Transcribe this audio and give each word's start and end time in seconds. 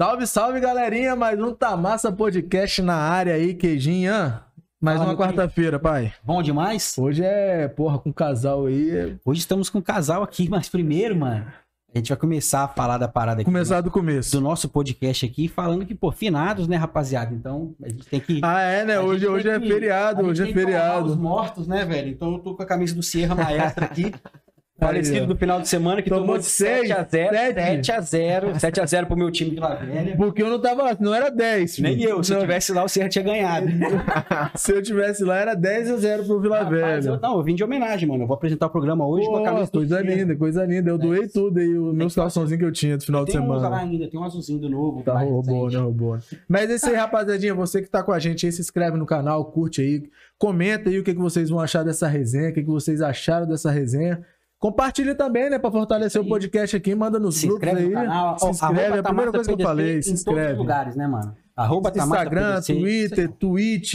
Salve, 0.00 0.28
salve, 0.28 0.60
galerinha. 0.60 1.16
Mais 1.16 1.40
um 1.42 1.52
Tamassa 1.52 2.12
Podcast 2.12 2.80
na 2.80 2.94
área 2.94 3.34
aí, 3.34 3.52
queijinha. 3.52 4.42
Mais 4.80 5.00
uma 5.00 5.16
quarta-feira, 5.16 5.76
pai. 5.76 6.12
Bom 6.22 6.40
demais? 6.40 6.96
Hoje 6.96 7.24
é, 7.24 7.66
porra, 7.66 7.98
com 7.98 8.12
casal 8.12 8.66
aí. 8.66 9.16
Hoje 9.24 9.40
estamos 9.40 9.68
com 9.68 9.78
um 9.78 9.82
casal 9.82 10.22
aqui, 10.22 10.48
mas 10.48 10.68
primeiro, 10.68 11.16
mano, 11.16 11.46
a 11.92 11.98
gente 11.98 12.10
vai 12.10 12.16
começar 12.16 12.62
a 12.62 12.68
falar 12.68 12.96
da 12.96 13.08
parada 13.08 13.40
aqui. 13.40 13.44
Começar 13.50 13.80
do 13.80 13.90
começo. 13.90 14.30
Do 14.30 14.40
nosso 14.40 14.68
podcast 14.68 15.26
aqui, 15.26 15.48
falando 15.48 15.84
que, 15.84 15.96
pô, 15.96 16.12
finados, 16.12 16.68
né, 16.68 16.76
rapaziada? 16.76 17.34
Então, 17.34 17.74
a 17.82 17.88
gente 17.88 18.06
tem 18.06 18.20
que. 18.20 18.40
Ah, 18.44 18.60
é, 18.60 18.84
né? 18.84 19.00
Hoje, 19.00 19.26
hoje 19.26 19.48
é 19.48 19.58
que- 19.58 19.66
feriado, 19.66 20.24
hoje 20.26 20.48
é 20.48 20.52
feriado. 20.52 21.06
Os 21.06 21.16
mortos, 21.16 21.66
né, 21.66 21.84
velho? 21.84 22.08
Então 22.08 22.34
eu 22.34 22.38
tô 22.38 22.54
com 22.54 22.62
a 22.62 22.66
camisa 22.66 22.94
do 22.94 23.02
Sierra 23.02 23.34
Maestra 23.34 23.86
aqui. 23.86 24.14
Falecido 24.78 25.24
ó. 25.24 25.26
do 25.26 25.36
final 25.36 25.60
de 25.60 25.68
semana, 25.68 26.00
que 26.00 26.08
Tomou 26.08 26.22
tomou 26.24 26.38
de 26.38 26.44
seis, 26.44 26.88
7x0. 26.88 27.08
sete. 27.10 27.90
7x0. 27.90 28.52
7x0 28.54 29.06
pro 29.06 29.16
meu 29.16 29.30
time 29.30 29.50
de 29.50 29.60
La 29.60 29.74
Velha. 29.74 30.16
Porque 30.16 30.42
eu 30.42 30.48
não 30.48 30.60
tava 30.60 30.82
lá, 30.84 30.96
não 31.00 31.12
era 31.14 31.30
10. 31.30 31.76
filho. 31.76 31.88
Nem 31.88 32.00
eu, 32.02 32.22
se 32.22 32.32
eu 32.32 32.36
Não, 32.36 32.42
tivesse 32.42 32.72
lá, 32.72 32.84
o 32.84 32.88
Sierra 32.88 33.08
tinha 33.08 33.24
ganhado. 33.24 33.66
Se 34.54 34.72
eu 34.72 34.82
tivesse 34.82 35.24
lá, 35.24 35.36
era 35.36 35.54
10 35.54 35.90
a 35.90 35.96
0 35.96 36.24
pro 36.24 36.40
Vila 36.40 36.58
Rapaz, 36.62 37.04
Velha. 37.04 37.14
eu, 37.16 37.20
não, 37.20 37.36
eu 37.38 37.42
vim 37.42 37.54
de 37.54 37.64
homenagem, 37.64 38.08
mano. 38.08 38.22
Eu 38.22 38.26
vou 38.28 38.34
apresentar 38.36 38.66
o 38.66 38.70
programa 38.70 39.06
hoje 39.06 39.26
com 39.26 39.36
a 39.36 39.38
Pô, 39.38 39.44
camisa 39.44 39.70
coisa 39.70 40.00
linda, 40.00 40.36
coisa 40.36 40.64
linda. 40.64 40.90
Eu 40.90 40.98
doei 40.98 41.26
tudo 41.28 41.58
aí, 41.58 41.76
os 41.76 41.94
meus 41.94 42.12
que 42.12 42.14
fazer. 42.14 42.20
calçãozinhos 42.24 42.58
que 42.60 42.64
eu 42.66 42.72
tinha 42.72 42.96
do 42.96 43.04
final 43.04 43.24
de 43.24 43.32
Tem 43.32 43.40
uns 43.40 43.48
lá 43.48 43.54
semana. 43.56 43.76
ainda, 43.78 44.08
tem 44.08 44.20
um 44.20 44.24
azulzinho 44.24 44.58
do 44.60 44.68
novo. 44.70 45.02
Tá 45.02 45.18
roubou, 45.18 45.68
né? 45.70 45.78
Roubou. 45.78 46.18
Mas 46.48 46.70
é 46.70 46.74
isso 46.76 46.88
aí, 46.88 46.94
rapaziadinha. 46.94 47.54
Você 47.54 47.82
que 47.82 47.88
tá 47.88 48.02
com 48.02 48.12
a 48.12 48.18
gente 48.18 48.46
aí, 48.46 48.52
se 48.52 48.60
inscreve 48.60 48.96
no 48.96 49.06
canal, 49.06 49.44
curte 49.46 49.80
aí, 49.80 50.08
comenta 50.38 50.88
aí 50.88 50.98
o 50.98 51.04
que, 51.04 51.12
que 51.14 51.20
vocês 51.20 51.50
vão 51.50 51.58
achar 51.60 51.82
dessa 51.84 52.06
resenha, 52.06 52.50
o 52.50 52.52
que, 52.52 52.62
que 52.62 52.68
vocês 52.70 53.00
acharam 53.00 53.46
dessa 53.46 53.70
resenha. 53.70 54.24
Compartilha 54.58 55.14
também, 55.14 55.48
né? 55.48 55.58
Pra 55.58 55.70
fortalecer 55.70 56.20
o 56.20 56.26
podcast 56.28 56.76
aqui, 56.76 56.94
manda 56.94 57.18
nos 57.18 57.36
Se 57.36 57.46
grupos 57.46 57.62
inscreve 57.68 57.86
aí. 57.86 57.88
no 57.88 57.94
canal. 57.94 58.38
Se 58.38 58.46
inscreve, 58.50 58.96
é 58.96 58.98
a 58.98 59.02
primeira 59.02 59.30
coisa 59.32 59.54
que 59.54 59.62
eu 59.62 59.66
falei. 59.66 60.02
Se 60.02 60.10
Em 60.10 60.12
todos 60.12 60.22
os 60.22 60.28
inscreve. 60.28 60.58
lugares, 60.58 60.96
né, 60.96 61.06
mano? 61.06 61.36
Arroba 61.56 61.92
Instagram, 61.94 62.54
PDC. 62.54 62.74
Twitter, 62.74 63.32
Twitch, 63.32 63.94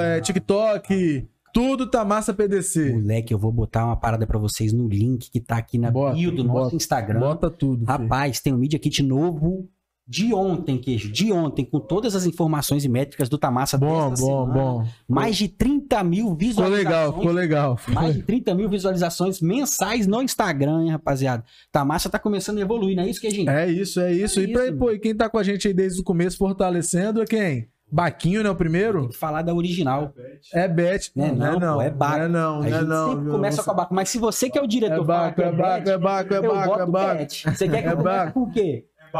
é, 0.00 0.20
TikTok, 0.20 1.28
tudo 1.52 1.88
tá 1.88 2.04
massa 2.04 2.34
PDC. 2.34 2.92
Moleque, 2.94 3.32
eu 3.32 3.38
vou 3.38 3.52
botar 3.52 3.86
uma 3.86 3.96
parada 3.96 4.26
pra 4.26 4.38
vocês 4.38 4.72
no 4.72 4.88
link 4.88 5.30
que 5.30 5.40
tá 5.40 5.56
aqui 5.56 5.78
na 5.78 5.90
Bota, 5.90 6.14
bio 6.14 6.30
do 6.32 6.42
nosso 6.44 6.64
bota, 6.64 6.76
Instagram. 6.76 7.20
Bota 7.20 7.50
tudo. 7.50 7.78
filho. 7.78 7.86
Rapaz, 7.88 8.40
tem 8.40 8.52
um 8.52 8.58
Media 8.58 8.78
Kit 8.78 9.02
novo 9.02 9.68
de 10.08 10.32
ontem, 10.32 10.78
queijo. 10.78 11.10
De 11.10 11.32
ontem, 11.32 11.64
com 11.64 11.80
todas 11.80 12.14
as 12.14 12.24
informações 12.26 12.84
e 12.84 12.88
métricas 12.88 13.28
do 13.28 13.36
Tamassa 13.36 13.76
Bom, 13.76 14.10
dessa 14.10 14.22
bom, 14.22 14.44
semana. 14.46 14.52
bom. 14.54 14.86
Mais 15.08 15.36
de 15.36 15.48
30 15.48 16.04
mil 16.04 16.18
Ficou 16.26 16.36
visualizações. 16.36 16.84
legal, 16.84 17.12
ficou 17.14 17.32
legal. 17.32 17.78
Mais 17.88 18.14
de 18.14 18.22
30 18.22 18.54
mil 18.54 18.68
visualizações 18.68 19.40
mensais 19.40 20.06
no 20.06 20.22
Instagram, 20.22 20.82
hein, 20.84 20.90
rapaziada? 20.90 21.44
Tamassa 21.72 22.08
tá 22.08 22.18
começando 22.18 22.58
a 22.58 22.60
evoluir, 22.60 22.96
não 22.96 23.02
é 23.02 23.08
isso, 23.08 23.20
queijinho? 23.20 23.50
É 23.50 23.68
isso, 23.68 23.98
é 24.00 24.12
isso. 24.12 24.38
É 24.38 24.44
e, 24.44 24.52
pra, 24.52 24.66
isso. 24.68 24.76
pô, 24.76 24.92
e 24.92 24.98
quem 25.00 25.14
tá 25.14 25.28
com 25.28 25.38
a 25.38 25.42
gente 25.42 25.66
aí 25.66 25.74
desde 25.74 26.00
o 26.00 26.04
começo 26.04 26.36
fortalecendo 26.38 27.20
é 27.20 27.24
quem? 27.24 27.68
Baquinho, 27.90 28.42
né? 28.42 28.48
O 28.50 28.52
Tem 28.52 28.58
primeiro? 28.58 29.08
que 29.08 29.16
falar 29.16 29.42
da 29.42 29.54
original. 29.54 30.12
É 30.52 30.66
Bet. 30.66 31.12
Né, 31.14 31.30
Não, 31.30 31.52
não, 31.52 31.60
não, 31.60 31.74
pô, 31.76 31.82
é 31.82 31.90
não. 31.90 31.96
Baco. 31.96 32.16
Não 32.18 32.24
é 32.24 32.28
não, 32.28 32.54
a 32.54 32.58
não 32.58 32.64
é 32.66 32.70
gente 32.70 32.84
não. 32.88 33.08
sempre 33.14 33.30
começa 33.30 33.56
Você- 33.58 33.64
com 33.64 33.70
a 33.70 33.74
Baco. 33.74 33.94
Mas 33.94 34.08
se 34.08 34.18
você 34.18 34.50
que 34.50 34.58
é 34.58 34.62
o 34.62 34.66
diretor 34.66 35.02
É 35.02 35.06
fala 35.06 35.18
Baco, 35.30 35.34
que 35.36 35.42
é 35.42 35.52
Baco, 35.52 35.78
Bet, 35.84 35.90
é 35.90 35.98
Baco, 35.98 36.34
é 36.34 36.36
eu 36.38 36.42
Baco, 36.42 36.80
é 36.80 36.86
Baco. 36.86 37.18
Bet. 37.18 37.42
Você 37.50 37.68
quer 37.68 37.82
que 37.82 37.88
É 37.88 37.92
eu 37.92 37.96
comece 37.96 38.16
Baco. 38.18 38.32
com 38.32 38.42
o 38.42 38.50
quê? 38.52 38.86
É 39.08 39.12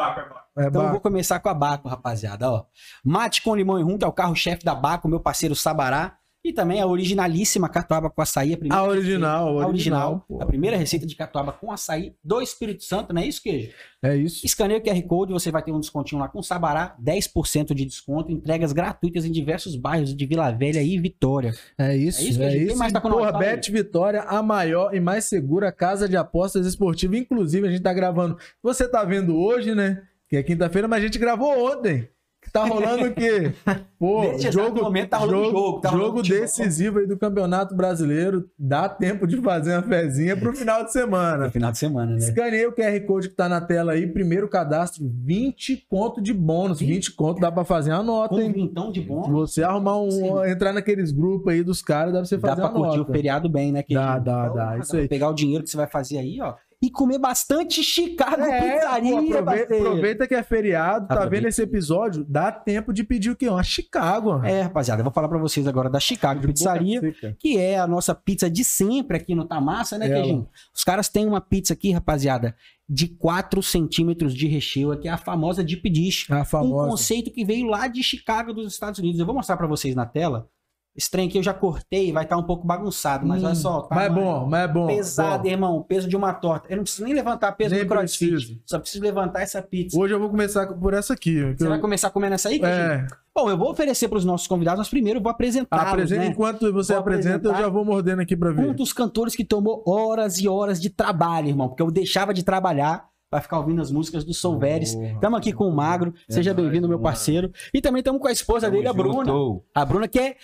Então 0.58 0.84
eu 0.84 0.90
vou 0.90 1.00
começar 1.00 1.38
com 1.40 1.48
a 1.48 1.54
Baco, 1.54 1.88
rapaziada. 1.88 2.50
Ó. 2.50 2.64
Mate 3.04 3.42
com 3.42 3.54
limão 3.54 3.78
e 3.78 3.82
rum, 3.82 3.98
que 3.98 4.04
é 4.04 4.08
o 4.08 4.12
carro-chefe 4.12 4.64
da 4.64 4.74
Baco, 4.74 5.08
meu 5.08 5.20
parceiro 5.20 5.54
Sabará. 5.54 6.16
E 6.44 6.52
também 6.52 6.80
a 6.80 6.86
originalíssima 6.86 7.68
catuaba 7.68 8.08
com 8.08 8.22
açaí. 8.22 8.54
A, 8.54 8.56
primeira 8.56 8.80
A 8.80 8.86
original, 8.86 9.46
receita- 9.46 9.64
a 9.64 9.68
original. 9.68 10.12
original. 10.12 10.42
A 10.42 10.46
primeira 10.46 10.77
receita 10.77 11.04
de 11.04 11.16
catuaba 11.16 11.50
com 11.52 11.72
açaí 11.72 12.14
do 12.22 12.40
Espírito 12.40 12.84
Santo, 12.84 13.12
não 13.12 13.20
é 13.20 13.27
isso, 13.27 13.42
queijo? 13.42 13.72
É 14.00 14.14
isso. 14.16 14.46
Escaneia 14.46 14.78
o 14.78 14.80
QR 14.82 15.02
Code, 15.08 15.32
você 15.32 15.50
vai 15.50 15.60
ter 15.60 15.72
um 15.72 15.80
descontinho 15.80 16.20
lá 16.20 16.28
com 16.28 16.40
Sabará, 16.44 16.94
10% 17.02 17.74
de 17.74 17.84
desconto, 17.84 18.30
entregas 18.30 18.72
gratuitas 18.72 19.24
em 19.24 19.33
diversos 19.33 19.74
bairros 19.74 20.14
de 20.14 20.24
Vila 20.24 20.52
Velha 20.52 20.80
e 20.80 20.96
Vitória. 21.00 21.52
É 21.77 21.96
isso, 21.96 22.20
É 22.20 22.24
isso, 22.28 22.40
é 22.45 22.50
Quem 22.52 22.66
isso. 22.68 22.78
mais 22.78 22.92
tá 22.92 23.00
com 23.00 23.11
Porra. 23.11 23.33
Bet 23.36 23.68
Vitória, 23.72 24.22
a 24.22 24.40
maior 24.40 24.95
e 24.95 25.00
mais 25.00 25.24
segura 25.24 25.72
casa 25.72 26.08
de 26.08 26.16
apostas 26.16 26.64
esportivas. 26.64 27.18
Inclusive, 27.18 27.66
a 27.66 27.70
gente 27.72 27.83
tá 27.83 27.92
gravando. 27.92 28.39
Você 28.62 28.89
tá 28.89 29.02
vendo 29.05 29.36
hoje, 29.36 29.74
né? 29.74 30.00
Que 30.29 30.37
é 30.37 30.42
quinta-feira, 30.42 30.89
mas 30.89 31.01
a 31.03 31.07
gente 31.07 31.19
gravou 31.19 31.73
ontem. 31.73 32.09
Que 32.42 32.53
tá 32.53 32.64
rolando 32.64 33.07
o 33.07 33.13
quê? 33.13 33.53
Pô, 33.98 34.23
Nesse 34.23 34.53
jogo, 34.53 34.81
momento 34.83 35.09
tá 35.09 35.17
rolando 35.17 35.45
jogo, 35.47 35.59
jogo, 35.59 35.81
tá 35.81 35.89
rolando 35.89 36.23
jogo 36.25 36.41
decisivo 36.42 36.98
aí 37.01 37.07
do 37.07 37.17
Campeonato 37.19 37.75
Brasileiro. 37.75 38.48
Dá 38.57 38.89
tempo 38.89 39.27
de 39.27 39.37
fazer 39.39 39.73
uma 39.73 39.83
fezinha 39.83 40.37
pro 40.37 40.53
final 40.55 40.85
de 40.85 40.92
semana. 40.92 41.47
No 41.47 41.51
final 41.51 41.73
de 41.73 41.79
semana, 41.79 42.13
né? 42.13 42.19
Escaneei 42.19 42.64
o 42.67 42.73
QR 42.73 43.01
Code 43.05 43.31
que 43.31 43.35
tá 43.35 43.48
na 43.48 43.61
tela 43.61 43.92
aí. 43.92 44.07
Primeiro 44.07 44.47
cadastro, 44.48 45.03
20 45.13 45.87
conto 45.89 46.20
de 46.23 46.33
bônus. 46.33 46.79
20 46.79 47.13
conto 47.17 47.41
dá 47.41 47.51
pra 47.51 47.64
fazer 47.64 47.91
uma 47.93 48.03
nota, 48.05 48.37
Com 48.37 48.41
hein? 48.41 48.53
vintão 48.53 48.93
de 48.93 49.01
bom, 49.01 49.23
você 49.23 49.64
arrumar 49.64 49.98
um. 50.01 50.11
Sim. 50.11 50.48
entrar 50.48 50.73
naqueles 50.73 51.11
grupos 51.11 51.53
aí 51.53 51.64
dos 51.64 51.83
caras, 51.83 52.13
dá 52.13 52.19
pra 52.20 52.27
você 52.27 52.37
dá 52.37 52.48
fazer 52.51 52.61
pra 52.61 52.70
uma 52.70 52.79
curtir 52.81 52.98
nota. 52.98 53.11
o 53.11 53.13
feriado 53.14 53.48
bem, 53.48 53.73
né? 53.73 53.83
querido? 53.83 54.07
Dá, 54.07 54.19
dá, 54.20 54.48
dá, 54.51 54.64
Então, 54.73 54.81
isso 54.83 54.91
pra 54.93 55.01
aí. 55.01 55.08
Pegar 55.08 55.31
o 55.31 55.35
dinheiro 55.35 55.64
que 55.64 55.70
você 55.70 55.77
vai 55.77 55.89
fazer 55.89 56.19
aí, 56.19 56.39
ó. 56.41 56.55
E 56.83 56.91
comer 56.91 57.19
bastante 57.19 57.83
Chicago 57.83 58.42
É, 58.42 58.61
Pizzaria, 58.77 59.19
aproveita, 59.19 59.75
aproveita 59.77 60.29
que 60.29 60.35
é 60.35 60.42
feriado, 60.42 61.09
tá 61.09 61.25
vendo 61.25 61.48
esse 61.48 61.63
episódio? 61.63 62.23
Dá 62.29 62.53
tempo 62.53 62.92
de 62.92 63.03
pedir 63.03 63.31
o 63.31 63.37
quê? 63.37 63.48
Uma 63.48 63.63
Chicago. 63.63 64.45
É, 64.45 64.61
rapaziada, 64.63 65.01
eu 65.01 65.05
vou 65.05 65.13
falar 65.13 65.27
pra 65.29 65.39
vocês 65.39 65.67
agora 65.67 65.89
da 65.89 65.98
Chicago 65.98 66.41
De 66.41 66.48
Pizzaria. 66.48 67.01
que 67.39 67.57
é 67.57 67.79
a 67.79 67.87
nossa 67.87 68.14
pizza 68.14 68.51
de 68.51 68.63
sempre 68.63 69.17
aqui 69.17 69.35
no 69.35 69.47
Tamassa, 69.47 69.97
né, 69.97 70.07
Ela. 70.07 70.17
Queijinho? 70.17 70.48
Os 70.75 70.85
caras 70.85 71.09
têm 71.09 71.27
uma 71.27 71.41
pizza 71.41 71.73
aqui, 71.73 71.92
rapaziada, 71.92 72.55
de 72.87 73.08
4 73.08 73.63
centímetros 73.63 74.35
de 74.35 74.47
recheio, 74.47 74.97
que 75.01 75.08
é 75.08 75.11
a 75.11 75.17
famosa 75.17 75.64
Deep 75.64 75.89
Dish. 75.89 76.27
A 76.31 76.43
Um 76.43 76.45
famosa. 76.45 76.91
conceito 76.91 77.31
que 77.33 77.43
veio 77.45 77.67
lá 77.67 77.89
de 77.89 78.03
Chicago, 78.03 78.53
dos 78.53 78.70
Estados 78.70 78.98
Unidos. 79.01 79.19
Eu 79.19 79.25
vou 79.25 79.35
mostrar 79.35 79.57
pra 79.57 79.67
vocês 79.67 79.95
na 79.95 80.05
tela. 80.05 80.47
Esse 80.96 81.11
trem 81.11 81.29
aqui 81.29 81.36
eu 81.39 81.42
já 81.42 81.52
cortei, 81.52 82.11
vai 82.12 82.24
estar 82.24 82.36
um 82.39 82.42
pouco 82.42 82.67
bagunçado, 82.67 83.27
mas 83.27 83.42
Hum, 83.42 83.46
olha 83.46 83.55
só. 83.55 83.80
tá 83.83 83.95
mas 83.95 84.07
é 84.07 84.11
bom, 84.11 84.46
mas 84.46 84.61
é 84.64 84.68
bom. 84.73 84.86
Pesado, 84.86 85.42
bom. 85.42 85.48
irmão. 85.48 85.83
Peso 85.83 86.08
de 86.08 86.17
uma 86.17 86.33
torta. 86.33 86.68
Eu 86.70 86.77
não 86.77 86.84
preciso 86.84 87.05
nem 87.05 87.12
levantar 87.14 87.52
peso 87.52 87.74
Nem 87.74 87.84
do 87.84 87.89
crossfit. 87.89 88.30
preciso. 88.30 88.61
Só 88.64 88.79
preciso 88.79 89.05
levantar 89.05 89.42
essa 89.42 89.61
pizza. 89.61 89.98
Hoje 89.98 90.14
eu 90.14 90.18
vou 90.20 90.30
começar 90.30 90.67
por 90.68 90.95
essa 90.95 91.12
aqui. 91.12 91.42
Você 91.55 91.64
eu- 91.64 91.68
vai 91.68 91.79
começar 91.79 92.08
comendo 92.11 92.34
essa 92.34 92.48
aí? 92.48 92.61
É, 92.64 93.07
Bom, 93.34 93.51
eu 93.51 93.58
vou 93.58 93.70
oferecer 93.70 94.08
pros 94.08 94.24
nossos 94.24 94.46
convidados, 94.46 94.79
mas 94.79 94.89
primeiro 94.89 95.18
eu 95.18 95.23
vou 95.23 95.30
apresentá-los, 95.30 95.89
apresenta, 95.92 96.23
né? 96.23 96.29
enquanto 96.29 96.73
você 96.73 96.95
Vou 96.95 97.01
apresenta, 97.01 97.28
eu 97.28 97.36
apresentar. 97.36 97.61
já 97.61 97.68
vou 97.68 97.84
mordendo 97.84 98.23
aqui 98.23 98.34
pra 98.34 98.51
um 98.51 98.55
ver. 98.55 98.74
dos 98.74 98.95
cantores 98.95 99.36
que 99.36 99.45
tomou 99.45 99.83
horas 99.86 100.39
e 100.39 100.48
horas 100.48 100.80
de 100.80 100.89
trabalho, 100.89 101.48
irmão, 101.48 101.68
porque 101.68 101.83
eu 101.83 101.90
deixava 101.90 102.33
de 102.33 102.42
trabalhar 102.42 103.07
pra 103.28 103.40
ficar 103.42 103.58
ouvindo 103.58 103.83
as 103.83 103.90
músicas 103.90 104.24
do 104.24 104.33
Solveres. 104.33 104.95
Estamos 104.95 105.39
aqui 105.39 105.52
com 105.52 105.68
o 105.68 105.74
Magro, 105.74 106.14
seja 106.28 106.55
nóis, 106.55 106.63
bem-vindo, 106.64 106.89
meu 106.89 106.98
parceiro. 106.98 107.51
E 107.74 107.80
também 107.83 107.98
estamos 107.98 108.23
com 108.23 108.28
a 108.28 108.33
esposa 108.33 108.70
dele, 108.70 108.89
a 108.89 108.92
Bruna. 108.95 109.33
A 109.74 109.84
Bruna 109.84 110.08
que 110.08 110.18
é 110.18 110.36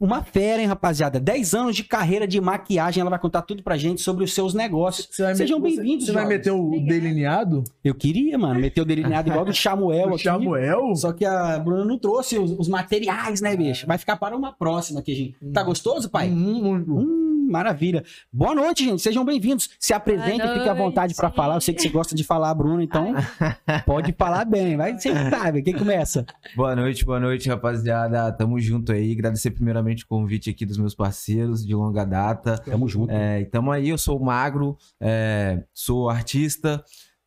uma 0.00 0.22
fera, 0.22 0.60
hein, 0.60 0.66
rapaziada? 0.68 1.18
10 1.18 1.54
anos 1.54 1.76
de 1.76 1.84
carreira 1.84 2.26
de 2.26 2.40
maquiagem, 2.40 3.00
ela 3.00 3.10
vai 3.10 3.18
contar 3.18 3.42
tudo 3.42 3.62
pra 3.62 3.76
gente 3.76 4.00
sobre 4.00 4.24
os 4.24 4.32
seus 4.34 4.54
negócios. 4.54 5.08
Sejam 5.34 5.60
bem-vindos, 5.60 6.06
Você, 6.06 6.12
você 6.12 6.18
vai 6.18 6.26
meter 6.26 6.50
o 6.50 6.70
delineado? 6.86 7.64
Eu 7.82 7.94
queria, 7.94 8.38
mano, 8.38 8.60
meter 8.60 8.80
o 8.80 8.84
delineado 8.84 9.28
igual 9.30 9.44
do 9.44 9.54
Samuel 9.56 10.10
o 10.10 10.14
aqui. 10.14 10.24
Samuel? 10.24 10.94
Só 10.96 11.12
que 11.12 11.24
a 11.24 11.58
Bruna 11.58 11.84
não 11.84 11.98
trouxe 11.98 12.38
os, 12.38 12.50
os 12.52 12.68
materiais, 12.68 13.40
né, 13.40 13.56
bicho? 13.56 13.86
Vai 13.86 13.98
ficar 13.98 14.16
para 14.16 14.36
uma 14.36 14.52
próxima 14.52 15.00
aqui, 15.00 15.14
gente. 15.14 15.36
Tá 15.52 15.62
gostoso, 15.62 16.10
pai? 16.10 16.28
Hum, 16.28 16.66
hum, 16.66 16.84
Hum, 16.88 17.25
maravilha. 17.46 18.04
Boa 18.32 18.54
noite, 18.54 18.84
gente. 18.84 19.00
Sejam 19.00 19.24
bem-vindos. 19.24 19.70
Se 19.78 19.94
apresentem, 19.94 20.52
fique 20.54 20.68
à 20.68 20.74
vontade 20.74 21.14
para 21.14 21.30
falar. 21.30 21.54
Eu 21.54 21.60
sei 21.60 21.74
que 21.74 21.82
você 21.82 21.88
gosta 21.88 22.14
de 22.14 22.24
falar, 22.24 22.52
Bruno, 22.54 22.82
então 22.82 23.14
pode 23.86 24.12
falar 24.12 24.44
bem. 24.44 24.76
Vai, 24.76 24.98
você 24.98 25.12
sabe. 25.30 25.62
Quem 25.62 25.74
começa? 25.74 26.26
Boa 26.54 26.74
noite, 26.74 27.04
boa 27.04 27.20
noite, 27.20 27.48
rapaziada. 27.48 28.30
Tamo 28.32 28.58
junto 28.60 28.92
aí. 28.92 29.12
Agradecer 29.12 29.50
primeiramente 29.52 30.04
o 30.04 30.08
convite 30.08 30.50
aqui 30.50 30.66
dos 30.66 30.78
meus 30.78 30.94
parceiros 30.94 31.64
de 31.64 31.74
longa 31.74 32.04
data. 32.04 32.58
Tamo 32.58 32.88
junto. 32.88 33.10
É, 33.12 33.40
e 33.40 33.46
tamo 33.46 33.70
aí, 33.70 33.88
eu 33.88 33.98
sou 33.98 34.18
o 34.18 34.24
Magro, 34.24 34.76
é, 35.00 35.62
sou 35.72 36.10
artista, 36.10 36.82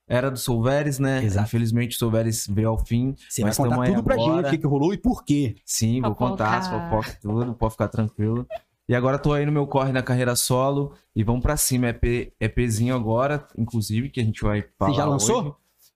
era 0.08 0.30
do 0.32 0.38
Solveres, 0.38 1.00
né? 1.00 1.24
Exato. 1.24 1.48
Infelizmente 1.48 1.96
o 1.96 2.00
Solveres 2.00 2.48
veio 2.50 2.70
ao 2.70 2.78
fim. 2.78 3.16
Você 3.30 3.42
vai 3.42 3.50
mas 3.50 3.58
contar 3.58 3.70
tamo 3.70 3.82
aí 3.84 3.90
tudo 3.92 4.04
pra 4.04 4.16
agora. 4.16 4.36
gente, 4.38 4.48
o 4.48 4.50
que, 4.50 4.58
que 4.58 4.68
rolou 4.68 4.94
e 4.94 4.98
por 4.98 5.24
quê. 5.24 5.56
Sim, 5.66 6.02
vou 6.02 6.16
contar 6.16 6.58
as 6.58 6.68
Fofoca. 6.68 6.90
fofocas 6.90 7.20
tudo, 7.22 7.54
pode 7.54 7.72
ficar 7.74 7.88
tranquilo. 7.88 8.46
E 8.90 8.96
agora 8.96 9.20
tô 9.20 9.32
aí 9.34 9.46
no 9.46 9.52
meu 9.52 9.68
corre 9.68 9.92
na 9.92 10.02
carreira 10.02 10.36
solo 10.36 10.96
e 11.16 11.24
vamos 11.24 11.44
pra 11.44 11.56
cima. 11.56 11.90
EP, 11.90 12.34
EPzinho 12.40 12.96
agora, 12.96 13.48
inclusive, 13.56 14.10
que 14.10 14.20
a 14.20 14.24
gente 14.24 14.42
vai 14.42 14.66
falar 14.80 14.94
já 14.94 15.06
lançou? 15.06 15.42
hoje. 15.44 15.54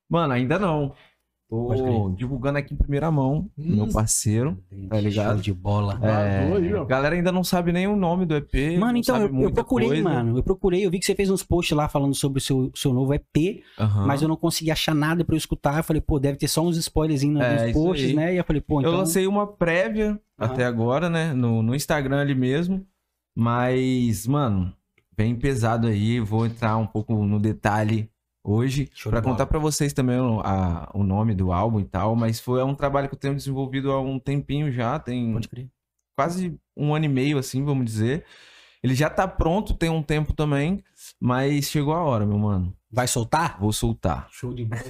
Mano, 0.07 0.31
ainda 0.31 0.59
não. 0.59 0.93
Tô 1.53 2.09
divulgando 2.15 2.57
aqui 2.57 2.73
em 2.73 2.77
primeira 2.77 3.11
mão, 3.11 3.47
Hum. 3.57 3.75
meu 3.75 3.87
parceiro. 3.89 4.57
Tá 4.89 4.99
ligado? 4.99 5.33
Show 5.35 5.41
de 5.41 5.53
bola. 5.53 5.99
É, 6.01 6.85
galera 6.85 7.15
ainda 7.15 7.31
não 7.31 7.43
sabe 7.43 7.71
nem 7.71 7.87
o 7.87 7.95
nome 7.95 8.25
do 8.25 8.35
EP. 8.35 8.77
Mano, 8.79 8.97
então, 8.97 9.17
eu, 9.17 9.41
eu 9.41 9.51
procurei, 9.51 9.87
coisa. 9.89 10.03
mano. 10.03 10.37
Eu 10.37 10.43
procurei, 10.43 10.85
eu 10.85 10.89
vi 10.89 10.97
que 10.99 11.05
você 11.05 11.13
fez 11.13 11.29
uns 11.29 11.43
posts 11.43 11.75
lá 11.77 11.87
falando 11.87 12.15
sobre 12.15 12.39
o 12.39 12.41
seu, 12.41 12.71
seu 12.73 12.91
novo 12.93 13.13
EP, 13.13 13.61
mas 14.07 14.21
eu 14.23 14.27
não 14.27 14.35
consegui 14.35 14.71
achar 14.71 14.95
nada 14.95 15.23
pra 15.23 15.35
eu 15.35 15.37
escutar. 15.37 15.77
Eu 15.77 15.83
falei, 15.83 16.01
pô, 16.01 16.19
deve 16.19 16.37
ter 16.37 16.47
só 16.47 16.61
uns 16.63 16.75
spoilerzinhos 16.77 17.39
É, 17.41 17.53
nos 17.53 17.63
isso 17.63 17.73
posts, 17.73 18.09
aí. 18.09 18.13
né? 18.15 18.33
E 18.33 18.37
eu 18.37 18.43
falei, 18.43 18.61
pô, 18.61 18.79
então. 18.79 18.91
Eu 18.91 18.97
lancei 18.97 19.27
uma 19.27 19.45
prévia 19.45 20.19
até 20.37 20.65
agora, 20.65 21.09
né? 21.09 21.33
No, 21.33 21.61
no 21.61 21.75
Instagram 21.75 22.21
ali 22.21 22.33
mesmo. 22.33 22.83
Mas, 23.35 24.27
mano, 24.27 24.73
bem 25.15 25.35
pesado 25.35 25.87
aí. 25.87 26.19
Vou 26.19 26.45
entrar 26.45 26.77
um 26.77 26.87
pouco 26.87 27.13
no 27.25 27.39
detalhe 27.39 28.09
hoje, 28.43 28.89
bola. 29.21 29.33
contar 29.33 29.45
pra 29.45 29.59
vocês 29.59 29.93
também 29.93 30.19
o, 30.19 30.41
a- 30.41 30.89
o 30.93 31.03
nome 31.03 31.33
do 31.33 31.51
álbum 31.51 31.79
e 31.79 31.85
tal, 31.85 32.15
mas 32.15 32.39
foi 32.39 32.59
é 32.59 32.63
um 32.63 32.75
trabalho 32.75 33.07
que 33.07 33.15
eu 33.15 33.19
tenho 33.19 33.35
desenvolvido 33.35 33.91
há 33.91 34.01
um 34.01 34.19
tempinho 34.19 34.71
já, 34.71 34.99
tem 34.99 35.31
Pode 35.33 35.47
crer. 35.47 35.69
quase 36.15 36.57
um 36.75 36.93
ano 36.93 37.05
e 37.05 37.09
meio, 37.09 37.37
assim, 37.37 37.63
vamos 37.63 37.85
dizer. 37.85 38.25
Ele 38.83 38.93
já 38.95 39.09
tá 39.09 39.25
pronto, 39.27 39.73
tem 39.73 39.89
um 39.89 40.03
tempo 40.03 40.33
também, 40.33 40.83
mas 41.19 41.65
chegou 41.69 41.93
a 41.93 42.03
hora, 42.03 42.25
meu 42.25 42.37
mano. 42.37 42.75
Vai 42.91 43.07
soltar? 43.07 43.57
Vou 43.59 43.71
soltar. 43.71 44.27
Show 44.29 44.53
de 44.53 44.65
bola. 44.65 44.81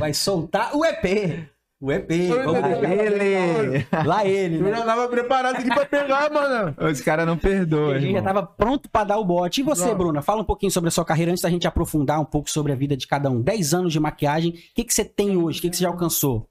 Vai 0.00 0.12
soltar 0.12 0.74
o 0.76 0.84
EP. 0.84 1.48
O 1.80 1.90
EP. 1.90 2.10
Vamos 2.44 2.60
lá 2.60 2.94
ele. 2.94 3.86
Lá 4.04 4.26
ele, 4.26 4.56
Eu 4.58 4.62
né? 4.64 4.76
já 4.76 4.84
tava 4.84 5.08
preparado 5.08 5.56
aqui 5.56 5.68
pra 5.68 5.86
pegar, 5.86 6.30
mano. 6.30 6.74
Os 6.90 7.00
caras 7.00 7.26
não 7.26 7.38
perdoam, 7.38 7.92
A 7.92 7.98
gente 7.98 8.12
já 8.12 8.22
tava 8.22 8.42
pronto 8.44 8.90
pra 8.90 9.02
dar 9.02 9.16
o 9.16 9.24
bote. 9.24 9.62
E 9.62 9.64
você, 9.64 9.86
Não. 9.86 9.96
Bruna? 9.96 10.20
Fala 10.20 10.42
um 10.42 10.44
pouquinho 10.44 10.70
sobre 10.70 10.88
a 10.88 10.90
sua 10.90 11.06
carreira 11.06 11.30
antes 11.32 11.42
da 11.42 11.48
gente 11.48 11.66
aprofundar 11.66 12.20
um 12.20 12.24
pouco 12.26 12.50
sobre 12.50 12.70
a 12.72 12.74
vida 12.74 12.94
de 12.96 13.06
cada 13.06 13.30
um. 13.30 13.40
10 13.40 13.72
anos 13.72 13.92
de 13.94 13.98
maquiagem. 13.98 14.50
O 14.50 14.54
que, 14.74 14.84
que 14.84 14.92
você 14.92 15.04
tem 15.06 15.38
hoje? 15.38 15.58
O 15.58 15.62
que, 15.62 15.70
que 15.70 15.76
você 15.76 15.84
já 15.84 15.88
alcançou? 15.88 16.46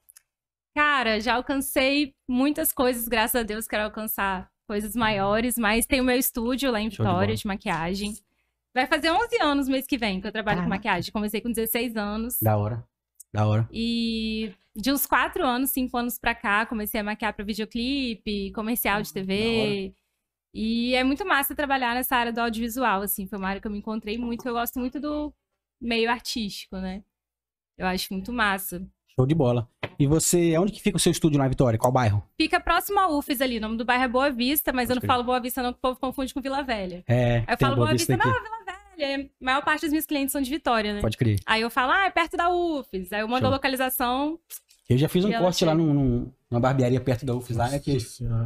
Cara, 0.76 1.20
já 1.20 1.36
alcancei 1.36 2.14
muitas 2.28 2.72
coisas, 2.72 3.08
graças 3.08 3.40
a 3.40 3.44
Deus, 3.44 3.68
quero 3.68 3.84
alcançar 3.84 4.50
coisas 4.68 4.96
maiores, 4.96 5.58
mas 5.58 5.86
tem 5.86 6.00
o 6.00 6.04
meu 6.04 6.18
estúdio 6.18 6.72
lá 6.72 6.80
em 6.80 6.90
Show 6.90 7.04
de. 7.06 7.12
Vitória 7.12 7.36
de, 7.36 7.46
maquiagem. 7.48 8.14
Vai 8.74 8.88
fazer 8.88 9.12
11 9.12 9.42
anos 9.42 9.68
mês 9.68 9.86
que 9.86 9.98
vem 9.98 10.22
que 10.22 10.28
eu 10.28 10.32
trabalho 10.32 10.58
com 10.60 10.64
Caraca. 10.70 10.76
maquiagem. 10.88 11.12
Comecei 11.12 11.42
com 11.42 11.52
16 11.52 11.96
anos. 11.98 12.38
Da 12.42 12.56
hora. 12.58 12.84
Da 13.34 13.46
hora. 13.48 13.68
E 13.72 14.52
de 14.76 14.92
uns 14.92 15.06
4 15.06 15.46
anos, 15.46 15.70
5 15.72 15.96
anos 15.98 16.18
pra 16.18 16.34
cá, 16.34 16.66
comecei 16.66 17.00
a 17.00 17.04
maquiar 17.04 17.34
pra 17.34 17.46
videoclipe, 17.46 18.52
comercial 18.54 19.02
de 19.02 19.14
TV. 19.14 19.94
E 20.54 20.96
é 20.96 21.04
muito 21.04 21.26
massa 21.26 21.54
trabalhar 21.56 21.94
nessa 21.94 22.16
área 22.16 22.34
do 22.34 22.40
audiovisual, 22.42 23.02
assim. 23.04 23.28
Foi 23.28 23.38
uma 23.38 23.50
área 23.50 23.62
que 23.62 23.68
eu 23.68 23.72
me 23.72 23.78
encontrei 23.78 24.18
muito. 24.18 24.48
Eu 24.48 24.54
gosto 24.54 24.80
muito 24.80 25.00
do 25.00 25.34
meio 25.80 26.10
artístico, 26.10 26.78
né? 26.78 27.04
Eu 27.78 27.86
acho 27.88 28.12
muito 28.12 28.34
massa. 28.34 28.86
Show 29.16 29.26
de 29.28 29.36
bola. 29.36 29.70
E 30.00 30.08
você, 30.08 30.58
onde 30.58 30.72
que 30.72 30.82
fica 30.82 30.98
o 30.98 31.00
seu 31.00 31.12
estúdio 31.12 31.38
na 31.38 31.48
Vitória? 31.48 31.78
Qual 31.78 31.92
bairro? 31.92 32.24
Fica 32.40 32.60
próximo 32.60 33.00
ao 33.00 33.18
UFES 33.18 33.42
ali. 33.42 33.58
O 33.58 33.62
nome 33.62 33.78
do 33.78 33.86
bairro 33.86 34.04
é 34.04 34.08
Boa 34.08 34.32
Vista, 34.32 34.72
mas 34.74 34.88
Pode 34.88 34.92
eu 34.92 34.96
não 34.96 35.02
crer. 35.02 35.08
falo 35.08 35.24
Boa 35.24 35.40
Vista, 35.40 35.62
não, 35.62 35.74
que 35.74 35.78
o 35.78 35.82
povo 35.82 36.00
confunde 36.00 36.34
com 36.34 36.42
Vila 36.42 36.64
Velha. 36.64 37.04
É, 37.08 37.40
Aí 37.40 37.46
eu 37.50 37.58
falo 37.58 37.76
Boa 37.76 37.88
Boa 37.88 37.98
Vista 37.98 38.16
Vista, 38.16 38.28
não, 38.30 38.42
Vila 38.44 38.59
Velha. 39.00 39.24
A 39.42 39.46
maior 39.46 39.64
parte 39.64 39.82
dos 39.82 39.92
meus 39.92 40.06
clientes 40.06 40.32
são 40.32 40.42
de 40.42 40.50
Vitória, 40.50 40.94
né? 40.94 41.02
Pode 41.02 41.18
crer. 41.18 41.40
Aí 41.46 41.62
eu 41.62 41.70
falo, 41.70 41.92
ah, 41.92 42.06
é 42.06 42.10
perto 42.10 42.36
da 42.38 42.50
UFES. 42.54 43.12
Aí 43.14 43.22
eu 43.22 43.28
mando 43.28 43.42
Show. 43.42 43.48
a 43.48 43.52
localização. 43.52 44.38
Eu 44.90 44.98
já 44.98 45.08
fiz 45.08 45.24
um 45.24 45.32
corte 45.32 45.64
lá 45.64 45.76
num, 45.76 45.94
num- 45.94 46.32
numa 46.50 46.60
barbearia 46.60 47.00
perto 47.00 47.24
da 47.24 47.36
UFES 47.36 47.56
lá, 47.58 47.70
né? 47.70 47.78
Que 47.78 47.96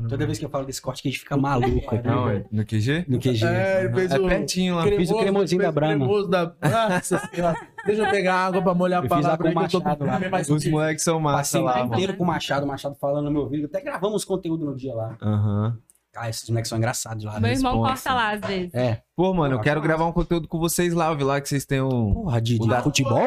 toda 0.09 0.25
vez 0.25 0.37
que 0.37 0.43
eu 0.43 0.49
falo 0.49 0.65
desse 0.65 0.81
corte, 0.81 1.01
que 1.01 1.07
a 1.07 1.11
gente 1.11 1.21
fica 1.21 1.37
maluco 1.37 1.95
aqui. 1.95 2.05
Não, 2.05 2.29
é 2.29 2.43
no 2.51 2.65
QG? 2.65 3.05
No 3.07 3.17
QG. 3.17 3.45
É, 3.45 3.85
ele 3.85 3.93
fez 3.93 4.11
É 4.11 4.19
o... 4.19 4.27
pertinho 4.27 4.75
lá. 4.75 4.85
Eu 4.85 4.97
fiz 4.97 5.09
o 5.09 5.17
cremosinho 5.19 5.61
da 5.61 5.71
Brahma. 5.71 5.95
cremoso 6.05 6.27
da... 6.29 6.53
Nossa 6.61 7.17
senhora. 7.33 7.67
Deixa 7.85 8.01
eu 8.01 8.11
pegar 8.11 8.35
água 8.35 8.61
pra 8.61 8.73
molhar 8.73 9.01
a 9.01 9.05
Eu 9.05 9.09
fiz 9.09 9.25
lá 9.25 9.37
palavra 9.37 9.37
com 9.53 9.59
o 9.59 9.63
eu 9.63 9.69
tô 9.69 9.79
Machado 9.79 9.99
com 9.99 10.05
lá. 10.35 10.41
Os 10.57 10.65
moleques 10.67 11.03
são 11.05 11.17
massa 11.19 11.37
Passei 11.37 11.61
lá, 11.61 11.77
mano. 11.79 11.93
inteiro 11.93 12.17
com 12.17 12.23
o 12.25 12.27
Machado, 12.27 12.65
o 12.65 12.67
Machado 12.67 12.95
falando 12.99 13.23
no 13.25 13.31
meu 13.31 13.47
vídeo. 13.47 13.65
Até 13.67 13.79
gravamos 13.79 14.25
conteúdo 14.25 14.65
no 14.65 14.75
dia 14.75 14.93
lá. 14.93 15.17
Aham. 15.21 15.77
Ah, 16.15 16.29
esses 16.29 16.47
moleques 16.49 16.69
são 16.69 16.77
engraçados 16.77 17.23
lá. 17.23 17.33
Meu 17.33 17.41
né? 17.41 17.53
irmão 17.53 17.77
corta 17.79 18.13
lá 18.13 18.31
às 18.33 18.41
vezes. 18.41 18.73
É. 18.73 19.01
Pô, 19.15 19.33
mano, 19.33 19.55
eu 19.55 19.59
quero 19.59 19.81
gravar 19.81 20.05
um 20.05 20.11
conteúdo 20.11 20.47
com 20.47 20.59
vocês 20.59 20.93
lá. 20.93 21.09
Eu 21.11 21.17
vi 21.17 21.23
lá 21.23 21.41
que 21.41 21.49
vocês 21.49 21.65
têm 21.65 21.81
um. 21.81 22.13
Porra, 22.13 22.39
de, 22.41 22.59
de 22.59 22.67
da- 22.67 22.81
futebol? 22.83 23.19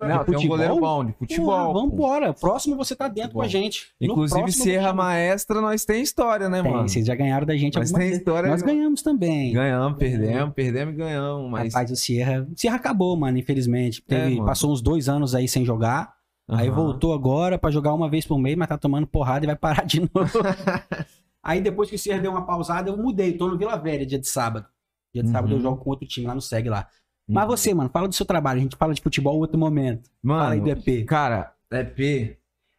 Não, 0.00 0.08
tem 0.08 0.08
um 0.16 0.24
futebol? 0.24 0.48
goleiro 0.48 0.80
bom 0.80 1.04
de 1.04 1.12
futebol. 1.12 1.46
Porra, 1.46 1.64
pô. 1.66 1.72
vambora. 1.74 2.32
Próximo 2.32 2.74
você 2.76 2.96
tá 2.96 3.06
dentro 3.08 3.32
com 3.32 3.42
a 3.42 3.46
gente. 3.46 3.88
No 4.00 4.06
Inclusive, 4.12 4.40
próximo 4.40 4.62
se 4.64 4.70
eu 4.70 4.74
vou 4.74 4.80
erra 4.82 4.88
chamar. 4.88 5.02
maestra, 5.04 5.60
nós 5.60 5.84
tem 5.84 6.00
história, 6.02 6.48
né, 6.48 6.62
Tem, 6.62 6.72
mano? 6.72 6.88
vocês 6.88 7.04
já 7.06 7.14
ganharam 7.14 7.46
da 7.46 7.54
gente 7.56 7.78
Mas 7.78 7.90
tem 7.92 8.00
vez. 8.00 8.16
história. 8.18 8.48
Nós 8.48 8.62
ganhamos 8.62 9.02
também. 9.02 9.52
Ganhamos, 9.52 9.98
perdemos, 9.98 10.54
perdemos 10.54 10.94
e 10.94 10.96
ganhamos. 10.96 11.50
Mas. 11.50 11.74
Rapaz, 11.74 11.90
o 11.90 11.96
Sierra. 11.96 12.48
O 12.50 12.58
Sierra 12.58 12.76
acabou, 12.76 13.14
mano, 13.18 13.36
infelizmente. 13.36 14.02
Teve, 14.02 14.22
É, 14.32 14.34
mano. 14.36 14.46
passou 14.46 14.72
uns 14.72 14.80
dois 14.80 15.08
anos 15.10 15.34
aí 15.34 15.46
sem 15.46 15.62
jogar. 15.66 16.14
Aí 16.48 16.66
Aham. 16.68 16.74
voltou 16.76 17.12
agora 17.12 17.58
pra 17.58 17.70
jogar 17.70 17.92
uma 17.92 18.08
vez 18.08 18.24
por 18.26 18.38
mês, 18.38 18.56
mas 18.56 18.66
tá 18.68 18.78
tomando 18.78 19.06
porrada 19.06 19.44
e 19.44 19.46
vai 19.46 19.56
parar 19.56 19.84
de 19.84 20.00
novo. 20.00 20.10
aí 21.42 21.60
depois 21.60 21.88
que 21.88 21.96
o 21.96 21.98
Sierra 21.98 22.20
deu 22.20 22.30
uma 22.30 22.44
pausada, 22.46 22.90
eu 22.90 22.96
mudei. 22.96 23.36
Tô 23.36 23.48
no 23.48 23.56
Vila 23.58 23.76
Velha, 23.76 24.04
dia 24.06 24.18
de 24.18 24.28
sábado. 24.28 24.66
Dia 25.14 25.22
de 25.22 25.28
Uhum. 25.28 25.32
sábado 25.34 25.54
eu 25.54 25.60
jogo 25.60 25.82
com 25.82 25.90
outro 25.90 26.06
time 26.06 26.26
lá 26.26 26.34
no 26.34 26.40
SEG 26.40 26.68
lá. 26.68 26.88
Mas 27.28 27.46
você, 27.46 27.72
mano, 27.72 27.88
fala 27.90 28.08
do 28.08 28.14
seu 28.14 28.26
trabalho. 28.26 28.58
A 28.58 28.62
gente 28.62 28.76
fala 28.76 28.92
de 28.92 29.00
futebol 29.00 29.36
em 29.36 29.40
outro 29.40 29.58
momento. 29.58 30.10
Fala 30.26 30.50
aí 30.50 30.60
do 30.60 30.66
Mano, 30.68 30.80
EP. 30.86 31.04
cara, 31.06 31.54
EP. 31.70 32.36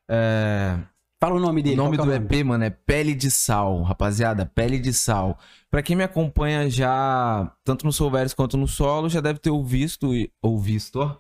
É... 0.10 0.78
Fala 1.22 1.36
o 1.36 1.40
nome 1.40 1.62
O 1.62 1.64
dele. 1.64 1.76
nome 1.76 1.98
qual 1.98 2.08
do 2.08 2.12
é 2.14 2.18
o 2.18 2.24
EP, 2.24 2.44
mano, 2.44 2.64
é 2.64 2.72
Pele 2.72 3.14
de 3.14 3.30
Sal, 3.30 3.84
rapaziada, 3.84 4.44
Pele 4.44 4.80
de 4.80 4.92
Sal. 4.92 5.38
Pra 5.70 5.84
quem 5.84 5.96
me 5.96 6.04
acompanha 6.04 6.68
já, 6.68 7.54
tanto 7.64 7.86
no 7.86 7.92
Solveres 7.94 8.34
quanto 8.34 8.58
no 8.58 8.68
solo, 8.68 9.08
já 9.08 9.22
deve 9.22 9.38
ter 9.38 9.52
ouvido, 9.52 9.92
ou 10.42 10.58
visto, 10.58 10.96
ó. 11.00 11.18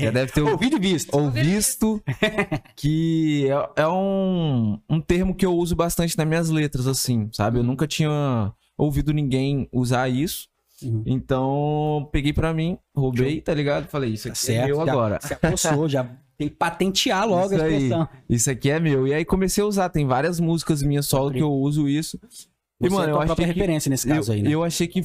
Já 0.00 0.10
deve 0.10 0.32
ter 0.32 0.40
Ouvido 0.48 0.76
e 0.76 0.80
visto. 0.80 1.14
ou 1.14 1.30
visto 1.30 2.02
que 2.74 3.46
é, 3.76 3.82
é 3.82 3.86
um, 3.88 4.80
um 4.88 4.98
termo 4.98 5.34
que 5.34 5.44
eu 5.44 5.54
uso 5.54 5.76
bastante 5.76 6.16
nas 6.16 6.26
minhas 6.26 6.48
letras, 6.48 6.86
assim, 6.86 7.28
sabe? 7.30 7.58
Eu 7.58 7.62
nunca 7.62 7.86
tinha 7.86 8.50
ouvido 8.78 9.12
ninguém 9.12 9.68
usar 9.70 10.08
isso. 10.08 10.48
Uhum. 10.82 11.02
Então, 11.06 12.08
peguei 12.10 12.32
pra 12.32 12.52
mim, 12.54 12.78
roubei, 12.96 13.40
tá 13.42 13.52
ligado? 13.54 13.88
Falei, 13.88 14.10
isso 14.10 14.24
Tá 14.28 14.32
aqui 14.32 14.38
é 14.38 14.42
certo. 14.42 14.66
meu 14.68 14.84
já, 14.86 14.92
agora. 14.92 15.18
Se 15.22 15.34
apossou, 15.34 15.88
já 15.88 16.06
tem 16.36 16.48
que 16.48 16.54
patentear 16.56 17.26
logo 17.28 17.52
Isso 17.54 17.62
a 17.62 17.66
aí. 17.66 17.72
expressão. 17.74 18.08
Isso 18.28 18.50
aqui 18.50 18.70
é 18.70 18.80
meu. 18.80 19.06
E 19.06 19.14
aí 19.14 19.24
comecei 19.24 19.62
a 19.62 19.66
usar, 19.66 19.88
tem 19.88 20.06
várias 20.06 20.40
músicas 20.40 20.82
minhas 20.82 21.06
solo 21.06 21.30
que 21.32 21.40
eu 21.40 21.52
uso 21.52 21.88
isso. 21.88 22.18
Você 22.80 22.90
mano, 22.90 23.08
é 23.08 23.12
a 23.12 23.14
eu 23.14 23.20
achei 23.22 23.36
que- 23.36 23.44
referência 23.44 23.88
nesse 23.88 24.08
Eu, 24.08 24.16
caso 24.16 24.32
aí, 24.32 24.42
né? 24.42 24.50
eu 24.50 24.64
achei 24.64 24.88
que 24.88 25.00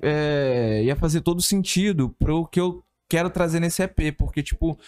é, 0.00 0.82
ia 0.84 0.96
fazer 0.96 1.20
todo 1.20 1.40
sentido 1.42 2.14
pro 2.18 2.46
que 2.46 2.60
eu 2.60 2.82
quero 3.08 3.28
trazer 3.30 3.60
nesse 3.60 3.82
EP, 3.82 4.12
porque, 4.16 4.42
tipo, 4.42 4.78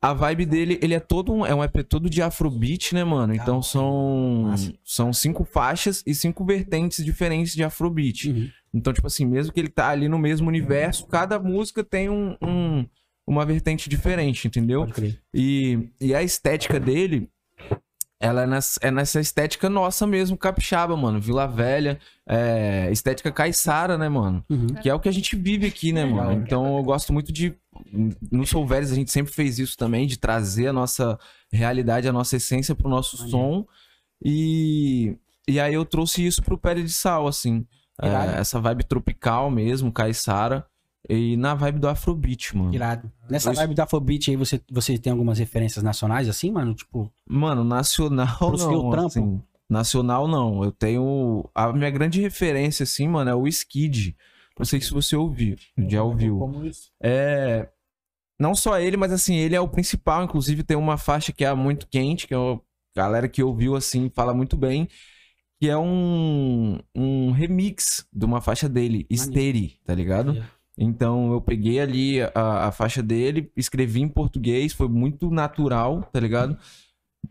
a 0.00 0.12
vibe 0.14 0.46
dele, 0.46 0.78
ele 0.82 0.94
é 0.94 1.00
todo 1.00 1.32
um, 1.32 1.44
é 1.44 1.54
um 1.54 1.62
EP 1.62 1.82
todo 1.84 2.08
de 2.08 2.22
afrobeat, 2.22 2.94
né, 2.94 3.04
mano? 3.04 3.34
Então 3.34 3.62
são, 3.62 4.54
são 4.84 5.12
cinco 5.12 5.44
faixas 5.44 6.02
e 6.06 6.14
cinco 6.14 6.44
vertentes 6.44 7.04
diferentes 7.04 7.52
de 7.54 7.62
afrobeat. 7.62 8.30
Uhum. 8.30 8.48
Então, 8.72 8.92
tipo 8.92 9.06
assim, 9.06 9.24
mesmo 9.26 9.52
que 9.52 9.60
ele 9.60 9.68
tá 9.68 9.88
ali 9.88 10.08
no 10.08 10.18
mesmo 10.18 10.48
universo, 10.48 11.06
cada 11.06 11.38
música 11.38 11.82
tem 11.84 12.08
um, 12.08 12.36
um- 12.42 12.86
uma 13.26 13.44
vertente 13.44 13.88
diferente, 13.88 14.46
entendeu? 14.46 14.86
E, 15.34 15.88
e 16.00 16.14
a 16.14 16.22
estética 16.22 16.78
dele, 16.78 17.28
ela 18.20 18.42
é 18.42 18.46
nessa, 18.46 18.80
é 18.82 18.90
nessa 18.90 19.20
estética 19.20 19.68
nossa 19.68 20.06
mesmo, 20.06 20.36
capixaba, 20.36 20.96
mano. 20.96 21.20
Vila 21.20 21.46
Velha, 21.46 21.98
é, 22.26 22.88
estética 22.90 23.32
caiçara, 23.32 23.98
né, 23.98 24.08
mano? 24.08 24.44
Uhum. 24.48 24.68
Que 24.80 24.88
é 24.88 24.94
o 24.94 25.00
que 25.00 25.08
a 25.08 25.12
gente 25.12 25.34
vive 25.34 25.66
aqui, 25.66 25.92
né, 25.92 26.04
mano? 26.04 26.32
Então 26.32 26.78
eu 26.78 26.82
gosto 26.84 27.12
muito 27.12 27.32
de. 27.32 27.54
No 28.32 28.46
Solveres 28.46 28.90
a 28.90 28.94
gente 28.94 29.10
sempre 29.10 29.32
fez 29.32 29.58
isso 29.58 29.76
também, 29.76 30.06
de 30.06 30.16
trazer 30.16 30.68
a 30.68 30.72
nossa 30.72 31.18
realidade, 31.52 32.08
a 32.08 32.12
nossa 32.12 32.36
essência 32.36 32.74
pro 32.74 32.88
nosso 32.88 33.28
som. 33.28 33.66
E, 34.24 35.14
e 35.46 35.60
aí 35.60 35.74
eu 35.74 35.84
trouxe 35.84 36.24
isso 36.24 36.42
pro 36.42 36.56
Pele 36.56 36.84
de 36.84 36.92
Sal, 36.92 37.26
assim. 37.26 37.66
É, 38.00 38.40
essa 38.40 38.60
vibe 38.60 38.84
tropical 38.84 39.50
mesmo, 39.50 39.92
caiçara. 39.92 40.66
E 41.08 41.36
na 41.36 41.54
vibe 41.54 41.78
do 41.78 41.88
Afrobeat, 41.88 42.56
mano. 42.56 42.74
Irado. 42.74 43.10
Nessa 43.30 43.52
Isso. 43.52 43.60
vibe 43.60 43.74
da 43.74 43.84
Afrobeat 43.84 44.30
aí, 44.30 44.36
você, 44.36 44.60
você 44.70 44.98
tem 44.98 45.12
algumas 45.12 45.38
referências 45.38 45.82
nacionais 45.84 46.28
assim, 46.28 46.50
mano? 46.50 46.74
Tipo, 46.74 47.12
Mano, 47.28 47.62
nacional 47.62 48.36
Pro 48.38 48.56
não, 48.56 48.90
trampo? 48.90 49.06
assim. 49.06 49.42
Nacional 49.68 50.26
não. 50.26 50.64
Eu 50.64 50.72
tenho. 50.72 51.48
A 51.54 51.72
minha 51.72 51.90
grande 51.90 52.20
referência, 52.20 52.82
assim, 52.84 53.08
mano, 53.08 53.30
é 53.30 53.34
o 53.34 53.46
Skid. 53.46 54.16
Não 54.58 54.64
sei 54.64 54.80
se 54.80 54.90
você 54.90 55.14
ouviu. 55.14 55.56
Já 55.88 56.02
ouviu. 56.02 56.38
Como 56.38 56.64
isso? 56.64 56.90
É. 57.00 57.68
Não 58.38 58.54
só 58.54 58.78
ele, 58.78 58.96
mas 58.96 59.12
assim, 59.12 59.36
ele 59.36 59.54
é 59.54 59.60
o 59.60 59.68
principal. 59.68 60.24
Inclusive, 60.24 60.62
tem 60.62 60.76
uma 60.76 60.96
faixa 60.98 61.32
que 61.32 61.44
é 61.44 61.54
muito 61.54 61.86
quente, 61.88 62.26
que 62.26 62.34
é 62.34 62.36
a 62.36 62.58
galera 62.94 63.28
que 63.28 63.42
ouviu, 63.42 63.74
assim, 63.76 64.10
fala 64.14 64.34
muito 64.34 64.56
bem. 64.56 64.88
Que 65.58 65.70
é 65.70 65.78
um, 65.78 66.78
um 66.94 67.30
remix 67.30 68.06
de 68.12 68.26
uma 68.26 68.42
faixa 68.42 68.68
dele, 68.68 69.06
Esteri, 69.08 69.78
tá 69.86 69.94
ligado? 69.94 70.44
Então 70.78 71.32
eu 71.32 71.40
peguei 71.40 71.80
ali 71.80 72.20
a, 72.34 72.66
a 72.66 72.72
faixa 72.72 73.02
dele, 73.02 73.50
escrevi 73.56 74.02
em 74.02 74.08
português, 74.08 74.72
foi 74.72 74.88
muito 74.88 75.30
natural, 75.30 76.02
tá 76.12 76.20
ligado? 76.20 76.56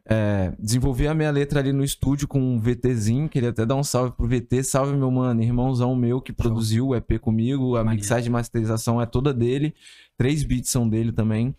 É, 0.08 0.52
desenvolvi 0.60 1.08
a 1.08 1.14
minha 1.14 1.32
letra 1.32 1.60
ali 1.60 1.72
no 1.72 1.84
estúdio 1.84 2.28
com 2.28 2.40
um 2.40 2.60
VTzinho, 2.60 3.30
queria 3.30 3.50
até 3.50 3.66
dar 3.66 3.75
um 3.75 3.84
salve 3.84 4.12
pro 4.12 4.28
VT, 4.28 4.64
salve 4.64 4.96
meu 4.96 5.10
mano, 5.10 5.42
irmãozão 5.42 5.96
meu 5.96 6.20
que 6.20 6.34
produziu 6.34 6.88
o 6.88 6.96
EP 6.96 7.20
comigo, 7.20 7.75
a 7.75 7.84
mixagem 7.84 8.28
e 8.28 8.32
masterização 8.32 9.02
é 9.02 9.06
toda 9.06 9.34
dele, 9.34 9.74
três 10.18 10.44
beats 10.44 10.70
são 10.70 10.90
dele 10.90 11.12
também. 11.12 11.56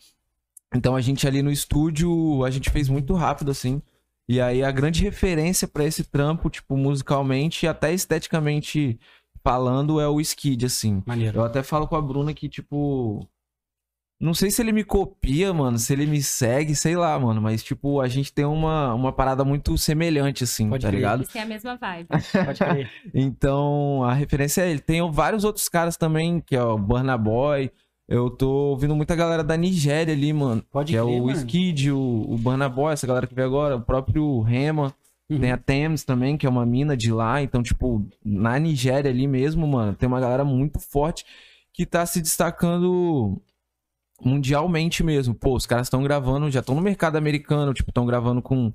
Então 0.74 0.96
a 0.96 1.00
gente 1.00 1.26
ali 1.26 1.42
no 1.42 1.50
estúdio, 1.50 2.44
a 2.44 2.50
gente 2.50 2.70
fez 2.70 2.88
muito 2.88 3.14
rápido 3.14 3.50
assim. 3.50 3.80
E 4.28 4.40
aí 4.40 4.62
a 4.62 4.72
grande 4.72 5.02
referência 5.02 5.68
pra 5.68 5.84
esse 5.84 6.02
trampo, 6.02 6.50
tipo, 6.50 6.76
musicalmente 6.76 7.64
e 7.64 7.68
até 7.68 7.94
esteticamente 7.94 8.98
falando, 9.46 10.00
é 10.00 10.08
o 10.08 10.20
Skid, 10.20 10.66
assim. 10.66 11.02
Maneiro. 11.06 11.38
Eu 11.38 11.44
até 11.44 11.62
falo 11.62 11.86
com 11.86 11.94
a 11.94 12.02
Bruna 12.02 12.34
que, 12.34 12.48
tipo. 12.48 13.24
Não 14.18 14.32
sei 14.32 14.50
se 14.50 14.62
ele 14.62 14.72
me 14.72 14.82
copia, 14.82 15.52
mano, 15.52 15.78
se 15.78 15.92
ele 15.92 16.06
me 16.06 16.22
segue, 16.22 16.74
sei 16.74 16.96
lá, 16.96 17.18
mano. 17.20 17.40
Mas, 17.40 17.62
tipo, 17.62 18.00
a 18.00 18.08
gente 18.08 18.32
tem 18.32 18.46
uma, 18.46 18.94
uma 18.94 19.12
parada 19.12 19.44
muito 19.44 19.76
semelhante, 19.76 20.42
assim, 20.42 20.70
Pode 20.70 20.82
tá 20.82 20.88
crer. 20.88 20.96
ligado? 20.96 21.20
Eles 21.20 21.32
têm 21.32 21.42
a 21.42 21.46
mesma 21.46 21.76
vibe. 21.76 22.08
Pode 22.44 22.58
crer. 22.58 22.90
Então, 23.14 24.02
a 24.02 24.14
referência 24.14 24.62
é 24.62 24.70
ele. 24.70 24.80
Tem 24.80 25.08
vários 25.12 25.44
outros 25.44 25.68
caras 25.68 25.96
também, 25.96 26.40
que 26.40 26.56
é 26.56 26.62
o 26.62 26.78
Burna 26.78 27.16
Boy. 27.16 27.70
Eu 28.08 28.30
tô 28.30 28.48
ouvindo 28.70 28.96
muita 28.96 29.14
galera 29.14 29.44
da 29.44 29.56
Nigéria 29.56 30.14
ali, 30.14 30.32
mano. 30.32 30.64
Pode 30.72 30.92
que 30.92 30.98
é 30.98 31.02
crer, 31.02 31.20
o 31.20 31.26
mano. 31.26 31.38
Skid, 31.38 31.92
o, 31.92 32.24
o 32.28 32.38
Burna 32.38 32.68
Boy, 32.68 32.94
essa 32.94 33.06
galera 33.06 33.26
que 33.26 33.34
veio 33.34 33.46
agora, 33.46 33.76
o 33.76 33.82
próprio 33.82 34.40
Rema. 34.40 34.94
Uhum. 35.28 35.40
Tem 35.40 35.52
a 35.52 35.56
Thames 35.56 36.04
também, 36.04 36.36
que 36.36 36.46
é 36.46 36.48
uma 36.48 36.64
mina 36.64 36.96
de 36.96 37.12
lá. 37.12 37.42
Então, 37.42 37.62
tipo, 37.62 38.06
na 38.24 38.58
Nigéria 38.58 39.10
ali 39.10 39.26
mesmo, 39.26 39.66
mano, 39.66 39.94
tem 39.94 40.06
uma 40.06 40.20
galera 40.20 40.44
muito 40.44 40.78
forte 40.78 41.24
que 41.72 41.84
tá 41.84 42.06
se 42.06 42.20
destacando 42.20 43.40
mundialmente 44.22 45.02
mesmo. 45.02 45.34
Pô, 45.34 45.54
os 45.54 45.66
caras 45.66 45.86
estão 45.86 46.02
gravando, 46.02 46.50
já 46.50 46.60
estão 46.60 46.74
no 46.74 46.80
mercado 46.80 47.16
americano, 47.16 47.74
tipo, 47.74 47.90
estão 47.90 48.06
gravando 48.06 48.40
com. 48.40 48.72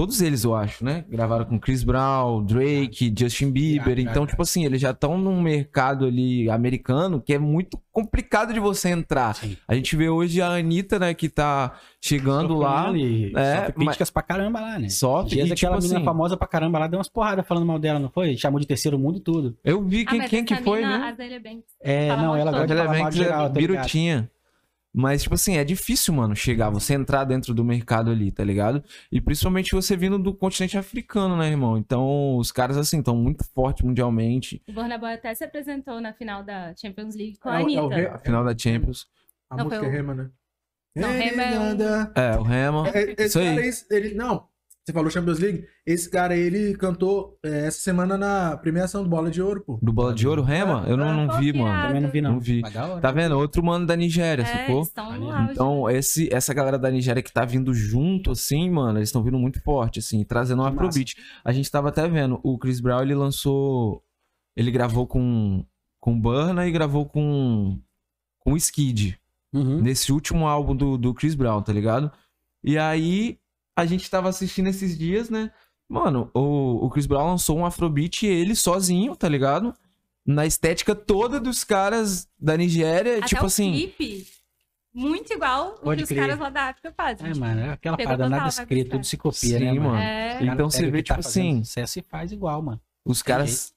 Todos 0.00 0.22
eles, 0.22 0.44
eu 0.44 0.54
acho, 0.54 0.82
né? 0.82 1.04
Gravaram 1.10 1.44
com 1.44 1.58
Chris 1.60 1.84
Brown, 1.84 2.42
Drake, 2.42 3.12
Justin 3.14 3.50
Bieber. 3.50 3.98
Então, 3.98 4.26
tipo 4.26 4.40
assim, 4.40 4.64
eles 4.64 4.80
já 4.80 4.92
estão 4.92 5.18
num 5.18 5.42
mercado 5.42 6.06
ali 6.06 6.48
americano 6.48 7.20
que 7.20 7.34
é 7.34 7.38
muito 7.38 7.78
complicado 7.92 8.54
de 8.54 8.58
você 8.60 8.88
entrar. 8.88 9.34
Sim. 9.34 9.58
A 9.68 9.74
gente 9.74 9.94
vê 9.96 10.08
hoje 10.08 10.40
a 10.40 10.54
Anitta, 10.54 10.98
né, 10.98 11.12
que 11.12 11.28
tá 11.28 11.74
chegando 12.00 12.56
lá. 12.56 12.86
Ali, 12.88 13.30
É, 13.36 13.56
sofre 13.58 13.72
críticas 13.74 14.10
pra 14.10 14.22
caramba 14.22 14.58
lá, 14.60 14.78
né? 14.78 14.88
Sofre, 14.88 15.32
Dias 15.34 15.50
e, 15.50 15.52
aquela 15.52 15.74
tipo 15.74 15.82
menina 15.82 15.98
assim- 15.98 16.04
famosa 16.06 16.34
pra 16.34 16.46
caramba 16.48 16.78
lá 16.78 16.86
deu 16.86 16.96
umas 16.98 17.08
porradas 17.08 17.46
falando 17.46 17.66
mal 17.66 17.78
dela, 17.78 17.98
não 17.98 18.08
foi? 18.08 18.38
Chamou 18.38 18.58
de 18.58 18.66
terceiro 18.66 18.98
mundo 18.98 19.18
e 19.18 19.20
tudo. 19.20 19.54
Eu 19.62 19.82
vi 19.84 20.04
Ah, 20.06 20.10
quem, 20.12 20.18
mas 20.20 20.30
quem 20.30 20.44
que 20.46 20.56
foi, 20.56 20.80
mina, 20.80 20.98
né? 20.98 21.08
A 21.10 21.14
Zélia 21.14 21.40
Banks. 21.40 21.64
É, 21.82 22.08
Fala 22.08 22.22
não, 22.22 22.36
ela 22.36 22.50
gosta 22.52 22.66
de 22.68 22.74
falar 22.74 22.98
mal 22.98 23.12
geral, 23.12 23.46
é 23.46 23.48
tá 23.50 23.60
ligado? 23.60 23.76
birutinha. 23.76 24.30
Mas, 24.92 25.22
tipo 25.22 25.34
assim, 25.36 25.56
é 25.56 25.62
difícil, 25.64 26.12
mano, 26.12 26.34
chegar, 26.34 26.68
você 26.68 26.94
entrar 26.94 27.22
dentro 27.24 27.54
do 27.54 27.64
mercado 27.64 28.10
ali, 28.10 28.32
tá 28.32 28.42
ligado? 28.42 28.82
E 29.12 29.20
principalmente 29.20 29.70
você 29.72 29.96
vindo 29.96 30.18
do 30.18 30.34
continente 30.34 30.76
africano, 30.76 31.36
né, 31.36 31.48
irmão? 31.48 31.78
Então, 31.78 32.36
os 32.36 32.50
caras, 32.50 32.76
assim, 32.76 32.98
estão 32.98 33.14
muito 33.16 33.44
fortes 33.54 33.84
mundialmente. 33.84 34.60
O 34.68 34.72
Burna 34.72 34.96
até 34.96 35.32
se 35.34 35.44
apresentou 35.44 36.00
na 36.00 36.12
final 36.12 36.42
da 36.42 36.74
Champions 36.74 37.14
League 37.14 37.38
com 37.38 37.48
a 37.48 37.52
É 37.52 37.56
o- 37.56 37.60
é 37.60 37.62
Anitta. 37.62 37.82
o 37.82 37.88
Rei- 37.88 38.06
A 38.06 38.18
final 38.18 38.44
da 38.44 38.56
Champions. 38.58 39.06
A 39.48 39.56
Não, 39.56 39.64
música 39.64 39.80
foi 39.80 39.88
é 39.88 39.90
o- 39.90 39.94
Rema, 39.94 40.14
né? 40.14 40.30
Não, 40.96 41.08
Rema 41.12 41.42
é 41.44 41.60
um- 41.60 42.12
É, 42.16 42.36
o 42.36 42.42
Rema. 42.42 42.88
É, 42.88 43.02
Esse 43.12 43.24
Isso 43.26 43.38
aí. 43.38 43.96
ele, 43.96 44.14
não, 44.14 44.48
você 44.90 44.92
falou 44.92 45.10
Champions 45.10 45.38
League? 45.38 45.64
Esse 45.86 46.10
cara, 46.10 46.36
ele 46.36 46.74
cantou 46.74 47.38
é, 47.44 47.66
essa 47.66 47.80
semana 47.80 48.18
na 48.18 48.56
premiação 48.56 49.02
do 49.02 49.08
Bola 49.08 49.30
de 49.30 49.40
Ouro, 49.40 49.62
pô. 49.64 49.78
Do 49.80 49.92
Bola 49.92 50.12
de 50.12 50.26
Ouro, 50.26 50.42
Rema? 50.42 50.84
Eu 50.86 50.96
não, 50.96 51.14
não 51.14 51.38
vi, 51.38 51.52
Pô, 51.52 51.60
mano. 51.60 51.86
Também 51.86 52.02
não 52.02 52.10
vi, 52.10 52.20
não. 52.20 52.32
Não 52.32 52.40
vi. 52.40 52.62
Tá 53.00 53.12
vendo? 53.12 53.38
Outro 53.38 53.62
mano 53.62 53.86
da 53.86 53.96
Nigéria, 53.96 54.42
É, 54.42 54.44
sacou? 54.44 54.86
Então, 55.50 55.88
esse, 55.88 56.28
essa 56.32 56.52
galera 56.52 56.78
da 56.78 56.90
Nigéria 56.90 57.22
que 57.22 57.32
tá 57.32 57.44
vindo 57.44 57.72
junto, 57.72 58.32
assim, 58.32 58.68
mano, 58.70 58.98
eles 58.98 59.08
estão 59.08 59.22
vindo 59.22 59.38
muito 59.38 59.62
forte, 59.62 60.00
assim, 60.00 60.24
trazendo 60.24 60.62
um. 60.62 60.66
Afrobeat. 60.66 61.16
A 61.44 61.52
gente 61.52 61.70
tava 61.70 61.88
até 61.88 62.08
vendo, 62.08 62.40
o 62.42 62.58
Chris 62.58 62.80
Brown, 62.80 63.02
ele 63.02 63.14
lançou. 63.14 64.02
Ele 64.56 64.70
gravou 64.70 65.06
com, 65.06 65.64
com 66.00 66.20
Burna 66.20 66.66
e 66.66 66.72
gravou 66.72 67.06
com. 67.06 67.78
com 68.40 68.56
Skid. 68.56 69.18
Uhum. 69.52 69.80
Nesse 69.80 70.12
último 70.12 70.46
álbum 70.46 70.76
do, 70.76 70.96
do 70.96 71.14
Chris 71.14 71.34
Brown, 71.34 71.62
tá 71.62 71.72
ligado? 71.72 72.10
E 72.62 72.78
aí, 72.78 73.38
a 73.76 73.86
gente 73.86 74.10
tava 74.10 74.28
assistindo 74.28 74.68
esses 74.68 74.96
dias, 74.98 75.30
né? 75.30 75.50
Mano, 75.88 76.30
o, 76.34 76.86
o 76.86 76.90
Chris 76.90 77.06
Brown 77.06 77.26
lançou 77.30 77.58
um 77.58 77.66
Afrobeat 77.66 78.24
ele 78.26 78.54
sozinho, 78.54 79.16
tá 79.16 79.28
ligado? 79.28 79.74
Na 80.24 80.46
estética 80.46 80.94
toda 80.94 81.40
dos 81.40 81.64
caras 81.64 82.28
da 82.38 82.56
Nigéria, 82.56 83.18
Até 83.18 83.26
tipo 83.26 83.42
o 83.42 83.46
assim. 83.46 83.72
clipe, 83.72 84.26
muito 84.94 85.32
igual 85.32 85.76
o 85.76 85.84
Pode 85.84 85.98
que 85.98 86.02
os 86.04 86.08
crer. 86.08 86.20
caras 86.20 86.38
lá 86.38 86.50
da 86.50 86.62
África 86.68 86.92
fazem. 86.96 87.30
É, 87.30 87.34
mano, 87.34 87.60
é 87.60 87.70
aquela 87.70 87.96
Pegou 87.96 88.12
parada 88.12 88.28
nada 88.30 88.44
buscar. 88.44 88.66
tudo 88.66 89.04
se 89.04 89.16
copia, 89.16 89.58
Sim, 89.58 89.64
né, 89.64 89.72
mano? 89.72 89.96
É, 89.96 90.28
O 90.34 90.38
cara 90.40 90.52
Então 90.52 90.70
você 90.70 90.90
vê, 90.90 91.02
tá 91.02 91.14
tipo 91.14 91.22
fazendo 91.24 91.48
assim, 91.50 91.64
Sucesso 91.64 91.98
e 91.98 92.02
faz 92.02 92.30
igual, 92.32 92.62
mano. 92.62 92.80
os 93.04 93.22
caras 93.22 93.72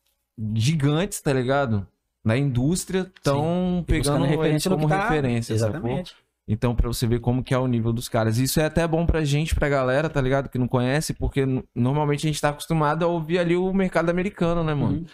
gigantes, 0.53 1.19
tá 1.21 1.33
ligado? 1.33 1.87
Na 2.23 2.37
indústria 2.37 3.11
estão 3.15 3.83
pegando 3.87 4.23
referência 4.25 4.69
como 4.69 4.87
tá- 4.87 5.03
referência, 5.09 5.57
sacou? 5.57 6.03
Então, 6.47 6.75
pra 6.75 6.87
você 6.87 7.07
ver 7.07 7.19
como 7.19 7.43
que 7.43 7.53
é 7.53 7.57
o 7.57 7.67
nível 7.67 7.93
dos 7.93 8.09
caras. 8.09 8.37
Isso 8.37 8.59
é 8.59 8.65
até 8.65 8.85
bom 8.85 9.05
pra 9.05 9.23
gente, 9.23 9.55
pra 9.55 9.69
galera, 9.69 10.09
tá 10.09 10.19
ligado? 10.19 10.49
Que 10.49 10.57
não 10.57 10.67
conhece, 10.67 11.13
porque 11.13 11.45
normalmente 11.73 12.27
a 12.27 12.29
gente 12.29 12.41
tá 12.41 12.49
acostumado 12.49 13.03
a 13.03 13.07
ouvir 13.07 13.39
ali 13.39 13.55
o 13.55 13.71
mercado 13.73 14.09
americano, 14.09 14.63
né, 14.63 14.73
mano? 14.73 14.97
Uhum. 14.97 15.05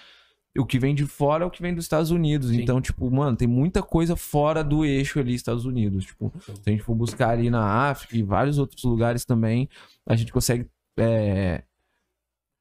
O 0.57 0.65
que 0.65 0.79
vem 0.79 0.95
de 0.95 1.05
fora 1.05 1.43
é 1.43 1.48
o 1.48 1.51
que 1.51 1.62
vem 1.62 1.75
dos 1.75 1.86
Estados 1.86 2.09
Unidos. 2.09 2.50
Sim. 2.50 2.62
Então, 2.62 2.81
tipo, 2.81 3.09
mano, 3.12 3.38
tem 3.38 3.48
muita 3.48 3.83
coisa 3.83 4.15
fora 4.15 4.63
do 4.63 4.83
eixo 4.83 5.19
ali, 5.19 5.36
Estados 5.36 5.65
Unidos. 5.65 6.05
Tipo, 6.05 6.33
se 6.39 6.51
a 6.65 6.71
gente 6.71 6.81
for 6.81 6.95
buscar 6.95 7.29
ali 7.29 7.50
na 7.51 7.89
África 7.89 8.17
e 8.17 8.24
vários 8.24 8.57
outros 8.57 8.83
lugares 8.83 9.24
também, 9.24 9.69
a 10.07 10.15
gente 10.15 10.33
consegue 10.33 10.67
é, 10.98 11.63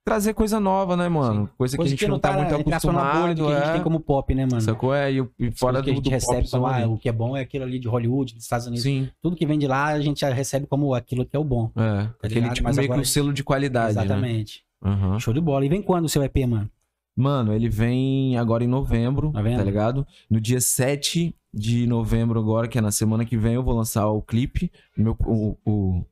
trazer 0.09 0.35
coisa 0.35 0.59
nova, 0.59 0.97
né, 0.97 1.09
mano? 1.09 1.49
Coisa, 1.59 1.77
que 1.77 1.83
a 1.83 1.87
gente 1.87 2.07
não 2.09 2.19
tá, 2.19 2.33
muito 2.33 2.55
entre 2.55 2.73
aspas, 2.75 2.95
na 2.95 3.01
bolha 3.01 3.33
acostumado. 3.33 3.35
do 3.37 3.47
que 3.47 3.53
a 3.53 3.57
gente 3.59 3.69
é. 3.69 3.73
tem 3.75 3.83
como 3.83 4.01
pop, 4.01 4.35
né, 4.35 4.47
mano? 4.47 4.61
Sacou? 4.63 4.95
É, 4.95 5.13
e, 5.13 5.17
e 5.39 5.51
Fora 5.51 5.57
fora 5.57 5.83
que 5.83 5.91
a 5.91 5.93
do, 5.93 5.97
gente 5.97 6.05
do 6.05 6.11
recebe 6.11 6.51
como, 6.51 6.67
ah, 6.67 6.87
o 6.87 6.97
que 6.99 7.09
é 7.09 7.13
bom 7.13 7.37
é 7.37 7.41
aquilo 7.41 7.65
ali 7.65 7.79
de 7.79 7.87
Hollywood, 7.89 8.35
dos 8.35 8.43
Estados 8.45 8.67
Unidos. 8.67 8.83
Sim, 8.83 9.09
Tudo 9.23 9.37
que 9.37 9.45
vem 9.47 9.59
de 9.59 9.67
lá 9.67 9.87
a 9.87 10.01
gente 10.01 10.21
já 10.21 10.31
recebe 10.33 10.67
como 10.67 10.95
aquilo 10.95 11.25
que 11.27 11.37
é 11.37 11.39
o 11.39 11.45
bom. 11.45 11.71
é. 11.77 12.09
Aquele 12.23 12.35
ligado? 12.41 12.55
tipo 12.55 12.69
Mas 12.69 12.77
meio 12.77 12.89
que 12.89 12.93
agora- 12.93 13.03
um 13.03 13.05
selo 13.05 13.33
de 13.33 13.45
qualidade, 13.45 13.95
né? 13.97 14.05
Exatamente. 14.05 14.63
Aham. 14.83 15.19
Show 15.19 15.35
de 15.35 15.41
bola. 15.41 15.65
E 15.65 15.69
vem 15.69 15.83
quando 15.83 16.05
o 16.07 16.09
seu 16.09 16.23
EP, 16.23 16.47
mano? 16.47 16.71
Mano, 17.17 17.53
ele 17.53 17.69
vem 17.69 18.39
agora 18.39 18.63
em 18.63 18.69
novembro, 18.69 19.33
Tá 19.33 19.43
vendo? 19.43 19.59
tá 19.59 19.65
ligado? 19.65 20.07
No 20.31 20.41
dia 20.41 20.61
7 20.61 21.35
de 21.53 21.85
novembro 21.87 22.39
agora, 22.39 22.69
que 22.69 22.79
é 22.79 22.81
na 22.81 22.93
semana 22.93 23.25
que 23.25 23.37
vem, 23.37 23.55
eu 23.55 23.63
vou 23.63 23.75
lançar 23.75 24.07
o 24.09 24.23
clipe. 24.23 24.71
Meu, 24.97 25.17
o, 25.27 25.57
o, 25.67 26.05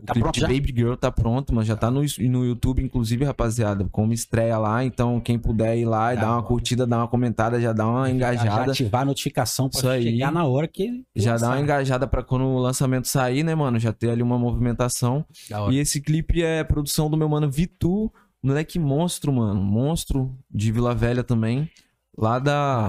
o 0.00 0.06
Tá 0.06 0.12
clipe 0.14 0.30
de 0.32 0.40
já? 0.40 0.46
Baby 0.46 0.72
Girl 0.76 0.94
tá 0.94 1.10
pronto, 1.10 1.52
mas 1.52 1.66
já 1.66 1.74
tá 1.74 1.90
no, 1.90 2.00
no 2.02 2.44
YouTube, 2.44 2.82
inclusive, 2.82 3.24
rapaziada. 3.24 3.88
Como 3.90 4.12
estreia 4.12 4.56
lá, 4.56 4.84
então 4.84 5.20
quem 5.20 5.38
puder 5.38 5.76
ir 5.76 5.84
lá 5.86 6.12
e 6.12 6.16
Da 6.16 6.22
dar 6.22 6.32
uma 6.34 6.42
curtida, 6.42 6.86
dar 6.86 6.98
uma 6.98 7.08
comentada, 7.08 7.60
já 7.60 7.72
dá 7.72 7.86
uma 7.86 8.06
Já 8.06 8.14
engajada. 8.14 8.70
ativar 8.70 9.02
a 9.02 9.04
notificação 9.04 9.68
pra 9.68 9.78
Isso 9.78 9.88
aí. 9.88 10.02
chegar 10.04 10.30
na 10.30 10.44
hora 10.44 10.68
que. 10.68 11.04
Já 11.16 11.36
dá 11.36 11.48
uma 11.48 11.60
engajada 11.60 12.06
pra 12.06 12.22
quando 12.22 12.44
o 12.44 12.58
lançamento 12.58 13.08
sair, 13.08 13.42
né, 13.42 13.54
mano? 13.54 13.78
Já 13.78 13.92
ter 13.92 14.10
ali 14.10 14.22
uma 14.22 14.38
movimentação. 14.38 15.24
E 15.70 15.78
esse 15.78 16.00
clipe 16.00 16.42
é 16.42 16.62
produção 16.62 17.10
do 17.10 17.16
meu 17.16 17.28
mano 17.28 17.50
Vitu, 17.50 18.12
moleque 18.40 18.78
monstro, 18.78 19.32
mano. 19.32 19.60
Monstro 19.60 20.32
de 20.48 20.70
Vila 20.70 20.94
Velha 20.94 21.24
também. 21.24 21.68
Lá 22.16 22.38
da. 22.38 22.88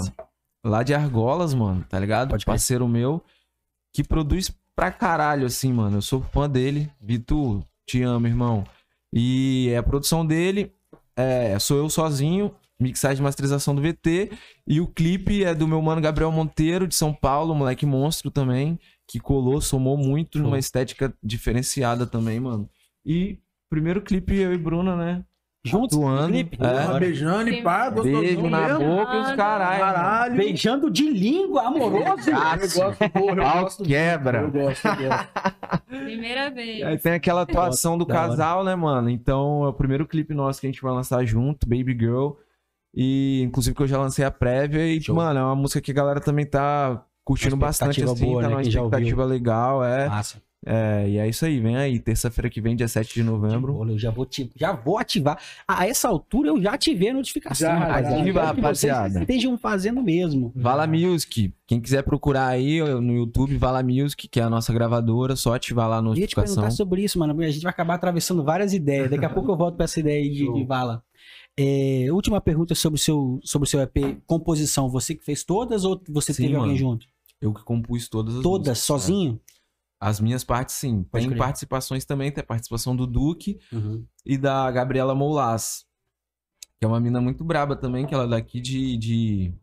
Lá 0.64 0.84
de 0.84 0.94
Argolas, 0.94 1.54
mano, 1.54 1.84
tá 1.90 1.98
ligado? 2.00 2.30
Pode. 2.30 2.46
Parceiro 2.46 2.88
meu. 2.88 3.24
Que 3.94 4.04
produz 4.04 4.54
pra 4.80 4.92
caralho, 4.94 5.46
assim, 5.46 5.74
mano. 5.74 5.98
Eu 5.98 6.02
sou 6.02 6.22
fã 6.22 6.50
dele. 6.50 6.90
Vitu, 7.02 7.62
te 7.86 8.02
amo, 8.02 8.28
irmão. 8.28 8.64
E 9.12 9.68
é 9.72 9.78
a 9.78 9.84
produção 9.84 10.26
dele. 10.26 10.72
É, 11.18 11.60
sou 11.60 11.78
eu 11.78 11.90
sozinho. 11.90 12.56
Mixagem 12.80 13.20
e 13.20 13.24
masterização 13.24 13.76
do 13.76 13.82
VT. 13.82 14.32
E 14.66 14.80
o 14.80 14.88
clipe 14.88 15.44
é 15.44 15.54
do 15.54 15.68
meu 15.68 15.82
mano 15.82 16.00
Gabriel 16.00 16.32
Monteiro, 16.32 16.88
de 16.88 16.96
São 16.96 17.14
Paulo, 17.14 17.54
moleque 17.54 17.86
monstro 17.86 18.32
também. 18.32 18.80
Que 19.06 19.20
colou, 19.20 19.60
somou 19.60 19.98
muito 19.98 20.40
numa 20.40 20.58
estética 20.58 21.14
diferenciada 21.22 22.08
também, 22.08 22.40
mano. 22.40 22.70
E 23.06 23.38
primeiro 23.70 24.02
clipe 24.02 24.34
eu 24.38 24.54
e 24.54 24.58
Bruna, 24.58 24.96
né? 24.96 25.26
Juntos, 25.70 25.98
Atuando, 25.98 26.28
clipe. 26.34 26.58
é. 26.62 27.00
Beijando 27.00 27.50
e 27.50 27.62
pá, 27.62 27.90
gostosão 27.90 28.22
Beijo 28.22 28.50
na 28.50 28.60
mesmo. 28.68 28.80
boca 28.80 29.16
e 29.16 29.20
os 29.20 29.32
caralho. 29.34 29.80
Caralho. 29.80 30.36
Beijando 30.38 30.90
de 30.92 31.10
língua, 31.10 31.64
amoroso. 31.68 32.30
Eu 32.30 32.36
gosto, 32.36 33.10
porra, 33.12 33.36
eu 33.36 33.44
Pau 33.44 33.64
gosto. 33.64 33.84
quebra. 33.84 34.42
Eu 34.42 34.52
gosto, 34.52 34.88
eu 34.88 34.96
gosto. 34.96 35.28
Primeira 35.88 36.50
vez. 36.50 36.84
Aí 36.84 36.98
tem 36.98 37.14
aquela 37.14 37.42
atuação 37.42 37.98
do 37.98 38.06
casal, 38.06 38.64
né, 38.64 38.76
mano? 38.76 39.10
Então 39.10 39.64
é 39.66 39.68
o 39.70 39.74
primeiro 39.74 40.06
clipe 40.08 40.34
nosso 40.34 40.60
que 40.60 40.68
a 40.68 40.70
gente 40.70 40.82
vai 40.82 40.92
lançar 40.94 41.24
junto, 41.26 41.68
Baby 41.68 41.98
Girl. 42.00 42.32
E 42.94 43.42
inclusive 43.44 43.76
que 43.76 43.84
eu 43.84 43.88
já 43.88 43.98
lancei 44.00 44.26
a 44.26 44.32
prévia. 44.32 44.86
E, 44.88 45.02
Show. 45.02 45.16
mano, 45.16 45.40
é 45.40 45.44
uma 45.44 45.56
música 45.56 45.80
que 45.82 45.92
a 45.92 45.94
galera 45.94 46.20
também 46.20 46.46
tá 46.46 47.04
curtindo 47.24 47.56
Uma 47.56 47.68
bastante, 47.68 48.04
assim. 48.04 48.26
boa, 48.26 48.42
tá 48.42 48.48
né? 48.48 48.54
numa 48.56 48.64
Quem 48.64 48.72
já 48.72 48.82
ouviu. 48.82 48.98
expectativa 49.00 49.26
legal, 49.26 49.84
é. 49.84 50.10
Massa. 50.10 50.42
É. 50.66 51.10
E 51.10 51.18
é 51.18 51.28
isso 51.28 51.46
aí, 51.46 51.60
vem 51.60 51.76
aí. 51.78 52.00
Terça-feira 52.00 52.50
que 52.50 52.60
vem, 52.62 52.76
dia 52.76 52.88
7 52.88 53.14
de 53.14 53.24
novembro. 53.24 53.76
Olha, 53.78 53.92
Eu 53.94 53.98
já 54.00 54.12
vou, 54.12 54.26
te- 54.26 54.52
já 54.56 54.72
vou 54.74 54.98
ativar. 54.98 55.40
A 55.68 55.88
essa 55.88 56.08
altura 56.08 56.50
eu 56.50 56.62
já 56.62 56.74
ativei 56.74 57.10
a 57.10 57.14
notificação, 57.14 57.68
Já, 57.70 57.78
rapaziada. 57.78 58.16
vocês 58.24 58.36
rapaziada. 58.36 59.20
estejam 59.22 59.58
fazendo 59.58 60.02
mesmo. 60.02 60.52
Vala 60.56 60.86
Music. 60.88 61.54
Quem 61.66 61.80
quiser 61.80 62.04
procurar 62.04 62.48
aí 62.48 62.80
no 63.02 63.14
YouTube, 63.14 63.56
Vala 63.58 63.82
Music, 63.84 64.28
que 64.28 64.40
é 64.40 64.44
a 64.44 64.50
nossa 64.50 64.74
gravadora, 64.74 65.36
só 65.36 65.54
ativar 65.54 65.88
lá 65.88 65.98
a 65.98 66.00
Eu 66.02 66.08
ia 66.08 66.14
te 66.14 66.20
notificação. 66.22 66.56
perguntar 66.56 66.72
sobre 66.76 67.04
isso, 67.04 67.18
mano. 67.20 67.40
A 67.42 67.50
gente 67.52 67.64
vai 67.64 67.70
acabar 67.72 67.94
atravessando 67.96 68.44
várias 68.44 68.74
ideias. 68.74 69.10
Daqui 69.10 69.26
a 69.26 69.30
pouco 69.30 69.52
eu 69.52 69.58
volto 69.58 69.76
pra 69.76 69.86
essa 69.86 70.00
ideia 70.00 70.22
aí 70.22 70.30
de, 70.30 70.52
de 70.54 70.64
vala. 70.66 71.04
É, 71.58 72.08
última 72.12 72.40
pergunta 72.40 72.74
sobre 72.74 72.96
o, 72.98 73.02
seu, 73.02 73.40
sobre 73.44 73.68
o 73.68 73.70
seu 73.70 73.82
EP. 73.82 74.18
Composição. 74.26 74.90
Você 74.90 75.14
que 75.16 75.24
fez 75.26 75.44
todas 75.44 75.84
ou 75.84 76.02
você 76.10 76.34
Sim, 76.34 76.44
teve 76.44 76.56
alguém 76.56 76.72
mano. 76.74 76.80
junto? 76.80 77.06
Eu 77.42 77.54
que 77.54 77.64
compus 77.64 78.08
todas 78.10 78.36
as 78.36 78.42
Todas, 78.44 78.68
músicas, 78.70 78.80
sozinho? 78.80 79.40
é. 79.56 79.59
As 80.00 80.20
minhas 80.20 80.44
partes, 80.44 80.76
sim. 80.76 81.04
Pode 81.04 81.24
tem 81.24 81.30
crer. 81.30 81.38
participações 81.40 82.06
também, 82.06 82.32
tem 82.32 82.42
a 82.42 82.46
participação 82.46 82.96
do 82.96 83.06
Duque 83.06 83.60
Uhum. 83.72 84.06
e 84.26 84.38
da 84.38 84.70
Gabriela 84.72 85.14
Molas. 85.14 85.86
Que 86.80 86.86
é 86.86 86.88
uma 86.88 87.00
mina 87.00 87.20
muito 87.20 87.44
braba 87.44 87.76
também, 87.76 88.06
que 88.06 88.14
ela 88.14 88.24
é 88.24 88.28
daqui 88.30 88.62
de, 88.62 88.96
de, 88.98 89.54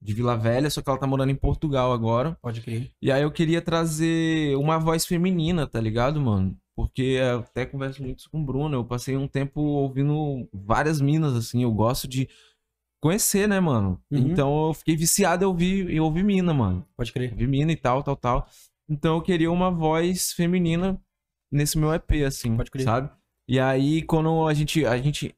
de 0.00 0.14
Vila 0.14 0.36
Velha, 0.36 0.70
só 0.70 0.80
que 0.80 0.88
ela 0.88 0.98
tá 0.98 1.06
morando 1.06 1.30
em 1.30 1.34
Portugal 1.36 1.92
agora. 1.92 2.38
Pode 2.40 2.62
crer. 2.62 2.90
E 3.02 3.12
aí 3.12 3.22
eu 3.22 3.30
queria 3.30 3.60
trazer 3.60 4.56
uma 4.56 4.78
voz 4.78 5.04
feminina, 5.04 5.66
tá 5.66 5.78
ligado, 5.78 6.18
mano? 6.18 6.56
Porque 6.74 7.02
eu 7.20 7.40
até 7.40 7.66
converso 7.66 8.02
muito 8.02 8.24
com 8.30 8.40
o 8.40 8.44
Bruno. 8.44 8.74
Eu 8.76 8.84
passei 8.86 9.14
um 9.14 9.28
tempo 9.28 9.60
ouvindo 9.60 10.48
várias 10.50 10.98
minas, 10.98 11.34
assim. 11.34 11.62
Eu 11.62 11.72
gosto 11.72 12.08
de 12.08 12.26
conhecer, 13.02 13.46
né, 13.46 13.60
mano? 13.60 14.00
Uhum. 14.10 14.18
Então 14.18 14.68
eu 14.68 14.72
fiquei 14.74 14.96
viciado 14.96 15.44
em 15.44 15.46
ouvir, 15.46 15.90
em 15.90 16.00
ouvir 16.00 16.24
mina, 16.24 16.54
mano. 16.54 16.86
Pode 16.96 17.12
crer. 17.12 17.32
Ouvir 17.32 17.46
mina 17.46 17.70
e 17.70 17.76
tal, 17.76 18.02
tal, 18.02 18.16
tal. 18.16 18.48
Então 18.90 19.14
eu 19.14 19.22
queria 19.22 19.50
uma 19.52 19.70
voz 19.70 20.32
feminina 20.32 21.00
nesse 21.50 21.78
meu 21.78 21.94
EP, 21.94 22.24
assim, 22.26 22.56
Pode 22.56 22.70
crer. 22.72 22.82
sabe? 22.82 23.10
E 23.48 23.58
aí, 23.60 24.02
quando 24.02 24.46
a 24.46 24.52
gente, 24.52 24.84
a 24.84 24.96
gente... 24.98 25.34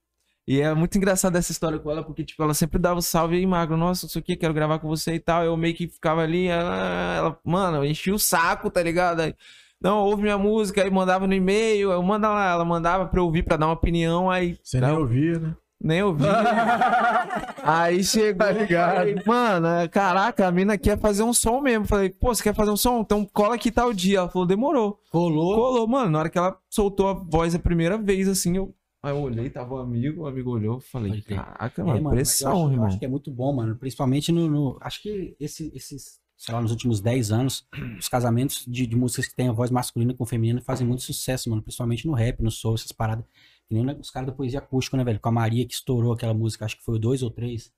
E 0.46 0.60
é 0.60 0.74
muito 0.74 0.96
engraçado 0.98 1.36
essa 1.36 1.52
história 1.52 1.78
com 1.78 1.90
ela, 1.90 2.02
porque, 2.02 2.24
tipo, 2.24 2.42
ela 2.42 2.52
sempre 2.54 2.78
dava 2.78 2.98
o 2.98 3.02
salve 3.02 3.36
aí, 3.36 3.46
Magro, 3.46 3.76
nossa, 3.76 4.06
não 4.06 4.10
sei 4.10 4.20
o 4.20 4.24
que, 4.24 4.36
quero 4.36 4.52
gravar 4.52 4.78
com 4.78 4.88
você 4.88 5.14
e 5.14 5.20
tal. 5.20 5.44
Eu 5.44 5.56
meio 5.56 5.74
que 5.74 5.86
ficava 5.86 6.22
ali, 6.22 6.46
ela, 6.46 7.14
ela 7.16 7.40
mano, 7.44 7.76
eu 7.78 7.84
enchia 7.84 8.14
o 8.14 8.18
saco, 8.18 8.70
tá 8.70 8.82
ligado? 8.82 9.20
Aí, 9.20 9.34
não, 9.80 9.98
ouve 9.98 10.22
minha 10.22 10.38
música, 10.38 10.82
aí 10.82 10.90
mandava 10.90 11.26
no 11.26 11.34
e-mail, 11.34 11.92
eu 11.92 12.02
manda 12.02 12.28
lá, 12.28 12.50
ela 12.52 12.64
mandava 12.64 13.06
pra 13.06 13.20
eu 13.20 13.24
ouvir, 13.24 13.42
pra 13.44 13.56
dar 13.56 13.66
uma 13.66 13.74
opinião, 13.74 14.30
aí... 14.30 14.58
Você 14.62 14.80
nem 14.80 14.90
Não. 14.90 15.00
ouvia, 15.00 15.38
né? 15.38 15.54
Nem 15.82 16.02
ouvi. 16.02 16.24
Aí 17.62 18.02
chegou. 18.04 18.38
Tá 18.46 18.52
ligado. 18.52 18.94
falei, 18.96 19.16
Mano, 19.26 19.66
é, 19.66 19.88
caraca, 19.88 20.46
a 20.46 20.52
mina 20.52 20.76
quer 20.78 20.98
fazer 20.98 21.22
um 21.22 21.32
som 21.32 21.60
mesmo. 21.60 21.86
Falei, 21.86 22.10
pô, 22.10 22.34
você 22.34 22.42
quer 22.42 22.54
fazer 22.54 22.70
um 22.70 22.76
som? 22.76 23.00
Então 23.00 23.24
cola 23.24 23.54
aqui 23.54 23.70
tal 23.70 23.92
dia. 23.92 24.18
Ela 24.18 24.28
falou, 24.28 24.46
demorou. 24.46 25.00
Colou. 25.10 25.54
Colou, 25.54 25.86
mano. 25.88 26.10
Na 26.10 26.18
hora 26.20 26.30
que 26.30 26.38
ela 26.38 26.56
soltou 26.70 27.08
a 27.08 27.12
voz 27.14 27.54
a 27.54 27.58
primeira 27.58 27.96
vez, 27.98 28.28
assim, 28.28 28.56
eu. 28.56 28.74
Aí 29.02 29.10
eu 29.12 29.18
olhei, 29.20 29.50
tava 29.50 29.74
o 29.74 29.78
amigo, 29.78 30.22
o 30.22 30.26
amigo 30.28 30.48
olhou, 30.52 30.78
falei, 30.78 31.20
caraca, 31.22 31.82
É, 31.82 31.84
mano, 31.84 32.02
mas 32.02 32.04
eu 32.04 32.10
pressão, 32.10 32.52
acho, 32.52 32.60
eu 32.66 32.70
irmão. 32.70 32.86
acho 32.86 32.98
que 33.00 33.04
é 33.04 33.08
muito 33.08 33.32
bom, 33.32 33.52
mano. 33.52 33.74
Principalmente 33.74 34.30
no. 34.30 34.48
no- 34.48 34.78
acho 34.80 35.02
que 35.02 35.34
esse- 35.40 35.72
esses, 35.74 36.20
sei 36.36 36.54
lá, 36.54 36.60
nos 36.62 36.70
últimos 36.70 37.00
10 37.00 37.32
anos, 37.32 37.66
os 37.98 38.08
casamentos 38.08 38.64
de, 38.64 38.86
de 38.86 38.94
músicas 38.94 39.26
que 39.26 39.34
têm 39.34 39.48
a 39.48 39.52
voz 39.52 39.72
masculina 39.72 40.14
com 40.14 40.24
feminina 40.24 40.60
fazem 40.60 40.86
muito 40.86 41.02
sucesso, 41.02 41.50
mano. 41.50 41.60
Principalmente 41.62 42.06
no 42.06 42.12
rap, 42.14 42.40
no 42.40 42.50
soul, 42.50 42.76
essas 42.76 42.92
paradas. 42.92 43.24
Que 43.72 43.82
nem 43.82 43.96
os 43.98 44.10
caras 44.10 44.26
da 44.28 44.34
poesia 44.34 44.58
acústica, 44.58 44.96
né, 44.98 45.04
velho? 45.04 45.18
Com 45.18 45.30
a 45.30 45.32
Maria 45.32 45.66
que 45.66 45.72
estourou 45.72 46.12
aquela 46.12 46.34
música, 46.34 46.66
acho 46.66 46.76
que 46.76 46.84
foi 46.84 46.96
o 46.96 46.98
dois 46.98 47.22
ou 47.22 47.30
três. 47.30 47.72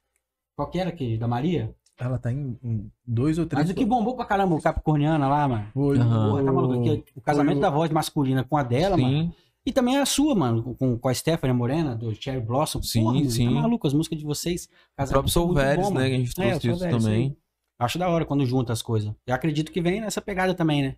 Qual 0.57 0.69
que 0.69 0.79
era 0.81 0.91
aquele? 0.91 1.17
Da 1.17 1.29
Maria? 1.29 1.73
Ela 1.97 2.19
tá 2.19 2.33
em, 2.33 2.59
em 2.65 2.91
dois 3.07 3.39
ou 3.39 3.47
três. 3.47 3.67
Mas 3.67 3.71
o 3.71 3.75
que 3.79 3.85
bombou 3.85 4.17
pra 4.17 4.25
caramba, 4.25 4.57
o 4.57 4.61
Capricorniana 4.61 5.29
lá, 5.29 5.47
mano. 5.47 5.69
Foi. 5.73 5.97
Aham. 5.97 6.31
Porra, 6.31 6.45
tá 6.45 6.53
maluco? 6.53 6.81
Aqui, 6.81 7.05
o 7.15 7.21
casamento 7.21 7.61
da 7.61 7.71
voz 7.71 7.93
masculina 7.93 8.43
com 8.43 8.57
a 8.57 8.65
dela, 8.65 8.97
mano. 8.97 9.09
Sim, 9.09 9.33
E 9.65 9.73
também 9.73 9.97
a 9.99 10.05
sua, 10.05 10.35
mano, 10.35 10.75
com, 10.75 10.99
com 10.99 11.09
a 11.09 11.15
Stephanie 11.15 11.55
Morena, 11.57 11.95
do 11.95 12.13
Cherry 12.13 12.41
Blossom. 12.41 12.83
Sim, 12.83 13.03
Porra, 13.03 13.15
mano, 13.15 13.31
sim. 13.31 13.45
Tá 13.47 13.51
maluco, 13.53 13.87
as 13.87 13.95
músicas 13.95 14.19
de 14.19 14.25
vocês. 14.25 14.69
o 14.99 15.07
próprio 15.07 15.31
Soul 15.33 15.47
muito 15.47 15.59
Veres, 15.61 15.85
bom, 15.89 15.95
né? 15.95 16.01
mano. 16.01 16.09
Que 16.09 16.15
a 16.15 16.19
gente 16.19 16.31
É, 16.41 16.59
trouxe 16.59 16.61
Soul 16.67 16.75
isso 16.91 17.05
também. 17.05 17.29
sim. 17.31 17.37
Acho 17.79 17.99
da 18.01 18.09
hora 18.09 18.25
quando 18.25 18.45
junta 18.45 18.73
as 18.73 18.83
coisas. 18.83 19.13
Eu 19.25 19.35
acredito 19.35 19.71
que 19.71 19.81
vem 19.81 20.01
nessa 20.01 20.21
pegada 20.21 20.55
também, 20.55 20.83
né? 20.83 20.97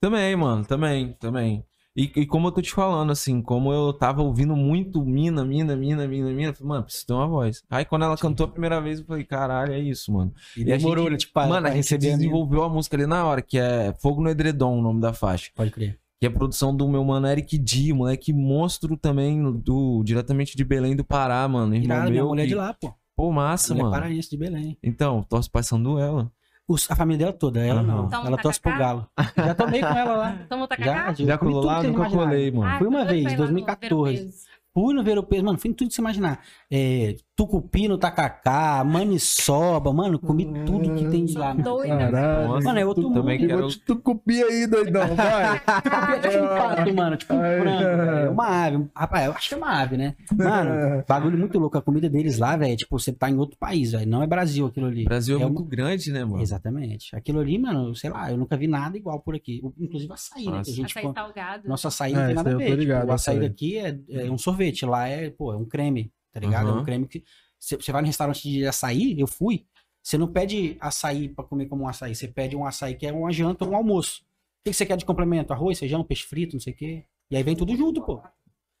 Também, 0.00 0.34
mano, 0.36 0.64
também, 0.64 1.12
também. 1.20 1.62
E, 2.00 2.12
e 2.20 2.26
como 2.26 2.46
eu 2.46 2.52
tô 2.52 2.62
te 2.62 2.70
falando, 2.72 3.10
assim, 3.10 3.42
como 3.42 3.72
eu 3.72 3.92
tava 3.92 4.22
ouvindo 4.22 4.54
muito 4.54 5.04
mina, 5.04 5.44
mina, 5.44 5.74
mina, 5.74 6.06
mina, 6.06 6.30
mina, 6.30 6.50
eu 6.50 6.54
falei, 6.54 6.68
mano, 6.68 6.84
preciso 6.84 7.06
ter 7.08 7.12
uma 7.12 7.26
voz. 7.26 7.60
Aí 7.68 7.84
quando 7.84 8.04
ela 8.04 8.16
cantou 8.16 8.46
a 8.46 8.48
primeira 8.48 8.80
vez, 8.80 9.00
eu 9.00 9.04
falei, 9.04 9.24
caralho, 9.24 9.72
é 9.72 9.80
isso, 9.80 10.12
mano. 10.12 10.32
E 10.56 10.60
E 10.62 10.72
a 10.72 10.76
demorou, 10.76 11.04
gente- 11.04 11.12
né? 11.12 11.18
Tipo, 11.18 11.40
mano, 11.48 11.66
a 11.66 11.70
gente 11.72 11.92
a 11.94 11.98
minha. 11.98 12.16
desenvolveu 12.16 12.62
a 12.62 12.68
música 12.68 12.96
ali 12.96 13.04
na 13.06 13.24
hora, 13.26 13.42
que 13.42 13.58
é 13.58 13.92
Fogo 14.00 14.22
no 14.22 14.30
Edredom, 14.30 14.78
o 14.78 14.82
nome 14.82 15.00
da 15.00 15.12
faixa. 15.12 15.50
Pode 15.56 15.72
crer. 15.72 15.98
Que 16.20 16.26
é 16.26 16.30
produção 16.30 16.74
do 16.76 16.88
meu 16.88 17.04
mano 17.04 17.26
Eric 17.26 17.58
D, 17.58 17.92
moleque 17.92 18.32
monstro 18.32 18.96
também, 18.96 19.42
do, 19.60 20.02
diretamente 20.04 20.56
de 20.56 20.64
Belém 20.64 20.94
do 20.94 21.04
Pará, 21.04 21.46
mano. 21.48 21.74
Irmão 21.74 21.96
Irado, 21.96 22.10
minha 22.10 22.22
meu. 22.22 22.28
mulher 22.28 22.42
que- 22.44 22.48
de 22.50 22.54
lá, 22.54 22.74
pô. 22.74 22.92
Pô, 23.16 23.32
massa, 23.32 23.74
mano. 23.74 23.90
paraense 23.90 24.30
de 24.30 24.36
Belém. 24.36 24.78
Então, 24.80 25.24
torce 25.28 25.50
passando 25.50 25.98
ela. 25.98 26.30
Os- 26.68 26.90
a 26.90 26.94
família 26.94 27.18
dela 27.26 27.32
toda, 27.32 27.64
ela 27.64 27.82
não. 27.82 28.08
Toma 28.10 28.26
ela 28.28 28.36
torce 28.36 28.60
pro 28.60 28.76
galo. 28.76 29.08
Já 29.36 29.54
tomei 29.54 29.80
com 29.80 29.86
ela 29.86 30.16
lá. 30.16 30.38
Toma 30.50 30.68
Já, 30.78 31.12
já 31.14 31.38
colou 31.38 31.64
lá? 31.64 31.82
Nunca 31.82 31.88
imaginar. 32.00 32.24
colei, 32.24 32.50
mano. 32.50 32.70
Ah, 32.70 32.78
Fui 32.78 32.86
uma 32.86 32.98
doida 33.04 33.12
vez, 33.12 33.24
pra 33.24 33.32
ir 33.32 33.36
lá 33.38 33.46
no 33.46 33.52
2014. 33.52 34.16
Ver 34.16 34.20
o 34.22 34.26
Peso. 34.26 34.46
Fui 34.74 34.94
no 34.94 35.02
Ver 35.02 35.18
o 35.18 35.22
Peso, 35.22 35.44
mano, 35.44 35.58
fui 35.58 35.70
em 35.70 35.72
tudo 35.72 35.88
que 35.88 35.94
você 35.94 36.00
imaginar. 36.02 36.40
É, 36.70 37.16
tucupi 37.38 37.86
no 37.86 37.96
tacacá, 37.96 38.82
maniçoba, 38.82 39.92
mano, 39.92 40.18
comi 40.18 40.44
tudo 40.66 40.92
que 40.96 41.08
tem 41.08 41.24
de 41.24 41.38
lá. 41.38 41.52
Doida. 41.54 41.96
Caralho. 41.96 42.48
Nossa, 42.48 42.66
Mano, 42.66 42.78
é 42.80 42.84
outro 42.84 43.02
tu 43.04 43.08
mundo. 43.10 43.20
também 43.20 43.38
quero- 43.38 43.60
Vou 43.60 43.68
te 43.68 43.78
tucupir 43.78 44.44
aí, 44.44 44.66
doidão. 44.66 45.14
Vai. 45.14 45.60
Tucupi 45.78 46.12
é 46.12 46.18
tipo 46.30 46.44
um 46.44 46.48
pato, 46.48 46.94
mano, 46.94 47.16
tipo 47.16 47.34
um 47.34 47.40
Ai, 47.40 47.60
frango, 47.60 47.78
velho. 48.04 48.32
Uma 48.32 48.46
ave. 48.66 48.86
Rapaz, 48.94 49.26
eu 49.26 49.32
acho 49.32 49.48
que 49.48 49.54
é 49.54 49.56
uma 49.56 49.80
ave, 49.80 49.96
né? 49.96 50.16
Mano, 50.36 51.04
bagulho 51.08 51.38
muito 51.38 51.58
louco. 51.60 51.78
A 51.78 51.82
comida 51.82 52.10
deles 52.10 52.38
lá, 52.38 52.56
velho, 52.56 52.76
tipo, 52.76 52.98
você 52.98 53.12
tá 53.12 53.30
em 53.30 53.36
outro 53.36 53.56
país, 53.56 53.92
velho. 53.92 54.10
Não 54.10 54.20
é 54.22 54.26
Brasil 54.26 54.66
aquilo 54.66 54.86
ali. 54.86 55.04
Brasil 55.04 55.38
é, 55.38 55.42
É 55.42 55.46
muito 55.46 55.60
uma- 55.62 55.68
grande, 55.68 56.10
né, 56.10 56.24
mano? 56.24 56.42
Exatamente. 56.42 57.14
Aquilo 57.14 57.38
ali, 57.38 57.56
mano, 57.56 57.94
sei 57.94 58.10
lá, 58.10 58.30
eu 58.32 58.36
nunca 58.36 58.56
vi 58.56 58.66
nada 58.66 58.96
igual 58.96 59.20
por 59.20 59.36
aqui. 59.36 59.60
Inclusive 59.78 60.12
açaí, 60.12 60.44
né? 60.44 60.50
Que 60.50 60.54
a 60.54 60.58
Nossa. 60.58 60.72
gente 60.72 60.86
Açaí 60.90 61.02
come. 61.04 61.14
salgado. 61.14 61.68
Nosso 61.68 61.86
açaí 61.86 62.12
É, 62.12 62.16
não 62.16 62.22
tem 62.22 62.34
isso 62.34 62.36
nada 62.44 62.50
a 62.50 62.52
eu 62.52 62.58
ver. 62.58 62.78
tipo, 62.78 62.92
o 62.92 62.96
açaí 62.96 63.12
açaí. 63.36 63.40
daqui 63.48 63.78
é, 63.78 63.96
é 64.26 64.30
um 64.30 64.38
sorvete, 64.38 64.84
lá 64.84 65.06
é, 65.06 65.30
pô, 65.30 65.52
é 65.52 65.56
um 65.56 65.64
creme, 65.64 66.10
tá 66.40 66.46
ligado? 66.46 66.68
É 66.68 66.70
Aham. 66.72 66.80
um 66.80 66.84
creme 66.84 67.06
que. 67.08 67.24
Você 67.58 67.90
vai 67.92 68.00
no 68.02 68.06
restaurante 68.06 68.42
de 68.48 68.66
açaí, 68.66 69.18
eu 69.18 69.26
fui. 69.26 69.66
Você 70.02 70.16
não 70.16 70.28
pede 70.28 70.76
açaí 70.80 71.28
pra 71.28 71.44
comer 71.44 71.66
como 71.66 71.84
um 71.84 71.88
açaí, 71.88 72.14
você 72.14 72.28
pede 72.28 72.56
um 72.56 72.64
açaí 72.64 72.94
que 72.94 73.06
é 73.06 73.12
uma 73.12 73.32
janta 73.32 73.64
ou 73.64 73.72
um 73.72 73.76
almoço. 73.76 74.22
O 74.22 74.70
que 74.70 74.72
você 74.72 74.86
quer 74.86 74.96
de 74.96 75.04
complemento? 75.04 75.52
Arroz, 75.52 75.78
feijão, 75.78 76.04
peixe 76.04 76.24
frito, 76.24 76.54
não 76.54 76.60
sei 76.60 76.72
o 76.72 76.76
quê. 76.76 77.04
E 77.30 77.36
aí 77.36 77.42
vem 77.42 77.56
tudo 77.56 77.76
junto, 77.76 78.00
pô. 78.02 78.22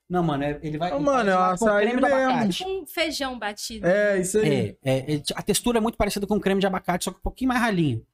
Não, 0.08 0.22
mano, 0.22 0.42
é- 0.44 0.58
ele 0.62 0.78
vai. 0.78 0.90
Ô, 0.92 0.96
ele 0.96 1.04
mano, 1.04 1.28
é 1.30 1.34
um 1.34 1.38
com 1.38 1.44
açaí 1.44 1.86
creme 1.86 1.96
de 1.96 2.02
mesmo. 2.08 2.16
abacate. 2.30 2.58
Tipo 2.58 2.70
um 2.70 2.86
feijão 2.86 3.38
batido. 3.38 3.86
É, 3.86 4.20
isso 4.20 4.38
aí. 4.38 4.76
É, 4.82 4.90
é, 4.98 5.14
é, 5.16 5.22
a 5.34 5.42
textura 5.42 5.78
é 5.78 5.80
muito 5.80 5.98
parecida 5.98 6.26
com 6.26 6.40
creme 6.40 6.60
de 6.60 6.66
abacate, 6.66 7.04
só 7.04 7.10
que 7.10 7.18
um 7.18 7.22
pouquinho 7.22 7.48
mais 7.48 7.60
ralinho. 7.60 8.06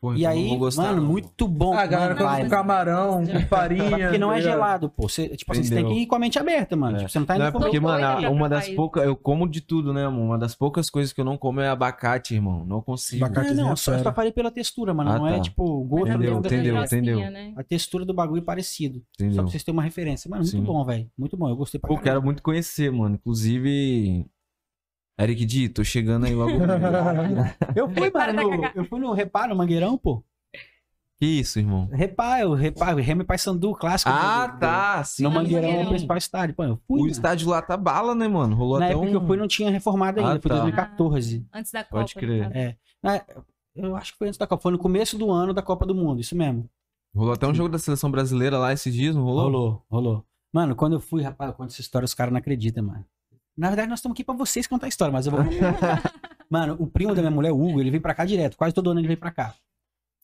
Pô, 0.00 0.14
E 0.14 0.20
então 0.20 0.32
não 0.32 0.40
aí, 0.40 0.48
vou 0.48 0.58
gostar, 0.58 0.82
mano, 0.84 1.02
não. 1.02 1.08
muito 1.10 1.46
bom. 1.46 1.74
Ah, 1.74 1.82
a 1.82 1.86
galera 1.86 2.14
mano, 2.14 2.24
come 2.24 2.30
vai, 2.30 2.42
com 2.44 2.48
camarão, 2.48 3.26
com 3.26 3.40
farinha. 3.48 3.98
Porque 3.98 4.16
não 4.18 4.28
tá 4.28 4.34
é 4.34 4.38
ligado? 4.38 4.52
gelado, 4.52 4.88
pô. 4.88 5.06
Você, 5.06 5.28
tipo 5.36 5.52
assim, 5.52 5.62
você 5.62 5.74
tem 5.74 5.86
que 5.86 5.92
ir 5.92 6.06
com 6.06 6.14
a 6.14 6.18
mente 6.18 6.38
aberta, 6.38 6.74
mano. 6.74 6.96
É. 6.96 6.98
Tipo, 7.00 7.10
você 7.10 7.18
não 7.18 7.26
tá 7.26 7.34
indo 7.34 7.40
Não 7.42 7.48
é 7.48 7.50
porque, 7.52 7.78
mano, 7.78 8.30
uma 8.32 8.48
das 8.48 8.66
poucas. 8.70 9.04
Eu 9.04 9.14
como 9.14 9.46
de 9.46 9.60
tudo, 9.60 9.92
né, 9.92 10.06
amor? 10.06 10.24
Uma 10.24 10.38
das 10.38 10.54
poucas 10.54 10.88
coisas 10.88 11.12
que 11.12 11.20
eu 11.20 11.24
não 11.24 11.36
como 11.36 11.60
é 11.60 11.68
abacate, 11.68 12.34
irmão. 12.34 12.64
Não 12.64 12.80
consigo. 12.80 13.22
Abacate. 13.26 13.50
É, 13.50 13.54
não, 13.54 13.76
só, 13.76 13.92
eu 13.92 14.02
só 14.02 14.10
falei 14.10 14.32
pela 14.32 14.50
textura, 14.50 14.94
mano. 14.94 15.10
Ah, 15.10 15.18
não 15.18 15.26
é 15.28 15.34
tá. 15.36 15.40
tipo 15.42 15.62
o 15.64 15.84
gosto 15.84 16.08
Entendeu, 16.08 16.38
entendeu, 16.38 16.78
é 16.78 16.84
entendeu. 16.84 17.30
né? 17.30 17.52
A 17.54 17.62
textura 17.62 18.06
do 18.06 18.14
bagulho 18.14 18.40
é 18.40 18.44
parecido. 18.44 19.00
Só 19.00 19.24
Entendeu? 19.24 19.42
pra 19.42 19.50
vocês 19.52 19.62
terem 19.62 19.76
uma 19.76 19.82
referência. 19.84 20.30
Mano, 20.30 20.42
muito 20.42 20.56
Sim. 20.56 20.62
bom, 20.62 20.82
velho. 20.82 21.10
Muito 21.18 21.36
bom. 21.36 21.46
Eu 21.48 21.56
gostei 21.56 21.78
pra 21.78 21.88
Pô, 21.88 21.98
quero 21.98 22.22
muito 22.22 22.42
conhecer, 22.42 22.90
mano. 22.90 23.16
Inclusive. 23.16 24.24
Eric 25.20 25.44
D, 25.46 25.68
tô 25.68 25.84
chegando 25.84 26.26
aí 26.26 26.34
logo. 26.34 26.50
Eu 27.76 27.88
fui, 27.90 28.10
mano. 28.10 28.32
no- 28.58 28.64
eu 28.74 28.84
fui 28.84 28.98
no 29.00 29.12
Reparo, 29.12 29.50
no 29.50 29.56
Mangueirão, 29.56 29.96
pô. 29.98 30.24
que 31.18 31.26
isso, 31.26 31.58
irmão? 31.58 31.88
Reparo, 31.92 32.54
Reparo, 32.54 32.96
Remy 32.98 33.24
Paysandu, 33.24 33.74
clássico. 33.74 34.10
Ah, 34.12 34.46
do- 34.46 34.52
do- 34.54 34.58
tá. 34.60 35.04
Sim. 35.04 35.22
No 35.24 35.30
Mangueirão 35.30 35.68
é 35.68 35.84
o 35.84 35.88
principal 35.88 36.16
estádio. 36.16 36.54
Pô, 36.54 36.64
eu 36.64 36.76
fui. 36.86 36.96
O 36.96 37.00
mano. 37.00 37.12
estádio 37.12 37.48
lá 37.48 37.60
tá 37.60 37.76
bala, 37.76 38.14
né, 38.14 38.26
mano? 38.28 38.56
Rolou 38.56 38.78
Na 38.78 38.86
até 38.86 38.94
época 38.94 39.06
um... 39.08 39.10
que 39.10 39.16
eu 39.16 39.26
fui 39.26 39.36
não 39.36 39.46
tinha 39.48 39.70
reformado 39.70 40.18
ainda. 40.20 40.32
Ah, 40.36 40.40
foi 40.40 40.48
tá. 40.50 40.54
2014. 40.56 41.46
Antes 41.52 41.72
da 41.72 41.84
Pode 41.84 42.14
Copa. 42.14 42.26
crer. 42.26 42.38
no 42.44 42.52
caso. 42.52 42.56
É. 42.58 42.76
Na- 43.02 43.22
Eu 43.76 43.96
acho 43.96 44.12
que 44.12 44.18
foi 44.18 44.28
antes 44.28 44.38
da 44.38 44.46
Copa. 44.46 44.62
Foi 44.62 44.72
no 44.72 44.78
começo 44.78 45.16
do 45.18 45.30
ano 45.30 45.52
da 45.52 45.62
Copa 45.62 45.84
do 45.86 45.94
Mundo. 45.94 46.20
Isso 46.20 46.34
mesmo. 46.36 46.68
Rolou 47.14 47.34
até 47.34 47.46
um 47.46 47.54
jogo 47.54 47.68
da 47.68 47.78
seleção 47.78 48.10
brasileira 48.10 48.56
lá 48.58 48.72
esses 48.72 48.94
dias, 48.94 49.14
não 49.16 49.24
rolou? 49.24 49.44
Rolou, 49.44 49.82
rolou. 49.90 50.24
Mano, 50.52 50.74
quando 50.74 50.94
eu 50.94 51.00
fui, 51.00 51.22
rapaz, 51.22 51.50
eu 51.50 51.56
conto 51.56 51.70
essa 51.70 51.80
história, 51.80 52.04
os 52.04 52.14
caras 52.14 52.32
não 52.32 52.38
acreditam, 52.38 52.84
mano. 52.84 53.04
Na 53.60 53.68
verdade, 53.68 53.88
nós 53.90 53.98
estamos 53.98 54.14
aqui 54.14 54.24
pra 54.24 54.34
vocês 54.34 54.66
contar 54.66 54.86
a 54.86 54.88
história, 54.88 55.12
mas 55.12 55.26
eu 55.26 55.32
vou. 55.32 55.40
mano, 56.48 56.76
o 56.78 56.86
primo 56.86 57.14
da 57.14 57.20
minha 57.20 57.30
mulher, 57.30 57.52
o 57.52 57.60
Hugo, 57.60 57.80
ele 57.80 57.90
vem 57.90 58.00
pra 58.00 58.14
cá 58.14 58.24
direto. 58.24 58.56
Quase 58.56 58.74
todo 58.74 58.90
ano 58.90 59.00
ele 59.00 59.08
vem 59.08 59.16
pra 59.16 59.30
cá. 59.30 59.54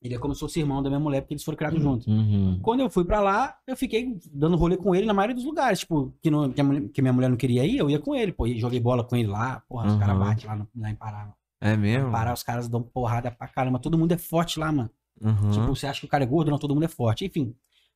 Ele 0.02 0.14
é 0.14 0.18
como 0.18 0.34
se 0.34 0.40
fosse 0.40 0.60
irmão 0.60 0.82
da 0.82 0.88
minha 0.88 1.00
mulher, 1.00 1.20
porque 1.22 1.34
eles 1.34 1.44
foram 1.44 1.56
criados 1.56 1.82
juntos. 1.82 2.06
Uhum. 2.06 2.58
Quando 2.62 2.80
eu 2.80 2.88
fui 2.90 3.04
pra 3.04 3.20
lá, 3.20 3.56
eu 3.66 3.76
fiquei 3.76 4.18
dando 4.32 4.56
rolê 4.56 4.76
com 4.76 4.94
ele 4.94 5.06
na 5.06 5.14
maioria 5.14 5.34
dos 5.34 5.44
lugares. 5.44 5.80
Tipo, 5.80 6.14
que, 6.22 6.30
não, 6.30 6.50
que, 6.50 6.60
a 6.60 6.64
que 6.92 7.02
minha 7.02 7.12
mulher 7.12 7.28
não 7.28 7.36
queria 7.36 7.64
ir, 7.64 7.76
eu 7.78 7.90
ia 7.90 7.98
com 7.98 8.14
ele. 8.14 8.32
Pô, 8.32 8.46
joguei 8.48 8.78
bola 8.80 9.04
com 9.04 9.16
ele 9.16 9.28
lá. 9.28 9.62
Porra, 9.68 9.86
os 9.86 9.92
Uhum. 9.94 9.98
caras 9.98 10.18
batem 10.18 10.46
lá, 10.46 10.56
no- 10.56 10.68
lá 10.76 10.90
em 10.90 10.94
Pará. 10.94 11.32
É 11.60 11.76
mesmo? 11.76 12.08
Em 12.08 12.12
Pará, 12.12 12.32
os 12.32 12.42
caras 12.42 12.68
dão 12.68 12.82
porrada 12.82 13.30
pra 13.30 13.48
caramba. 13.48 13.78
Todo 13.78 13.98
mundo 13.98 14.12
é 14.12 14.18
forte 14.18 14.58
lá, 14.60 14.70
mano. 14.72 14.90
Uhum. 15.20 15.50
Tipo, 15.50 15.66
você 15.74 15.86
acha 15.86 16.00
que 16.00 16.06
o 16.06 16.08
cara 16.10 16.24
é 16.24 16.26
gordo? 16.26 16.50
Não, 16.50 16.58
todo 16.58 16.74
mundo 16.74 16.84
é 16.84 16.88
forte. 16.88 17.24
Enfim, 17.24 17.54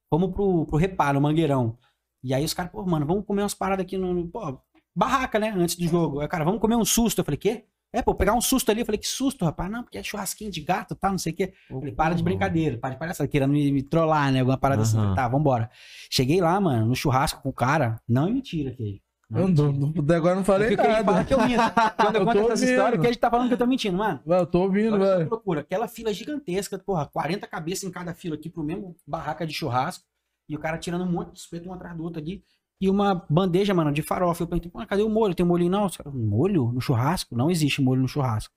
fomos 0.09 0.33
pro, 0.33 0.65
pro 0.67 0.77
reparo, 0.79 1.21
Mangueirão. 1.21 1.77
E 2.23 2.33
aí 2.35 2.45
os 2.45 2.53
caras, 2.55 2.73
pô, 2.73 2.85
mano, 2.85 3.07
vamos 3.07 3.25
comer 3.25 3.43
umas 3.43 3.55
paradas 3.55 3.85
aqui 3.85 3.97
no. 3.99 4.13
no- 4.15 4.27
Pô, 4.29 4.59
barraca, 5.01 5.39
né? 5.39 5.53
Antes 5.57 5.75
do 5.77 5.87
jogo. 5.89 6.21
Aí, 6.21 6.29
cara, 6.29 6.45
vamos 6.45 6.61
comer 6.61 6.77
um 6.77 6.85
susto. 6.85 7.19
Eu 7.21 7.25
falei, 7.25 7.39
quê? 7.39 7.65
É, 7.93 8.01
pô, 8.03 8.15
pegar 8.15 8.35
um 8.35 8.41
susto 8.41 8.71
ali. 8.71 8.81
Eu 8.83 8.87
falei, 8.87 8.99
que 9.01 9.09
susto, 9.09 9.45
rapaz? 9.45 9.69
Não, 9.69 9.83
porque 9.83 9.99
é 9.99 10.03
churrasquinho 10.03 10.51
de 10.51 10.61
gato, 10.61 10.95
tá? 10.95 11.11
Não 11.11 11.19
sei 11.19 11.33
o 11.33 11.37
quê. 11.37 11.53
Eu 11.69 11.79
falei, 11.81 11.93
para 11.95 12.15
de 12.15 12.23
brincadeira, 12.23 12.79
para 12.79 12.91
de 12.91 12.99
palhaçada, 13.01 13.27
querendo 13.29 13.53
me, 13.53 13.73
me 13.73 13.83
trollar, 13.83 14.31
né? 14.31 14.39
Alguma 14.41 14.57
parada 14.57 14.83
assim. 14.83 14.93
Eu 14.97 15.01
falei, 15.01 15.09
Aham. 15.09 15.17
Tá, 15.17 15.29
vambora. 15.29 15.71
Cheguei 16.09 16.41
lá, 16.41 16.61
mano, 16.61 16.87
no 16.87 16.95
churrasco 16.95 17.43
com 17.43 17.49
o 17.49 17.53
cara. 17.53 18.01
Não 18.09 18.29
é 18.29 18.31
mentira, 18.31 18.71
que 18.71 19.03
Eu 19.29 19.49
não, 19.49 19.73
não- 19.73 20.17
agora 20.17 20.35
não 20.37 20.45
falei 20.45 20.69
Porque 20.69 20.87
ele 20.87 20.93
fala 20.93 21.03
nada. 21.13 21.25
que 21.25 21.35
eu 21.35 21.41
minto. 21.45 21.63
Quando 21.97 22.15
eu 22.17 22.21
Eu 22.21 22.27
conto 22.27 22.35
tô 22.35 22.41
essa 22.43 22.51
ouvindo. 22.53 22.69
história, 22.71 22.99
que 22.99 23.07
a 23.07 23.11
gente 23.11 23.19
tá 23.21 23.31
falando 23.31 23.49
que 23.49 23.55
eu 23.55 23.59
tô 23.59 23.67
mentindo, 23.67 23.97
mano. 23.99 24.21
Eu 24.27 24.47
tô 24.47 24.61
ouvindo, 24.63 24.95
Olha 24.95 25.17
velho. 25.19 25.31
loucura. 25.31 25.61
Aquela 25.63 25.89
fila 25.89 26.13
gigantesca, 26.15 26.79
porra, 26.79 27.07
40 27.07 27.47
cabeças 27.49 27.83
em 27.85 27.91
cada 27.91 28.15
fila 28.15 28.37
aqui 28.37 28.49
pro 28.49 28.63
mesmo 28.63 28.95
barraca 29.07 29.45
de 29.47 29.53
churrasco. 29.55 30.05
E 30.49 30.55
o 30.55 30.59
cara 30.61 30.79
tirando 30.79 31.03
um 31.05 31.11
monte 31.11 31.33
de 31.33 31.39
espeto 31.41 31.69
um 31.69 31.73
atrás 31.73 31.97
do 31.97 32.03
outro 32.05 32.21
ali. 32.21 32.45
E 32.81 32.89
uma 32.89 33.15
bandeja, 33.29 33.75
mano, 33.75 33.93
de 33.93 34.03
farofa. 34.03 34.43
Eu 34.43 34.49
perguntei, 34.49 34.71
pô, 34.71 34.85
cadê 34.87 35.03
o 35.03 35.11
molho? 35.11 35.35
Tem 35.35 35.45
molho? 35.45 35.69
Não, 35.69 35.89
caras, 35.91 36.15
molho 36.15 36.73
no 36.73 36.81
churrasco? 36.81 37.37
Não 37.37 37.51
existe 37.51 37.83
molho 37.83 38.01
no 38.01 38.09
churrasco. 38.09 38.55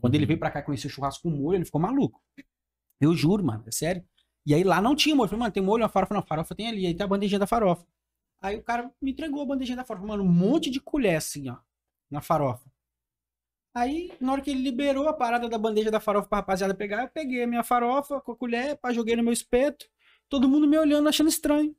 Quando 0.00 0.14
ele 0.14 0.26
veio 0.26 0.38
pra 0.38 0.50
cá 0.50 0.62
conhecer 0.62 0.88
o 0.88 0.90
churrasco 0.90 1.22
com 1.22 1.30
molho, 1.30 1.56
ele 1.56 1.64
ficou 1.64 1.80
maluco. 1.80 2.20
Eu 3.00 3.14
juro, 3.14 3.42
mano, 3.42 3.64
é 3.66 3.70
sério. 3.70 4.04
E 4.44 4.54
aí 4.54 4.62
lá 4.62 4.80
não 4.80 4.94
tinha 4.94 5.14
molho. 5.14 5.26
Eu 5.26 5.30
falei, 5.30 5.40
mano, 5.40 5.52
tem 5.52 5.62
molho 5.62 5.82
na 5.82 5.88
farofa? 5.88 6.14
Não, 6.14 6.22
farofa 6.22 6.54
tem 6.54 6.68
ali. 6.68 6.86
Aí 6.86 6.94
tem 6.94 7.04
a 7.04 7.08
bandejinha 7.08 7.38
da 7.38 7.46
farofa. 7.46 7.86
Aí 8.42 8.56
o 8.56 8.62
cara 8.62 8.92
me 9.00 9.12
entregou 9.12 9.42
a 9.42 9.46
bandejinha 9.46 9.76
da 9.76 9.84
farofa. 9.84 10.06
Mano, 10.06 10.22
um 10.22 10.30
monte 10.30 10.70
de 10.70 10.80
colher 10.80 11.16
assim, 11.16 11.48
ó, 11.48 11.56
na 12.10 12.20
farofa. 12.20 12.70
Aí, 13.74 14.10
na 14.20 14.32
hora 14.32 14.40
que 14.40 14.50
ele 14.50 14.62
liberou 14.62 15.06
a 15.08 15.12
parada 15.12 15.48
da 15.48 15.58
bandeja 15.58 15.90
da 15.90 16.00
farofa 16.00 16.28
pra 16.28 16.38
rapaziada 16.38 16.74
pegar, 16.74 17.02
eu 17.02 17.08
peguei 17.08 17.42
a 17.42 17.46
minha 17.46 17.62
farofa 17.62 18.20
com 18.20 18.32
a 18.32 18.36
colher, 18.36 18.76
pá, 18.78 18.92
joguei 18.92 19.16
no 19.16 19.22
meu 19.22 19.32
espeto. 19.32 19.86
Todo 20.28 20.48
mundo 20.48 20.66
me 20.66 20.78
olhando, 20.78 21.08
achando 21.08 21.28
estranho. 21.28 21.76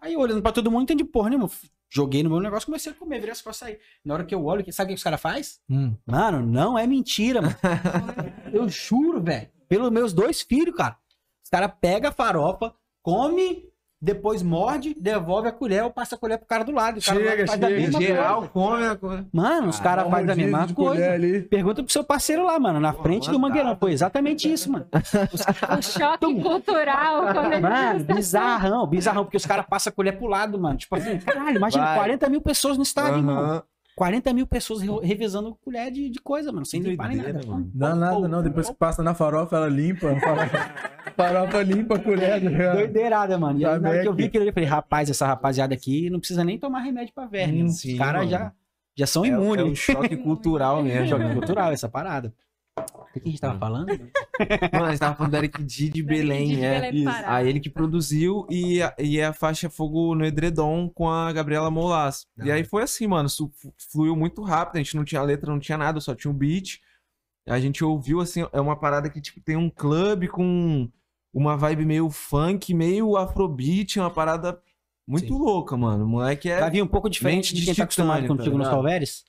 Aí, 0.00 0.16
olhando 0.16 0.42
pra 0.42 0.52
todo 0.52 0.70
mundo, 0.70 0.82
entendi 0.82 1.04
porra 1.04 1.30
nenhuma. 1.30 1.50
Joguei 1.92 2.22
no 2.22 2.30
meu 2.30 2.40
negócio, 2.40 2.66
comecei 2.66 2.92
a 2.92 2.94
comer, 2.94 3.18
virei 3.18 3.32
as 3.32 3.42
costas 3.42 3.68
aí. 3.68 3.78
Na 4.04 4.14
hora 4.14 4.24
que 4.24 4.34
eu 4.34 4.44
olho, 4.44 4.64
sabe 4.72 4.92
o 4.92 4.94
que 4.94 4.98
os 4.98 5.02
caras 5.02 5.20
fazem? 5.20 5.54
Hum. 5.68 5.96
Mano, 6.06 6.40
não 6.40 6.78
é 6.78 6.86
mentira, 6.86 7.42
mano. 7.42 7.56
Eu 8.52 8.68
juro, 8.68 9.20
velho. 9.20 9.48
Pelos 9.68 9.90
meus 9.90 10.12
dois 10.12 10.40
filhos, 10.40 10.74
cara. 10.74 10.96
Os 11.42 11.50
caras 11.50 11.72
pegam 11.80 12.10
a 12.10 12.12
farofa, 12.12 12.72
come, 13.02 13.69
depois 14.02 14.42
morde, 14.42 14.94
devolve 14.98 15.48
a 15.48 15.52
colher 15.52 15.84
ou 15.84 15.90
passa 15.90 16.14
a 16.14 16.18
colher 16.18 16.38
pro 16.38 16.46
cara 16.46 16.64
do 16.64 16.72
lado. 16.72 16.98
O 16.98 17.04
cara 17.04 17.18
do 17.18 17.24
lado 17.24 17.36
Chega, 17.36 17.46
faz 17.46 17.62
a 17.62 17.66
chega, 17.68 17.80
mesma 17.80 18.00
Geral 18.00 18.36
coisa. 18.36 18.50
come 18.52 18.86
a 18.86 18.96
coisa. 18.96 19.26
Mano, 19.32 19.68
os 19.68 19.78
caras 19.78 20.04
Dá 20.04 20.10
fazem 20.10 20.30
a 20.30 20.36
mesma 20.36 20.68
coisa. 20.68 21.10
ali. 21.12 21.42
Pergunta 21.42 21.82
pro 21.82 21.92
seu 21.92 22.02
parceiro 22.02 22.44
lá, 22.44 22.58
mano, 22.58 22.80
na 22.80 22.92
frente 22.94 23.30
do 23.30 23.38
mandado. 23.38 23.50
Mangueirão. 23.58 23.76
Foi 23.78 23.92
exatamente 23.92 24.50
isso, 24.50 24.70
mano. 24.72 24.86
O 25.78 25.82
choque 25.82 26.40
cultural. 26.40 27.28
Ele... 27.52 27.60
Mano, 27.60 28.04
bizarrão, 28.04 28.86
bizarrão, 28.86 29.24
porque 29.24 29.36
os 29.36 29.44
caras 29.46 29.66
passam 29.68 29.90
a 29.90 29.94
colher 29.94 30.16
pro 30.16 30.26
lado, 30.26 30.58
mano. 30.58 30.76
Tipo 30.78 30.96
assim, 30.96 31.18
caralho, 31.18 31.56
imagina, 31.56 31.84
Vai. 31.84 31.96
40 31.96 32.28
mil 32.28 32.40
pessoas 32.40 32.76
no 32.76 32.82
estádio, 32.82 33.22
mano. 33.22 33.62
Aham. 34.02 34.10
40 34.10 34.32
mil 34.32 34.46
pessoas 34.46 34.80
re- 34.80 34.88
revezando 35.02 35.54
colher 35.62 35.90
de, 35.90 36.08
de 36.08 36.18
coisa, 36.20 36.50
mano, 36.50 36.64
sem 36.64 36.80
limpar 36.80 37.08
nem 37.08 37.18
nada. 37.18 37.40
mano. 37.46 37.70
Dá 37.74 37.94
nada, 37.94 38.26
não. 38.28 38.42
Depois 38.42 38.68
que 38.68 38.74
passa 38.74 39.02
na 39.02 39.14
farofa, 39.14 39.56
ela 39.56 39.68
limpa. 39.68 40.08
Farofa, 41.16 41.62
limpa 41.62 41.96
a 41.96 41.98
colher. 41.98 42.40
né? 42.42 42.72
Doideirada, 42.72 43.38
mano. 43.38 43.58
E 43.58 43.64
aí, 43.64 43.72
Tá 43.72 43.78
na 43.78 43.88
hora 43.90 44.02
que 44.02 44.08
eu 44.08 44.14
vi 44.14 44.24
aquilo 44.24 44.42
ali, 44.42 44.50
eu 44.50 44.54
falei, 44.54 44.68
rapaz, 44.68 45.10
essa 45.10 45.26
rapaziada 45.26 45.74
aqui 45.74 46.08
não 46.10 46.18
precisa 46.18 46.42
nem 46.44 46.58
tomar 46.58 46.80
remédio 46.80 47.12
pra 47.14 47.26
verme. 47.26 47.62
Hum, 47.62 47.66
Os 47.66 47.82
caras 47.98 48.28
já, 48.28 48.52
já 48.96 49.06
são 49.06 49.24
É, 49.24 49.28
é 49.28 49.38
um 49.38 49.54
imunes. 49.54 49.78
choque 49.78 50.16
cultural 50.16 50.82
mesmo. 50.82 51.06
Choque 51.18 51.34
cultural, 51.34 51.72
essa 51.72 51.88
parada. 51.88 52.32
O 52.92 53.12
que, 53.12 53.28
a 53.28 53.30
gente 53.30 53.40
tava 53.40 53.58
falando? 53.58 53.88
Mano, 54.72 54.84
a 54.86 54.90
gente 54.90 55.00
tava 55.00 55.16
falando 55.16 55.32
do 55.32 55.36
Eric 55.36 55.62
D 55.62 55.88
de 55.88 56.02
Belém, 56.02 56.48
de 56.48 56.64
é. 56.64 56.80
Belém 56.80 56.94
Isso. 56.96 57.04
Pará. 57.04 57.34
Aí 57.34 57.48
ele 57.48 57.60
que 57.60 57.70
produziu 57.70 58.46
e 58.48 58.82
a, 58.82 58.94
e 58.98 59.20
a 59.20 59.32
faixa 59.32 59.68
Fogo 59.68 60.14
no 60.14 60.24
Edredom 60.24 60.88
com 60.88 61.08
a 61.08 61.32
Gabriela 61.32 61.70
Molas. 61.70 62.26
E 62.42 62.50
aí 62.50 62.64
foi 62.64 62.82
assim, 62.82 63.06
mano, 63.06 63.28
su- 63.28 63.52
fluiu 63.92 64.14
muito 64.14 64.42
rápido, 64.42 64.76
a 64.76 64.78
gente 64.78 64.96
não 64.96 65.04
tinha 65.04 65.22
letra, 65.22 65.50
não 65.50 65.58
tinha 65.58 65.78
nada, 65.78 66.00
só 66.00 66.14
tinha 66.14 66.30
um 66.30 66.36
beat. 66.36 66.80
A 67.48 67.58
gente 67.58 67.82
ouviu, 67.82 68.20
assim, 68.20 68.46
é 68.52 68.60
uma 68.60 68.76
parada 68.76 69.10
que, 69.10 69.20
tipo, 69.20 69.40
tem 69.40 69.56
um 69.56 69.68
clube 69.68 70.28
com 70.28 70.88
uma 71.32 71.56
vibe 71.56 71.84
meio 71.84 72.10
funk, 72.10 72.72
meio 72.74 73.16
afrobeat, 73.16 73.98
uma 73.98 74.10
parada 74.10 74.60
muito 75.06 75.26
Sim. 75.26 75.38
louca, 75.38 75.76
mano. 75.76 76.04
O 76.04 76.08
moleque 76.08 76.48
é... 76.48 76.60
Vai 76.60 76.70
vir 76.70 76.82
um 76.82 76.86
pouco 76.86 77.10
diferente 77.10 77.54
de 77.54 77.64
quem 77.64 77.74
tá 77.74 77.82
acostumado 77.82 78.22
titânio, 78.22 78.36
tá 78.36 78.50
contigo 78.50 78.58
nos? 78.58 79.24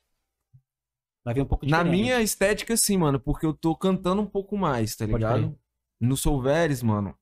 Vai 1.24 1.34
vir 1.34 1.42
um 1.42 1.46
pouco 1.46 1.66
Na 1.66 1.78
diferente. 1.84 1.92
minha 1.92 2.22
estética, 2.22 2.76
sim, 2.76 2.98
mano, 2.98 3.20
porque 3.20 3.46
eu 3.46 3.54
tô 3.54 3.76
cantando 3.76 4.22
um 4.22 4.26
pouco 4.28 4.58
mais, 4.58 4.96
tá 4.96 5.06
ligado? 5.06 5.58
No 6.00 6.18
Solveres, 6.18 6.82
mano, 6.82 7.16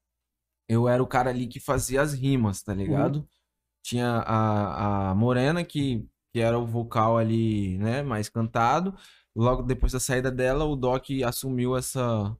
eu 0.69 0.87
era 0.87 1.01
o 1.03 1.07
cara 1.07 1.29
ali 1.29 1.47
que 1.47 1.59
fazia 1.59 2.01
as 2.01 2.13
rimas, 2.13 2.61
tá 2.63 2.73
ligado? 2.73 3.17
Uhum. 3.17 3.27
Tinha 3.83 4.07
a, 4.25 5.11
a 5.11 5.15
Morena, 5.15 5.63
que, 5.65 6.05
que 6.33 6.39
era 6.39 6.57
o 6.57 6.65
vocal 6.65 7.17
ali, 7.17 7.77
né, 7.77 8.03
mais 8.03 8.29
cantado. 8.29 8.95
Logo 9.35 9.63
depois 9.63 9.91
da 9.91 9.99
saída 9.99 10.31
dela, 10.31 10.65
o 10.65 10.75
Doc 10.75 11.05
assumiu 11.25 11.75
essa, 11.75 12.35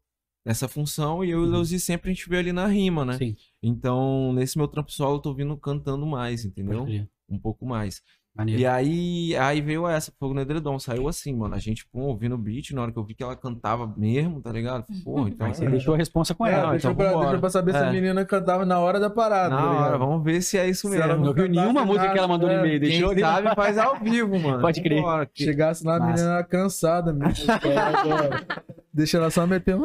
essa 0.45 0.67
função 0.67 1.23
e 1.23 1.29
eu 1.31 1.39
e 1.39 1.41
o 1.41 1.45
Uhum. 1.45 1.51
Leuzi 1.51 1.79
sempre 1.79 2.11
a 2.11 2.13
gente 2.13 2.27
veio 2.29 2.39
ali 2.41 2.53
na 2.53 2.67
rima, 2.67 3.03
né? 3.03 3.17
Sim, 3.17 3.35
Então, 3.61 4.31
nesse 4.33 4.57
meu 4.57 4.67
trampo 4.67 4.91
solo, 4.91 5.15
eu 5.17 5.21
tô 5.21 5.33
vindo 5.33 5.55
cantando 5.57 6.05
mais, 6.05 6.45
entendeu? 6.45 6.87
Um 7.29 7.37
pouco 7.37 7.65
mais. 7.65 8.01
Maneiro. 8.37 8.61
E 8.61 8.65
aí, 8.65 9.35
aí 9.35 9.59
veio 9.59 9.85
essa, 9.87 10.13
Fogo 10.17 10.33
no 10.33 10.39
Edredom. 10.39 10.79
Saiu 10.79 11.09
assim, 11.09 11.35
mano. 11.35 11.55
A 11.55 11.59
gente, 11.59 11.85
pô, 11.91 12.01
ouvindo 12.03 12.35
o 12.35 12.37
beat, 12.37 12.71
na 12.71 12.83
hora 12.83 12.91
que 12.91 12.97
eu 12.97 13.03
vi 13.03 13.13
que 13.13 13.21
ela 13.23 13.35
cantava 13.35 13.91
mesmo, 13.97 14.39
tá 14.41 14.49
ligado? 14.51 14.85
Porra, 15.03 15.27
então. 15.29 15.45
Mas 15.47 15.57
você 15.57 15.67
deixou 15.67 15.93
a 15.93 15.97
responsa 15.97 16.33
com 16.33 16.45
É, 16.45 16.53
ela. 16.53 16.71
deixa, 16.71 16.89
então 16.89 16.95
pra, 16.95 17.19
deixa 17.19 17.37
pra 17.39 17.49
saber 17.49 17.71
se 17.73 17.77
a 17.79 17.87
É. 17.87 17.91
menina 17.91 18.23
cantava 18.23 18.65
na 18.65 18.79
hora 18.79 18.97
da 18.99 19.09
parada. 19.09 19.49
Na 19.49 19.57
tá 19.61 19.71
hora, 19.71 19.97
vamos 19.97 20.23
ver 20.23 20.41
se 20.41 20.57
é 20.57 20.69
isso 20.69 20.87
Se 20.87 20.95
ela 20.95 21.07
mesmo. 21.07 21.25
Não 21.25 21.33
viu 21.33 21.49
nenhuma 21.49 21.83
música 21.83 22.11
que 22.13 22.17
ela 22.17 22.27
mandou 22.29 22.47
no 22.47 22.55
É, 22.55 22.59
e-mail. 22.59 22.79
Deixou 22.79 23.09
Quem 23.09 23.19
sabe 23.19 23.53
faz 23.55 23.77
ao 23.77 23.97
vivo, 23.99 24.39
mano. 24.39 24.61
Pode 24.61 24.81
crer. 24.81 25.01
Vambora, 25.01 25.25
que- 25.25 25.43
Chegasse 25.43 25.85
lá, 25.85 25.97
a 25.97 25.99
menina 25.99 26.21
era 26.35 26.43
cansada 26.43 27.11
mesmo. 27.11 27.45
Deixa 28.93 29.17
ela 29.17 29.29
só 29.29 29.45
meter. 29.45 29.75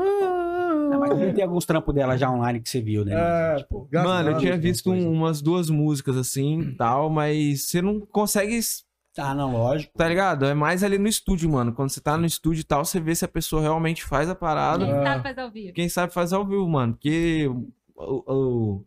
Não, 0.94 1.00
mas 1.00 1.18
deve 1.18 1.32
ter 1.32 1.42
alguns 1.42 1.66
trampos 1.66 1.94
dela 1.94 2.16
já 2.16 2.30
online 2.30 2.60
que 2.60 2.68
você 2.68 2.80
viu, 2.80 3.04
né? 3.04 3.12
É, 3.14 3.56
Tipo, 3.56 3.88
Mano, 3.92 4.30
eu 4.30 4.38
tinha 4.38 4.56
visto 4.56 4.90
um- 4.90 5.12
umas 5.12 5.42
duas 5.42 5.68
músicas 5.70 6.16
assim 6.16 6.60
e 6.60 6.74
tal, 6.76 7.10
mas 7.10 7.62
você 7.66 7.82
não 7.82 8.00
consegue. 8.00 8.58
ah, 9.18 9.34
não, 9.34 9.52
lógico. 9.52 9.92
Tá 9.96 10.08
ligado? 10.08 10.44
É 10.44 10.54
mais 10.54 10.82
ali 10.82 10.98
no 10.98 11.06
estúdio, 11.08 11.48
mano. 11.50 11.72
Quando 11.72 11.90
você 11.90 12.00
tá 12.00 12.16
no 12.16 12.26
estúdio 12.26 12.60
e 12.62 12.64
tal, 12.64 12.84
você 12.84 12.98
vê 12.98 13.14
se 13.14 13.24
a 13.24 13.28
pessoa 13.28 13.62
realmente 13.62 14.04
faz 14.04 14.28
a 14.28 14.34
parada. 14.34 14.84
Quem 14.84 14.94
Ah. 14.94 15.02
sabe 15.04 15.22
fazer 15.22 15.40
ao 15.40 15.50
vivo. 15.50 15.72
Quem 15.74 15.88
sabe 15.88 16.12
faz 16.12 16.32
ao 16.32 16.44
vivo, 16.46 16.68
mano. 16.68 16.94
Porque 16.94 17.48
o- 17.96 18.32
o- 18.32 18.84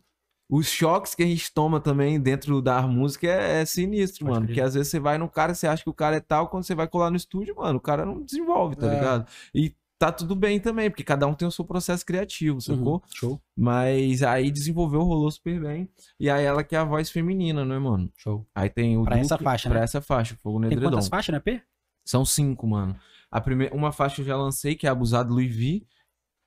os 0.50 0.66
choques 0.66 1.14
que 1.14 1.22
a 1.22 1.26
gente 1.26 1.52
toma 1.52 1.78
também 1.80 2.18
dentro 2.20 2.60
da 2.62 2.82
música 2.82 3.26
é, 3.26 3.60
é 3.62 3.64
sinistro, 3.64 4.20
Pode 4.24 4.34
mano. 4.34 4.46
crer. 4.46 4.54
Porque 4.56 4.60
às 4.66 4.74
vezes 4.74 4.90
você 4.90 4.98
vai 5.00 5.18
no 5.18 5.28
cara, 5.28 5.54
você 5.54 5.66
acha 5.66 5.82
que 5.82 5.90
o 5.90 5.94
cara 5.94 6.16
é 6.16 6.20
tal, 6.20 6.48
quando 6.48 6.64
você 6.64 6.74
vai 6.74 6.88
colar 6.88 7.10
no 7.10 7.16
estúdio, 7.16 7.54
mano, 7.56 7.78
o 7.78 7.80
cara 7.82 8.04
não 8.06 8.22
desenvolve, 8.22 8.76
tá 8.76 8.86
É. 8.90 8.94
ligado? 8.94 9.26
E 9.54 9.74
tá 9.98 10.12
tudo 10.12 10.34
bem 10.36 10.60
também, 10.60 10.88
porque 10.90 11.02
cada 11.02 11.26
um 11.26 11.34
tem 11.34 11.46
o 11.46 11.50
seu 11.50 11.64
processo 11.64 12.04
criativo, 12.06 12.60
sacou? 12.60 12.94
Uhum, 12.94 13.00
Show, 13.14 13.42
Mas 13.56 14.22
aí 14.22 14.50
desenvolveu, 14.50 15.02
rolou 15.02 15.30
super 15.30 15.60
bem. 15.60 15.88
E 16.20 16.30
aí 16.30 16.44
ela 16.44 16.62
que 16.62 16.76
é 16.76 16.78
a 16.78 16.84
voz 16.84 17.10
feminina, 17.10 17.64
né, 17.64 17.78
mano? 17.78 18.10
show. 18.16 18.46
Aí 18.54 18.70
tem 18.70 18.96
o 18.96 19.02
Pra 19.04 19.14
Duque- 19.16 19.24
essa 19.26 19.38
faixa, 19.38 19.68
Pra 19.68 19.78
né? 19.78 19.84
essa 19.84 20.00
faixa, 20.00 20.36
Fogo 20.42 20.58
no 20.60 20.68
Tem 20.68 20.78
quantas 20.80 21.08
faixas, 21.08 21.32
né, 21.32 21.40
P? 21.40 21.60
São 22.04 22.24
cinco, 22.24 22.66
mano. 22.66 22.96
A 23.30 23.40
primeira, 23.40 23.74
uma 23.74 23.92
faixa 23.92 24.22
eu 24.22 24.26
já 24.26 24.36
lancei, 24.36 24.74
que 24.74 24.86
é 24.86 24.90
Abusado 24.90 25.32
Louis 25.34 25.54
V, 25.54 25.86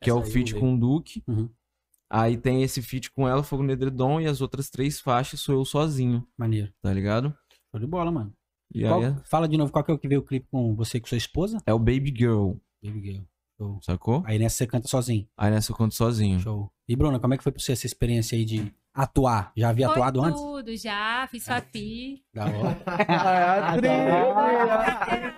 que 0.01 0.09
é 0.09 0.13
Essa 0.13 0.15
o 0.15 0.21
aí 0.23 0.27
eu 0.27 0.31
feat 0.31 0.55
com 0.55 0.73
o 0.73 0.79
Duque. 0.79 1.23
Uhum. 1.27 1.49
Aí 2.09 2.35
tem 2.35 2.63
esse 2.63 2.81
feat 2.81 3.11
com 3.11 3.27
ela, 3.27 3.43
Fogo 3.43 3.63
no 3.63 3.71
Edredom, 3.71 4.19
e 4.19 4.25
as 4.27 4.41
outras 4.41 4.69
três 4.69 4.99
faixas 4.99 5.39
sou 5.39 5.55
eu 5.55 5.63
sozinho, 5.63 6.27
Maneiro. 6.37 6.73
tá 6.81 6.91
ligado? 6.91 7.33
Show 7.71 7.79
de 7.79 7.85
bola, 7.87 8.11
mano. 8.11 8.33
E 8.73 8.81
Qual- 8.81 8.99
aí 8.99 9.05
é, 9.05 9.15
Fala 9.25 9.47
de 9.47 9.57
novo, 9.57 9.71
qual 9.71 9.83
que 9.83 9.91
é 9.91 9.93
o 9.93 9.97
que 9.99 10.07
veio 10.07 10.21
o 10.21 10.23
clipe 10.25 10.47
com 10.49 10.75
você 10.75 10.97
e 10.97 11.01
com 11.01 11.07
sua 11.07 11.17
esposa? 11.17 11.57
é 11.65 11.73
o 11.73 11.79
Baby 11.79 12.13
Girl, 12.17 12.53
Baby 12.83 13.01
Girl. 13.01 13.23
Show. 13.61 13.79
sacou? 13.83 14.23
Aí 14.25 14.39
nessa 14.39 14.57
você 14.57 14.65
canta 14.67 14.87
sozinho. 14.87 15.27
Aí 15.37 15.51
nessa 15.51 15.71
eu 15.71 15.75
conto 15.75 15.93
sozinho. 15.93 16.39
Show. 16.39 16.71
E, 16.87 16.95
Bruna, 16.95 17.19
como 17.19 17.33
é 17.33 17.37
que 17.37 17.43
foi 17.43 17.51
pra 17.51 17.61
você 17.61 17.73
essa 17.73 17.85
experiência 17.85 18.35
aí 18.35 18.43
de 18.43 18.73
atuar? 18.93 19.51
Já 19.55 19.69
havia 19.69 19.87
Foi 19.87 19.95
atuado 19.95 20.21
antes? 20.21 20.41
tudo, 20.41 20.75
já. 20.75 21.27
Fiz 21.29 21.45
Fafi. 21.45 22.23
Da 22.33 22.45
hora. 22.45 22.81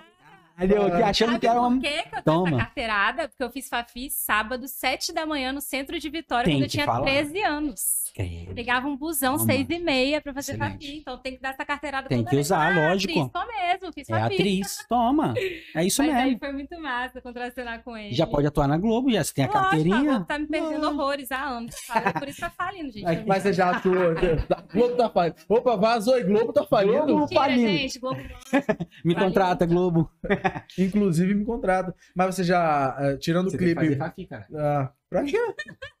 Eu 0.58 0.86
aqui 0.86 1.02
achando 1.02 1.28
Sabe 1.30 1.40
que 1.40 1.46
era 1.48 1.58
por 1.60 1.66
uma... 1.66 1.80
que 1.80 1.88
que 1.90 1.96
eu 1.98 2.02
tenho 2.10 2.22
Toma. 2.24 2.48
essa 2.48 2.58
carteirada? 2.58 3.28
Porque 3.28 3.42
eu 3.42 3.50
fiz 3.50 3.68
Fafi 3.68 4.08
sábado, 4.10 4.68
7 4.68 5.12
da 5.12 5.26
manhã, 5.26 5.52
no 5.52 5.60
centro 5.60 5.98
de 5.98 6.08
Vitória, 6.08 6.44
Tem 6.44 6.54
quando 6.54 6.62
eu 6.62 6.66
que 6.66 6.72
tinha 6.72 6.86
falar. 6.86 7.02
13 7.04 7.42
anos. 7.42 8.04
Credo. 8.14 8.54
Pegava 8.54 8.86
um 8.86 8.96
busão, 8.96 9.36
Toma. 9.36 9.52
6 9.52 9.66
e 9.70 9.78
meia, 9.80 10.20
pra 10.20 10.32
fazer 10.32 10.52
Excelente. 10.52 10.86
Fafi. 10.86 10.98
Então 10.98 11.18
tem 11.18 11.34
que 11.34 11.42
dar 11.42 11.48
essa 11.50 11.64
carteirada 11.64 12.08
Tem 12.08 12.18
toda 12.18 12.30
que 12.30 12.36
vez. 12.36 12.46
usar, 12.46 12.66
Ah, 12.72 12.88
lógico. 12.90 13.12
Atriz, 13.18 13.32
tô 13.32 13.46
mesmo, 13.46 13.92
fiz 13.92 14.08
É 14.10 14.12
Fafi. 14.20 14.34
atriz. 14.34 14.86
Toma. 14.88 15.34
É 15.74 15.84
isso 15.84 16.00
Mas 16.04 16.14
aí 16.14 16.24
mesmo. 16.26 16.38
foi 16.38 16.52
muito 16.52 16.80
massa 16.80 17.20
contracenar 17.20 17.82
com 17.82 17.96
ele. 17.96 18.14
Já 18.14 18.24
pode 18.24 18.46
atuar 18.46 18.68
na 18.68 18.78
Globo, 18.78 19.10
já. 19.10 19.24
Você 19.24 19.34
tem 19.34 19.44
a 19.44 19.48
Lógico, 19.48 19.58
a 19.58 19.70
carteirinha. 19.70 20.10
Globo 20.12 20.24
tá 20.26 20.38
me 20.38 20.46
perdendo 20.46 20.86
Ah. 20.86 20.90
horrores 20.90 21.32
há 21.32 21.42
anos. 21.42 21.74
Por 22.20 22.28
isso 22.28 22.40
tá 22.40 22.50
falindo, 22.50 22.92
gente. 22.92 23.02
Mas- 23.02 23.26
Mas 23.26 23.42
você 23.42 23.52
já 23.52 23.70
atuou. 23.70 23.94
Globo 24.72 24.96
tá 24.96 25.10
falindo. 25.10 25.36
Opa, 25.48 25.76
vazou 25.76 26.16
e 26.16 26.22
Globo 26.22 26.52
tá 26.52 26.64
falindo. 26.64 27.06
Globo. 27.06 27.34
Falindo. 27.34 27.68
gente. 27.68 27.98
Globo 27.98 28.20
Me 29.04 29.14
Vale. 29.14 29.26
contrata, 29.26 29.66
Globo. 29.66 30.08
Inclusive 30.78 31.34
me 31.34 31.44
contrata. 31.44 31.94
Mas 32.14 32.34
você 32.34 32.44
já, 32.44 32.96
eh, 33.00 33.16
tirando 33.16 33.46
o 33.46 33.50
Você 33.50 33.58
tem 33.58 33.68
que 33.68 33.74
clipe. 33.74 33.86
fazer 33.96 33.98
Fafi, 33.98 34.26
cara. 34.26 34.46
Ah, 34.54 34.90
pra 35.08 35.24
quê? 35.24 35.38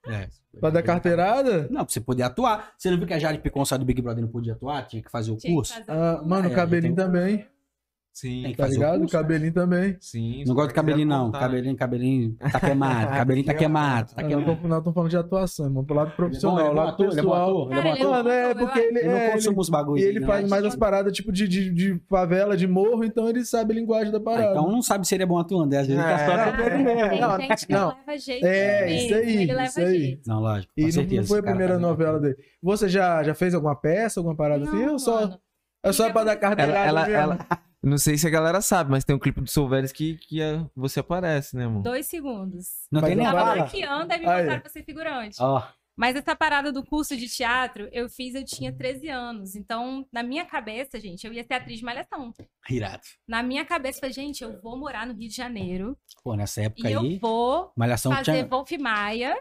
É. 0.08 0.28
Pra 0.60 0.70
dar 0.70 0.82
carteirada? 0.82 1.62
Não, 1.70 1.84
pra 1.84 1.92
você 1.92 2.00
poder 2.00 2.22
atuar. 2.22 2.72
Você 2.78 2.90
não 2.90 2.98
viu 2.98 3.06
que 3.06 3.14
a 3.14 3.18
Jade 3.18 3.38
Picon 3.38 3.64
saiu 3.64 3.80
do 3.80 3.84
Big 3.84 4.00
Brother 4.00 4.22
e 4.22 4.26
não 4.26 4.30
podia 4.32 4.52
atuar? 4.52 4.86
Tinha 4.86 5.02
que 5.02 5.10
fazer 5.10 5.32
o 5.32 5.36
tinha 5.36 5.52
curso? 5.52 5.72
fazer 5.74 5.90
Ah, 5.90 6.22
mano, 6.24 6.48
É, 6.48 6.54
cabelinho 6.54 6.94
tem- 6.94 7.04
também. 7.04 7.46
Sim, 8.16 8.42
Tem 8.44 8.52
que 8.52 8.56
Tá 8.58 8.66
o 8.66 8.68
ligado? 8.68 8.98
curso, 9.00 9.12
cabelinho 9.12 9.52
também. 9.52 9.96
sim. 10.00 10.44
Não 10.46 10.54
gosto 10.54 10.68
de 10.68 10.74
cabelinho, 10.74 11.08
não. 11.08 11.32
Tá. 11.32 11.40
Cabelinho, 11.40 11.76
cabelinho 11.76 12.36
tá 12.38 12.60
queimado. 12.60 13.10
Cabelinho 13.18 13.44
tá 13.46 13.54
queimado. 13.54 14.06
Tá 14.10 14.14
Ah, 14.18 14.22
não, 14.22 14.28
queimado. 14.28 14.56
tô, 14.62 14.68
não, 14.68 14.82
tô 14.84 14.92
falando 14.92 15.10
de 15.10 15.16
atuação, 15.16 15.66
irmão. 15.66 15.84
Pro 15.84 15.96
lado 15.96 16.12
profissional, 16.14 16.58
Ele 16.60 16.66
é 16.66 16.70
bom, 16.70 16.76
lado 16.76 16.88
ator, 16.90 17.06
ele 17.10 17.18
é 17.18 17.22
bom 17.24 17.30
pessoal. 17.30 17.50
ator, 17.50 17.70
ele 17.72 17.80
é 17.80 17.82
bom 17.82 17.82
Cara, 17.82 17.88
ele 17.88 18.02
ator. 18.04 18.10
Mano, 18.12 18.28
é 18.30 18.50
Eu 18.52 18.56
porque 18.56 18.78
ele, 18.78 18.98
Eu 19.00 19.06
não 19.10 19.16
é, 19.16 19.30
consumo 19.32 19.52
ele, 19.54 19.60
os 19.60 19.68
bagulhos. 19.68 20.04
e 20.04 20.08
ele 20.08 20.20
não, 20.20 20.26
faz 20.28 20.48
mais 20.48 20.64
as 20.64 20.76
paradas 20.76 21.12
tipo 21.12 21.32
de, 21.32 21.48
de, 21.48 21.70
de 21.72 22.00
favela, 22.08 22.56
de 22.56 22.68
morro, 22.68 23.02
então 23.04 23.28
ele 23.28 23.44
sabe 23.44 23.72
a 23.72 23.74
linguagem 23.74 24.12
da 24.12 24.18
Ah, 24.18 24.20
parada. 24.20 24.50
então 24.52 24.70
não 24.70 24.80
sabe 24.80 25.08
se 25.08 25.14
ele 25.16 25.24
é 25.24 25.26
bom 25.26 25.38
atuando. 25.40 25.74
Às 25.76 25.86
vezes 25.88 26.00
ele 26.00 26.02
tá 26.02 26.10
É. 26.22 26.26
só 26.26 26.32
Ah, 26.34 26.44
atuando 26.44 26.62
ele 26.72 26.82
mesmo. 26.84 27.10
Tem 27.10 27.20
Não, 27.20 27.40
gente 27.40 27.66
que 27.66 27.72
não. 27.72 27.88
leva 27.88 28.18
jeito. 28.18 28.46
É, 28.46 28.84
mesmo, 28.86 28.96
isso 29.06 29.14
aí, 29.16 29.36
Ele 29.42 29.52
leva 29.54 29.64
isso 29.64 29.80
aí. 29.80 29.98
jeito. 30.00 30.22
Não, 30.28 30.40
lógico. 30.40 30.72
E 30.76 30.80
com 30.82 30.86
não- 30.86 30.92
certeza. 30.92 31.20
não 31.20 31.26
foi 31.26 31.38
a 31.40 31.42
primeira 31.42 31.78
novela 31.80 32.20
dele. 32.20 32.36
Você 32.62 32.88
já, 32.88 33.24
já 33.24 33.34
fez 33.34 33.54
alguma 33.54 33.74
peça, 33.74 34.20
alguma 34.20 34.36
parada 34.36 34.62
assim? 34.68 34.84
Não, 34.86 34.92
Ou 34.92 34.98
só, 35.00 35.36
é 35.82 35.92
só 35.92 36.12
pra 36.12 36.22
dar 36.22 36.36
carteirada 36.36 37.10
ela- 37.10 37.38
não 37.84 37.98
sei 37.98 38.16
se 38.18 38.26
a 38.26 38.30
galera 38.30 38.60
sabe, 38.60 38.90
mas 38.90 39.04
tem 39.04 39.14
um 39.14 39.18
clipe 39.18 39.40
do 39.40 39.48
Solveres 39.48 39.92
que, 39.92 40.16
que 40.16 40.40
é- 40.40 40.64
você 40.74 41.00
aparece, 41.00 41.56
né, 41.56 41.66
mano? 41.66 41.82
Dois 41.82 42.06
segundos. 42.06 42.66
Não 42.90 43.00
Mas 43.00 43.08
tem 43.10 43.16
nem 43.16 43.26
Tava 43.26 43.38
fala. 43.40 43.56
maquiando, 43.56 44.12
aí 44.12 44.20
me 44.20 44.26
Aí. 44.26 44.42
botaram 44.42 44.60
pra 44.60 44.70
ser 44.70 44.84
figurante. 44.84 45.36
Ó, 45.40 45.62
Mas 45.96 46.16
essa 46.16 46.34
parada 46.34 46.72
do 46.72 46.84
curso 46.84 47.16
de 47.16 47.28
teatro, 47.28 47.88
eu 47.92 48.08
fiz, 48.08 48.34
eu 48.34 48.44
tinha 48.44 48.72
13 48.72 49.08
anos. 49.08 49.54
Então, 49.54 50.04
na 50.12 50.24
minha 50.24 50.44
cabeça, 50.44 50.98
gente, 50.98 51.24
eu 51.24 51.32
ia 51.32 51.44
ser 51.44 51.54
atriz 51.54 51.78
de 51.78 51.84
malhação. 51.84 52.34
Irado. 52.68 53.02
Na 53.28 53.44
minha 53.44 53.64
cabeça, 53.64 53.98
eu 53.98 54.00
falei, 54.00 54.12
gente, 54.12 54.42
eu 54.42 54.60
vou 54.60 54.76
morar 54.76 55.06
no 55.06 55.14
Rio 55.14 55.28
de 55.28 55.36
Janeiro 55.36 55.96
Pô, 56.24 56.34
nessa 56.34 56.62
época 56.62 56.90
e 56.90 56.92
eu 56.92 57.00
aí, 57.00 57.18
vou 57.18 57.70
Malhação 57.76 58.10
fazer 58.10 58.24
tinha... 58.32 58.44
Wolf 58.44 58.72
Maia 58.72 59.40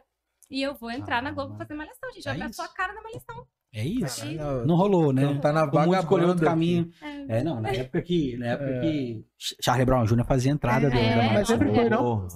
e 0.52 0.62
eu 0.62 0.76
vou 0.76 0.92
entrar 0.92 1.24
na 1.24 1.32
Globo 1.32 1.58
fazer 1.58 1.74
malhação, 1.74 2.12
gente. 2.14 2.28
é 2.28 2.32
a 2.34 2.46
isso. 2.46 2.54
sua 2.54 2.68
cara 2.68 2.94
na 2.94 3.02
malhação. 3.02 3.48
É 3.74 3.84
isso? 3.86 4.22
Caralho, 4.38 4.68
Não 4.68 4.76
rolou, 4.76 5.12
né? 5.12 5.24
Então 5.24 5.40
tá 5.40 5.52
na 5.52 5.64
O 5.64 5.80
mundo 5.80 5.96
escolheu 5.96 6.28
outro 6.30 6.46
caminho. 6.46 6.90
É. 7.02 7.40
É, 7.40 7.44
não, 7.44 7.60
na 7.60 7.70
época 7.70 8.02
que, 8.04 8.38
na 8.38 8.46
época 8.48 8.80
que 8.82 9.26
Charlie 9.62 9.86
Brown 9.86 10.06
Jr. 10.06 10.24
fazia 10.26 10.52
entrada 10.52 10.90
do, 10.90 10.96
É, 10.98 11.34
Mas 11.34 11.48
sempre 11.48 11.74
foi, 11.74 11.90
não? 11.90 12.28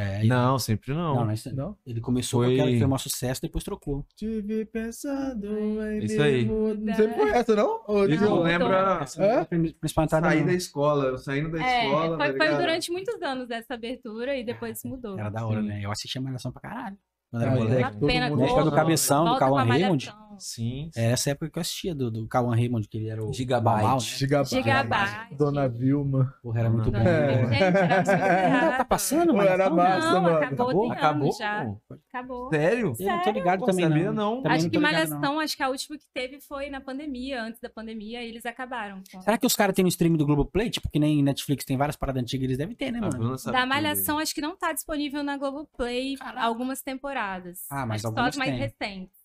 É, 0.00 0.24
e- 0.24 0.28
Não, 0.28 0.56
sempre 0.60 0.94
não. 0.94 1.16
não, 1.16 1.24
não, 1.24 1.32
isso- 1.32 1.52
Não? 1.56 1.76
ele 1.84 2.00
começou 2.00 2.40
Foi- 2.44 2.48
com 2.50 2.52
aquela 2.54 2.70
que 2.70 2.76
foi 2.78 2.86
um 2.86 2.90
maior 2.90 2.98
sucesso, 2.98 3.42
depois 3.42 3.64
trocou. 3.64 4.06
Tive 4.14 4.64
pensando 4.66 5.58
em 5.58 6.04
Isso 6.04 6.22
aí. 6.22 6.44
Não 6.44 6.94
sei 6.94 7.08
foi 7.08 7.30
essa, 7.30 7.56
não? 7.56 7.80
Ou 7.88 8.08
Isso 8.08 8.24
a- 8.24 8.28
não 8.28 8.44
a 8.44 10.04
entrada, 10.04 10.28
sair 10.28 10.38
não. 10.40 10.46
da 10.46 10.52
escola, 10.52 11.04
eu 11.06 11.18
saindo 11.18 11.50
da 11.50 11.60
É, 11.64 11.84
escola. 11.86 12.16
foi, 12.16 12.32
tá 12.38 12.44
foi 12.46 12.56
durante 12.58 12.92
muitos 12.92 13.20
anos 13.22 13.50
essa 13.50 13.74
abertura 13.74 14.36
e 14.36 14.44
depois 14.44 14.80
mudou. 14.84 15.18
Era 15.18 15.30
da 15.30 15.44
hora, 15.44 15.62
Sim. 15.62 15.66
né? 15.66 15.80
Eu 15.82 15.90
assistia 15.90 16.20
Malhação 16.20 16.52
pra 16.52 16.60
caralho. 16.62 16.96
Quando 17.30 17.42
era 17.42 17.50
é. 17.50 17.54
moleque. 17.56 17.82
Uma 17.98 18.06
pena, 18.06 18.28
todo 18.30 18.42
época 18.44 18.64
do 18.64 18.72
Cabeção, 18.72 19.24
do 19.24 19.30
volta 19.30 19.44
a 19.46 19.64
Raymond. 19.64 20.14
Sim. 20.38 20.90
É 20.96 21.10
essa 21.12 21.30
época 21.30 21.50
que 21.50 21.58
eu 21.58 21.60
assistia, 21.60 21.94
do, 21.94 22.10
do 22.10 22.26
Cauã 22.28 22.54
Raymond, 22.54 22.86
que 22.88 22.98
ele 22.98 23.08
era 23.08 23.24
o 23.24 23.32
Gigabyte. 23.32 23.76
Bamal, 23.82 23.94
né? 23.96 24.00
Gigabyte. 24.00 24.54
Gigabyte. 24.54 25.34
Dona 25.36 25.68
Vilma. 25.68 26.34
Porra, 26.42 26.60
era 26.60 26.70
muito 26.70 26.90
bom. 26.90 26.98
Dona 26.98 27.10
É. 27.10 27.46
Gente, 27.48 27.62
era 28.10 28.60
muito 28.60 28.76
tá 28.78 28.84
passando, 28.84 29.32
Pô, 29.32 29.42
era 29.42 29.70
massa, 29.70 30.12
Não, 30.12 30.22
mano. 30.22 30.36
acabou, 30.38 30.82
tem 30.82 30.92
Acabou? 30.92 31.22
anos 31.24 31.36
já. 31.38 31.64
pô? 31.88 31.96
Acabou. 32.08 32.50
Sério? 32.50 32.92
Eu 32.98 33.06
não 33.06 33.22
tô 33.22 33.30
ligado 33.30 33.60
Pô, 33.60 33.66
também, 33.66 33.88
sabia, 33.88 34.12
não. 34.12 34.36
não. 34.36 34.42
Também 34.42 34.56
acho 34.56 34.64
não 34.64 34.70
que 34.70 34.78
Malhação, 34.78 35.20
não. 35.20 35.40
acho 35.40 35.56
que 35.56 35.62
a 35.62 35.68
última 35.68 35.98
que 35.98 36.06
teve 36.14 36.40
foi 36.40 36.70
na 36.70 36.80
pandemia, 36.80 37.42
antes 37.42 37.60
da 37.60 37.68
pandemia, 37.68 38.22
e 38.22 38.28
eles 38.28 38.44
acabaram. 38.46 39.02
com- 39.12 39.20
Será 39.22 39.36
que 39.38 39.46
os 39.46 39.54
caras 39.56 39.74
têm 39.74 39.82
no 39.82 39.88
stream 39.88 40.14
do 40.16 40.24
Globoplay? 40.26 40.70
Tipo, 40.70 40.88
que 40.90 40.98
nem 40.98 41.22
Netflix 41.22 41.64
tem 41.64 41.76
várias 41.76 41.96
paradas 41.96 42.22
antigas, 42.22 42.44
eles 42.44 42.58
devem 42.58 42.74
ter, 42.74 42.90
né, 42.90 42.98
A 42.98 43.02
mano? 43.02 43.36
Da 43.46 43.66
Malhação, 43.66 44.18
acho 44.18 44.34
que 44.34 44.40
não 44.40 44.56
tá 44.56 44.72
disponível 44.72 45.22
na 45.22 45.36
Globoplay 45.36 46.16
Caraca. 46.16 46.40
algumas 46.46 46.82
temporadas. 46.82 47.60
Ah, 47.70 47.86
mas 47.86 47.96
que 47.96 48.02
só 48.02 48.08
algumas 48.08 48.28
as 48.30 48.36
mais 48.36 48.50
tem. 48.50 48.58
recentes. 48.60 49.17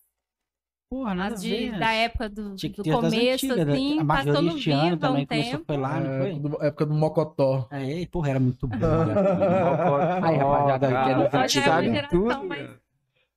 Porra, 0.94 1.12
nada 1.12 1.34
As 1.34 1.40
a 1.40 1.42
de, 1.42 1.50
ver. 1.70 1.78
da 1.80 1.92
época 1.92 2.28
do, 2.28 2.54
Tinha 2.54 2.70
que 2.70 2.76
do 2.76 2.82
ter 2.84 2.92
começo, 2.92 3.46
antigas, 3.46 3.66
né? 3.66 3.72
assim, 3.72 3.98
A 3.98 4.04
passou 4.04 4.42
no 4.42 4.54
Viva 4.54 4.96
também 4.96 5.22
um 5.24 5.26
começou, 5.26 5.50
tempo. 5.52 5.64
foi 5.66 5.76
lá, 5.76 6.00
não 6.00 6.10
É, 6.12 6.18
foi? 6.20 6.38
do- 6.38 6.62
época 6.64 6.86
do 6.86 6.94
Mocotó. 6.94 7.68
É, 7.72 8.06
porra, 8.06 8.30
era 8.30 8.38
muito 8.40 8.68
bom. 8.68 8.76
aí. 8.76 8.80
Aí, 10.24 10.36
rapaziada, 10.36 11.28
que 11.48 11.58
é 11.58 11.60
é 11.60 11.62
sabe 11.64 12.08
tudo, 12.08 12.44
mais- 12.44 12.62
cara. 12.62 12.80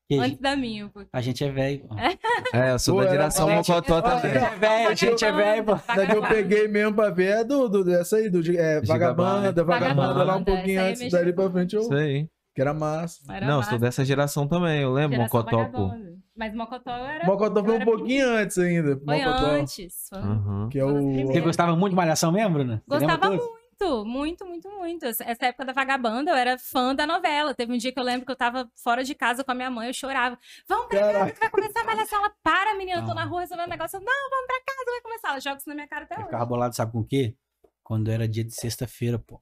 Antes 0.09 0.37
da 0.39 0.55
minha, 0.55 0.85
um 0.85 0.89
pouquinho. 0.89 1.09
A 1.11 1.19
gente 1.19 1.43
é 1.43 1.49
velho. 1.51 1.79
pô. 1.87 1.95
É, 2.53 2.71
eu 2.73 2.79
sou 2.79 2.93
Pô, 2.95 3.01
da 3.01 3.07
era 3.07 3.13
geração 3.17 3.49
Mocotó 3.49 4.01
também. 4.01 4.31
é. 4.31 4.49
velho, 4.55 4.89
a 4.89 4.93
gente 4.93 5.25
é 5.25 5.31
velho, 5.31 5.63
pô. 5.65 5.73
Da 5.95 6.05
que 6.05 6.15
eu 6.15 6.21
peguei 6.21 6.67
mesmo 6.67 6.93
pra 6.95 7.09
ver 7.09 7.39
é 7.39 7.43
do, 7.43 7.67
do, 7.67 7.83
dessa 7.83 8.17
aí, 8.17 8.29
do 8.29 8.39
é, 8.55 8.81
Vagabanda, 8.81 9.63
Vagabanda, 9.63 10.23
lá 10.23 10.35
um 10.37 10.43
pouquinho 10.43 10.79
é 10.79 10.89
antes, 10.89 10.99
minha 11.01 11.11
dali 11.11 11.33
pra 11.33 11.49
frente, 11.49 11.75
eu, 11.75 11.81
Isso 11.81 11.93
aí. 11.93 12.29
que 12.55 12.61
era 12.61 12.73
massa. 12.73 13.17
Era 13.33 13.47
Não, 13.47 13.63
sou 13.63 13.79
dessa 13.79 14.05
geração 14.05 14.47
também, 14.47 14.81
eu 14.83 14.93
lembro 14.93 15.17
Mocotó, 15.17 15.65
pô. 15.65 15.91
Mas 16.37 16.53
Mocotó 16.53 16.91
era. 16.91 17.25
Mocotó 17.25 17.63
foi 17.63 17.77
um 17.77 17.83
pouquinho 17.85 18.29
antes 18.29 18.57
ainda. 18.59 18.99
Foi 19.03 19.17
Mocotó, 19.25 19.45
antes. 19.47 20.07
Foi... 20.09 20.19
Aham. 20.19 20.69
Que 20.69 20.79
é 20.79 20.85
o... 20.85 21.25
Você 21.27 21.41
gostava 21.41 21.75
muito 21.75 21.91
de 21.91 21.95
Malhação 21.95 22.31
mesmo, 22.31 22.53
Bruna? 22.53 22.83
Lembra 22.87 23.17
Gostava 23.17 23.29
muito, 23.35 24.05
muito, 24.05 24.45
muito, 24.45 24.69
muito. 24.69 25.05
Essa 25.05 25.23
época 25.47 25.65
da 25.65 25.73
Vagabanda, 25.73 26.31
eu 26.31 26.35
era 26.35 26.57
fã 26.57 26.93
da 26.93 27.07
novela. 27.07 27.53
Teve 27.55 27.73
um 27.73 27.77
dia 27.77 27.91
que 27.91 27.99
eu 27.99 28.03
lembro 28.03 28.25
que 28.25 28.31
eu 28.31 28.35
tava 28.35 28.69
fora 28.75 29.03
de 29.03 29.15
casa 29.15 29.43
com 29.43 29.51
a 29.51 29.55
minha 29.55 29.69
mãe, 29.71 29.87
eu 29.87 29.93
chorava. 29.93 30.37
Vamos 30.67 30.87
pra 30.87 30.99
casa 31.11 31.31
que 31.31 31.39
vai 31.39 31.49
começar 31.49 31.81
a 31.81 31.83
malhação. 31.83 32.19
Ela, 32.19 32.31
para, 32.43 32.75
menina, 32.75 33.01
eu 33.01 33.05
tô 33.05 33.11
Ah. 33.11 33.15
na 33.15 33.25
rua 33.25 33.41
resolvendo 33.41 33.67
um 33.67 33.71
negócio. 33.71 33.97
Eu, 33.97 34.01
não, 34.01 34.29
vamos 34.29 34.47
pra 34.47 34.61
casa, 34.75 34.91
vai 34.91 35.01
começar. 35.01 35.29
Ela 35.29 35.39
joga 35.41 35.57
isso 35.57 35.69
na 35.69 35.75
minha 35.75 35.87
cara 35.87 36.05
até 36.05 36.15
Eu 36.15 36.19
hoje. 36.19 36.25
ficava 36.27 36.45
bolado, 36.45 36.75
sabe 36.75 36.91
com 36.91 36.99
o 36.99 37.05
quê? 37.05 37.35
Quando 37.83 38.11
era 38.11 38.27
dia 38.27 38.43
de 38.43 38.53
sexta-feira, 38.53 39.17
pô. 39.17 39.41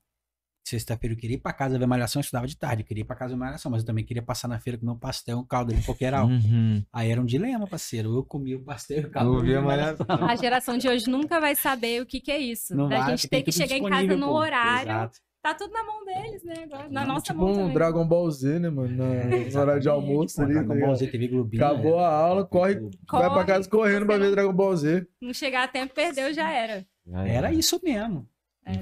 Sexta-feira 0.67 1.13
eu 1.13 1.17
queria 1.17 1.35
ir 1.35 1.39
pra 1.39 1.53
casa 1.53 1.77
ver 1.77 1.85
Malhação, 1.85 2.19
eu 2.19 2.21
estudava 2.21 2.47
de 2.47 2.57
tarde. 2.57 2.81
Eu 2.81 2.87
queria 2.87 3.01
ir 3.01 3.05
pra 3.05 3.15
casa 3.15 3.35
ver 3.35 3.39
Malhação, 3.39 3.71
mas 3.71 3.81
eu 3.83 3.85
também 3.85 4.03
queria 4.03 4.23
passar 4.23 4.47
na 4.47 4.59
feira 4.59 4.79
comer 4.79 4.91
um 4.93 4.97
pastel, 4.97 5.37
um 5.37 5.45
caldo 5.45 5.71
ali, 5.71 5.83
qualquer 5.83 6.11
algo. 6.13 6.33
Uhum. 6.33 6.83
Aí 6.91 7.11
era 7.11 7.21
um 7.21 7.25
dilema, 7.25 7.67
parceiro. 7.67 8.15
Eu 8.15 8.23
comia 8.23 8.57
o 8.57 8.63
pastel 8.63 9.03
e 9.03 9.05
o 9.05 9.11
caldo. 9.11 9.41
Via 9.43 9.61
Malhação. 9.61 10.05
A 10.09 10.35
geração 10.35 10.75
de 10.77 10.89
hoje 10.89 11.05
nunca 11.07 11.39
vai 11.39 11.55
saber 11.55 12.01
o 12.01 12.05
que, 12.05 12.19
que 12.19 12.31
é 12.31 12.39
isso. 12.39 12.75
Não 12.75 12.89
da 12.89 12.97
vai, 12.97 13.11
gente 13.11 13.27
tem 13.29 13.43
que 13.43 13.51
chegar 13.51 13.77
em 13.77 13.87
casa 13.87 14.17
no 14.17 14.27
pô. 14.27 14.33
horário. 14.33 14.89
Exato. 14.89 15.19
Tá 15.43 15.53
tudo 15.53 15.71
na 15.71 15.83
mão 15.83 16.03
deles, 16.03 16.43
né? 16.43 16.55
Agora, 16.63 16.89
na 16.89 17.01
Não, 17.01 17.07
nossa 17.13 17.25
Tipo 17.27 17.37
mão 17.41 17.51
um 17.51 17.55
também. 17.57 17.73
Dragon 17.75 18.07
Ball 18.07 18.31
Z, 18.31 18.57
né, 18.57 18.67
mano? 18.71 18.89
Na, 18.97 19.05
no 19.05 19.11
horário 19.13 19.29
de 19.29 19.45
Exatamente, 19.45 19.87
almoço 19.89 20.41
ali. 20.41 20.53
Dragon 20.53 20.73
tá 20.79 20.85
Ball? 20.87 20.95
Z, 20.95 21.07
TV 21.07 21.27
Globinho. 21.27 21.63
Acabou 21.63 21.99
é. 21.99 22.03
a 22.03 22.07
aula, 22.09 22.45
corre, 22.45 22.73
vai 22.73 22.89
pra 22.89 23.29
Corre, 23.29 23.45
casa 23.45 23.69
correndo 23.69 24.07
pra 24.07 24.17
ver 24.17 24.31
Dragon 24.31 24.51
Ball 24.51 24.75
Z. 24.75 25.05
Não 25.21 25.31
chegar 25.35 25.65
a 25.65 25.67
tempo, 25.67 25.93
perdeu, 25.93 26.33
já 26.33 26.49
era. 26.51 26.83
Era 27.27 27.53
isso 27.53 27.79
mesmo. 27.83 28.27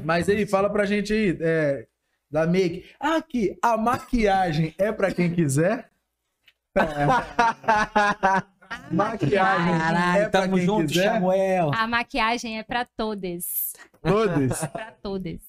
Mas 0.03 0.27
aí, 0.29 0.45
fala 0.45 0.69
pra 0.69 0.85
gente 0.85 1.11
aí, 1.13 1.37
é, 1.41 1.87
da 2.31 2.45
make. 2.47 2.85
Aqui, 2.99 3.57
a 3.61 3.77
maquiagem 3.77 4.73
é 4.77 4.91
pra 4.91 5.11
quem 5.13 5.33
quiser? 5.33 5.89
maquiagem 8.91 9.75
é 9.75 9.77
Caralho, 9.77 10.31
pra 10.31 10.41
tamo 10.41 10.55
quem 10.57 10.65
junto, 10.65 10.87
quiser? 10.87 11.13
Samuel. 11.13 11.71
A 11.73 11.87
maquiagem 11.87 12.57
é 12.59 12.63
pra 12.63 12.85
todas. 12.97 13.73
Todos? 14.01 14.59
Pra 14.73 14.91
todas. 15.01 15.39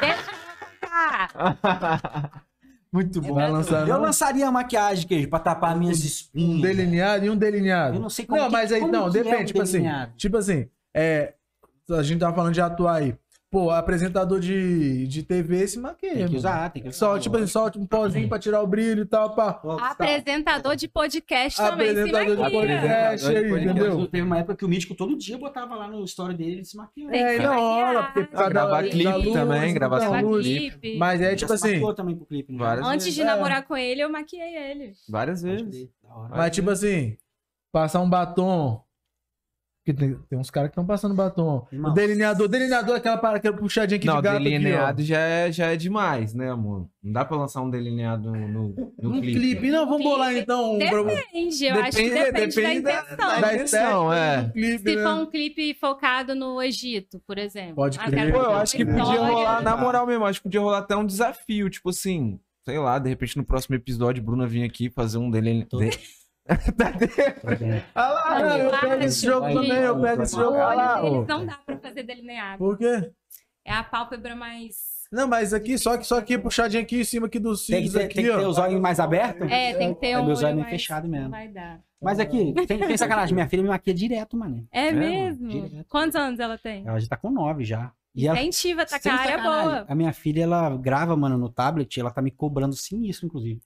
Deixa 0.00 0.30
eu. 0.30 0.42
Muito 2.92 3.20
bom. 3.22 3.34
Vai 3.34 3.50
lançar, 3.50 3.88
Eu 3.88 3.94
não? 3.94 4.02
lançaria 4.02 4.46
a 4.46 4.52
maquiagem, 4.52 5.08
queijo, 5.08 5.28
pra 5.30 5.38
tapar 5.38 5.74
minhas 5.76 5.98
Um 6.00 6.04
espinhas. 6.04 6.60
delineado 6.62 7.24
e 7.24 7.30
um 7.30 7.36
delineado. 7.36 7.96
Eu 7.96 8.00
não 8.00 8.10
sei 8.10 8.26
como 8.26 8.38
Não, 8.38 8.48
que- 8.48 8.52
mas 8.52 8.70
aí, 8.70 8.80
não, 8.82 9.10
que 9.10 9.18
é 9.18 9.22
depende, 9.22 9.44
o 9.44 9.46
tipo 9.46 9.62
assim, 9.62 9.72
delineado? 9.78 10.12
tipo 10.16 10.36
assim, 10.36 10.68
é, 10.94 11.32
a 11.90 12.02
gente 12.02 12.20
tava 12.20 12.36
falando 12.36 12.52
de 12.52 12.60
atuar 12.60 12.96
aí. 12.96 13.16
Pô, 13.52 13.70
apresentador 13.70 14.40
de, 14.40 15.06
de 15.06 15.22
TV 15.22 15.68
se 15.68 15.78
maquia. 15.78 16.14
Tem 16.14 16.26
que 16.26 16.36
usar, 16.36 16.70
tem 16.70 16.82
que 16.82 16.88
usar. 16.88 16.98
Só, 16.98 17.18
tipo 17.18 17.36
assim, 17.36 17.46
só 17.46 17.70
um 17.76 17.84
pozinho 17.84 18.26
pra 18.26 18.38
tirar 18.38 18.62
o 18.62 18.66
brilho 18.66 19.02
e 19.02 19.04
tal, 19.04 19.34
pá. 19.34 19.60
Apresentador 19.78 20.74
de 20.74 20.88
podcast 20.88 21.58
também 21.60 21.88
se 21.94 22.00
Apresentador 22.00 22.34
de 22.34 22.40
maquia. 22.42 22.58
podcast 22.60 23.26
aí, 23.26 23.34
Podcast. 23.50 23.68
entendeu? 23.68 24.06
Teve 24.06 24.22
uma 24.26 24.38
época 24.38 24.56
que 24.56 24.64
o 24.64 24.68
Mítico 24.68 24.94
todo 24.94 25.14
dia 25.18 25.36
botava 25.36 25.74
lá 25.74 25.86
no 25.86 26.02
story 26.04 26.34
dele 26.34 26.52
ele 26.52 26.64
se 26.64 26.78
maquiando. 26.78 27.14
É, 27.14 27.36
se 27.36 27.42
não 27.42 27.48
maquiar. 27.50 27.58
rola, 27.58 28.02
porque 28.04 28.20
por 28.24 28.30
causa 28.32 28.48
Gravar 28.48 28.82
clipe 28.84 29.32
também. 29.34 29.74
Gravar 29.74 30.22
clipe. 30.22 30.96
Mas 30.96 31.20
é 31.20 31.34
tipo 31.36 31.54
se 31.58 31.68
assim, 31.68 31.94
também 31.94 32.16
pro 32.16 32.24
clipe, 32.24 32.52
né? 32.54 32.58
Várias 32.58 32.86
Antes 32.86 33.12
de 33.14 33.20
É. 33.20 33.24
namorar 33.24 33.66
com 33.66 33.76
ele, 33.76 34.00
eu 34.02 34.08
maquiei 34.10 34.56
ele. 34.56 34.94
Várias 35.06 35.42
vezes. 35.42 35.90
hora. 36.02 36.34
mas 36.34 36.50
tipo 36.54 36.70
assim, 36.70 37.18
passar 37.70 38.00
um 38.00 38.08
batom. 38.08 38.82
Porque 39.84 39.98
tem, 39.98 40.14
tem 40.30 40.38
uns 40.38 40.48
caras 40.48 40.68
que 40.68 40.74
estão 40.74 40.86
passando 40.86 41.12
batom. 41.12 41.66
O 41.72 41.90
delineador, 41.90 42.46
delineador 42.46 42.94
é 42.94 42.98
aquela 42.98 43.16
parada, 43.18 43.38
aquela 43.38 43.56
puxadinha 43.56 43.96
aqui 43.96 44.06
Não, 44.06 44.16
de 44.16 44.22
gato 44.22 44.38
delineado 44.40 45.02
já, 45.02 45.18
é, 45.18 45.50
já 45.50 45.72
é 45.72 45.76
demais, 45.76 46.32
né, 46.34 46.52
amor? 46.52 46.86
Não 47.02 47.12
dá 47.12 47.24
pra 47.24 47.36
lançar 47.36 47.62
um 47.62 47.68
delineado 47.68 48.30
no, 48.30 48.48
no, 48.48 48.70
aqui, 48.70 48.92
no 49.02 49.10
Um 49.10 49.20
clipe. 49.20 49.40
clipe. 49.40 49.70
Não, 49.72 49.84
vamos 49.88 50.04
bolar 50.04 50.36
então 50.36 50.76
um 50.76 50.78
pra- 50.78 51.02
Depende, 51.02 51.64
eu 51.64 51.74
acho 51.80 51.96
que 51.98 52.10
Depende- 52.10 52.24
depende, 52.32 52.54
depende 52.54 52.80
da 52.82 52.90
da- 52.92 53.00
intenção. 53.02 53.16
da- 53.26 53.40
da 53.40 53.54
intenção, 53.54 54.12
é. 54.14 54.42
do 54.42 54.52
clipe, 54.52 54.90
Se 54.90 54.96
né? 54.96 55.02
for 55.02 55.14
um 55.14 55.26
clipe 55.26 55.74
focado 55.74 56.34
no 56.36 56.62
Egito, 56.62 57.20
por 57.26 57.36
exemplo. 57.36 57.74
Pode 57.74 57.98
crer. 57.98 58.32
Pô, 58.32 58.38
eu 58.38 58.52
acho 58.52 58.76
que 58.76 58.84
podia 58.84 59.02
rolar, 59.02 59.62
na 59.62 59.76
moral 59.76 60.06
mesmo, 60.06 60.24
acho 60.24 60.38
que 60.38 60.44
podia 60.44 60.60
rolar 60.60 60.78
até 60.78 60.94
um 60.94 61.04
desafio, 61.04 61.68
tipo 61.68 61.90
assim, 61.90 62.38
sei 62.64 62.78
lá, 62.78 63.00
de 63.00 63.08
repente 63.08 63.36
no 63.36 63.44
próximo 63.44 63.74
episódio, 63.74 64.22
Bruna 64.22 64.46
vir 64.46 64.62
aqui 64.62 64.88
fazer 64.90 65.18
um 65.18 65.28
dele. 65.28 65.66
Tô- 65.68 65.80
de- 65.80 65.90
Tá 66.76 66.90
dentro. 66.90 67.56
Tá? 67.56 67.84
Ah 67.94 68.08
lá, 68.08 68.38
Não, 68.40 68.56
eu 68.58 68.70
pego 68.80 69.04
esse 69.04 69.24
jogo 69.26 69.46
também, 69.46 69.72
eu 69.78 70.00
pego 70.00 70.22
esse 70.22 70.34
O 70.34 70.38
jogo. 70.40 70.56
Olho 70.56 70.76
lá, 70.76 71.00
deles 71.00 71.18
ó. 71.18 71.24
não 71.26 71.46
dá 71.46 71.58
pra 71.64 71.76
fazer 71.78 72.02
delineado. 72.02 72.58
Por 72.58 72.76
quê? 72.76 73.12
É 73.64 73.72
a 73.72 73.84
pálpebra 73.84 74.34
mais. 74.34 74.92
Não, 75.12 75.28
mas 75.28 75.52
aqui, 75.52 75.76
só 75.78 75.96
que 75.98 76.04
só 76.04 76.18
aqui, 76.18 76.38
puxadinho 76.38 76.82
aqui 76.82 77.00
em 77.00 77.04
cima 77.04 77.26
aqui 77.26 77.38
dos 77.38 77.66
Tem 77.66 77.82
que 77.82 77.88
cílios 77.88 77.92
ter, 77.92 78.04
aqui, 78.06 78.14
tem 78.16 78.24
que 78.24 78.30
ter 78.30 78.46
os 78.46 78.58
olhos 78.58 78.80
mais 78.80 78.98
abertos? 78.98 79.48
É, 79.50 79.74
tem 79.74 79.94
que 79.94 80.00
ter 80.00 80.08
É, 80.08 80.18
um. 80.18 80.24
meus 80.26 80.38
olho 80.40 80.48
olhos 80.48 80.60
mais- 80.60 80.70
fechados 80.70 81.08
mesmo. 81.08 81.30
vai 81.30 81.48
dar. 81.48 81.80
Mas 82.00 82.18
aqui, 82.18 82.52
tem, 82.66 82.78
tem 82.78 82.96
sacanagem. 82.96 83.34
Minha 83.34 83.48
filha 83.48 83.62
me 83.62 83.68
maquia 83.68 83.94
direto, 83.94 84.36
mano. 84.36 84.66
É, 84.72 84.88
É, 84.88 84.92
mesmo? 84.92 85.48
direto. 85.48 85.86
Quantos 85.88 86.16
anos 86.16 86.40
ela 86.40 86.58
tem? 86.58 86.84
Ela 86.86 86.98
já 86.98 87.08
tá 87.08 87.16
com 87.16 87.30
nove 87.30 87.64
já. 87.64 87.92
E 88.14 88.26
ela, 88.26 88.42
Incentiva, 88.42 88.84
tá 88.84 88.96
com 88.96 89.02
Sem 89.04 89.12
a 89.12 89.14
área 89.14 89.36
sacanagem, 89.36 89.68
boa. 89.70 89.84
A 89.88 89.94
minha 89.94 90.12
filha, 90.12 90.42
ela 90.42 90.76
grava, 90.76 91.16
mano, 91.16 91.38
no 91.38 91.48
tablet, 91.48 92.00
ela 92.00 92.10
tá 92.10 92.20
me 92.20 92.30
cobrando 92.32 92.74
sinistro, 92.74 93.26
inclusive, 93.26 93.60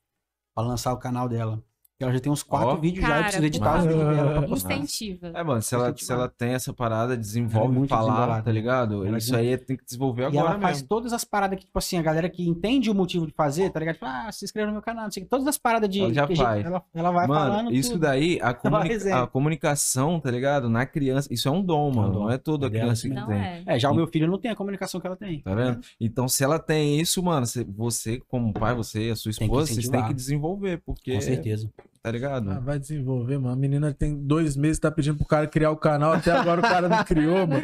pra 0.55 0.62
lançar 0.65 0.93
o 0.93 0.99
canal 0.99 1.29
dela. 1.29 1.62
Ela 1.98 2.12
já 2.12 2.20
tem 2.20 2.30
uns 2.30 2.42
quatro 2.42 2.68
Ó. 2.68 2.76
vídeos 2.76 3.00
já, 3.00 3.09
eu 3.09 3.12
Cara, 3.14 3.22
preciso 3.24 3.46
editar 3.46 3.78
os 3.78 3.87
vídeos 3.87 4.16
dela 4.16 4.32
pra 4.32 4.42
postar. 4.48 4.74
Incentiva. 4.76 5.28
É, 5.35 5.42
mano, 5.42 5.62
se 5.62 5.74
ela, 5.74 5.96
se 5.96 6.12
ela 6.12 6.28
tem 6.28 6.50
essa 6.50 6.70
parada, 6.74 7.04
Ela 7.04 7.14
é 7.14 7.16
desenvolve 7.16 7.74
muito 7.74 7.88
falar, 7.88 8.42
tá 8.42 8.52
ligado? 8.52 9.06
Ela 9.06 9.16
é 9.16 9.18
Isso 9.18 9.35
aí 9.35 9.56
tem 9.56 9.76
que 9.78 9.85
desenvolver 9.85 10.22
E 10.24 10.26
agora 10.26 10.50
ela 10.50 10.61
faz 10.61 10.76
mesmo. 10.76 10.88
todas 10.88 11.14
as 11.14 11.24
paradas 11.24 11.59
que, 11.59 11.64
tipo 11.64 11.78
assim, 11.78 11.96
a 11.96 12.02
galera 12.02 12.28
que 12.28 12.46
entende 12.46 12.90
o 12.90 12.94
motivo 12.94 13.26
de 13.26 13.32
fazer, 13.32 13.70
tá 13.70 13.80
ligado? 13.80 13.96
Fala, 13.96 14.26
ah, 14.28 14.32
se 14.32 14.44
inscreva 14.44 14.66
no 14.66 14.74
meu 14.74 14.82
canal, 14.82 15.04
não 15.04 15.11
sei 15.11 15.22
o 15.22 15.26
quê. 15.26 15.30
Todas 15.30 15.46
as 15.46 15.56
paradas 15.56 15.88
de. 15.88 16.00
Ela 16.00 16.12
já 16.12 16.26
que 16.26 16.32
a 16.35 16.37
gente- 16.37 16.44
faz. 16.44 16.66
Ela, 16.66 16.82
ela 16.94 17.11
vai 17.11 17.26
Mano, 17.26 17.50
falando. 17.52 17.72
isso 17.72 17.92
tudo. 17.92 18.00
daí, 18.02 18.38
a, 18.42 18.52
comuni- 18.52 19.12
a 19.12 19.26
comunicação, 19.26 20.20
tá 20.20 20.30
ligado? 20.30 20.68
Na 20.68 20.85
criança, 20.85 21.32
isso 21.32 21.48
é 21.48 21.50
um 21.50 21.62
dom, 21.62 21.90
mano. 21.94 22.12
dom. 22.12 22.20
Não 22.24 22.30
é 22.30 22.37
toda 22.37 22.66
É 22.66 22.70
dela 22.70 22.85
criança 22.85 23.09
que 23.09 23.14
Não 23.14 23.26
tem. 23.26 23.37
é. 23.38 23.62
É, 23.66 23.78
já 23.78 23.90
o 23.90 23.94
meu 23.94 24.06
filho 24.06 24.26
não 24.30 24.38
tem 24.38 24.50
a 24.50 24.54
comunicação 24.56 25.00
que 25.00 25.06
ela 25.06 25.16
tem. 25.16 25.40
Tá 25.40 25.54
vendo? 25.54 25.80
Então, 25.98 26.28
se 26.28 26.44
ela 26.44 26.59
tem 26.59 27.00
isso, 27.00 27.22
mano, 27.22 27.46
cê- 27.46 27.64
você, 27.64 28.20
como 28.28 28.52
pai, 28.52 28.74
você, 28.74 29.09
a 29.11 29.16
sua 29.16 29.32
que 29.32 29.42
esposa, 29.44 29.72
vocês 29.72 29.88
têm 29.88 30.04
que 30.06 30.12
desenvolver, 30.12 30.82
porque 30.85 31.14
Com 31.14 31.20
certeza. 31.22 31.70
Tá 32.07 32.12
ligado? 32.12 32.51
Ah, 32.53 32.61
vai 32.61 32.79
desenvolver, 32.79 33.37
mano. 33.37 33.53
A 33.53 33.57
menina 33.57 33.92
tem 33.92 34.14
dois 34.16 34.57
meses, 34.57 34.79
tá 34.79 34.92
pedindo 34.92 35.16
pro 35.16 35.27
cara 35.27 35.45
criar 35.49 35.73
o 35.73 35.77
canal, 35.77 36.12
até 36.12 36.31
agora 36.31 36.61
o 36.61 36.62
cara 36.62 36.88
não 36.88 37.03
criou, 37.03 37.45
mano. 37.49 37.62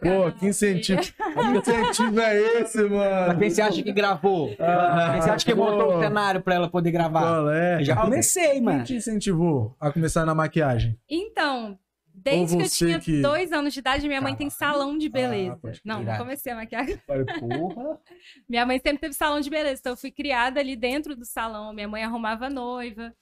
Pô, 0.00 0.32
que 0.36 0.46
incentivo. 0.46 1.00
Que 1.00 1.58
incentivo 1.58 2.18
é 2.20 2.36
esse, 2.60 2.82
mano? 2.82 3.38
Quem 3.38 3.50
você 3.50 3.62
acha 3.62 3.80
que 3.84 3.92
gravou? 3.92 4.52
Ah, 4.58 5.10
Quem 5.12 5.22
você 5.22 5.30
acha 5.30 5.46
que 5.46 5.54
pô. 5.54 5.64
montou 5.70 5.96
o 5.96 6.00
cenário 6.00 6.40
pra 6.42 6.54
ela 6.56 6.68
poder 6.68 6.90
gravar? 6.90 7.20
Qual 7.20 7.50
é? 7.50 7.80
Eu 7.80 7.84
já 7.84 7.94
comecei, 7.94 8.50
Quem 8.54 8.62
mano. 8.62 8.82
te 8.82 8.96
incentivou 8.96 9.76
a 9.78 9.92
começar 9.92 10.26
na 10.26 10.34
maquiagem? 10.34 10.98
Então, 11.08 11.78
desde 12.12 12.56
que 12.56 12.62
eu 12.64 12.68
tinha 12.68 12.98
que- 12.98 13.22
dois 13.22 13.52
anos 13.52 13.72
de 13.72 13.78
idade, 13.78 14.08
minha 14.08 14.20
mãe 14.20 14.34
tem 14.34 14.50
salão 14.50 14.98
de 14.98 15.08
beleza. 15.08 15.56
pode 15.62 15.80
não, 15.84 16.02
não 16.02 16.16
comecei 16.16 16.52
a 16.52 16.56
maquiagem. 16.56 16.98
Falei, 17.06 17.24
porra. 17.24 17.96
Minha 18.48 18.66
mãe 18.66 18.78
sempre 18.80 18.98
teve 18.98 19.14
salão 19.14 19.40
de 19.40 19.48
beleza, 19.48 19.78
então 19.80 19.92
eu 19.92 19.96
fui 19.96 20.10
criada 20.10 20.58
ali 20.58 20.74
dentro 20.74 21.14
do 21.14 21.24
salão. 21.24 21.72
Minha 21.72 21.86
mãe 21.86 22.02
arrumava 22.02 22.50
noiva. 22.50 23.14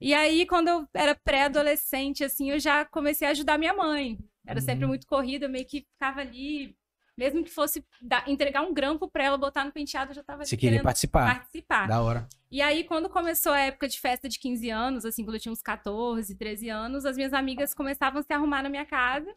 E 0.00 0.14
aí, 0.14 0.46
quando 0.46 0.68
eu 0.68 0.88
era 0.94 1.14
pré-adolescente, 1.14 2.22
assim, 2.24 2.50
eu 2.50 2.58
já 2.60 2.84
comecei 2.84 3.26
a 3.26 3.30
ajudar 3.32 3.58
minha 3.58 3.74
mãe. 3.74 4.18
Era 4.46 4.60
sempre 4.60 4.84
Uhum. 4.84 4.88
muito 4.90 5.06
corrida, 5.06 5.46
eu 5.46 5.50
meio 5.50 5.66
que 5.66 5.86
ficava 5.92 6.20
ali, 6.20 6.76
mesmo 7.16 7.42
que 7.44 7.50
fosse 7.50 7.84
dar- 8.00 8.28
entregar 8.28 8.62
um 8.62 8.72
grampo 8.72 9.08
pra 9.10 9.24
ela, 9.24 9.36
botar 9.36 9.64
no 9.64 9.72
penteado, 9.72 10.12
eu 10.12 10.14
já 10.14 10.22
tava 10.22 10.42
ali 10.42 10.48
Você 10.48 10.56
queria 10.56 10.82
participar. 10.82 11.34
participar. 11.34 11.88
Da 11.88 12.00
hora. 12.00 12.28
E 12.50 12.62
aí, 12.62 12.84
quando 12.84 13.08
começou 13.10 13.52
a 13.52 13.58
época 13.60 13.88
de 13.88 14.00
festa 14.00 14.28
de 14.28 14.38
15 14.38 14.70
anos, 14.70 15.04
assim, 15.04 15.24
quando 15.24 15.34
eu 15.34 15.40
tinha 15.40 15.52
uns 15.52 15.60
14, 15.60 16.34
13 16.36 16.68
anos, 16.70 17.04
as 17.04 17.16
minhas 17.16 17.34
amigas 17.34 17.74
começavam 17.74 18.20
a 18.20 18.22
se 18.22 18.32
arrumar 18.32 18.62
na 18.62 18.68
minha 18.68 18.86
casa. 18.86 19.34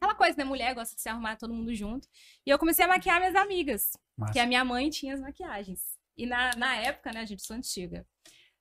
Aquela 0.00 0.16
coisa, 0.16 0.36
né? 0.38 0.42
Mulher 0.42 0.74
gosta 0.74 0.96
de 0.96 1.00
se 1.02 1.08
arrumar 1.08 1.36
todo 1.36 1.54
mundo 1.54 1.72
junto. 1.74 2.08
E 2.44 2.50
eu 2.50 2.58
comecei 2.58 2.84
a 2.84 2.88
maquiar 2.88 3.20
minhas 3.20 3.36
amigas, 3.36 3.92
Massa. 4.16 4.32
que 4.32 4.38
a 4.40 4.46
minha 4.46 4.64
mãe 4.64 4.90
tinha 4.90 5.14
as 5.14 5.20
maquiagens. 5.20 5.96
E 6.16 6.26
na, 6.26 6.50
na 6.56 6.74
época, 6.76 7.12
né, 7.12 7.20
a 7.20 7.24
gente 7.24 7.42
sou 7.42 7.54
antiga. 7.54 8.04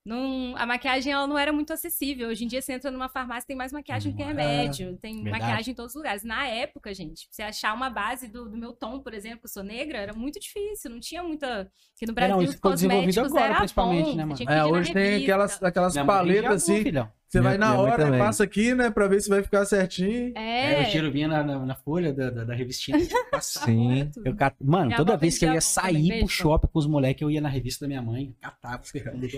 Não, 0.04 0.56
a 0.58 0.66
maquiagem 0.66 1.14
ela 1.14 1.28
não 1.28 1.38
era 1.38 1.54
muito 1.54 1.72
acessível. 1.74 2.30
Hoje 2.30 2.44
em 2.44 2.48
dia 2.48 2.62
você 2.62 2.74
entra 2.74 2.90
numa 2.90 3.08
farmácia 3.08 3.46
tem 3.48 3.56
mais 3.56 3.72
maquiagem 3.72 4.12
do 4.12 4.16
que 4.16 4.24
Hum, 4.24 4.26
remédio, 4.26 4.98
tem 4.98 5.24
verdade. 5.24 5.30
maquiagem 5.30 5.74
em 5.74 5.76
todos 5.76 5.92
os 5.92 5.96
lugares. 5.96 6.24
Na 6.24 6.48
época, 6.48 6.94
gente, 6.94 7.28
você 7.30 7.44
achar 7.44 7.74
uma 7.74 7.90
base 7.90 8.28
do, 8.28 8.50
do 8.50 8.58
meu 8.58 8.74
tom, 8.74 9.00
por 9.02 9.14
exemplo, 9.14 9.42
que 9.42 9.46
eu 9.46 9.50
sou 9.52 9.64
negra, 9.64 10.00
era 10.00 10.14
muito 10.14 10.40
difícil. 10.40 10.90
Não 10.90 11.00
tinha 11.00 11.22
muita. 11.24 11.72
Que 11.98 12.06
no 12.08 12.14
Brasil 12.14 12.28
É, 12.28 12.28
não, 12.28 12.42
isso 12.42 12.54
os 12.54 12.56
ficou 12.56 12.72
desenvolvido 12.74 13.20
cosméticos 13.20 13.36
agora, 13.36 13.56
era 13.56 13.56
principalmente, 13.56 14.16
bom, 14.16 14.16
né, 14.16 14.26
você 14.28 14.34
mano? 14.34 14.44
tinha 14.46 14.48
que 14.48 14.54
É, 14.54 14.64
hoje 14.66 14.92
tem 14.92 15.16
aquelas, 15.18 15.62
aquelas 15.64 15.98
Minha 15.98 16.06
paletas 16.06 16.64
assim. 16.64 16.76
filhão. 16.76 17.12
Você 17.32 17.40
Minha- 17.40 17.52
vai 17.52 17.58
na 17.58 17.68
mãe 17.78 17.78
hora, 17.94 18.18
passa 18.18 18.44
aqui, 18.44 18.76
né? 18.76 18.90
Pra 18.90 19.08
ver 19.08 19.22
se 19.22 19.30
vai 19.30 19.42
ficar 19.42 19.64
certinho. 19.66 20.34
É, 20.36 20.82
É. 20.82 20.82
o 20.82 20.86
cheiro 20.92 21.10
vinha 21.10 21.30
na, 21.30 21.42
na, 21.42 21.66
na 21.66 21.76
folha 21.76 22.12
da, 22.12 22.30
da, 22.30 22.44
da 22.44 22.54
revistinha. 22.54 22.98
Sim. 23.40 24.12
Eu 24.26 24.36
cat... 24.36 24.54
Mano, 24.62 24.88
Minha 24.88 24.98
toda 24.98 25.16
vez 25.16 25.38
que 25.38 25.46
eu 25.46 25.54
ia 25.54 25.62
sair 25.62 26.10
beijo, 26.10 26.26
pro 26.26 26.28
shopping 26.28 26.68
com 26.68 26.80
os 26.80 26.86
moleques, 26.88 27.22
eu 27.22 27.32
ia 27.32 27.40
na 27.40 27.48
revista 27.48 27.86
da 27.86 27.88
minha 27.88 28.02
mãe, 28.02 28.36
catava, 28.42 28.82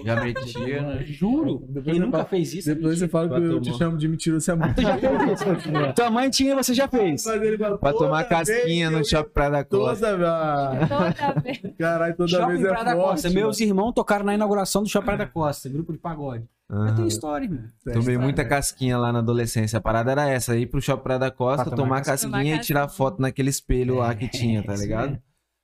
Já 0.03 0.15
metia, 0.23 0.81
né? 0.81 1.03
Juro. 1.05 1.63
Depois 1.69 1.85
Quem 1.85 1.93
você 1.93 1.99
nunca 1.99 2.11
fala- 2.17 2.29
fez 2.29 2.53
isso? 2.55 2.73
Depois 2.73 2.97
você 2.97 3.07
fala 3.07 3.29
que 3.29 3.45
eu 3.45 3.61
te 3.61 3.77
chamo 3.77 3.95
de 3.95 4.07
mentiroso, 4.07 4.43
você 4.43 4.51
é 4.51 4.55
muito. 4.55 4.73
Tu 4.75 4.81
já 4.81 4.97
fez 4.97 5.41
isso? 5.41 5.45
Tua 5.95 6.09
mãe 6.09 6.29
tinha, 6.31 6.55
você 6.55 6.73
já 6.73 6.87
fez. 6.87 7.23
Ele 7.27 7.57
fala, 7.59 7.77
Pra 7.77 7.93
tomar 7.93 8.23
casquinha 8.23 8.89
no 8.89 8.99
eu- 8.99 9.05
shopping 9.05 9.29
Praia 9.31 9.51
da 9.51 9.63
Costa. 9.63 10.15
Toda 10.17 10.17
vez. 10.17 10.89
Toda 10.89 11.39
vez. 11.41 11.61
Caralho, 11.77 12.15
toda 12.17 12.27
Shopping 12.29 12.53
vez 12.57 12.65
é 12.65 12.75
forte. 12.75 12.95
Costa. 12.95 13.29
Meus 13.29 13.59
irmãos 13.59 13.91
tocaram 13.93 14.25
na 14.25 14.33
inauguração 14.33 14.81
do 14.81 14.89
Shopping 14.89 15.05
Praia 15.05 15.19
da 15.19 15.27
Costa, 15.27 15.69
grupo 15.69 15.91
de 15.93 15.99
pagode. 15.99 16.43
Eu 16.69 16.77
Aham. 16.77 16.95
tenho 16.95 17.07
história, 17.07 17.45
irmão. 17.45 17.63
Tomei 17.93 18.17
muita 18.17 18.43
casquinha 18.45 18.97
lá 18.97 19.11
na 19.11 19.19
adolescência. 19.19 19.77
A 19.77 19.81
parada 19.81 20.11
era 20.11 20.27
essa, 20.29 20.57
ir 20.57 20.67
pro 20.67 20.81
shopping 20.81 21.03
Praia 21.03 21.19
da 21.19 21.29
Costa, 21.31 21.63
Pra 21.65 21.75
tomar 21.75 21.83
tomar 21.83 22.01
casquinha 22.03 22.31
casquinha. 22.31 22.55
e 22.55 22.59
tirar 22.59 22.87
foto 22.89 23.21
naquele 23.21 23.49
espelho 23.49 23.95
lá 23.95 24.15
que 24.15 24.27
tinha, 24.27 24.63
tá 24.63 24.73
ligado? 24.75 25.21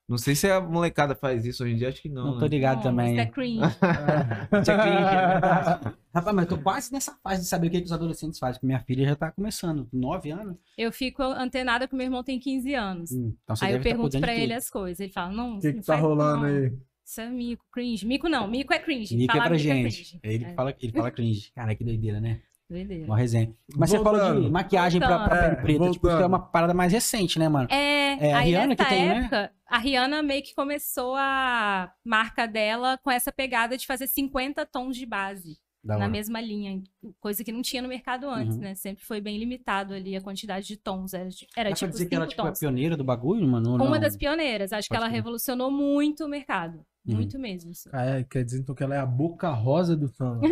Não 0.08 0.18
sei 0.18 0.34
se 0.36 0.50
a 0.50 0.60
molecada 0.60 1.14
faz 1.16 1.46
isso 1.46 1.64
hoje 1.64 1.74
em 1.74 1.78
dia, 1.78 1.90
acho 1.90 2.02
que 2.02 2.10
não. 2.10 2.26
Não 2.26 2.34
tô 2.34 2.42
né? 2.42 2.48
ligado 2.48 2.78
Não, 2.78 2.82
também. 2.84 3.12
Isso 3.12 3.22
é 3.22 3.26
cringe. 3.28 3.60
Isso 4.62 4.72
é 4.72 4.78
cringe, 4.82 5.14
é 5.16 5.28
verdade. 5.28 5.96
Rapaz, 6.14 6.36
mas 6.36 6.50
eu 6.50 6.58
tô 6.58 6.64
quase 6.64 6.92
nessa 6.92 7.16
fase 7.24 7.44
de 7.44 7.48
saber 7.48 7.68
o 7.68 7.70
que, 7.70 7.80
que 7.80 7.86
os 7.86 7.92
adolescentes 7.92 8.40
fazem, 8.40 8.56
porque 8.56 8.66
minha 8.66 8.80
filha 8.80 9.06
já 9.06 9.16
tá 9.16 9.32
começando, 9.32 9.88
9 9.94 10.32
anos. 10.32 10.56
Eu 10.76 10.92
fico 10.92 11.22
antenada 11.22 11.88
que 11.88 11.96
meu 11.96 12.06
irmão 12.06 12.24
tem 12.24 12.40
15 12.40 12.74
anos. 12.74 13.12
Hum, 13.12 13.36
Então 13.44 13.56
você 13.56 13.66
aí 13.66 13.72
eu 13.72 13.78
deve 13.78 13.84
tá 13.84 13.90
pergunto 13.92 14.10
dentro 14.14 14.26
pra 14.26 14.34
ele 14.36 14.48
tudo. 14.48 14.58
as 14.58 14.70
coisas. 14.72 15.00
Ele 15.00 15.12
fala, 15.14 15.32
não, 15.32 15.58
O 15.58 15.60
que, 15.60 15.72
não 15.72 15.80
que 15.80 15.86
tá 15.86 15.96
rolando 15.96 16.38
não. 16.42 16.46
aí? 16.48 16.74
Isso 17.10 17.22
é 17.22 17.28
mico, 17.30 17.66
cringe. 17.72 18.06
Mico 18.06 18.30
não, 18.30 18.48
mico 18.48 18.72
é 18.72 18.78
cringe. 18.78 19.16
Mica 19.18 19.34
Falar 19.34 19.46
pra 19.48 19.58
mico 19.58 19.68
é 19.68 19.74
gente. 19.76 19.82
cringe. 19.96 20.20
Ele, 20.22 20.46
É, 20.46 20.54
fala, 20.54 20.76
ele 20.80 20.92
fala 20.92 21.10
cringe. 21.12 21.52
Cara, 21.56 21.74
que 21.76 21.84
doideira, 21.84 22.20
né? 22.22 22.40
doideira. 22.70 23.06
Uma 23.06 23.18
resenha. 23.18 23.52
Mas 23.76 23.90
você 23.90 23.98
falou 23.98 24.20
de 24.20 24.26
Voltando. 24.28 24.52
maquiagem 24.52 25.00
pra, 25.02 25.08
pra 25.08 25.18
Voltando. 25.28 25.56
pele 25.56 25.56
preta, 25.64 25.86
É, 25.86 25.92
tipo, 25.92 26.06
isso 26.08 26.16
é 26.16 26.20
voltando. 26.20 26.28
uma 26.34 26.40
parada 26.40 26.74
mais 26.76 26.94
recente, 26.94 27.40
né, 27.40 27.50
mano? 27.50 27.68
É, 27.72 28.28
É, 28.28 28.34
a 28.34 28.40
Rihanna 28.42 28.76
que 28.76 28.86
tem, 28.86 29.08
né? 29.10 29.16
época, 29.22 29.52
a 29.66 29.78
Rihanna 29.80 30.22
meio 30.22 30.44
que 30.44 30.54
começou 30.54 31.16
a 31.18 31.92
marca 32.06 32.46
dela 32.48 33.00
com 33.04 33.10
essa 33.10 33.32
pegada 33.32 33.76
de 33.76 33.88
fazer 33.88 34.06
50 34.06 34.64
tons 34.68 34.96
de 34.96 35.06
base 35.08 35.58
Da 35.82 35.94
na 35.94 36.00
hora. 36.02 36.10
mesma 36.12 36.42
linha, 36.42 36.82
coisa 37.22 37.42
que 37.44 37.54
não 37.54 37.62
tinha 37.62 37.82
no 37.82 37.88
mercado 37.88 38.28
antes, 38.30 38.56
Uhum. 38.58 38.64
né? 38.64 38.76
Sempre 38.76 39.06
foi 39.06 39.22
bem 39.22 39.38
limitado 39.38 39.94
ali 39.94 40.14
a 40.16 40.20
quantidade 40.22 40.68
de 40.68 40.76
tons, 40.76 41.14
era, 41.14 41.30
de- 41.30 41.48
era 41.56 41.70
Dá 41.70 41.76
pra 41.76 41.78
tipo 41.78 41.92
dizer 41.92 42.06
que 42.08 42.16
ela 42.16 42.28
tipo, 42.28 42.42
é 42.42 42.46
tons. 42.46 42.60
pioneira 42.60 42.98
do 42.98 43.04
bagulho, 43.04 43.48
mano? 43.48 43.76
Uma 43.76 43.90
não? 43.92 44.00
das 44.00 44.18
pioneiras, 44.18 44.74
acho 44.74 44.90
que 44.90 44.94
Pode 44.94 45.04
ela 45.04 45.10
crer. 45.10 45.16
revolucionou 45.22 45.72
muito 45.72 46.26
o 46.26 46.28
mercado, 46.28 46.82
Uhum. 47.08 47.16
muito 47.16 47.40
mesmo. 47.40 47.72
assim. 47.72 47.90
Ah, 47.94 48.04
é, 48.06 48.24
quer 48.26 48.44
dizer 48.44 48.60
então 48.60 48.76
que 48.76 48.84
ela 48.84 48.94
é 48.94 49.00
a 49.00 49.06
boca 49.06 49.50
rosa 49.52 49.96
do 49.96 50.10
samba. 50.10 50.42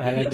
É, 0.00 0.24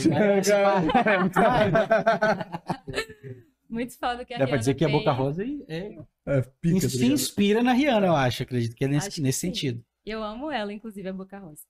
Muito 3.69 3.99
foda 3.99 4.25
que 4.25 4.33
a 4.33 4.39
Dá 4.39 4.47
pra 4.47 4.47
Rihanna 4.47 4.59
dizer 4.59 4.75
que 4.75 4.85
a 4.85 4.89
Boca. 4.89 5.13
Rosa 5.13 5.45
é, 5.69 5.99
É, 6.25 6.41
pica, 6.61 6.81
tá 6.83 6.89
se 6.89 7.05
inspira 7.05 7.63
na 7.63 7.73
Rihanna, 7.73 8.07
eu 8.07 8.17
acho. 8.17 8.43
Acredito 8.45 8.75
que 8.77 8.85
é 8.85 8.89
nesse, 8.89 9.11
que 9.11 9.21
nesse 9.21 9.41
sentido. 9.41 9.85
Eu 10.05 10.23
amo 10.23 10.51
ela, 10.51 10.73
inclusive, 10.73 11.09
a 11.09 11.13
Boca 11.13 11.39
Rosa. 11.39 11.63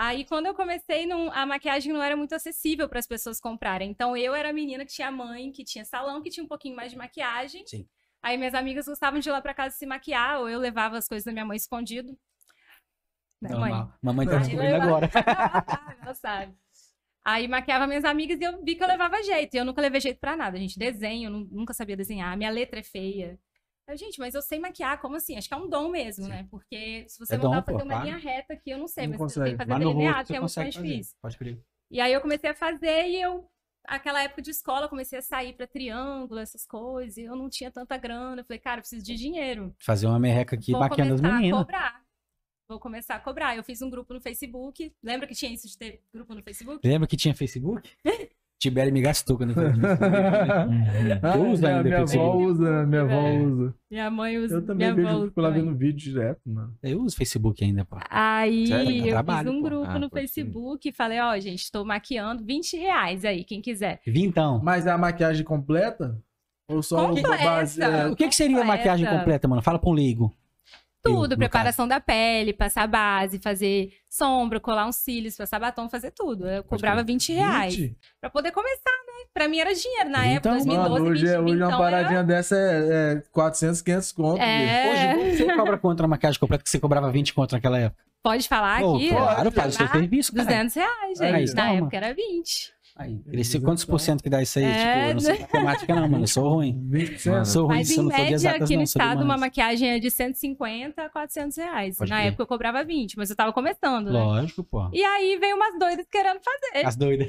Aí, 0.00 0.24
quando 0.24 0.46
eu 0.46 0.54
comecei, 0.54 1.06
não- 1.06 1.32
a 1.32 1.44
maquiagem 1.44 1.92
não 1.92 2.00
era 2.00 2.16
muito 2.16 2.32
acessível 2.32 2.88
para 2.88 3.00
as 3.00 3.06
pessoas 3.06 3.40
comprarem. 3.40 3.90
Então, 3.90 4.16
eu 4.16 4.32
era 4.32 4.50
a 4.50 4.52
menina 4.52 4.86
que 4.86 4.92
tinha 4.92 5.10
mãe, 5.10 5.50
que 5.50 5.64
tinha 5.64 5.84
salão, 5.84 6.22
que 6.22 6.30
tinha 6.30 6.44
um 6.44 6.48
pouquinho 6.48 6.76
mais 6.76 6.92
de 6.92 6.96
maquiagem. 6.96 7.66
Sim. 7.66 7.84
Aí, 8.22 8.36
minhas 8.38 8.54
amigas 8.54 8.86
gostavam 8.86 9.18
de 9.18 9.28
ir 9.28 9.32
lá 9.32 9.40
para 9.40 9.52
casa 9.52 9.74
se 9.74 9.84
maquiar, 9.86 10.38
ou 10.38 10.48
eu 10.48 10.60
levava 10.60 10.96
as 10.96 11.08
coisas 11.08 11.24
da 11.24 11.32
minha 11.32 11.44
mãe 11.44 11.56
escondido. 11.56 12.16
Né, 13.42 13.50
mãe? 13.50 13.70
Normal. 13.70 13.92
Mamãe 14.00 14.26
tá 14.28 14.38
descobrindo 14.38 14.74
agora. 14.76 15.10
Ela 16.02 16.14
sabe. 16.14 16.54
Aí 17.24 17.48
maquiava 17.48 17.86
minhas 17.88 18.04
amigas 18.04 18.40
e 18.40 18.44
eu 18.44 18.62
vi 18.64 18.76
que 18.76 18.82
eu 18.82 18.88
levava 18.88 19.20
jeito. 19.24 19.54
E 19.54 19.58
eu 19.58 19.64
nunca 19.64 19.82
levei 19.82 20.00
jeito 20.00 20.20
pra 20.20 20.36
nada, 20.36 20.56
gente. 20.58 20.78
Desenho, 20.78 21.28
nunca 21.28 21.74
sabia 21.74 21.96
desenhar. 21.96 22.36
Minha 22.36 22.50
letra 22.50 22.78
é 22.78 22.84
feia. 22.84 23.38
Eu, 23.88 23.96
gente, 23.96 24.18
mas 24.20 24.34
eu 24.34 24.42
sei 24.42 24.58
maquiar, 24.58 25.00
como 25.00 25.16
assim? 25.16 25.36
Acho 25.36 25.48
que 25.48 25.54
é 25.54 25.56
um 25.56 25.68
dom 25.68 25.88
mesmo, 25.88 26.28
né? 26.28 26.46
Porque 26.50 27.06
se 27.08 27.18
você 27.18 27.34
É 27.34 27.38
mandar 27.38 27.60
dom, 27.60 27.62
pô, 27.62 27.72
fazer 27.72 27.84
uma 27.84 27.94
claro. 27.94 28.04
linha 28.04 28.16
reta 28.18 28.52
aqui, 28.52 28.70
eu 28.70 28.78
não 28.78 28.86
sei, 28.86 29.04
Não 29.04 29.12
mas 29.12 29.18
consegue. 29.18 29.34
você 29.34 29.56
tem 29.56 29.66
que 29.66 29.72
fazer 29.72 29.84
delineado, 29.84 30.26
que 30.26 30.36
é 30.36 30.40
muito 30.40 30.54
mais 30.56 30.74
difícil. 30.74 31.16
Pode 31.22 31.38
crer. 31.38 31.58
E 31.90 32.00
aí 32.00 32.12
eu 32.12 32.20
comecei 32.20 32.50
a 32.50 32.54
fazer 32.54 33.06
e 33.08 33.18
eu, 33.20 33.50
aquela 33.86 34.22
época 34.22 34.42
de 34.42 34.50
escola, 34.50 34.88
comecei 34.90 35.18
a 35.18 35.22
sair 35.22 35.54
pra 35.54 35.66
triângulo, 35.66 36.38
essas 36.38 36.66
coisas, 36.66 37.16
e 37.16 37.22
eu 37.22 37.34
não 37.34 37.48
tinha 37.48 37.70
tanta 37.70 37.96
grana. 37.96 38.42
Eu 38.42 38.44
falei, 38.44 38.60
cara, 38.60 38.76
eu 38.78 38.82
preciso 38.82 39.02
de 39.04 39.14
dinheiro. 39.14 39.74
Fazer 39.78 40.06
uma 40.06 40.18
merreca 40.20 40.54
aqui 40.54 40.72
Vou 40.72 40.80
bacana 40.80 41.08
das 41.10 41.20
começar 41.20 41.34
a 41.34 41.38
meninas. 41.40 41.60
cobrar. 41.60 42.02
Vou 42.68 42.78
começar 42.78 43.14
a 43.14 43.20
cobrar. 43.20 43.56
Eu 43.56 43.64
fiz 43.64 43.80
um 43.80 43.88
grupo 43.88 44.12
no 44.12 44.20
Facebook. 44.20 44.94
Lembra 45.02 45.26
que 45.26 45.34
tinha 45.34 45.50
isso 45.50 45.66
de 45.66 45.78
ter 45.78 46.02
grupo 46.12 46.34
no 46.34 46.42
Facebook? 46.42 46.86
Lembra 46.86 47.08
que 47.08 47.16
tinha 47.16 47.34
Facebook? 47.34 47.90
Tibério 48.60 48.92
me 48.92 49.00
gastou 49.00 49.36
quando 49.36 49.50
eu 49.50 49.54
falei 49.54 49.72
disso. 49.72 49.86
Ah, 51.22 51.36
Eu 51.36 51.50
uso 51.50 51.62
minha, 51.62 51.76
ainda 51.76 51.82
minha 51.84 51.96
avó 51.98 52.06
Facebook. 52.06 52.44
usa, 52.46 52.86
minha 52.86 53.02
avó 53.02 53.28
usa. 53.30 53.74
Minha 53.90 54.10
mãe 54.10 54.38
usa. 54.38 54.54
Eu 54.56 54.62
também 54.66 54.76
minha 54.92 54.94
vejo, 54.94 55.08
avó 55.16 55.26
fico 55.26 55.40
lá 55.40 55.50
vendo 55.50 55.74
vídeo 55.76 55.98
direto, 56.12 56.40
mano. 56.44 56.74
Eu 56.82 57.00
uso 57.02 57.16
Facebook 57.16 57.64
ainda, 57.64 57.84
pô. 57.84 57.96
Aí 58.10 58.66
Sério? 58.66 59.06
eu 59.06 59.10
Trabalho, 59.10 59.48
fiz 59.48 59.56
um 59.58 59.62
pô. 59.62 59.68
grupo 59.68 59.90
Ah, 59.90 59.98
no. 59.98 60.10
Facebook 60.10 60.88
e 60.88 60.92
falei, 60.92 61.20
ó, 61.20 61.38
gente, 61.38 61.70
tô 61.70 61.84
maquiando 61.84 62.44
20 62.44 62.76
reais 62.76 63.24
aí, 63.24 63.44
quem 63.44 63.60
quiser. 63.62 64.00
Vintão. 64.06 64.60
Mas 64.62 64.86
é 64.86 64.90
a 64.90 64.98
maquiagem 64.98 65.44
completa? 65.44 66.20
Ou 66.70 66.82
só 66.82 67.06
Completa. 67.08 67.34
a 67.34 67.38
base? 67.44 67.80
É, 67.82 68.06
O 68.08 68.16
que, 68.16 68.28
que 68.28 68.34
seria 68.34 68.60
a 68.60 68.64
maquiagem 68.64 69.06
completa, 69.08 69.46
mano? 69.48 69.62
Fala 69.62 69.78
pra 69.78 69.88
um 69.88 69.94
leigo. 69.94 70.36
Tudo, 71.14 71.36
preparação 71.36 71.86
da 71.88 72.00
pele, 72.00 72.52
passar 72.52 72.86
base, 72.86 73.38
fazer 73.38 73.90
sombra, 74.08 74.58
colar 74.60 74.86
uns 74.86 74.96
cílios, 74.96 75.36
passar 75.36 75.58
batom, 75.58 75.88
fazer 75.88 76.10
tudo. 76.12 76.48
Eu 76.48 76.62
cobrava 76.64 77.02
20 77.02 77.32
reais. 77.32 77.74
20? 77.76 77.96
Pra 78.20 78.30
poder 78.30 78.50
começar, 78.52 78.90
né? 79.06 79.26
Pra 79.34 79.48
mim 79.48 79.58
era 79.58 79.74
dinheiro. 79.74 80.10
Na 80.10 80.26
Então, 80.26 80.52
época, 80.54 80.72
Mano, 80.72 80.88
2012, 80.88 81.10
hoje, 81.10 81.26
é- 81.28 81.38
20, 81.38 81.44
hoje 81.50 81.56
uma 81.62 81.66
então 81.66 81.78
paradinha 81.78 82.22
dessa 82.24 82.56
é, 82.56 83.14
é 83.18 83.22
400, 83.32 83.82
500 83.82 84.12
conto. 84.12 84.40
É, 84.42 85.14
Hoje 85.22 85.36
você 85.36 85.54
cobra 85.56 85.78
quanto 85.78 86.00
na 86.02 86.08
maquiagem 86.08 86.38
completa 86.40 86.62
que 86.64 86.70
você 86.70 86.80
cobrava 86.80 87.10
20 87.10 87.34
conto 87.34 87.52
naquela 87.52 87.78
época? 87.78 88.02
pode 88.20 88.46
falar 88.48 88.80
Pô, 88.80 88.96
aqui? 88.96 89.08
claro, 89.10 89.50
faz 89.52 89.74
o 89.74 89.78
seu 89.78 89.88
serviço, 89.88 90.32
cara. 90.34 90.44
200 90.48 90.74
reais, 90.74 91.20
Aí, 91.20 91.46
gente. 91.46 91.54
Na 91.54 91.62
toma. 91.68 91.74
época 91.78 91.96
era 91.96 92.12
20. 92.14 92.72
Aí, 92.98 93.20
cresceu 93.30 93.62
quantos 93.62 93.84
por 93.84 94.00
cento 94.00 94.24
que 94.24 94.28
dá 94.28 94.42
isso 94.42 94.58
aí? 94.58 94.64
É, 94.64 94.74
tipo, 94.74 95.08
eu 95.08 95.14
não 95.14 95.20
sei 95.20 95.38
matemática 95.38 95.94
não, 95.94 96.08
mano. 96.08 96.24
Eu 96.24 96.28
sou 96.28 96.48
ruim. 96.48 96.74
20%. 96.90 97.30
Mano, 97.30 97.46
Sou 97.46 97.66
ruim, 97.66 97.76
Mas 97.76 97.90
em 97.90 98.02
média, 98.04 98.34
exatas 98.34 98.62
aqui 98.62 98.76
no 98.76 98.86
sou 98.86 99.00
estado, 99.00 99.22
uma 99.22 99.36
maquiagem 99.36 99.88
é 99.88 99.98
de 100.00 100.10
150 100.10 101.00
a 101.00 101.08
400 101.08 101.56
reais. 101.56 101.96
Pode 101.96 102.10
Na 102.10 102.22
época 102.22 102.42
eu 102.42 102.46
cobrava 102.48 102.82
20, 102.82 103.16
mas 103.16 103.30
eu 103.30 103.36
tava 103.36 103.52
começando, 103.52 104.06
né? 104.10 104.18
Lógico, 104.18 104.64
pô. 104.64 104.90
E 104.92 105.02
aí 105.04 105.38
veio 105.38 105.54
umas 105.54 105.78
doidas 105.78 106.06
querendo 106.10 106.40
fazer. 106.42 106.86
As 106.86 106.96
doidas. 106.96 107.28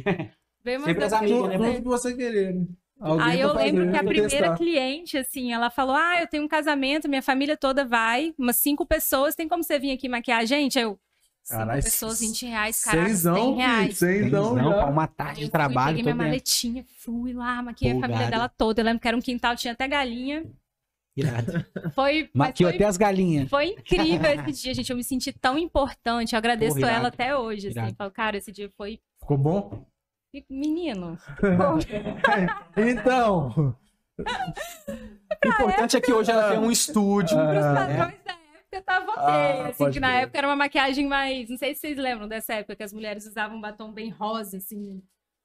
Veio 0.63 0.79
umas 0.79 0.87
Sempre 0.87 1.03
as 1.05 1.11
doidas 1.11 1.13
amigas, 1.13 1.51
querendo 1.51 1.61
né? 1.61 1.73
Tudo 1.77 1.89
você 1.91 2.13
querer, 2.15 2.55
né? 2.55 2.65
Alguém 2.99 3.25
Aí 3.27 3.37
pra 3.37 3.47
eu 3.47 3.53
lembro 3.53 3.91
que 3.91 3.97
a 3.97 4.03
primeira 4.03 4.27
testar. 4.29 4.57
cliente, 4.57 5.17
assim, 5.17 5.53
ela 5.53 5.69
falou: 5.69 5.95
Ah, 5.95 6.19
eu 6.19 6.27
tenho 6.27 6.43
um 6.43 6.47
casamento, 6.49 7.07
minha 7.07 7.21
família 7.21 7.55
toda 7.55 7.85
vai, 7.85 8.33
umas 8.37 8.57
cinco 8.57 8.85
pessoas, 8.85 9.35
tem 9.35 9.47
como 9.47 9.63
você 9.63 9.79
vir 9.79 9.91
aqui 9.91 10.09
maquiar 10.09 10.41
a 10.41 10.45
gente? 10.45 10.77
Aí 10.77 10.83
eu, 10.83 10.99
Caralho, 11.49 11.83
pessoas, 11.83 12.19
20 12.19 12.45
reais, 12.45 12.83
caraca, 12.83 13.07
100 13.07 13.15
Cenzão, 13.15 13.55
reais. 13.55 13.97
Cenzão 13.97 14.55
Não, 14.55 14.71
pra 14.73 14.85
uma 14.85 15.07
tarde 15.07 15.35
de 15.39 15.41
fui, 15.45 15.51
trabalho. 15.51 15.97
peguei 15.97 16.03
minha 16.03 16.13
toda 16.15 16.25
maletinha, 16.25 16.85
fui 16.99 17.33
lá, 17.33 17.61
maquiei 17.63 17.91
a 17.97 17.99
família 17.99 18.29
dela 18.29 18.47
toda. 18.49 18.81
Eu 18.81 18.85
lembro 18.85 18.99
que 19.01 19.07
era 19.07 19.17
um 19.17 19.21
quintal, 19.21 19.55
tinha 19.55 19.73
até 19.73 19.87
galinha. 19.87 20.45
irado. 21.17 21.65
Foi, 21.95 22.29
Maquiou 22.33 22.69
foi, 22.69 22.75
até 22.77 22.85
as 22.85 22.95
galinhas. 22.97 23.49
foi 23.49 23.65
incrível 23.69 24.29
esse 24.47 24.61
dia, 24.63 24.73
gente. 24.73 24.89
Eu 24.89 24.95
me 24.95 25.03
senti 25.03 25.33
tão 25.33 25.57
importante. 25.57 26.33
Eu 26.33 26.37
agradeço 26.37 26.75
Porra, 26.79 26.91
ela 26.91 27.07
até 27.09 27.35
hoje. 27.35 27.67
Assim. 27.69 27.93
Falo, 27.95 28.11
cara, 28.11 28.37
esse 28.37 28.51
dia 28.51 28.69
foi. 28.77 28.99
Ficou 29.19 29.37
bom? 29.37 29.85
Menino. 30.49 31.17
Então. 32.77 33.75
O 35.41 35.47
importante 35.47 35.95
é 35.95 36.01
que 36.01 36.11
hoje 36.11 36.29
ela 36.29 36.49
tem 36.49 36.59
um 36.59 36.69
estúdio. 36.71 37.37
Pros 37.37 37.63
Ah, 37.63 37.73
padrões 37.75 38.23
da 38.25 38.35
época, 38.71 38.81
tava 38.81 39.11
ok. 39.11 39.23
Ah, 39.23 39.67
assim, 39.67 39.91
que 39.91 39.99
na 39.99 40.09
crer. 40.09 40.23
época 40.23 40.37
era 40.37 40.47
uma 40.47 40.55
maquiagem 40.55 41.07
mais. 41.07 41.49
Não 41.49 41.57
sei 41.57 41.73
se 41.73 41.81
vocês 41.81 41.97
lembram 41.97 42.27
dessa 42.27 42.53
época 42.55 42.75
que 42.75 42.83
as 42.83 42.93
mulheres 42.93 43.25
usavam 43.25 43.57
um 43.57 43.61
batom 43.61 43.91
bem 43.91 44.09
rosa, 44.09 44.57
assim. 44.57 45.01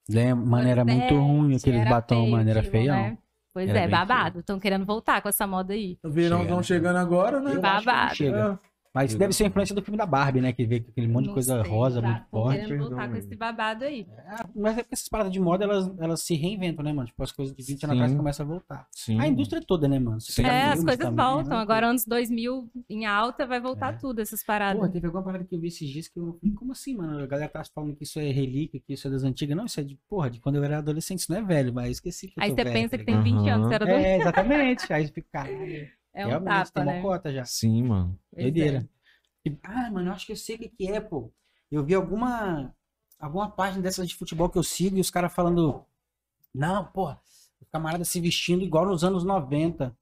Lembra, 0.08 0.44
mano, 0.46 0.68
era 0.68 0.84
muito 0.84 1.14
ruim 1.18 1.56
aqueles 1.56 1.88
batom, 1.88 2.16
feio 2.20 2.30
mano, 2.32 2.50
era 2.50 2.60
aquilo, 2.60 2.72
feião. 2.72 2.96
né? 2.96 3.18
Pois 3.54 3.70
Era 3.70 3.78
é, 3.80 3.88
babado. 3.88 4.40
Estão 4.40 4.58
querendo 4.58 4.84
voltar 4.84 5.22
com 5.22 5.28
essa 5.28 5.46
moda 5.46 5.72
aí. 5.74 5.96
O 6.02 6.10
chegando 6.62 6.96
agora, 6.96 7.40
né? 7.40 7.52
Eu 7.54 7.64
acho 7.64 7.84
que 7.84 7.92
não 7.92 7.94
Babado. 7.94 8.14
chega. 8.16 8.58
Mas 8.94 9.10
isso 9.10 9.18
deve 9.18 9.32
ser 9.32 9.44
a 9.44 9.46
influência 9.48 9.74
do 9.74 9.82
filme 9.82 9.98
da 9.98 10.06
Barbie, 10.06 10.40
né? 10.40 10.52
Que 10.52 10.64
vê 10.64 10.76
aquele 10.76 11.08
monte 11.08 11.22
de 11.22 11.26
Não 11.28 11.34
coisa 11.34 11.60
sei, 11.62 11.70
rosa 11.70 12.00
tá? 12.00 12.08
muito 12.08 12.24
forte. 12.30 12.60
querendo 12.60 12.78
voltar 12.78 12.96
Perdão, 12.96 13.10
com 13.12 13.18
esse 13.18 13.36
babado 13.36 13.84
aí. 13.84 14.06
É, 14.16 14.36
Mas 14.54 14.78
é 14.78 14.82
porque 14.82 14.94
essas 14.94 15.08
paradas 15.08 15.32
de 15.32 15.40
moda, 15.40 15.64
elas, 15.64 15.90
elas 15.98 16.22
se 16.22 16.34
reinventam, 16.36 16.84
né, 16.84 16.92
mano? 16.92 17.08
Tipo, 17.08 17.22
as 17.24 17.32
coisas 17.32 17.54
de 17.56 17.62
20 17.62 17.70
anos 17.84 17.96
Sim. 17.96 18.02
atrás 18.02 18.16
começam 18.16 18.46
a 18.46 18.48
voltar. 18.48 18.86
Sim. 18.92 19.20
A 19.20 19.26
indústria 19.26 19.60
toda, 19.60 19.88
né, 19.88 19.98
mano? 19.98 20.20
Sim. 20.20 20.44
É, 20.44 20.66
as 20.66 20.84
coisas 20.84 20.98
também, 20.98 21.24
voltam. 21.24 21.56
né? 21.56 21.62
Agora, 21.62 21.88
anos 21.88 22.04
2000 22.06 22.70
em 22.88 23.04
alta, 23.04 23.46
vai 23.46 23.60
voltar 23.60 23.94
É. 23.94 23.96
tudo, 23.96 24.20
essas 24.20 24.44
paradas. 24.44 24.80
Pô, 24.80 24.88
teve 24.88 25.06
alguma 25.06 25.24
parada 25.24 25.44
que 25.44 25.54
eu 25.54 25.60
vi 25.60 25.66
esses 25.68 25.88
dias 25.88 26.06
que 26.06 26.18
eu 26.18 26.38
falei, 26.40 26.54
como 26.54 26.70
assim, 26.72 26.96
mano? 26.96 27.18
A 27.20 27.26
galera 27.26 27.48
tá 27.48 27.62
falando 27.74 27.96
que 27.96 28.04
isso 28.04 28.20
é 28.20 28.30
relíquia, 28.30 28.80
que 28.86 28.92
isso 28.92 29.08
é 29.08 29.10
das 29.10 29.24
antigas. 29.24 29.56
Não, 29.56 29.64
isso 29.64 29.80
é 29.80 29.82
de, 29.82 29.98
porra, 30.08 30.30
de 30.30 30.38
quando 30.40 30.54
eu 30.56 30.62
era 30.64 30.78
adolescente. 30.78 31.18
Isso 31.18 31.32
não 31.32 31.38
é 31.38 31.42
velho, 31.42 31.74
mas 31.74 31.86
eu 31.86 31.92
esqueci 31.92 32.28
que 32.28 32.38
eu 32.38 32.44
aí 32.44 32.50
você 32.50 32.62
velho, 32.62 32.72
pensa 32.72 32.90
tá 32.90 32.98
que 32.98 33.04
tem 33.04 33.20
ligado? 33.22 33.38
20 33.42 33.48
anos, 33.50 33.66
você 33.68 33.74
era 33.74 33.86
do... 33.86 33.90
É, 33.92 34.16
exatamente. 34.18 34.92
Aí 34.92 35.06
você 35.06 35.12
fica, 35.12 35.28
caralho, 35.32 35.88
É 36.14 36.24
um 36.24 36.28
realmente, 36.28 36.54
tapa, 36.54 36.70
tem 36.72 36.82
uma 36.84 36.92
né? 36.92 37.02
cota 37.02 37.32
já. 37.32 37.44
Sim, 37.44 37.82
mano. 37.82 38.18
Doideira. 38.32 38.88
E, 39.44 39.58
Ah, 39.62 39.90
mano, 39.90 40.08
eu 40.08 40.12
acho 40.12 40.24
que 40.26 40.32
eu 40.32 40.36
sei 40.36 40.56
o 40.56 40.58
que, 40.58 40.72
é, 40.88 41.00
pô. 41.00 41.32
Eu 41.70 41.84
vi 41.84 41.94
alguma 41.94 42.72
alguma 43.18 43.50
página 43.50 43.82
dessas 43.82 44.08
de 44.08 44.14
futebol 44.14 44.48
que 44.48 44.58
eu 44.58 44.62
sigo 44.62 44.96
e 44.96 45.00
os 45.00 45.10
caras 45.10 45.32
falando. 45.32 45.84
Não, 46.54 46.84
porra, 46.86 47.20
os 47.60 47.68
camaradas 47.70 48.08
se 48.08 48.20
vestindo 48.20 48.62
igual 48.62 48.86
nos 48.86 49.02
anos 49.02 49.24
90. 49.24 49.96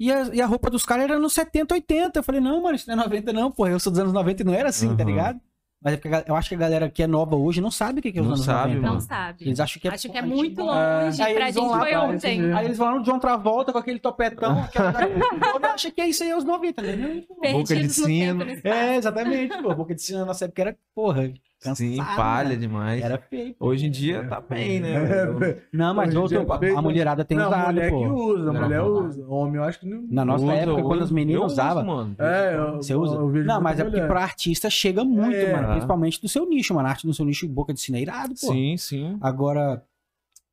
E 0.00 0.10
a, 0.10 0.34
e 0.34 0.40
a 0.40 0.46
roupa 0.46 0.70
dos 0.70 0.84
caras 0.84 1.04
era 1.04 1.18
nos 1.18 1.32
70, 1.34 1.74
80. 1.74 2.18
Eu 2.18 2.22
falei, 2.22 2.40
não, 2.40 2.62
mano, 2.62 2.74
isso 2.74 2.88
não 2.88 2.94
é 2.94 3.04
90, 3.04 3.32
não, 3.32 3.52
porra. 3.52 3.70
Eu 3.70 3.78
sou 3.80 3.92
dos 3.92 4.00
anos 4.00 4.12
90 4.12 4.42
e 4.42 4.44
não 4.44 4.54
era 4.54 4.68
assim, 4.70 4.96
tá 4.96 5.02
Uhum. 5.04 5.10
ligado? 5.10 5.40
Mas 5.84 5.94
é 5.94 6.00
eu 6.28 6.36
acho 6.36 6.48
que 6.48 6.54
a 6.54 6.58
galera 6.58 6.88
que 6.88 7.02
é 7.02 7.06
nova 7.06 7.34
hoje 7.34 7.60
não 7.60 7.70
sabe 7.70 7.98
o 7.98 8.02
que, 8.02 8.12
que 8.12 8.18
é 8.18 8.20
os 8.20 8.26
Não 8.26 8.34
anos 8.34 8.44
sabe, 8.46 8.74
90. 8.76 8.92
Não 8.92 9.00
sabe. 9.00 9.44
Eles 9.44 9.58
acham 9.58 9.80
que 9.80 9.88
é, 9.88 9.90
Acho 9.90 10.08
que 10.10 10.18
é 10.18 10.22
muito 10.22 10.60
antigo. 10.60 10.62
longe. 10.62 11.22
Aí 11.22 11.34
pra 11.34 11.50
gente 11.50 11.66
lá 11.66 11.78
foi 11.80 11.96
ontem. 11.96 12.52
Aí 12.54 12.64
eles 12.66 12.78
vão 12.78 12.86
lá 12.92 12.98
no 12.98 13.02
John 13.02 13.18
Travolta 13.18 13.72
com 13.72 13.78
aquele 13.78 13.98
topetão. 13.98 14.62
aquela... 14.62 14.92
Eu 15.02 15.70
acho 15.70 15.90
que 15.90 16.00
é 16.00 16.08
isso 16.08 16.22
aí, 16.22 16.30
é 16.30 16.36
os 16.36 16.44
90, 16.44 16.82
né? 16.82 17.24
Boca 17.52 17.74
de 17.74 17.88
sino. 17.88 18.44
É, 18.62 18.96
exatamente, 18.96 19.60
pô. 19.60 19.74
Boca 19.74 19.94
de 19.94 20.02
sino 20.02 20.20
na 20.20 20.26
nossa 20.26 20.44
época 20.44 20.62
era, 20.62 20.76
porra, 20.94 21.32
Sim, 21.74 21.96
cansado, 21.96 22.16
palha 22.16 22.48
né? 22.50 22.56
demais. 22.56 23.02
Era 23.02 23.18
feio. 23.18 23.54
pô. 23.54 23.66
Hoje 23.68 23.86
em 23.86 23.90
dia 23.90 24.26
tá 24.28 24.40
bem, 24.40 24.80
né? 24.80 24.94
É? 24.94 25.62
Não, 25.72 25.94
mas 25.94 26.12
voltou, 26.12 26.38
é 26.62 26.70
a 26.74 26.82
mulherada 26.82 27.24
tem 27.24 27.36
não, 27.38 27.46
usado, 27.46 27.66
mulher 27.66 27.90
pô. 27.90 27.98
que 28.00 28.06
usa, 28.08 28.52
Não, 28.52 28.60
mulher 28.62 28.78
não. 28.80 29.06
usa. 29.06 29.26
Homem, 29.28 29.54
eu 29.56 29.62
acho 29.64 29.80
que 29.80 29.86
não. 29.86 30.06
Na 30.10 30.24
nossa 30.24 30.44
Usa, 30.44 30.54
época, 30.54 30.72
usa. 30.78 30.82
quando 30.88 31.02
os 31.02 31.10
meninos 31.12 31.40
Eu 31.40 31.46
uso, 31.46 31.54
usavam, 31.54 31.84
mano. 31.84 32.16
É, 32.18 32.54
eu, 32.56 32.76
você 32.76 32.94
usa? 32.94 33.14
eu 33.14 33.28
Não, 33.44 33.60
mas 33.60 33.78
é 33.78 33.84
porque 33.84 34.00
pra 34.02 34.22
artista 34.22 34.68
chega 34.68 35.04
muito, 35.04 35.36
É. 35.36 35.52
mano. 35.52 35.68
Principalmente 35.70 36.20
do 36.20 36.28
seu 36.28 36.48
nicho, 36.48 36.74
mano. 36.74 36.88
A 36.88 36.90
arte 36.90 37.06
do 37.06 37.14
seu 37.14 37.24
nicho, 37.24 37.48
boca 37.48 37.72
de 37.72 37.80
sino 37.80 37.96
é 37.96 38.00
irado, 38.00 38.34
pô. 38.40 38.52
Sim, 38.52 38.76
sim. 38.76 39.16
Agora, 39.20 39.84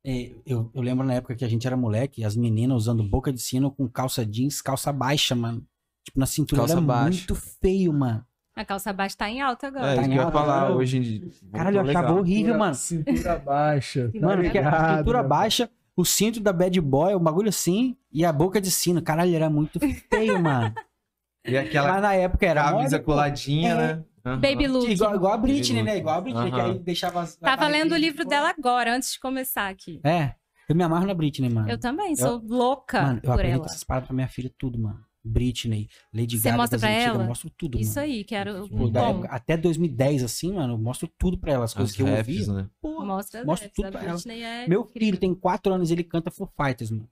é, 0.06 0.30
eu, 0.46 0.70
eu 0.72 0.80
lembro 0.80 1.04
na 1.06 1.14
época 1.14 1.34
que 1.34 1.44
a 1.44 1.48
gente 1.48 1.66
era 1.66 1.76
moleque, 1.76 2.24
as 2.24 2.36
meninas 2.36 2.76
usando 2.76 3.02
boca 3.02 3.32
de 3.32 3.40
sino 3.40 3.70
com 3.70 3.88
calça 3.88 4.24
jeans, 4.24 4.62
calça 4.62 4.92
baixa, 4.92 5.34
mano. 5.34 5.62
Tipo, 6.04 6.18
na 6.18 6.24
cintura 6.26 6.62
Calça 6.62 6.74
era 6.74 6.80
baixa. 6.80 7.08
muito 7.18 7.34
feio, 7.34 7.92
mano. 7.92 8.24
A 8.56 8.64
calça 8.64 8.92
baixa 8.92 9.16
tá 9.16 9.30
em 9.30 9.40
alta 9.40 9.66
É, 9.66 9.68
agora. 9.68 9.94
Tá 9.94 10.00
isso 10.02 10.10
que 10.10 10.16
eu 10.18 10.22
ia 10.24 10.30
falar 10.30 10.70
hoje 10.72 10.98
em 10.98 11.00
dia. 11.00 11.30
Caralho, 11.52 11.76
eu 11.78 11.80
achava 11.88 12.12
horrível, 12.12 12.58
mano. 12.58 12.74
Cintura 12.74 13.38
baixa. 13.38 14.10
tá 14.12 14.20
Mano, 14.26 14.42
porque 14.42 14.58
a 14.58 14.96
cintura 14.98 15.22
baixa, 15.22 15.70
o 15.96 16.04
cinto 16.04 16.40
da 16.40 16.52
bad 16.52 16.80
boy, 16.80 17.14
o 17.14 17.20
bagulho 17.20 17.48
assim, 17.48 17.96
e 18.12 18.24
a 18.24 18.32
boca 18.32 18.60
de 18.60 18.70
sino. 18.70 19.00
Caralho, 19.00 19.34
era 19.34 19.48
muito 19.48 19.78
feio, 20.10 20.38
mano. 20.42 20.74
E 21.46 21.56
aquela 21.56 21.92
Mas 21.92 22.02
na 22.02 22.14
época 22.14 22.44
era 22.44 22.64
camisa 22.64 22.98
pô. 22.98 23.06
coladinha, 23.06 23.70
É. 23.70 23.74
né? 23.76 24.04
Aham. 24.26 24.40
Baby 24.40 24.66
look. 24.66 24.90
Igual, 24.90 25.14
igual 25.14 25.32
a 25.32 25.36
Britney, 25.38 25.76
Baby 25.78 25.90
né? 25.90 25.98
Igual 25.98 26.18
a 26.18 26.20
Britney, 26.20 26.50
que 26.52 26.60
Aham. 26.60 26.70
aí 26.72 26.78
deixava... 26.80 27.20
as- 27.22 27.36
Tava 27.36 27.66
lendo 27.68 27.92
o 27.92 27.96
livro 27.96 28.24
de 28.24 28.28
dela 28.28 28.50
agora, 28.50 28.94
antes 28.94 29.14
de 29.14 29.20
começar 29.20 29.68
aqui. 29.70 29.98
É, 30.04 30.34
eu 30.68 30.76
me 30.76 30.82
amarro 30.84 31.06
na 31.06 31.14
Britney, 31.14 31.48
mano. 31.48 31.70
Eu 31.70 31.78
também, 31.78 32.14
sou 32.14 32.38
louca 32.46 33.00
Mano, 33.00 33.20
eu 33.22 33.32
por 33.32 33.42
ela. 33.42 33.64
essas 33.64 33.82
paradas 33.82 34.08
pra 34.08 34.14
minha 34.14 34.28
filha 34.28 34.52
tudo, 34.58 34.78
mano. 34.78 35.00
Britney, 35.24 35.88
Lady 36.14 36.38
Você 36.38 36.48
Gaga 36.48 36.56
mostra 36.56 36.78
das 36.78 36.80
pra 36.80 36.90
antigas, 36.96 37.14
ela? 37.14 37.24
eu 37.24 37.28
mostro 37.28 37.50
tudo, 37.50 37.78
Isso 37.78 37.94
mano. 37.98 38.12
aí, 38.12 38.24
quero. 38.24 38.68
Pô, 38.68 38.88
da 38.88 39.00
Bom, 39.04 39.10
época- 39.20 39.28
até 39.28 39.56
2010, 39.56 40.22
assim, 40.22 40.52
mano, 40.54 40.74
eu 40.74 40.78
mostro 40.78 41.08
tudo 41.18 41.38
pra 41.38 41.52
ela, 41.52 41.64
as 41.64 41.74
coisas 41.74 41.90
As 41.90 41.96
que 41.96 42.02
eu 42.02 42.06
raps, 42.06 42.48
ouvia. 42.48 42.62
né? 42.62 42.70
Pô, 42.80 43.04
mostra, 43.04 43.44
mostra 43.44 43.68
dessa, 43.68 43.82
tudo 43.82 43.92
pra 43.92 44.04
ela. 44.04 44.18
É 44.28 44.66
meu 44.68 44.80
incrível. 44.82 44.86
filho 45.06 45.18
tem 45.18 45.34
4 45.34 45.72
anos, 45.72 45.90
ele 45.90 46.02
canta 46.04 46.30
Foo 46.30 46.48
Fighters, 46.56 46.90
mano. 46.90 47.08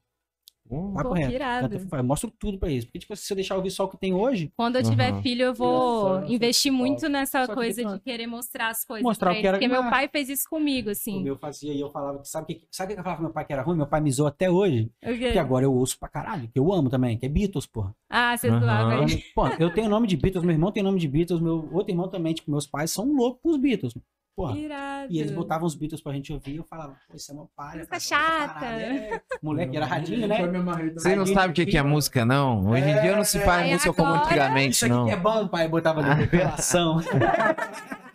Que. 0.69 1.39
Canta 1.39 1.71
Foo 1.71 1.79
Fighters. 1.81 1.93
Eu 1.93 2.05
mostro 2.05 2.31
tudo 2.39 2.59
pra 2.59 2.71
eles. 2.71 2.85
Porque, 2.85 2.99
tipo, 2.99 3.16
se 3.16 3.33
eu 3.33 3.35
deixar 3.35 3.57
ouvir 3.57 3.71
só 3.71 3.85
o 3.85 3.89
que 3.89 3.97
tem 3.97 4.14
hoje, 4.14 4.53
Quando 4.57 4.77
eu 4.77 4.83
tiver 4.83 5.11
Aham. 5.12 5.23
filho, 5.23 5.43
eu 5.45 5.55
vou 5.55 6.21
Nossa, 6.21 6.33
investir 6.33 6.73
muito 6.73 7.09
nessa 7.09 7.41
Só 7.43 7.49
que 7.49 7.55
coisa 7.55 7.77
depois- 7.77 7.95
de 7.99 8.01
querer 8.05 8.27
mostrar 8.27 8.69
as 8.69 8.85
coisas. 8.85 9.03
Mostrar 9.03 9.31
pra 9.31 9.39
o 9.39 9.41
que 9.41 9.47
era 9.47 9.59
Porque 9.59 9.69
meu 9.69 9.83
pai 9.91 10.09
fez 10.09 10.29
isso 10.29 10.45
comigo, 10.49 10.89
o 10.89 10.93
assim. 10.93 11.23
meu 11.23 11.37
fazia 11.37 11.73
e 11.73 11.81
eu 11.81 11.91
falava 11.91 12.19
que. 12.21 12.29
Sabe 12.29 12.45
o 12.45 12.47
que, 12.47 12.66
sabe 12.71 12.93
o 12.93 12.97
que 12.97 13.01
eu 13.01 13.05
falava 13.05 13.16
pro 13.19 13.25
meu 13.27 13.33
pai 13.35 13.45
que 13.45 13.53
era 13.53 13.62
ruim? 13.62 13.77
Meu 13.77 13.87
pai 13.87 14.01
me 14.01 14.11
zoou 14.11 14.29
até 14.29 14.51
hoje. 14.51 14.91
O 15.03 15.07
quê? 15.19 15.33
Que 15.33 15.39
agora 15.39 15.64
eu 15.64 15.73
ouço 15.73 15.99
pra 15.99 16.09
caralho. 16.09 16.49
Que 16.49 16.59
eu 16.59 16.73
amo 16.73 16.89
também, 16.91 17.19
que 17.19 17.27
é 17.27 17.29
Beatles, 17.29 17.66
porra. 17.66 17.95
Ah, 18.11 18.37
você 18.37 18.49
zoava 18.51 19.05
aí. 19.05 19.23
pô, 19.35 19.47
eu 19.59 19.73
tenho 19.73 19.89
nome 19.89 20.07
de 20.07 20.16
Beatles, 20.16 20.45
meu 20.45 20.53
irmão 20.53 20.71
tem 20.73 20.83
nome 20.83 20.99
de 20.99 21.09
Beatles, 21.09 21.41
meu 21.41 21.69
outro 21.73 21.91
irmão 21.93 22.09
também, 22.09 22.35
tipo, 22.35 22.51
meus 22.51 22.66
pais 22.66 22.91
são 22.91 23.12
loucos 23.12 23.41
com 23.43 23.51
os 23.51 23.57
Beatles. 23.57 23.95
Porra. 24.39 24.57
Irado. 24.57 25.07
E 25.12 25.18
eles 25.18 25.32
botavam 25.32 25.66
os 25.66 25.74
Beatles 25.74 26.01
pra 26.01 26.12
gente 26.12 26.32
ouvir 26.32 26.53
e 26.53 26.57
eu 26.59 26.64
falava, 26.64 26.95
pô, 27.09 27.16
isso 27.16 27.32
é 27.32 27.34
uma 27.34 27.49
palha. 27.57 27.78
Música 27.78 27.89
cara, 27.91 27.97
essa 27.97 28.09
chata. 28.14 28.55
parada 28.55 28.80
é- 28.82 29.20
Moleque, 29.43 29.76
era 29.76 29.84
radinho, 29.84 30.28
né? 30.28 30.36
também. 30.47 30.93
Você 30.95 31.16
não 31.16 31.26
sabe 31.26 31.51
o 31.51 31.55
que 31.55 31.66
que 31.66 31.76
é 31.76 31.82
música, 31.82 32.24
não? 32.24 32.68
Hoje 32.70 32.89
em 32.89 33.01
dia 33.01 33.16
não 33.16 33.24
se 33.24 33.41
faz 33.41 33.64
Aí 33.64 33.72
música 33.72 33.93
como 33.93 34.09
agora- 34.11 34.24
antigamente, 34.26 34.76
Isso 34.76 34.84
aqui 34.84 34.95
não. 34.95 35.07
que 35.07 35.11
é 35.11 35.16
bom, 35.16 35.49
pai, 35.49 35.66
botava 35.66 36.05
de 36.05 36.11
revelação. 36.11 37.01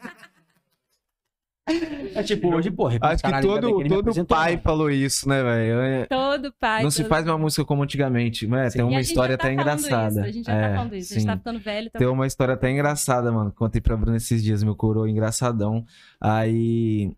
é 2.14 2.22
tipo, 2.24 2.54
hoje, 2.54 2.70
pô, 2.70 2.88
Acho 2.88 3.24
que 3.24 3.42
todo, 3.42 3.88
todo 3.88 4.26
pai 4.26 4.52
mano. 4.52 4.64
falou 4.64 4.92
isso, 4.92 5.30
né, 5.30 5.42
velho? 5.42 5.80
É, 5.80 6.06
Todo 6.08 6.52
pai. 6.60 6.84
Não 6.84 6.92
se 6.92 7.06
faz 7.06 7.26
uma 7.26 7.38
música 7.38 7.64
como 7.64 7.84
antigamente. 7.84 8.46
né? 8.46 8.70
Sim. 8.70 8.80
Tem 8.80 8.86
uma 8.86 9.00
história 9.00 9.38
tá 9.38 9.48
até 9.48 9.56
falando 9.56 9.62
engraçada. 9.80 10.20
Isso, 10.20 10.30
a 10.30 10.32
gente 10.32 10.46
já 10.46 10.54
É, 10.54 10.68
tá 10.70 10.76
falando 10.76 10.96
isso. 10.96 11.14
A 11.14 11.16
gente 11.16 11.22
sim. 11.22 11.28
tá 11.28 11.38
ficando 11.38 11.60
velho. 11.60 11.90
Tá... 11.90 12.00
Tem 12.00 12.08
uma 12.08 12.28
história 12.28 12.54
até 12.54 12.70
engraçada, 12.70 13.32
mano. 13.32 13.52
Contei 13.54 13.80
pra 13.80 13.96
Bruna 13.96 14.18
esses 14.18 14.44
dias, 14.44 14.62
meu 14.62 14.76
coroa 14.76 15.10
engraçadão. 15.10 15.86
Aí. 16.20 17.16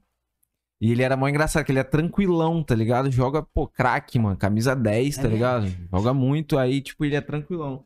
E 0.79 0.91
ele 0.91 1.01
era 1.01 1.15
mó 1.17 1.27
engraçado, 1.27 1.63
que 1.65 1.71
ele 1.71 1.79
é 1.79 1.83
tranquilão, 1.83 2.61
tá 2.61 2.75
ligado? 2.75 3.09
Joga, 3.09 3.41
pô, 3.41 3.65
craque, 3.67 4.19
mano. 4.19 4.37
Camisa 4.37 4.75
10, 4.75 5.13
É 5.17 5.17
tá 5.17 5.23
mesmo? 5.23 5.35
ligado? 5.35 5.67
Joga 5.91 6.13
muito, 6.13 6.57
aí, 6.57 6.81
tipo, 6.81 7.03
ele 7.05 7.15
é 7.15 7.21
tranquilão. 7.21 7.83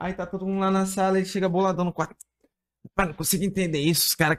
Aí 0.00 0.14
tá 0.14 0.24
todo 0.24 0.46
mundo 0.46 0.60
lá 0.60 0.70
na 0.70 0.86
sala, 0.86 1.18
ele 1.18 1.26
chega 1.26 1.48
boladão 1.48 1.84
no 1.84 1.92
quarto. 1.92 2.14
Pai, 2.94 3.06
não 3.06 3.12
consigo 3.12 3.44
entender 3.44 3.80
isso, 3.80 4.06
os 4.06 4.14
caras. 4.14 4.38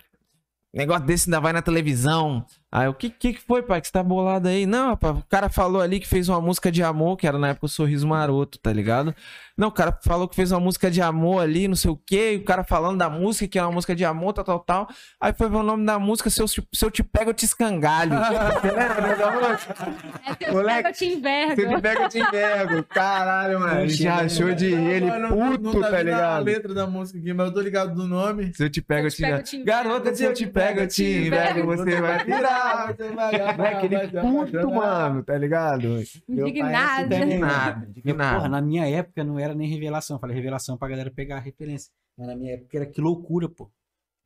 Negócio 0.74 1.05
desse 1.05 1.30
ainda 1.30 1.39
vai 1.39 1.51
na 1.51 1.61
televisão. 1.61 2.45
Aí, 2.72 2.88
o 2.88 2.93
que, 2.93 3.09
que 3.09 3.34
que 3.34 3.41
foi, 3.41 3.63
pai, 3.63 3.82
que 3.82 3.88
você 3.88 3.93
tá 3.93 4.03
bolado 4.03 4.47
aí? 4.47 4.65
Não, 4.67 4.89
rapaz, 4.89 5.17
o 5.17 5.24
cara 5.28 5.49
falou 5.49 5.82
ali 5.82 5.99
que 5.99 6.07
fez 6.07 6.30
uma 6.30 6.39
música 6.39 6.72
de 6.72 6.84
amor, 6.84 7.17
que 7.17 7.26
era 7.26 7.39
na 7.39 7.47
época 7.49 7.65
o 7.65 7.70
Sorriso 7.70 8.07
Maroto, 8.07 8.59
tá 8.59 8.72
ligado? 8.72 9.13
Não, 9.57 9.70
o 9.70 9.72
cara 9.72 9.97
falou 10.03 10.28
que 10.28 10.36
fez 10.36 10.51
uma 10.51 10.59
música 10.59 10.89
de 10.91 11.01
amor 11.01 11.41
ali, 11.41 11.67
não 11.67 11.76
sei 11.76 11.89
o 11.91 11.97
quê, 11.97 12.34
e 12.34 12.38
o 12.38 12.43
cara 12.45 12.63
falando 12.63 12.99
da 12.99 13.09
música, 13.09 13.47
que 13.47 13.57
é 13.57 13.63
uma 13.63 13.72
música 13.72 13.95
de 13.95 14.05
amor, 14.05 14.34
tal, 14.34 14.45
tal, 14.45 14.59
tal. 14.59 14.88
Aí 15.20 15.34
foi 15.34 15.49
ver 15.49 15.57
o 15.57 15.63
nome 15.63 15.84
da 15.86 15.97
música, 15.97 16.30
se 16.30 16.41
eu, 16.41 16.45
te- 16.45 16.63
se 16.72 16.86
eu 16.86 16.91
te 16.91 17.03
pego, 17.03 17.32
eu 17.32 17.34
te 17.34 17.43
escangalho. 17.45 18.11
Você 18.11 18.72
lembra 18.72 19.01
dessa 19.01 19.32
música? 19.32 19.76
É, 20.26 20.34
se 20.34 20.45
eu 20.49 20.53
Moleque, 20.53 20.84
pego, 20.84 20.88
eu 20.89 20.93
te 20.93 20.97
Se 20.99 21.05
envergo. 21.15 21.61
eu 21.61 21.76
te 21.76 21.82
pego, 21.82 22.01
eu 22.03 22.09
te 22.09 22.20
envergo. 22.20 22.84
Caralho, 22.84 23.59
mano. 23.59 23.80
Ele 23.82 23.89
já 23.89 24.15
achou 24.22 24.53
de 24.53 24.67
ele 24.67 25.07
Não, 25.07 25.20
não, 25.20 25.30
não 25.30 25.57
puto, 25.57 25.80
tá 25.82 25.89
tá 25.89 25.97
vendo 25.97 25.99
a 26.09 26.13
ligado? 26.13 26.43
letra 26.45 26.74
da 26.76 26.86
música 26.88 27.17
aqui, 27.20 27.34
mas 27.34 27.47
eu 27.47 27.53
tô 27.53 27.61
ligado 27.61 27.95
do 27.95 28.07
nome. 28.07 28.53
Se 28.53 28.63
eu 28.63 28.70
te 28.70 28.80
pego, 28.82 29.07
eu 29.07 29.11
te 29.11 29.24
eu 29.24 29.43
te 29.43 29.57
envergo. 29.57 29.65
Garota, 29.89 30.13
se 30.15 30.24
eu 30.24 30.34
te 30.34 30.45
pego, 30.45 30.82
eu 30.82 30.88
te 30.88 31.03
envergo, 31.03 31.65
você 31.65 31.99
vai 31.99 32.24
virar. 32.24 32.59
Você 32.88 33.12
vai 33.12 33.57
Não 33.57 33.66
é 33.66 33.74
aquele 33.76 34.07
puto, 34.22 34.72
mano, 34.72 35.24
tá 35.24 35.38
ligado? 35.38 36.01
Indignada. 36.28 37.16
Indignado, 37.16 37.86
indignado. 37.89 38.36
Porra, 38.36 38.49
na 38.49 38.62
minha 38.62 38.88
época 38.89 39.24
não 39.24 39.39
era 39.39 39.53
nem 39.53 39.68
revelação. 39.68 40.18
Eu 40.18 40.20
falei 40.20 40.36
revelação 40.36 40.78
pra 40.78 40.88
galera 40.88 41.12
pegar 41.12 41.38
a 41.38 41.39
referência. 41.39 41.91
Mas 42.18 42.28
na 42.28 42.36
minha 42.36 42.53
época 42.55 42.78
era 42.78 42.86
que 42.86 42.99
loucura, 43.01 43.47
pô. 43.49 43.72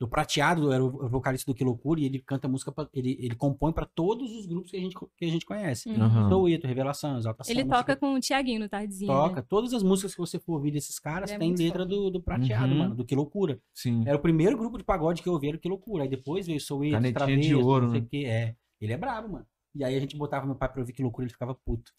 O 0.03 0.07
Prateado 0.07 0.71
era 0.71 0.83
o 0.83 1.09
vocalista 1.09 1.51
do 1.51 1.55
Que 1.55 1.63
Loucura 1.63 1.99
e 1.99 2.05
ele 2.05 2.19
canta 2.19 2.47
música, 2.47 2.71
pra, 2.71 2.87
ele, 2.93 3.17
ele 3.19 3.35
compõe 3.35 3.71
pra 3.71 3.85
todos 3.85 4.31
os 4.31 4.45
grupos 4.45 4.71
que 4.71 4.77
a 4.77 4.79
gente, 4.79 4.95
que 5.17 5.25
a 5.25 5.29
gente 5.29 5.45
conhece. 5.45 5.89
Uhum. 5.89 6.01
Aham. 6.03 6.29
Soueto, 6.29 6.67
Revelação, 6.67 7.17
Exaltação. 7.17 7.53
Ele 7.53 7.65
toca 7.65 7.95
com 7.95 8.13
o 8.13 8.19
Tiaguinho 8.19 8.59
no 8.59 8.69
Tardezinho. 8.69 9.11
Toca. 9.11 9.37
Né? 9.37 9.45
Todas 9.47 9.73
as 9.73 9.81
músicas 9.83 10.13
que 10.13 10.19
você 10.19 10.39
for 10.39 10.53
ouvir 10.53 10.71
desses 10.71 10.99
caras 10.99 11.31
é 11.31 11.37
tem 11.37 11.55
letra 11.55 11.85
do, 11.85 12.09
do 12.09 12.21
Prateado, 12.21 12.71
Uhum. 12.71 12.77
mano, 12.79 12.95
do 12.95 13.05
Que 13.05 13.15
Loucura. 13.15 13.59
Sim. 13.73 14.03
Era 14.05 14.17
o 14.17 14.21
primeiro 14.21 14.57
grupo 14.57 14.77
de 14.77 14.83
pagode 14.83 15.21
que 15.21 15.29
eu 15.29 15.33
ouvi, 15.33 15.47
era 15.47 15.57
o 15.57 15.59
Que 15.59 15.69
Loucura. 15.69 16.03
Aí 16.03 16.09
depois 16.09 16.45
veio 16.45 16.59
Soueto, 16.59 16.93
Canetinha 16.93 17.37
de 17.37 17.55
ouro, 17.55 17.85
não 17.85 17.91
sei 17.91 18.01
né? 18.01 18.05
o 18.05 18.09
que. 18.09 18.25
É. 18.25 18.55
Ele 18.81 18.93
é 18.93 18.97
brabo, 18.97 19.29
mano. 19.29 19.45
E 19.75 19.83
aí 19.83 19.95
a 19.95 19.99
gente 19.99 20.15
botava 20.17 20.45
meu 20.45 20.55
pai 20.55 20.69
pra 20.69 20.81
ouvir 20.81 20.93
Que 20.93 21.01
Loucura, 21.01 21.25
ele 21.25 21.33
ficava 21.33 21.55
puto. 21.55 21.91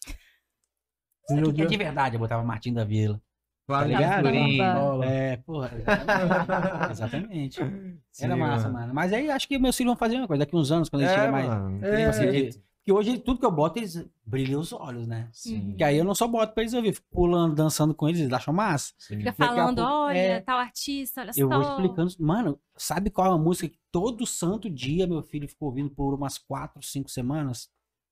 Isso 1.29 1.43
já 1.43 1.51
aqui 1.51 1.61
é 1.63 1.65
de 1.65 1.77
verdade, 1.77 2.15
eu 2.15 2.19
botava 2.19 2.43
Martim 2.43 2.71
da 2.71 2.83
Vila. 2.83 3.19
Claro, 3.67 3.87
ligado? 3.87 4.23
Bola. 4.79 5.05
É, 5.05 5.37
porra. 5.37 5.71
Exatamente. 6.91 7.61
Era 7.61 8.01
Sim, 8.11 8.39
massa, 8.39 8.63
mano. 8.69 8.79
mano. 8.79 8.93
Mas 8.93 9.11
aí 9.13 9.29
acho 9.29 9.47
que 9.47 9.57
meus 9.57 9.75
filhos 9.75 9.91
vão 9.91 9.97
fazer 9.97 10.17
uma 10.17 10.27
coisa. 10.27 10.39
Daqui 10.45 10.55
uns 10.55 10.71
anos, 10.71 10.89
quando 10.89 11.01
eles 11.03 11.11
É, 11.11 11.15
tiverem 11.15 11.31
mais. 11.31 11.83
É, 11.83 12.05
assim, 12.05 12.23
é. 12.25 12.31
de- 12.31 12.59
Porque 12.77 12.91
hoje 12.93 13.17
tudo 13.17 13.39
que 13.39 13.45
eu 13.45 13.51
boto, 13.51 13.79
eles 13.79 14.07
brilham 14.23 14.59
os 14.59 14.71
olhos, 14.71 15.07
né? 15.07 15.27
Sim. 15.33 15.73
Que 15.75 15.83
aí 15.83 15.97
eu 15.97 16.05
não 16.05 16.13
só 16.13 16.27
boto 16.27 16.53
pra 16.53 16.61
eles 16.61 16.73
ouvir, 16.75 16.93
fico 16.93 17.07
pulando, 17.11 17.55
dançando 17.55 17.95
com 17.95 18.07
eles, 18.07 18.21
eles 18.21 18.31
acham 18.31 18.53
massa. 18.53 18.93
sim. 18.99 19.17
Fica 19.17 19.33
falando, 19.33 19.77
pouco- 19.77 19.91
olha, 19.91 20.17
é. 20.17 20.39
tal 20.41 20.59
artista, 20.59 21.21
olha 21.21 21.31
Eu 21.35 21.49
só. 21.49 21.59
vou 21.59 21.71
explicando. 21.71 22.13
Mano, 22.19 22.59
sabe 22.77 23.09
qual 23.09 23.31
é 23.31 23.35
a 23.35 23.37
música 23.39 23.67
que 23.69 23.79
todo 23.91 24.27
santo 24.27 24.69
dia 24.69 25.07
meu 25.07 25.23
filho 25.23 25.47
ficou 25.49 25.69
ouvindo 25.69 25.89
por 25.89 26.13
umas 26.13 26.37
quatro, 26.37 26.79
cinco 26.83 27.09
semanas? 27.09 27.67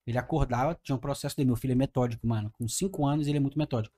Ele 0.07 0.17
acordava, 0.17 0.77
tinha 0.83 0.95
um 0.95 0.99
processo 0.99 1.37
dele. 1.37 1.47
Meu 1.47 1.55
filho 1.55 1.71
é 1.73 1.75
metódico, 1.75 2.25
mano. 2.27 2.51
Com 2.57 2.67
cinco 2.67 3.05
anos 3.05 3.27
ele 3.27 3.37
é 3.37 3.39
muito 3.39 3.57
metódico. 3.57 3.93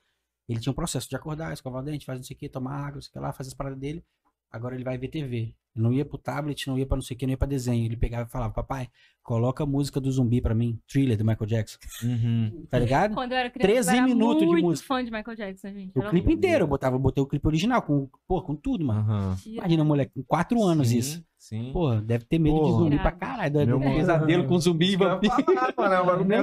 Ele 0.47 0.59
tinha 0.59 0.71
um 0.71 0.75
processo 0.75 1.09
de 1.09 1.15
acordar, 1.15 1.53
escovar 1.53 1.81
o 1.81 1.85
dente, 1.85 2.05
fazer 2.05 2.19
não 2.19 2.23
sei 2.23 2.35
o 2.35 2.39
que, 2.39 2.49
tomar 2.49 2.75
água, 2.75 2.95
não 2.95 3.01
sei 3.01 3.09
o 3.09 3.13
que 3.13 3.19
lá, 3.19 3.33
fazer 3.33 3.49
as 3.49 3.53
paradas 3.53 3.79
dele. 3.79 4.03
Agora 4.51 4.75
ele 4.75 4.83
vai 4.83 4.97
ver 4.97 5.09
TV. 5.09 5.37
Ele 5.37 5.83
não 5.83 5.91
ia 5.91 6.05
pro 6.05 6.17
tablet, 6.17 6.67
não 6.67 6.79
ia 6.79 6.85
pra 6.85 6.95
não 6.95 7.01
sei 7.01 7.15
o 7.15 7.17
que, 7.17 7.25
não 7.25 7.31
ia 7.31 7.37
pra 7.37 7.47
desenho. 7.47 7.83
Ele 7.83 7.97
pegava 7.97 8.27
e 8.29 8.31
falava, 8.31 8.53
papai, 8.53 8.87
coloca 9.21 9.63
a 9.63 9.67
música 9.67 9.99
do 9.99 10.09
zumbi 10.09 10.39
pra 10.39 10.55
mim. 10.55 10.79
Thriller, 10.87 11.17
do 11.17 11.25
Michael 11.25 11.45
Jackson. 11.45 11.77
Uhum. 12.03 12.65
Tá 12.69 12.79
ligado? 12.79 13.13
Quando 13.13 13.33
eu 13.33 13.37
era 13.37 13.49
criança, 13.49 13.73
13 13.73 13.89
eu 13.89 13.95
era 13.97 14.05
minutos 14.07 14.39
de 14.39 14.45
muito 14.45 14.65
música. 14.65 14.87
fã 14.87 15.03
de 15.03 15.11
Michael 15.11 15.35
Jackson, 15.35 15.67
gente. 15.73 15.91
O 15.93 15.99
Era 15.99 16.09
clipe 16.09 16.27
muito 16.27 16.37
inteiro, 16.37 16.63
eu 16.63 16.67
botava, 16.67 16.97
botei 16.97 17.21
o 17.21 17.27
clipe 17.27 17.45
original, 17.45 17.81
com, 17.81 18.09
pô, 18.25 18.41
com 18.41 18.55
tudo, 18.55 18.85
mano. 18.85 19.01
Irado. 19.03 19.41
Imagina, 19.45 19.83
moleque, 19.83 20.13
com 20.13 20.23
quatro 20.23 20.63
anos 20.63 20.87
Sim, 20.87 20.97
isso. 20.99 21.25
Sim. 21.47 21.71
Porra, 21.71 22.01
deve 22.01 22.25
ter 22.25 22.39
medo 22.39 22.55
de 22.55 22.61
Porra. 22.61 22.83
zumbi 22.83 22.97
pra 22.97 23.11
caralho. 23.11 23.53
Deve 23.53 23.65
Meu 23.67 23.77
ter 23.77 23.85
um 23.85 23.87
mano. 23.87 23.99
pesadelo 23.99 24.47
com 24.47 24.57
zumbi 24.59 24.93
e 24.93 24.95
vampiro. 24.95 25.33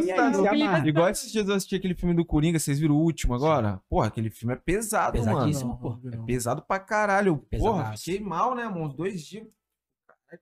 Se 0.03 0.49
amarra. 0.49 0.89
Igual 0.89 1.09
esses 1.09 1.33
dias 1.33 1.49
eu 1.49 1.55
assisti 1.57 1.75
aquele 1.75 1.95
filme 1.95 2.15
do 2.15 2.25
Coringa, 2.25 2.57
vocês 2.59 2.79
viram 2.79 2.95
o 2.95 3.01
último 3.03 3.35
agora? 3.35 3.81
Porra, 3.91 4.07
aquele 4.07 4.31
filme 4.31 4.55
é 4.55 4.57
pesado, 4.57 5.19
mano. 5.19 5.33
Pesadíssimo, 5.33 5.71
Não, 5.71 5.77
pô. 5.77 5.99
É 6.09 6.17
pesado 6.25 6.63
pra 6.63 6.79
caralho. 6.79 7.37
Porra, 7.37 7.49
Pesadaço. 7.83 8.05
fiquei 8.05 8.21
mal, 8.21 8.55
né, 8.55 8.65
mano? 8.65 8.85
Uns 8.85 8.95
dois 8.95 9.21
dias. 9.23 9.45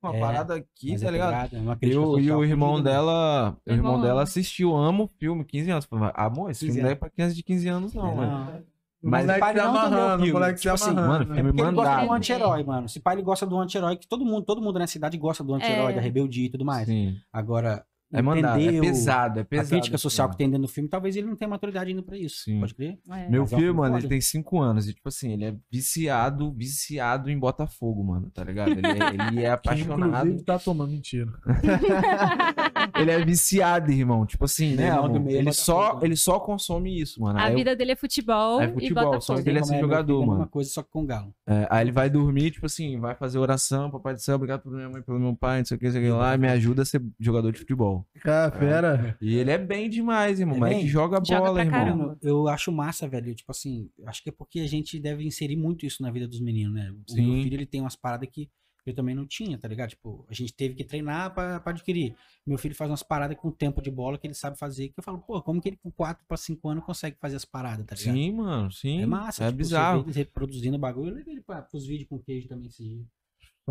Com 0.01 0.09
uma 0.09 0.17
É, 0.17 0.21
parada 0.21 0.55
aqui, 0.55 0.97
tá 1.01 1.09
é 1.09 1.11
ligado? 1.11 1.31
pegada, 1.31 1.57
é 1.57 1.61
uma 1.61 1.79
E 1.83 1.87
o, 1.97 2.19
e 2.19 2.23
social 2.23 2.39
o 2.39 2.45
irmão 2.45 2.81
dela, 2.83 3.57
o 3.67 3.73
irmão 3.73 3.93
Irmão 3.95 4.01
dela 4.07 4.23
assistiu, 4.23 4.77
ama 4.77 5.05
o 5.05 5.09
filme, 5.09 5.43
15 5.45 5.71
anos. 5.71 5.89
Amor, 6.15 6.51
esse 6.51 6.61
15 6.67 6.73
filme 6.73 6.83
não 6.83 6.91
é 6.91 6.95
pra 6.95 7.09
criança 7.11 7.35
de 7.35 7.43
15 7.43 7.67
anos, 7.69 7.93
não, 7.95 8.15
mano. 8.15 8.31
mano. 8.31 8.53
Não. 8.53 8.63
O 9.03 9.09
Mas 9.09 9.23
moleque 9.23 9.41
pai 9.41 9.57
o 9.57 9.63
amarrando, 9.63 10.25
o 10.25 10.33
moleque 10.33 10.57
se 10.59 10.63
Tipo 10.63 10.75
assim, 10.75 10.91
amarrando. 10.91 11.09
mano, 11.11 11.25
né? 11.25 11.35
filme 11.37 11.51
Porque 11.53 11.63
ele 11.63 11.73
gosta 11.73 11.91
mandado. 11.91 12.07
do 12.09 12.13
anti-herói, 12.13 12.65
mano. 12.65 12.89
Se 12.89 13.01
pai 13.01 13.15
ele 13.15 13.23
gosta 13.23 13.47
do 13.47 13.59
anti-herói, 13.59 13.97
que 13.97 14.07
todo 14.07 14.25
mundo, 14.27 14.45
todo 14.45 14.61
mundo 14.61 14.79
na 14.79 14.87
cidade 14.87 15.17
gosta 15.17 15.43
do 15.43 15.55
anti-herói, 15.55 15.93
É. 15.93 15.95
da 15.97 16.01
rebeldia 16.03 16.47
e 16.47 16.51
tudo 16.51 16.65
mais. 16.67 16.87
Sim. 16.87 17.17
Agora, 17.33 17.83
É 18.13 18.21
mandado, 18.21 18.61
é 18.61 18.79
o- 18.79 18.81
pesado, 18.81 19.39
é 19.39 19.43
a 19.43 19.45
pesado. 19.45 19.69
crítica 19.71 19.95
esse 19.97 20.03
social 20.03 20.29
que 20.29 20.33
filme. 20.37 20.39
tem 20.39 20.51
dentro 20.51 20.67
do 20.67 20.73
filme, 20.73 20.89
talvez 20.89 21.15
ele 21.17 21.27
não 21.29 21.37
tenha 21.37 21.49
maturidade 21.49 21.91
ainda 21.91 22.03
pra 22.03 22.17
isso. 22.19 22.39
Sim. 22.45 22.59
Pode 22.61 22.75
crer? 22.75 22.99
É. 23.09 23.29
Meu 23.29 23.43
Mas 23.43 23.53
é 23.53 23.57
filho, 23.57 23.67
filme 23.69 23.81
mano, 23.81 23.99
ele 23.99 24.09
tem 24.09 24.21
5 24.21 24.61
anos 24.61 24.89
e, 24.89 24.95
tipo 24.95 25.09
assim, 25.09 25.33
ele 25.33 25.45
é 25.45 25.55
viciado, 25.71 26.53
viciado 26.53 27.31
em 27.31 27.39
Botafogo, 27.39 28.03
mano, 28.03 28.31
tá 28.35 28.43
ligado? 28.43 28.73
Ele 28.73 28.87
é, 28.87 29.29
ele 29.29 29.39
é 29.41 29.43
Que, 29.43 29.47
apaixonado. 29.47 30.27
Inclusive 30.27 30.45
tá 30.45 30.59
tomando 30.59 30.91
mentira. 30.91 31.31
ele 32.99 33.11
é 33.11 33.25
viciado, 33.25 33.91
irmão. 33.93 34.27
Tipo 34.27 34.45
assim, 34.45 34.75
né? 34.75 34.89
Irmão? 34.89 35.13
do 35.13 35.21
meio 35.21 35.39
Ele 35.39 35.53
só, 35.53 35.95
né? 35.95 36.01
ele 36.07 36.17
só 36.17 36.39
consome 36.41 37.01
isso, 37.01 37.21
mano. 37.23 37.39
A 37.39 37.45
Aí 37.45 37.53
eu- 37.53 37.57
vida 37.59 37.75
dele 37.77 37.93
é 37.93 37.97
futebol, 37.97 38.61
É 38.61 38.67
e 38.67 38.73
futebol, 38.73 39.05
Botafogo. 39.05 39.23
só 39.23 39.43
que 39.43 39.49
ele 39.49 39.59
é 39.59 39.63
meu 39.67 39.81
jogador, 39.81 40.07
filho, 40.15 40.21
É 40.21 40.25
a 40.25 40.27
mano. 40.27 40.39
mesma 40.41 40.51
coisa, 40.51 40.71
só 40.71 40.83
que 40.83 40.91
com 40.91 41.07
galo. 41.07 41.35
É, 41.47 41.67
aí 41.71 41.85
ele 41.85 41.93
vai 41.93 42.11
dormir, 42.11 42.51
tipo 42.51 42.67
assim, 42.67 42.99
vai 42.99 43.15
fazer 43.15 43.39
oração, 43.39 43.91
papai 43.91 44.15
do 44.15 44.21
céu, 44.21 44.37
obrigado 44.37 44.63
por 44.63 44.73
minha 44.73 44.89
mãe, 44.89 45.03
pelo 45.03 45.19
meu 45.19 45.35
pai, 45.37 45.59
não 45.59 45.65
sei 45.65 45.77
o 45.77 45.81
que, 45.81 45.87
não 45.87 45.93
sei 45.93 46.01
o 46.03 46.05
que 46.05 46.11
lá, 46.11 46.35
e 46.35 46.39
me 46.39 46.49
ajuda 46.49 46.83
a 46.83 46.85
ser 46.85 47.03
jogador 47.19 47.53
de 47.53 47.59
futebol. 47.59 48.00
Cara, 48.21 48.51
fera. 48.53 49.19
E 49.21 49.35
ele 49.37 49.51
é 49.51 49.59
bem 49.59 49.89
demais, 49.89 50.41
irmão. 50.41 50.57
É 50.57 50.61
Mas 50.61 50.71
bem? 50.71 50.81
que 50.81 50.89
joga 50.89 51.21
Joga 51.25 51.41
bola, 51.41 51.53
pra 51.55 51.65
irmão. 51.65 51.81
caramba. 51.81 52.19
Eu 52.23 52.49
acho 52.49 52.71
massa, 52.73 53.09
velho. 53.09 53.35
Tipo 53.35 53.51
assim, 53.53 53.91
acho 54.07 54.23
que 54.23 54.29
é 54.29 54.33
porque 54.33 54.61
a 54.61 54.67
gente 54.67 54.99
deve 54.99 55.25
inserir 55.25 55.57
muito 55.57 55.85
isso 55.87 56.03
na 56.03 56.11
vida 56.11 56.27
dos 56.29 56.41
meninos, 56.41 56.75
né? 56.75 56.91
O 57.09 57.13
Sim. 57.13 57.23
meu 57.35 57.43
filho, 57.43 57.55
ele 57.55 57.67
tem 57.67 57.81
umas 57.81 57.97
paradas 57.97 58.29
que 58.31 58.51
eu 58.87 58.95
também 58.95 59.15
não 59.15 59.27
tinha, 59.27 59.59
tá 59.59 59.69
ligado? 59.69 59.91
Tipo, 59.91 60.27
a 60.29 60.33
gente 60.35 60.53
teve 60.55 60.75
que 60.75 60.83
treinar 60.83 61.33
pra, 61.35 61.61
pra 61.61 61.71
adquirir. 61.73 62.15
Meu 62.47 62.57
filho 62.59 62.75
faz 62.75 62.91
umas 62.91 63.03
paradas 63.03 63.37
com 63.37 63.51
tempo 63.51 63.81
de 63.83 63.91
bola 63.91 64.17
que 64.19 64.27
ele 64.27 64.35
sabe 64.35 64.59
fazer, 64.59 64.89
que 64.89 64.95
eu 64.99 65.05
falo, 65.05 65.19
pô, 65.19 65.41
como 65.43 65.61
que 65.61 65.69
ele 65.69 65.77
com 65.77 65.91
4 65.93 66.25
pra 66.27 66.37
5 66.37 66.67
anos 66.69 66.85
consegue 66.85 67.17
fazer 67.21 67.37
as 67.37 67.45
paradas, 67.45 67.85
tá 67.87 67.95
ligado? 67.95 68.15
Sim, 68.15 68.33
mano, 68.33 68.73
sim. 68.73 69.03
É 69.03 69.07
massa, 69.07 69.45
é 69.45 69.47
tipo, 69.49 69.59
bizarro. 69.59 69.99
Você 69.99 70.05
vê 70.05 70.07
eles 70.09 70.17
reproduzindo 70.17 70.77
o 70.77 70.81
bagulho. 70.81 71.11
Eu 71.11 71.15
levei 71.17 71.35
ele 71.35 71.43
pra, 71.43 71.61
pros 71.63 71.87
vídeos 71.87 72.09
com 72.09 72.19
queijo 72.19 72.49
também 72.49 72.69
esse 72.69 72.83
dia. 72.83 73.05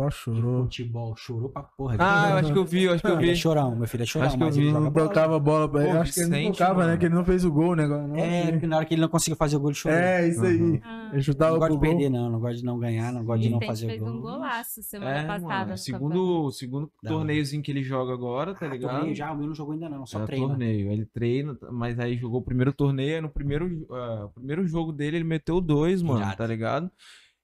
Só 0.00 0.08
De 0.08 0.14
chorou. 0.40 0.62
futebol, 0.64 1.14
chorou 1.16 1.48
pra 1.50 1.62
porra. 1.62 1.96
Ah, 1.98 2.30
eu 2.30 2.36
acho 2.38 2.52
que 2.52 2.58
eu 2.58 2.64
vi, 2.64 2.84
eu 2.84 2.92
acho 2.94 3.02
que 3.02 3.08
eu 3.10 3.18
Ele 3.20 3.30
é 3.30 3.32
vi. 3.34 3.36
chorão, 3.36 3.76
meu 3.76 3.86
filho 3.88 4.02
é 4.02 4.06
chorão, 4.06 4.26
Acho 4.28 4.36
que 4.38 4.42
eu 4.42 4.50
vi, 4.50 4.60
ele 4.62 4.72
Não 4.72 4.90
bola. 4.90 5.08
tocava 5.08 5.38
bola 5.38 5.68
pra 5.68 5.82
ele. 5.84 5.92
Pô, 5.92 5.98
Acho 6.00 6.12
que 6.14 6.20
ele 6.20 6.28
não 6.30 6.36
Vicente, 6.38 6.58
tocava, 6.58 6.80
né? 6.80 6.86
mano. 6.86 6.98
Que 6.98 7.04
ele 7.06 7.14
não 7.14 7.24
fez 7.24 7.44
o 7.44 7.52
gol, 7.52 7.76
né? 7.76 7.86
Não, 7.86 8.16
É, 8.16 8.50
porque 8.52 8.66
na 8.66 8.76
hora 8.76 8.84
que 8.86 8.94
ele 8.94 9.00
não 9.02 9.08
conseguiu 9.08 9.36
fazer 9.36 9.56
o 9.56 9.60
gol, 9.60 9.70
ele 9.70 9.76
chorou. 9.76 9.98
É, 9.98 10.28
isso 10.28 10.44
aí. 10.44 10.60
Uhum. 10.60 10.80
Ah, 10.82 11.10
Ele 11.12 11.22
chutava 11.22 11.52
não 11.52 11.58
gosto 11.58 11.68
pro 11.72 11.80
de 11.80 11.86
gol. 11.86 11.98
perder, 11.98 12.10
não. 12.18 12.30
Não 12.30 12.40
gosto 12.40 12.56
de 12.58 12.64
não 12.64 12.78
ganhar, 12.78 13.12
não 13.12 13.24
gosto 13.24 13.42
de 13.42 13.48
o 13.48 13.50
não 13.50 13.58
Vicente 13.58 13.68
fazer 13.70 13.86
o 13.86 13.88
fez 13.90 14.00
gol. 14.02 14.10
um 14.10 14.20
golaço 14.20 14.82
semana 14.82 15.10
É, 15.18 15.26
passada. 15.26 15.46
mano, 15.48 15.70
no 15.70 15.76
segundo, 15.78 16.50
segundo 16.52 16.92
Da 17.02 17.10
hora. 17.10 17.18
torneiozinho 17.18 17.62
que 17.62 17.70
ele 17.70 17.82
joga 17.82 18.12
agora, 18.12 18.54
tá 18.54 18.66
Ah, 18.66 18.68
ligado? 18.68 18.92
torneio 18.96 19.14
já, 19.14 19.32
o 19.32 19.36
meu 19.36 19.46
não 19.48 19.54
jogou 19.54 19.74
ainda 19.74 19.88
não, 19.88 20.06
só 20.06 20.22
é 20.22 20.26
treina. 20.26 20.46
torneio. 20.48 20.90
Ele 20.92 21.06
treina, 21.06 21.56
mas 21.70 21.98
aí 21.98 22.16
jogou 22.16 22.40
o 22.40 22.44
primeiro 22.44 22.72
torneio, 22.72 23.16
aí 23.16 23.20
no 23.20 23.28
primeiro, 23.28 23.86
ah, 23.90 24.28
primeiro 24.34 24.66
jogo 24.66 24.92
dele 24.92 25.16
ele 25.18 25.24
meteu 25.24 25.60
dois, 25.60 26.02
mano, 26.02 26.20
Irado. 26.20 26.36
tá 26.36 26.46
ligado? 26.46 26.90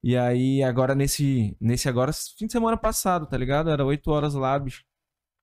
E 0.03 0.17
aí 0.17 0.63
agora 0.63 0.95
nesse, 0.95 1.57
nesse 1.61 1.89
agora, 1.89 2.13
fim 2.13 2.47
de 2.47 2.53
semana 2.53 2.77
passado, 2.77 3.27
tá 3.27 3.37
ligado? 3.37 3.71
Era 3.71 3.85
8 3.85 4.11
horas 4.11 4.35
lá, 4.35 4.59
bicho. 4.59 4.85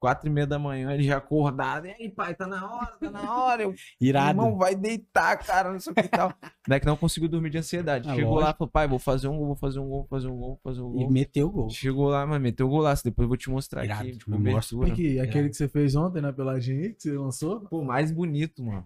Quatro 0.03 0.27
e 0.27 0.29
meia 0.29 0.45
da 0.45 0.59
manhã, 0.59 0.91
ele 0.93 1.03
já 1.03 1.15
acordado. 1.15 1.87
E 1.87 1.91
aí, 1.91 2.09
pai, 2.09 2.35
tá 2.35 2.45
na 2.45 2.69
hora, 2.69 2.91
tá 2.99 3.09
na 3.09 3.37
hora. 3.37 3.63
Eu, 3.63 3.73
Irado. 4.01 4.31
Irmão, 4.31 4.57
vai 4.57 4.75
deitar, 4.75 5.37
cara, 5.37 5.71
não 5.71 5.79
sei 5.79 5.93
o 5.93 5.95
que 5.95 6.01
e 6.01 6.07
tal. 6.09 6.33
Daí 6.67 6.77
que 6.81 6.85
não 6.85 6.97
conseguiu 6.97 7.29
dormir 7.29 7.49
de 7.49 7.59
ansiedade. 7.59 8.09
Ah, 8.09 8.13
Chegou 8.13 8.33
lá 8.35 8.41
lógico. 8.41 8.55
e 8.55 8.57
falou, 8.57 8.71
pai, 8.71 8.85
vou 8.85 8.99
fazer 8.99 9.29
um 9.29 9.37
gol, 9.37 9.45
vou 9.47 9.55
fazer 9.55 9.79
um 9.79 9.87
gol, 9.87 9.99
vou 9.99 10.07
fazer 10.09 10.27
um 10.27 10.35
gol, 10.37 10.47
vou 10.49 10.59
fazer 10.61 10.81
um 10.81 10.93
E 10.99 11.03
gol. 11.05 11.09
meteu 11.11 11.47
o 11.47 11.51
gol. 11.51 11.69
Chegou 11.69 12.09
lá, 12.09 12.27
mas 12.27 12.41
meteu 12.41 12.67
o 12.67 12.69
golaço. 12.69 13.01
Depois 13.01 13.23
eu 13.23 13.29
vou 13.29 13.37
te 13.37 13.49
mostrar 13.49 13.85
Irado, 13.85 14.01
aqui. 14.01 14.09
eu 14.27 14.37
gosto. 14.39 14.75
cobertura. 14.75 14.91
Aqui, 14.91 15.19
aquele 15.21 15.47
que 15.47 15.55
você 15.55 15.69
fez 15.69 15.95
ontem 15.95 16.19
na 16.21 16.33
peladinha 16.33 16.81
aí, 16.81 16.93
que 16.93 17.01
você 17.03 17.17
lançou. 17.17 17.61
Pô, 17.61 17.81
mais 17.81 18.11
bonito, 18.11 18.61
mano. 18.61 18.85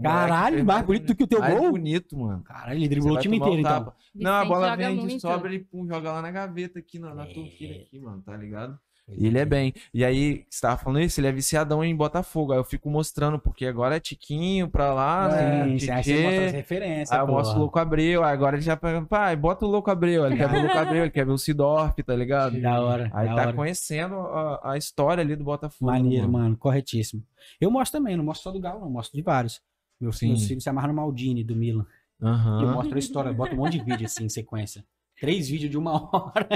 Caralho, 0.00 0.52
moleque 0.58 0.62
mais 0.66 0.86
bonito 0.86 1.06
do 1.06 1.16
que 1.16 1.24
o 1.24 1.26
teu 1.26 1.40
mais 1.40 1.58
gol? 1.58 1.70
bonito, 1.72 2.16
mano. 2.16 2.42
Caralho, 2.44 2.78
ele 2.78 2.88
driblou 2.88 3.16
o 3.16 3.20
time 3.20 3.34
um 3.36 3.42
inteiro, 3.42 3.60
então. 3.60 3.92
Não, 4.14 4.32
a 4.32 4.44
bola 4.44 4.76
vem 4.76 5.18
sobra, 5.18 5.52
ele 5.52 5.64
pum, 5.64 5.88
joga 5.88 6.12
lá 6.12 6.22
na 6.22 6.30
gaveta 6.30 6.78
aqui, 6.78 7.00
na, 7.00 7.12
na 7.14 7.24
É. 7.24 7.34
torquilha 7.34 7.82
aqui, 7.82 7.98
mano, 7.98 8.22
tá 8.22 8.36
ligado? 8.36 8.78
E 9.08 9.26
ele 9.26 9.38
é 9.38 9.44
bem. 9.44 9.74
E 9.92 10.04
aí, 10.04 10.44
você 10.48 10.60
tava 10.60 10.76
falando 10.78 11.00
isso, 11.00 11.20
ele 11.20 11.26
é 11.26 11.32
viciadão 11.32 11.84
em 11.84 11.94
Botafogo. 11.94 12.52
Aí 12.52 12.58
eu 12.58 12.64
fico 12.64 12.88
mostrando, 12.88 13.38
porque 13.38 13.66
agora 13.66 13.96
é 13.96 14.00
Tiquinho 14.00 14.68
pra 14.68 14.94
lá, 14.94 15.28
né? 15.28 15.64
Sim, 15.64 15.78
sim, 15.78 15.90
aí 15.90 16.04
você 16.04 16.22
mostra 16.22 16.46
as 16.46 16.52
referências. 16.52 17.12
Aí 17.12 17.18
eu 17.18 17.26
mostro 17.26 17.56
o 17.56 17.60
Louco 17.60 17.78
Abreu, 17.78 18.24
aí 18.24 18.32
agora 18.32 18.56
ele 18.56 18.62
já 18.62 18.76
pega, 18.76 19.02
pai, 19.04 19.36
bota 19.36 19.66
o 19.66 19.68
Louco 19.68 19.90
Abreu, 19.90 20.24
ele 20.24 20.36
quer 20.36 20.48
ver 20.48 20.58
o 20.58 20.62
Louco 20.62 20.78
Abreu, 20.78 21.02
ele 21.02 21.10
quer 21.10 21.26
ver 21.26 21.32
o 21.32 21.38
Sidorf, 21.38 22.02
tá 22.02 22.14
ligado? 22.14 22.60
Da 22.60 22.80
hora, 22.80 23.10
Aí 23.12 23.28
da 23.28 23.34
tá 23.34 23.42
hora. 23.42 23.52
conhecendo 23.52 24.14
a, 24.14 24.72
a 24.72 24.76
história 24.78 25.20
ali 25.20 25.36
do 25.36 25.44
Botafogo. 25.44 25.90
Maneiro, 25.90 26.28
mano. 26.28 26.44
mano, 26.44 26.56
corretíssimo. 26.56 27.22
Eu 27.60 27.70
mostro 27.70 27.98
também, 27.98 28.16
não 28.16 28.24
mostro 28.24 28.44
só 28.44 28.50
do 28.50 28.60
Galo, 28.60 28.80
não, 28.80 28.88
mostro 28.90 29.16
de 29.16 29.22
vários. 29.22 29.60
Meu, 30.00 30.12
Sim. 30.12 30.28
meus 30.28 30.46
filhos 30.46 30.62
se 30.64 30.70
amarram 30.70 30.88
no 30.88 30.94
Maldini, 30.94 31.44
do 31.44 31.54
Milan. 31.54 31.86
E 32.20 32.62
eu 32.62 32.68
mostro 32.72 32.94
a 32.94 32.98
história, 32.98 33.30
eu 33.30 33.34
boto 33.34 33.54
um 33.54 33.58
monte 33.58 33.78
de 33.78 33.84
vídeo 33.84 34.06
assim, 34.06 34.24
em 34.24 34.28
sequência. 34.28 34.84
Três 35.20 35.48
vídeos 35.48 35.70
de 35.70 35.78
uma 35.78 35.92
hora. 36.12 36.48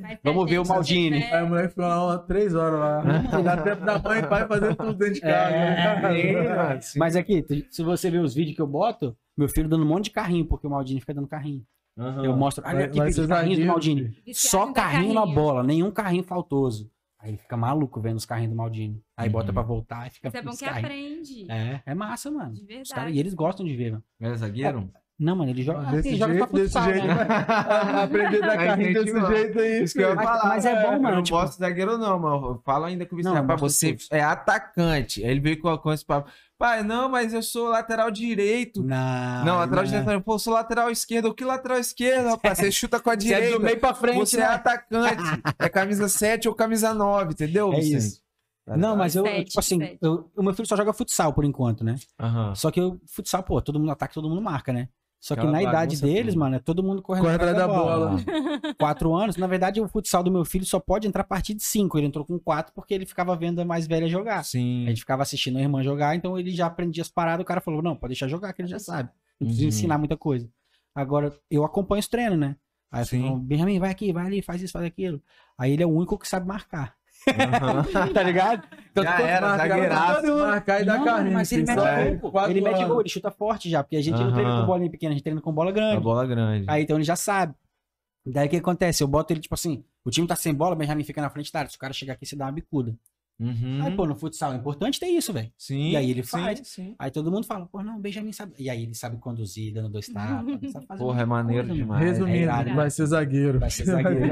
Mas 0.00 0.12
se 0.12 0.20
Vamos 0.22 0.44
a 0.44 0.48
ver 0.48 0.58
o 0.60 0.66
Maldini. 0.66 1.20
tiver- 1.20 1.34
Aí 1.34 1.42
o 1.44 1.48
moleque 1.48 1.68
ficou 1.70 1.84
lá 1.84 2.18
três 2.18 2.54
horas 2.54 2.78
lá. 2.78 3.02
Dá 3.42 3.56
tempo 3.62 3.84
da 3.84 3.98
mãe 3.98 4.18
e 4.20 4.26
pai 4.26 4.46
fazer 4.46 4.76
tudo 4.76 4.94
dentro 4.94 5.14
de 5.14 5.20
casa. 5.20 5.56
É, 5.56 6.80
Mas 6.96 7.16
aqui, 7.16 7.44
se 7.70 7.82
você 7.82 8.10
ver 8.10 8.20
os 8.20 8.34
vídeos 8.34 8.54
que 8.56 8.62
eu 8.62 8.66
boto, 8.66 9.16
meu 9.36 9.48
filho 9.48 9.68
dando 9.68 9.84
um 9.84 9.88
monte 9.88 10.04
de 10.04 10.10
carrinho, 10.12 10.44
porque 10.46 10.66
o 10.66 10.70
Maldini 10.70 11.00
fica 11.00 11.14
dando 11.14 11.26
carrinho. 11.26 11.64
Aham. 11.98 12.24
Eu 12.24 12.36
mostro, 12.36 12.64
olha 12.66 12.86
aqui, 12.86 12.96
vai 12.98 13.12
filho, 13.12 13.22
ser 13.24 13.28
carrinho 13.28 13.58
do 13.60 13.66
Maldini. 13.66 14.16
Só 14.32 14.72
carrinho 14.72 15.12
na 15.14 15.26
bola, 15.26 15.62
nenhum 15.62 15.90
carrinho 15.90 16.22
faltoso. 16.22 16.90
Aí 17.18 17.30
ele 17.30 17.36
fica 17.38 17.56
maluco 17.56 18.00
vendo 18.00 18.16
os 18.16 18.24
carrinhos 18.26 18.50
do 18.50 18.56
Maldini. 18.56 19.00
Aí 19.16 19.28
bota 19.28 19.48
Uhum. 19.48 19.54
pra 19.54 19.62
voltar 19.62 20.06
e 20.06 20.10
fica 20.10 20.28
Isso 20.28 20.36
é 20.36 20.42
bom 20.42 20.50
os 20.50 20.58
que 20.58 20.64
carrinhos. 20.64 20.84
aprende. 21.30 21.46
É, 21.52 21.82
é 21.86 21.94
massa, 21.94 22.30
mano. 22.30 22.52
De 22.54 22.60
Os 22.62 22.66
verdade. 22.66 23.12
e 23.12 23.20
eles 23.20 23.32
gostam 23.34 23.64
de 23.64 23.76
ver, 23.76 23.92
mano. 23.92 24.02
Era 24.20 24.36
zagueiro? 24.36 24.90
Não, 25.22 25.36
mano, 25.36 25.50
ele 25.50 25.62
joga. 25.62 25.80
Desse 25.90 26.08
assim, 26.08 26.16
joga 26.18 26.32
jeito, 26.34 26.48
pra 26.48 26.58
desse 26.60 26.82
jeito. 26.82 27.06
né? 27.06 27.14
Aprender 28.02 28.40
da 28.40 28.46
Vai 28.48 28.56
carrinho 28.66 28.88
desse 28.94 29.00
incentivar. 29.10 29.34
jeito 29.36 29.58
aí. 29.60 29.82
Isso 29.84 29.94
que 29.94 30.00
eu 30.02 30.08
ia 30.08 30.14
Mas- 30.14 30.24
falar. 30.26 30.48
mas 30.48 30.64
é 30.66 30.82
bom, 30.82 30.92
Eu 30.94 31.00
mano, 31.02 31.16
não 31.16 31.22
tipo- 31.22 31.44
de 31.44 31.54
zagueiro, 31.56 31.98
não, 31.98 32.18
mas 32.18 32.42
eu 32.42 32.62
falo 32.64 32.84
ainda 32.86 33.06
com 33.06 33.14
o 33.14 33.18
Vicente. 33.18 33.34
Rapaz, 33.34 33.60
você 33.60 33.92
tudo. 33.94 34.06
é 34.10 34.20
atacante. 34.22 35.24
Aí 35.24 35.30
ele 35.30 35.40
veio 35.40 35.60
com, 35.60 35.76
com 35.78 35.92
esse 35.92 36.04
papo. 36.04 36.30
Pai, 36.58 36.82
não, 36.84 37.08
mas 37.08 37.34
eu 37.34 37.42
sou 37.42 37.68
lateral 37.68 38.10
direito. 38.10 38.82
Não, 38.82 39.44
Não, 39.44 39.56
lateral 39.58 39.84
não. 39.84 39.90
direito. 40.02 40.20
Pô, 40.22 40.34
eu 40.34 40.38
sou 40.38 40.52
lateral 40.54 40.90
esquerdo. 40.90 41.26
O 41.26 41.34
que 41.34 41.44
lateral 41.44 41.78
esquerdo, 41.78 42.28
rapaz? 42.30 42.58
Você 42.58 42.70
chuta 42.70 43.00
com 43.00 43.10
a 43.10 43.14
Você 43.14 43.32
é 43.32 43.36
direita. 43.40 43.58
do 43.58 43.64
meio 43.64 43.78
pra 43.80 43.94
frente, 43.94 44.18
Você 44.18 44.36
né? 44.38 44.44
é 44.44 44.46
atacante. 44.46 45.22
É 45.58 45.68
camisa 45.68 46.08
7 46.08 46.48
ou 46.48 46.54
camisa 46.54 46.92
9, 46.94 47.32
entendeu? 47.32 47.72
É 47.72 47.76
Vicente? 47.76 47.96
isso. 47.96 48.22
Não, 48.64 48.94
mas 48.96 49.16
eu, 49.16 49.24
Sete, 49.24 49.46
tipo 49.46 49.58
assim, 49.58 49.98
eu- 50.00 50.30
o 50.36 50.42
meu 50.42 50.54
filho 50.54 50.68
só 50.68 50.76
joga 50.76 50.92
futsal 50.92 51.32
por 51.32 51.44
enquanto, 51.44 51.82
né? 51.82 51.96
Aham. 52.20 52.54
Só 52.54 52.70
que 52.70 52.80
o 52.80 53.00
futsal, 53.08 53.42
pô, 53.42 53.60
todo 53.60 53.80
mundo 53.80 53.90
ataca, 53.90 54.14
todo 54.14 54.28
mundo 54.28 54.40
marca, 54.40 54.72
né? 54.72 54.88
Só 55.22 55.34
que 55.36 55.40
Aquela 55.40 55.52
na 55.52 55.62
idade 55.62 56.00
deles, 56.00 56.34
mano, 56.34 56.56
é 56.56 56.58
todo 56.58 56.82
mundo 56.82 57.00
correndo 57.00 57.22
Corre 57.22 57.36
atrás 57.36 57.56
da 57.56 57.68
bola. 57.68 58.16
Quatro 58.76 59.14
anos. 59.14 59.36
Na 59.36 59.46
verdade, 59.46 59.80
o 59.80 59.86
futsal 59.86 60.20
do 60.20 60.32
meu 60.32 60.44
filho 60.44 60.64
só 60.66 60.80
pode 60.80 61.06
entrar 61.06 61.20
a 61.20 61.24
partir 61.24 61.54
de 61.54 61.62
cinco. 61.62 61.96
Ele 61.96 62.08
entrou 62.08 62.24
com 62.26 62.40
quatro 62.40 62.72
porque 62.74 62.92
ele 62.92 63.06
ficava 63.06 63.36
vendo 63.36 63.60
a 63.60 63.64
mais 63.64 63.86
velha 63.86 64.08
jogar. 64.08 64.44
Sim. 64.44 64.84
A 64.84 64.88
gente 64.88 64.98
ficava 64.98 65.22
assistindo 65.22 65.58
a 65.58 65.60
irmã 65.60 65.80
jogar, 65.80 66.16
então 66.16 66.36
ele 66.36 66.50
já 66.50 66.66
aprendia 66.66 67.02
as 67.02 67.08
paradas. 67.08 67.44
O 67.44 67.46
cara 67.46 67.60
falou: 67.60 67.80
não, 67.80 67.94
pode 67.94 68.10
deixar 68.10 68.26
jogar, 68.26 68.52
que 68.52 68.62
ele 68.62 68.68
já 68.68 68.80
sabe. 68.80 69.10
Não 69.40 69.46
precisa 69.46 69.62
Uhum. 69.62 69.68
ensinar 69.68 69.96
muita 69.98 70.16
coisa. 70.16 70.50
Agora, 70.92 71.32
eu 71.48 71.64
acompanho 71.64 72.00
os 72.00 72.08
treinos, 72.08 72.36
né? 72.36 72.56
Aí 72.90 73.02
eu 73.02 73.06
Sim. 73.06 73.22
falo, 73.22 73.38
Benjamin, 73.38 73.78
vai 73.78 73.90
aqui, 73.92 74.12
vai 74.12 74.26
ali, 74.26 74.42
faz 74.42 74.60
isso, 74.60 74.72
faz 74.72 74.84
aquilo. 74.84 75.22
Aí 75.56 75.70
ele 75.72 75.84
é 75.84 75.86
o 75.86 75.90
único 75.90 76.18
que 76.18 76.26
sabe 76.28 76.48
marcar. 76.48 76.96
Aham. 77.28 77.84
tá 78.12 78.22
ligado? 78.22 78.62
Então, 78.90 79.04
Já 79.04 79.20
era, 79.20 79.56
zagueiraço. 79.56 80.38
Marcar 80.38 80.82
e 80.82 80.84
dar 80.84 81.04
carrinho. 81.04 81.32
Mas 81.32 81.52
ele 81.52 81.62
assim, 81.62 81.76
mete 81.76 82.20
gol, 82.20 82.48
Ele 82.48 82.60
mete 82.60 82.84
gol, 82.84 83.00
ele 83.00 83.08
chuta 83.08 83.30
forte 83.30 83.70
já, 83.70 83.82
porque 83.82 83.96
a 83.96 84.02
gente 84.02 84.18
não 84.18 84.32
treina 84.32 84.60
com 84.60 84.66
bolinha 84.66 84.90
pequena, 84.90 85.10
a 85.12 85.14
gente 85.14 85.22
treina 85.22 85.40
com 85.40 85.52
bola 85.52 85.70
A 85.70 85.72
grande. 85.72 86.00
bola 86.02 86.26
grande. 86.26 86.66
Aí 86.68 86.82
então 86.82 86.96
ele 86.96 87.04
já 87.04 87.16
sabe. 87.16 87.54
Daí 88.24 88.46
o 88.46 88.50
que 88.50 88.56
acontece? 88.56 89.02
Eu 89.02 89.08
boto 89.08 89.32
ele, 89.32 89.40
tipo 89.40 89.54
assim, 89.54 89.84
o 90.04 90.10
time 90.10 90.26
tá 90.26 90.36
sem 90.36 90.54
bola, 90.54 90.74
o 90.74 90.78
Benjamin 90.78 91.04
fica 91.04 91.20
na 91.20 91.30
frente 91.30 91.52
da 91.52 91.60
área. 91.60 91.70
Se 91.70 91.76
o 91.76 91.80
cara 91.80 91.92
chegar 91.92 92.14
aqui, 92.14 92.26
você 92.26 92.36
dá 92.36 92.44
uma 92.46 92.52
bicuda. 92.52 92.94
Uhum. 93.40 93.80
Aí, 93.82 93.96
pô, 93.96 94.06
no 94.06 94.14
futsal 94.14 94.52
é 94.52 94.56
importante 94.56 95.00
ter 95.00 95.08
isso, 95.08 95.32
velho. 95.32 95.50
Sim. 95.58 95.90
E 95.90 95.96
aí 95.96 96.10
ele 96.10 96.22
sim, 96.22 96.28
faz. 96.28 96.60
Sim. 96.64 96.94
Aí 96.98 97.10
todo 97.10 97.30
mundo 97.30 97.44
fala, 97.44 97.66
pô, 97.66 97.82
não, 97.82 97.96
o 97.96 98.00
Benjamin 98.00 98.32
sabe. 98.32 98.54
E 98.58 98.70
aí 98.70 98.84
ele 98.84 98.94
sabe 98.94 99.16
conduzir, 99.18 99.74
dando 99.74 99.88
dois 99.88 100.06
tapas. 100.06 100.72
Porra, 100.96 101.22
é 101.22 101.24
maneiro 101.24 101.66
coisa, 101.66 101.82
demais. 101.82 102.02
É 102.02 102.08
Resumindo, 102.10 102.36
irado, 102.36 102.74
vai 102.74 102.90
ser 102.90 103.06
zagueiro. 103.06 103.58
Vai 103.58 103.70
ser 103.70 103.84
zagueiro. 103.84 104.26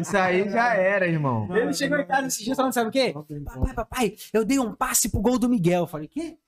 Isso 0.00 0.16
aí 0.16 0.48
já 0.48 0.74
era, 0.74 1.08
irmão. 1.08 1.48
ele 1.56 1.72
chegou 1.72 1.98
em 1.98 2.06
casa 2.06 2.28
esses 2.28 2.44
dias 2.44 2.56
falando, 2.56 2.72
sabe 2.72 2.88
o 2.88 2.92
quê? 2.92 3.12
Papai, 3.44 3.74
papai, 3.74 4.14
eu 4.32 4.44
dei 4.44 4.58
um 4.58 4.72
passe 4.74 5.08
pro 5.08 5.20
gol 5.20 5.38
do 5.38 5.48
Miguel. 5.48 5.82
Eu 5.82 5.86
falei, 5.86 6.06
quê? 6.06 6.38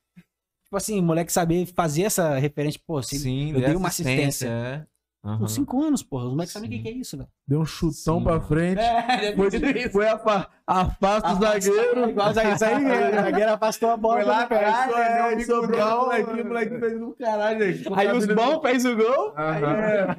Tipo 0.71 0.77
assim, 0.77 1.01
moleque 1.03 1.33
saber 1.33 1.67
fazer 1.67 2.03
essa 2.03 2.39
referência, 2.39 2.81
pô, 2.87 3.03
se 3.03 3.19
Sim, 3.19 3.53
eu 3.53 3.61
dei 3.61 3.75
uma 3.75 3.89
assistência. 3.89 4.47
É. 4.49 4.87
Aham. 5.23 5.39
Com 5.41 5.49
cinco 5.49 5.83
anos, 5.83 6.03
porra. 6.03 6.25
Os 6.25 6.31
moleques 6.33 6.53
sabem 6.55 6.69
o 6.79 6.83
que 6.83 6.89
é 6.89 6.93
isso, 6.93 7.15
velho. 7.17 7.29
Deu 7.47 7.61
um 7.61 7.65
chutão 7.67 8.19
Sim, 8.19 8.25
pra 8.25 8.33
mano. 8.33 8.41
frente. 8.47 8.81
É, 9.21 9.37
Foi, 9.37 9.51
foi 9.91 10.09
afa, 10.09 10.49
afasta 10.67 11.33
o 11.33 11.41
zagueiro. 11.41 12.09
Igual 12.11 12.31
isso 12.55 12.65
aí, 12.65 12.83
né? 12.85 13.11
O 13.11 13.23
zagueiro 13.23 13.53
afastou 13.53 13.91
a 13.91 13.97
bola. 13.99 14.17
Foi 14.21 14.25
lá 14.25 14.39
né, 14.39 14.45
atrás, 14.45 14.77
cara? 14.77 14.99
né? 14.99 15.33
É, 15.33 15.37
um 15.37 15.41
sobrou 15.41 15.67
bicudão, 15.69 15.99
o 15.99 16.05
moleque, 16.07 16.31
mano. 16.31 16.43
o 16.43 16.47
moleque 16.47 16.79
fez 16.79 17.01
no 17.01 17.15
caralho. 17.17 17.63
Aí, 17.65 17.83
Aí 17.97 18.17
os 18.17 18.27
bons 18.27 18.61
fez 18.63 18.85
o 18.87 18.97
gol. 18.97 19.35
Aham. 19.37 19.77
É. 19.77 20.17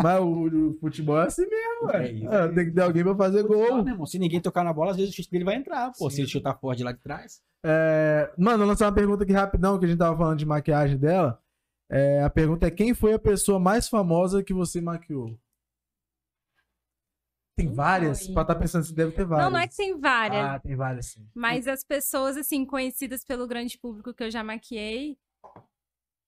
Mas 0.00 0.20
o, 0.20 0.26
o 0.70 0.78
futebol 0.80 1.20
é 1.20 1.26
assim 1.26 1.46
mesmo, 1.48 1.90
É 1.90 1.98
velho. 1.98 2.16
isso. 2.18 2.28
É, 2.32 2.48
tem 2.48 2.64
que 2.66 2.70
ter 2.70 2.82
alguém 2.82 3.02
pra 3.02 3.16
fazer 3.16 3.42
gol. 3.42 3.82
né, 3.82 3.90
irmão? 3.90 4.06
Se 4.06 4.18
ninguém 4.20 4.40
tocar 4.40 4.62
na 4.62 4.72
bola, 4.72 4.92
às 4.92 4.96
vezes 4.96 5.12
o 5.12 5.16
chute 5.16 5.30
dele 5.32 5.44
vai 5.44 5.56
entrar. 5.56 5.90
Pô, 5.98 6.08
Sim. 6.08 6.14
se 6.16 6.20
ele 6.22 6.28
chutar 6.28 6.54
forte 6.60 6.78
de 6.78 6.84
lá 6.84 6.92
de 6.92 7.00
trás. 7.00 7.40
É, 7.66 8.30
mano, 8.38 8.58
vou 8.58 8.66
lançar 8.68 8.86
uma 8.86 8.92
pergunta 8.92 9.24
aqui 9.24 9.32
rapidão, 9.32 9.78
que 9.78 9.84
a 9.86 9.88
gente 9.88 9.98
tava 9.98 10.16
falando 10.16 10.38
de 10.38 10.46
maquiagem 10.46 10.96
dela. 10.98 11.40
É, 11.94 12.24
a 12.24 12.28
pergunta 12.28 12.66
é: 12.66 12.72
quem 12.72 12.92
foi 12.92 13.12
a 13.12 13.18
pessoa 13.20 13.60
mais 13.60 13.88
famosa 13.88 14.42
que 14.42 14.52
você 14.52 14.80
maquiou? 14.80 15.38
Tem 17.56 17.66
Quem 17.68 17.74
várias? 17.74 18.24
foi? 18.24 18.34
Pra 18.34 18.42
estar 18.42 18.54
pensando 18.56 18.84
se 18.84 18.92
deve 18.92 19.12
ter 19.12 19.24
várias. 19.24 19.44
Não, 19.46 19.52
não 19.52 19.60
é 19.60 19.68
que 19.68 19.76
tem 19.76 19.96
várias. 19.96 20.44
Ah, 20.44 20.58
tem 20.58 20.74
várias 20.74 21.06
sim. 21.06 21.24
Mas 21.32 21.68
as 21.68 21.84
pessoas, 21.84 22.36
assim, 22.36 22.66
conhecidas 22.66 23.24
pelo 23.24 23.46
grande 23.46 23.78
público 23.78 24.12
que 24.12 24.24
eu 24.24 24.30
já 24.30 24.42
maquiei. 24.42 25.16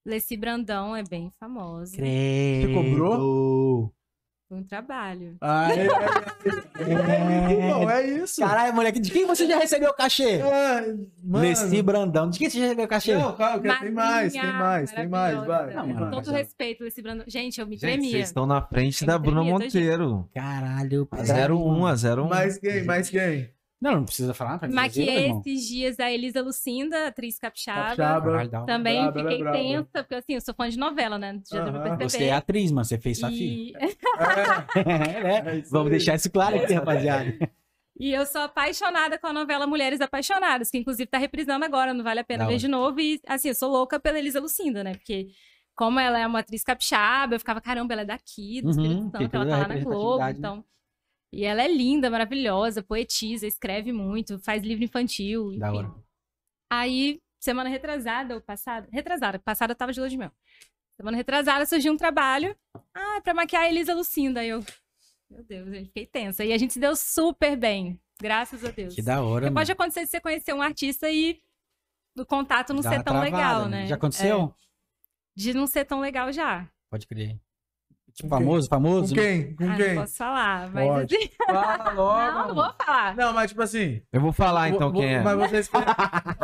Leci 0.05 0.37
Brandão 0.37 0.95
é 0.95 1.03
bem 1.03 1.33
famosa. 1.41 1.97
Credo. 1.97 2.73
cobrou? 2.73 3.93
Foi 4.49 4.59
um 4.59 4.63
trabalho. 4.63 5.37
Ah, 5.41 5.69
é, 5.73 5.87
é, 6.79 7.67
é, 7.67 7.73
bom, 7.73 7.91
é 7.91 8.07
isso. 8.07 8.41
Caralho, 8.41 8.73
moleque, 8.73 9.01
de 9.01 9.11
quem 9.11 9.27
você 9.27 9.45
já 9.45 9.59
recebeu 9.59 9.91
o 9.91 9.95
cachê? 9.95 10.39
É, 10.39 10.95
mano. 11.21 11.45
Leci 11.45 11.83
Brandão. 11.83 12.31
De 12.31 12.39
quem 12.39 12.49
você 12.49 12.59
já 12.59 12.65
recebeu 12.67 12.85
o 12.85 12.89
cachê? 12.89 13.17
Não, 13.17 13.35
calma, 13.37 13.61
que 13.61 13.81
tem 13.81 13.91
mais, 13.91 14.33
tem 14.33 14.53
mais, 14.53 14.93
tem 14.93 15.09
mais, 15.09 15.45
vai. 15.45 15.75
Não, 15.75 16.11
todo 16.13 16.31
respeito, 16.31 16.85
Leci 16.85 17.03
Brandão. 17.03 17.25
Gente, 17.27 17.61
eu 17.61 17.67
me 17.67 17.77
Gente, 17.77 17.91
tremia. 17.91 18.11
vocês 18.11 18.27
estão 18.29 18.47
na 18.47 18.63
frente 18.63 19.03
Eu 19.03 19.07
da 19.09 19.19
Bruna 19.19 19.41
tremia. 19.41 19.53
Monteiro. 19.53 20.29
Caralho. 20.33 21.09
A 21.11 21.53
01, 21.53 21.87
a 21.87 21.95
01. 21.95 22.29
Mais 22.29 22.59
quem, 22.59 22.85
mais 22.85 23.11
quem? 23.11 23.51
Não, 23.81 23.97
não 23.97 24.05
precisa 24.05 24.33
falar 24.33 24.59
pra. 24.59 24.69
Maquiei 24.69 25.31
esses 25.31 25.67
dias 25.67 26.01
a 26.01 26.11
Elisa 26.11 26.41
Lucinda, 26.41 27.09
atriz 27.09 27.39
capixaba. 27.39 27.95
Capixaba. 27.95 28.67
Também 28.67 29.07
é 29.07 29.13
fiquei 29.13 29.39
braba. 29.39 29.59
tensa, 29.59 29.87
porque 29.93 30.15
assim, 30.15 30.35
eu 30.35 30.41
sou 30.41 30.55
fã 30.55 30.69
de 30.69 30.79
novela, 30.79 31.19
né? 31.19 31.41
Já 31.51 31.65
perceber. 31.97 32.09
Você 32.09 32.25
é 32.25 32.33
atriz, 32.33 32.73
mano. 32.73 32.85
Você 32.87 32.99
fez 32.99 33.19
Safi. 33.19 33.73
E... 33.73 33.75
É, 34.77 35.23
né? 35.23 35.43
É 35.57 35.59
isso 35.59 35.71
Vamos 35.71 35.91
deixar 35.91 36.15
isso 36.15 36.31
claro 36.31 36.57
aqui, 36.57 36.73
rapaziada. 36.73 37.37
e 38.01 38.13
eu 38.13 38.25
sou 38.25 38.43
apaixonada 38.43 39.19
com 39.19 39.27
a 39.27 39.33
novela 39.33 39.67
Mulheres 39.67 40.01
Apaixonadas, 40.01 40.71
que 40.71 40.79
inclusive 40.79 41.07
tá 41.07 41.19
reprisando 41.19 41.65
agora, 41.65 41.93
não 41.93 42.03
vale 42.03 42.21
a 42.21 42.25
pena 42.25 42.45
Da 42.45 42.51
ver 42.51 42.57
de 42.57 42.69
novo. 42.69 42.99
E 42.99 43.21
assim, 43.27 43.49
eu 43.49 43.55
sou 43.55 43.71
louca 43.71 44.01
pela 44.01 44.19
Elisa 44.19 44.41
Lucinda, 44.41 44.83
né? 44.83 44.95
Porque 44.95 45.29
como 45.75 46.01
ela 46.01 46.19
é 46.19 46.27
uma 46.27 46.39
atriz 46.39 46.65
capixaba, 46.65 47.35
eu 47.35 47.39
ficava, 47.39 47.61
caramba, 47.61 47.93
ela 47.93 48.03
é 48.03 48.07
daqui, 48.07 48.63
do 48.63 48.69
Uhum, 48.69 48.71
Espírito 48.71 49.11
Santo, 49.11 49.37
ela 49.37 49.47
tá 49.47 49.57
lá 49.59 49.69
na 49.69 49.85
Globo, 49.85 50.25
né? 50.25 50.31
então... 50.31 50.65
E 51.33 51.45
ela 51.45 51.63
é 51.63 51.69
linda, 51.69 52.09
maravilhosa, 52.09 52.83
poetisa, 52.83 53.47
escreve 53.47 53.93
muito, 53.93 54.39
faz 54.39 54.63
livro 54.63 54.85
infantil, 54.85 55.51
enfim. 55.51 55.59
Da 55.59 55.73
hora. 55.73 55.95
Aí, 56.71 57.21
semana 57.39 57.69
retrasada 57.69 58.35
ou 58.35 58.41
passada? 58.41 58.89
Retrasada, 58.93 59.39
passada 59.39 59.73
eu 59.73 59.77
tava 59.77 59.93
de 59.93 60.01
lua 60.01 60.09
de 60.09 60.17
mel. 60.17 60.31
Semana 60.97 61.17
retrasada 61.17 61.67
surgiu 61.67 61.93
um 61.93 61.97
trabalho. 61.97 62.57
Ah, 62.95 63.21
pra 63.23 63.35
maquiar 63.35 63.63
a 63.65 63.69
Elisa 63.69 63.95
Lucinda. 63.95 64.45
Eu, 64.45 64.65
meu 65.31 65.45
Deus, 65.45 65.69
gente, 65.69 65.87
fiquei 65.89 66.07
tensa. 66.07 66.45
E 66.45 66.53
a 66.53 66.59
gente 66.59 66.73
se 66.73 66.81
deu 66.81 66.97
super 66.97 67.57
bem, 67.57 68.01
graças 68.21 68.65
a 68.65 68.71
Deus. 68.71 68.95
Que 68.95 69.03
da 69.03 69.21
hora, 69.21 69.47
Porque 69.47 69.55
pode 69.55 69.73
acontecer 69.73 70.05
de 70.05 70.11
você 70.11 70.21
conhecer 70.21 70.55
um 70.55 70.63
artista 70.63 71.11
e 71.11 71.41
o 72.17 72.25
contato 72.25 72.73
não 72.73 72.81
Dá 72.81 72.91
ser 72.91 73.03
tão 73.03 73.15
travada, 73.15 73.25
legal, 73.25 73.69
né? 73.69 73.87
Já 73.87 73.97
aconteceu? 73.97 74.55
É, 74.59 74.67
de 75.37 75.53
não 75.53 75.67
ser 75.67 75.85
tão 75.85 76.01
legal 76.01 76.33
já. 76.33 76.67
Pode 76.91 77.07
crer. 77.07 77.39
Tipo, 78.17 78.29
quem? 78.31 78.39
famoso, 78.39 78.69
Com 78.69 78.75
famoso? 78.77 79.15
quem? 79.15 79.55
Com 79.55 79.71
ah, 79.71 79.77
quem? 79.77 79.95
não 79.95 80.03
posso 80.03 80.17
falar, 80.17 80.71
mas 80.71 80.87
Pode. 80.89 81.17
assim, 81.17 81.29
Fala 81.47 81.93
logo. 81.93 82.19
não, 82.33 82.49
não 82.49 82.55
vou 82.55 82.73
falar. 82.83 83.15
Não, 83.17 83.33
mas 83.35 83.51
tipo 83.51 83.63
assim. 83.63 84.03
Eu 84.11 84.21
vou 84.23 84.33
falar 84.33 84.71
então 84.71 84.91
vo- 84.91 84.99
quem 85.01 85.15
é. 85.17 85.21
Mas 85.23 85.39
você, 85.39 85.59
espera- 85.59 85.95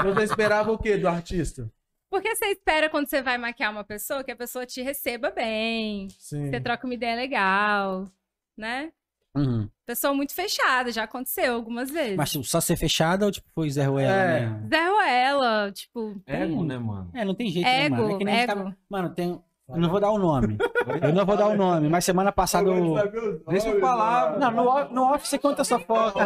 você 0.04 0.22
esperava 0.24 0.70
o 0.70 0.76
quê 0.78 0.98
do 0.98 1.08
artista? 1.08 1.70
Porque 2.10 2.36
você 2.36 2.44
espera 2.48 2.90
quando 2.90 3.08
você 3.08 3.22
vai 3.22 3.38
maquiar 3.38 3.72
uma 3.72 3.84
pessoa 3.84 4.22
que 4.22 4.30
a 4.30 4.36
pessoa 4.36 4.66
te 4.66 4.82
receba 4.82 5.30
bem, 5.30 6.08
Sim. 6.18 6.50
você 6.50 6.60
troca 6.60 6.86
uma 6.86 6.92
ideia 6.92 7.16
legal, 7.16 8.06
né? 8.54 8.92
Uhum. 9.34 9.66
Pessoa 9.86 10.12
muito 10.12 10.34
fechada, 10.34 10.92
já 10.92 11.04
aconteceu 11.04 11.54
algumas 11.54 11.90
vezes. 11.90 12.16
Mas 12.18 12.30
tipo, 12.32 12.44
só 12.44 12.60
ser 12.60 12.76
fechada 12.76 13.24
ou 13.24 13.32
tipo, 13.32 13.48
foi 13.54 13.70
Zé 13.70 13.86
Ruela 13.86 14.12
É. 14.12 14.40
mesmo? 14.40 14.68
Zero 14.68 15.00
ela, 15.00 15.72
tipo, 15.72 16.20
Ego, 16.26 16.62
né, 16.64 16.76
mano? 16.76 17.10
É, 17.14 17.24
não 17.24 17.34
tem 17.34 17.48
jeito, 17.50 17.64
né, 17.64 17.86
ego, 17.86 17.96
mano? 17.96 18.14
É 18.14 18.18
que 18.18 18.24
nem 18.26 18.34
a 18.34 18.38
gente 18.40 18.50
ego. 18.50 18.58
tava- 18.62 18.76
Mano, 18.90 19.14
tem... 19.14 19.42
Eu 19.74 19.80
não 19.80 19.88
vou 19.88 20.00
dar 20.00 20.10
o 20.10 20.18
nome. 20.18 20.58
Eu 21.02 21.12
não 21.12 21.24
vou 21.24 21.36
dar 21.36 21.48
o 21.48 21.56
nome, 21.56 21.88
mas 21.88 22.04
semana 22.04 22.30
passada... 22.32 22.68
eu- 22.68 23.42
Deixa 23.48 23.68
eu 23.68 23.80
falar. 23.80 24.38
Não, 24.38 24.50
no, 24.50 24.68
off- 24.68 24.92
no 24.94 25.02
off 25.04 25.26
você 25.28 25.38
conta 25.38 25.62
a 25.62 25.64
sua 25.64 25.78
foto. 25.80 26.18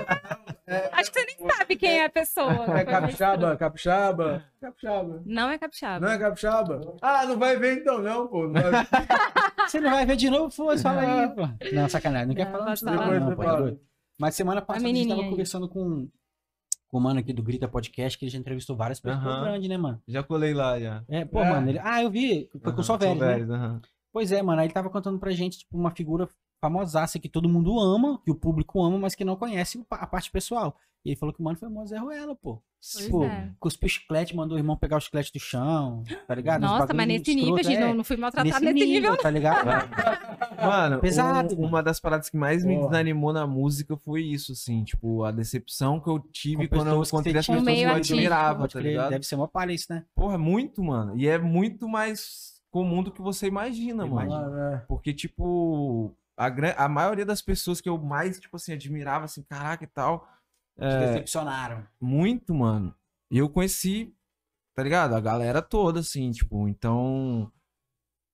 Acho 0.93 1.13
que 1.13 1.21
você 1.21 1.27
nem 1.27 1.51
sabe 1.51 1.77
quem 1.77 2.01
é 2.01 2.05
a 2.07 2.11
pessoa. 2.11 2.53
É 2.53 2.57
Foi 2.65 2.75
meio 2.75 2.87
capixaba? 2.87 3.57
Capixaba? 3.57 4.45
Capixaba. 4.61 5.23
Não 5.25 5.51
é 5.51 5.59
capixaba. 5.59 6.01
Não 6.07 6.13
é 6.13 6.19
capixaba? 6.19 6.95
Ah, 7.01 7.25
não 7.27 7.39
vai 7.39 7.57
ver 7.57 7.79
então 7.79 7.99
não, 8.01 8.27
pô. 8.27 8.47
Não 8.49 8.61
vai... 8.61 8.73
Você 9.69 9.81
não 9.81 9.91
vai 9.91 10.07
ver 10.07 10.17
de 10.17 10.31
novo? 10.31 10.51
Foda-se, 10.51 10.83
fala 10.83 11.01
aí, 11.01 11.29
pô. 11.35 11.49
Não, 11.73 11.89
sacanagem. 11.89 12.29
Não 12.29 12.35
quer 12.35 12.45
Não, 12.47 12.53
falar 12.53 12.75
disso 12.75 12.85
falar. 12.85 13.21
não, 13.21 13.37
pô. 13.37 13.79
Mas 14.19 14.35
semana 14.35 14.63
passada 14.63 14.85
a, 14.85 14.89
gente 14.89 14.95
menininha 14.95 15.15
tava 15.17 15.27
aí. 15.27 15.31
conversando 15.31 15.69
com 15.69 16.09
o 16.97 17.01
mano 17.01 17.21
aqui 17.21 17.33
do 17.33 17.43
Grita 17.43 17.67
Podcast, 17.69 18.19
que 18.19 18.25
ele 18.25 18.31
já 18.33 18.39
entrevistou 18.39 18.77
várias 18.77 19.01
pessoas 19.01 19.41
grandes, 19.41 19.69
né, 19.69 19.77
mano? 19.77 20.01
Já 20.07 20.23
colei 20.23 20.53
lá, 20.55 20.79
já. 20.79 21.05
É, 21.09 21.25
pô, 21.25 21.41
É. 21.41 21.51
mano, 21.51 21.69
ele... 21.69 21.79
Ah, 21.83 22.03
eu 22.03 22.11
vi. 22.11 22.49
Foi 22.53 22.61
com 22.61 22.69
o 22.69 22.73
Aham, 22.73 22.83
Soveres, 22.83 23.49
né? 23.49 23.81
Pois 24.13 24.33
é, 24.33 24.43
mano. 24.43 24.61
Aí 24.61 24.67
ele 24.67 24.75
tava 24.75 24.89
contando 24.91 25.19
pra 25.19 25.31
gente, 25.31 25.59
tipo, 25.59 25.77
uma 25.77 25.91
figura 25.91 26.29
famosaça 26.61 27.19
que 27.19 27.29
todo 27.29 27.49
mundo 27.49 27.79
ama, 27.79 28.21
que 28.25 28.31
o 28.31 28.35
público 28.35 28.83
ama, 28.83 28.99
mas 28.99 29.15
que 29.15 29.25
não 29.25 29.37
conhece 29.37 29.85
a 29.91 30.07
parte 30.07 30.31
pessoal. 30.31 30.77
E 31.05 31.11
ele 31.11 31.17
falou 31.17 31.33
que 31.33 31.41
o 31.41 31.45
mano 31.45 31.59
foi 31.59 31.69
o 31.69 31.87
Zé 31.87 31.99
Ruela, 31.99 32.35
pô. 32.35 32.63
Tipo, 32.95 33.25
é. 33.25 33.51
cuspiu 33.59 33.89
chiclete, 33.89 34.37
mandou 34.37 34.57
o 34.57 34.61
irmão 34.61 34.77
pegar 34.77 34.97
o 34.97 35.01
chiclete 35.01 35.33
do 35.33 35.41
chão, 35.41 36.05
tá 36.27 36.35
ligado? 36.35 36.61
Nossa, 36.61 36.95
mas 36.95 37.09
nesse 37.09 37.35
nível, 37.35 37.57
escroto, 37.57 37.69
gente, 37.69 37.83
é. 37.83 37.87
não, 37.87 37.95
não 37.95 38.05
fui 38.05 38.17
maltratada 38.17 38.73
nesse, 38.73 38.87
nível. 38.87 39.17
tá 39.17 39.31
ligado? 39.31 39.67
Mano, 40.57 41.01
Pesado, 41.01 41.55
um- 41.55 41.57
mano. 41.57 41.69
uma 41.69 41.83
das 41.83 42.01
paradas 42.01 42.31
que 42.31 42.37
mais 42.37 42.65
me 42.65 42.77
desanimou 42.77 43.33
na 43.33 43.47
música 43.47 43.97
foi 43.97 44.23
isso, 44.23 44.53
assim, 44.53 44.85
tipo, 44.85 45.23
a 45.25 45.31
decepção 45.31 46.01
que 46.01 46.09
eu 46.09 46.19
tive 46.19 46.67
Com 46.69 46.77
quando 46.77 46.89
eu 46.89 47.03
encontrei 47.03 47.37
as 47.37 47.47
pessoas 47.47 47.65
que 47.65 47.81
eu 47.83 47.91
admirava, 47.91 48.69
tá 48.69 48.81
ligado? 48.81 49.11
Deve 49.11 49.27
ser 49.27 49.35
uma 49.35 49.49
palha 49.49 49.73
isso, 49.73 49.87
né? 49.91 50.05
Porra, 50.15 50.35
é 50.35 50.39
muito, 50.39 50.83
mano. 50.83 51.17
E 51.17 51.29
é 51.29 51.39
muito 51.39 51.89
mais 51.89 52.61
comum 52.71 53.03
do 53.03 53.11
que 53.11 53.21
você 53.21 53.47
imagina, 53.47 54.05
Eu 54.05 54.09
mano. 54.09 54.31
imagino. 54.31 54.55
Ah, 54.55 54.75
é. 54.75 54.77
Porque, 54.89 55.13
tipo, 55.13 56.15
a, 56.37 56.47
a 56.85 56.89
maioria 56.89 57.25
das 57.25 57.43
pessoas 57.43 57.81
que 57.81 57.89
eu 57.89 57.99
mais, 57.99 58.39
tipo 58.39 58.57
assim, 58.57 58.73
admirava, 58.73 59.25
assim, 59.25 59.43
caraca 59.43 59.85
e 59.85 59.89
tal, 59.89 60.29
Te 60.79 60.85
é, 60.85 61.07
decepcionaram. 61.07 61.87
muito, 62.01 62.55
mano. 62.55 62.95
E 63.31 63.39
eu 63.39 63.49
conheci, 63.49 64.15
tá 64.75 64.83
ligado? 64.83 65.15
A 65.15 65.21
galera 65.21 65.61
toda, 65.63 66.01
assim, 66.01 66.31
tipo, 66.31 66.69
então. 66.69 67.51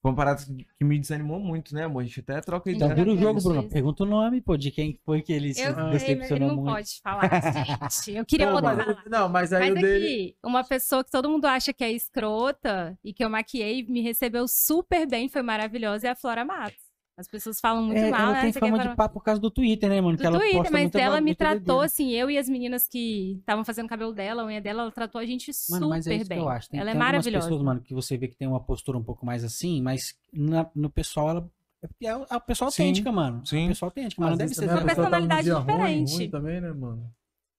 Foi 0.03 0.11
uma 0.11 0.17
parada 0.17 0.43
que 0.77 0.85
me 0.85 0.99
desanimou 0.99 1.39
muito, 1.39 1.73
né, 1.77 1.85
amor? 1.85 2.01
A 2.01 2.05
gente 2.05 2.19
até 2.19 2.41
troca 2.41 2.69
Então, 2.69 2.89
ideia. 2.89 2.93
Então 3.01 3.05
vira 3.05 3.17
o 3.17 3.23
jogo, 3.23 3.39
Isso, 3.39 3.49
Bruno. 3.49 3.69
Pergunta 3.69 4.03
o 4.03 4.07
nome, 4.07 4.41
pô, 4.41 4.57
de 4.57 4.73
quem 4.73 4.99
foi 5.05 5.23
que 5.23 5.33
ele 5.33 5.55
se 5.55 5.63
Eu 5.63 5.73
sei, 5.75 5.83
mas 5.85 6.03
ele 6.03 6.15
decepcionou 6.17 6.49
não 6.49 6.57
muito. 6.57 6.75
pode 6.75 7.01
falar, 7.01 7.31
gente. 7.65 8.11
Eu 8.19 8.27
queria 8.27 8.47
Não, 8.51 8.61
mas, 8.61 8.79
falar. 8.85 9.03
não, 9.09 9.29
mas 9.29 9.53
aí 9.53 9.71
Mas 9.71 9.79
o 9.79 9.87
dele. 9.87 10.05
aqui, 10.07 10.37
uma 10.43 10.65
pessoa 10.65 11.05
que 11.05 11.11
todo 11.13 11.31
mundo 11.31 11.45
acha 11.45 11.73
que 11.73 11.85
é 11.85 11.93
escrota 11.93 12.99
e 13.05 13.15
que 13.15 13.25
eu 13.25 13.31
maquiei 13.31 13.85
me 13.87 14.01
recebeu 14.01 14.49
super 14.49 15.07
bem, 15.09 15.29
foi 15.29 15.43
maravilhosa, 15.43 16.09
é 16.09 16.11
a 16.11 16.17
Flora 16.17 16.45
Matos. 16.45 16.92
As 17.17 17.29
pessoas 17.29 17.61
falam 17.61 17.83
muito 17.85 17.99
É, 17.99 18.11
mal, 18.11 18.21
ela 18.21 18.33
né? 18.33 18.41
tem 18.41 18.53
Você 18.53 18.59
fama 18.61 18.79
quer 18.79 18.89
de 18.89 18.97
papo 18.97 19.15
por 19.15 19.23
causa 19.25 19.41
do 19.41 19.51
Twitter, 19.51 19.89
né, 19.89 20.01
mano? 20.01 20.17
do 20.17 20.21
que 20.21 20.27
ela 20.27 20.39
Twitter, 20.39 20.57
posta 20.57 20.73
mas 20.73 20.81
muita 20.83 20.99
ela 21.01 21.21
me 21.21 21.35
tratou 21.35 21.81
assim, 21.83 22.11
eu 22.11 22.31
e 22.31 22.39
as 22.39 22.49
meninas 22.49 22.89
que 22.89 23.37
estavam 23.41 23.65
fazendo 23.65 23.85
o 23.87 23.89
cabelo 23.89 24.15
dela, 24.15 24.43
a 24.43 24.47
unha 24.47 24.61
dela, 24.63 24.83
ela 24.83 24.91
tratou 24.91 25.21
a 25.21 25.27
gente 25.27 25.51
Mano, 25.71 25.89
mas 25.91 26.07
é 26.07 26.11
super 26.11 26.17
isso 26.17 26.25
que 26.25 26.29
bem. 26.31 26.39
eu 26.39 26.49
acho. 26.49 26.69
Tem, 26.71 26.81
ela 26.81 26.91
é 26.91 26.93
tem 26.95 27.01
algumas 27.01 27.15
maravilhosa. 27.25 27.47
pessoas, 27.49 27.63
mano, 27.63 27.81
que 27.83 27.93
você 27.95 28.17
vê 28.17 28.29
que 28.29 28.37
tem 28.37 28.49
uma 28.49 28.61
postura 28.61 28.97
um 28.97 29.05
pouco 29.05 29.27
mais 29.27 29.45
assim, 29.45 29.83
mas 29.83 30.15
na- 30.33 30.71
no 30.75 30.89
pessoal 30.89 31.29
ela 31.29 31.51
é 31.83 31.87
porque 31.87 32.07
é 32.07 32.11
a 32.31 32.41
pessoa 32.41 32.71
Sim, 32.71 32.85
autêntica, 32.85 33.13
mano. 33.13 33.45
sim. 33.47 33.63
É 33.63 33.65
a 33.67 33.69
pessoa 33.69 33.89
autêntica, 33.89 34.21
mas 34.23 34.31
não 34.31 34.37
deve 34.39 34.55
ser. 34.55 34.65
Uma 34.65 34.69
pessoa 34.69 34.87
tá 34.87 34.95
personalidade 34.95 35.43
dia 35.45 35.55
ruim, 35.59 35.73
diferente. 35.77 36.15
ruim 36.17 36.31
também, 36.31 36.61
né, 36.61 36.73
mano? 36.73 37.11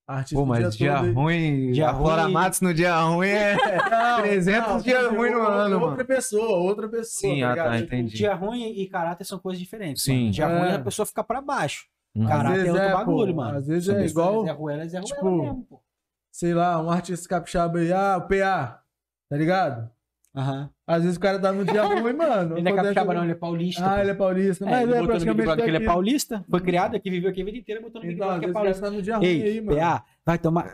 Artista 0.06 0.36
Pô, 0.36 0.46
mas 0.46 0.76
dia 0.76 0.96
todo 0.98 1.06
aí- 1.06 1.12
ruim, 1.14 1.72
Dia 1.72 1.90
a 1.90 1.96
Flora 1.96 2.24
ruim. 2.24 2.34
Matos 2.34 2.60
no 2.62 2.74
dia 2.74 3.00
ruim 3.00 3.28
é 3.30 3.56
Não, 3.90 4.22
300 4.22 4.68
não, 4.70 4.82
dias 4.82 5.08
ruim 5.08 5.30
no 5.32 5.40
outra- 5.40 5.54
ano, 5.54 5.76
Outra 5.76 5.90
mano. 5.96 6.06
pessoa, 6.06 6.58
outra 6.60 6.90
pessoa. 6.90 7.06
Sim, 7.34 7.42
ah, 7.44 7.50
ligado? 7.52 7.68
tá, 7.70 7.78
Tipo, 7.78 7.86
entendi. 7.96 8.16
Dia 8.18 8.36
ruim 8.36 8.64
e 8.74 8.90
caráter 8.90 9.24
são 9.24 9.40
coisas 9.40 9.62
diferentes. 9.62 10.04
Sim. 10.04 10.20
Mano. 10.24 10.32
Dia 10.32 10.46
É. 10.46 10.60
ruim 10.60 10.72
a 10.76 10.80
pessoa 10.80 11.06
fica 11.06 11.24
pra 11.24 11.40
baixo. 11.42 11.86
Às 12.20 12.28
Caráter 12.28 12.66
é 12.66 12.72
outro 12.72 12.86
é, 12.88 12.94
bagulho, 12.94 13.34
pô, 13.34 13.42
mano. 13.42 13.58
às 13.58 13.66
vezes 13.68 13.86
São 13.86 13.96
é 13.96 14.06
igual- 14.06 14.44
Zé 14.46 14.52
Ruela 14.52 14.84
é 14.84 14.86
Ruela 14.88 15.04
tipo, 15.06 15.32
mesmo, 15.42 15.66
pô. 15.70 15.82
sei 16.32 16.54
lá, 16.54 16.82
um 16.84 16.90
artista 16.92 17.28
capixaba 17.30 17.80
aí, 17.80 17.92
ah, 17.94 18.18
o 18.18 18.28
PA, 18.28 18.82
tá 19.30 19.38
ligado? 19.38 19.90
Aham. 20.36 20.70
Às 20.88 21.04
vezes 21.04 21.18
o 21.18 21.20
cara 21.20 21.40
tá 21.40 21.52
no 21.52 21.64
dia 21.64 21.84
ruim, 21.86 22.14
mano. 22.14 22.56
Ele 22.58 22.64
não 22.64 22.72
é 22.72 22.76
capixaba, 22.76 23.14
não, 23.14 23.24
ele 23.24 23.32
é 23.34 23.36
paulista. 23.36 23.86
Ah, 23.86 23.96
pô. 23.96 24.02
ele 24.02 24.10
é 24.12 24.14
paulista. 24.16 24.66
É, 24.66 24.70
Mas 24.70 24.82
ele 24.82 24.92
ele 24.92 24.98
é 24.98 25.02
botou 25.02 25.14
no 25.14 25.20
Big 25.34 25.44
praticamente 25.44 25.70
ele 25.70 25.84
é 25.84 25.88
paulista, 25.88 26.46
foi 26.50 26.60
criado 26.62 26.96
aqui, 26.96 27.10
viveu 27.12 27.30
aqui 27.30 27.42
a 27.42 27.46
vida 27.46 27.58
inteira, 27.58 27.82
botou 27.82 28.02
no 28.02 28.08
Big 28.08 28.16
Então, 28.16 28.30
às 28.30 28.40
Brother 28.40 28.54
que 28.54 28.58
é 28.58 28.64
vezes 28.64 28.78
o 28.78 28.82
cara 28.82 28.82
paulista. 28.82 28.82
tá 28.82 28.92
no 28.92 29.02
dia 29.02 29.18
ruim 29.18 29.26
Ei, 29.28 29.44
aí, 29.44 29.62
mano. 29.62 29.78
PA, 29.80 30.06
vai 30.26 30.38
tomar. 30.40 30.72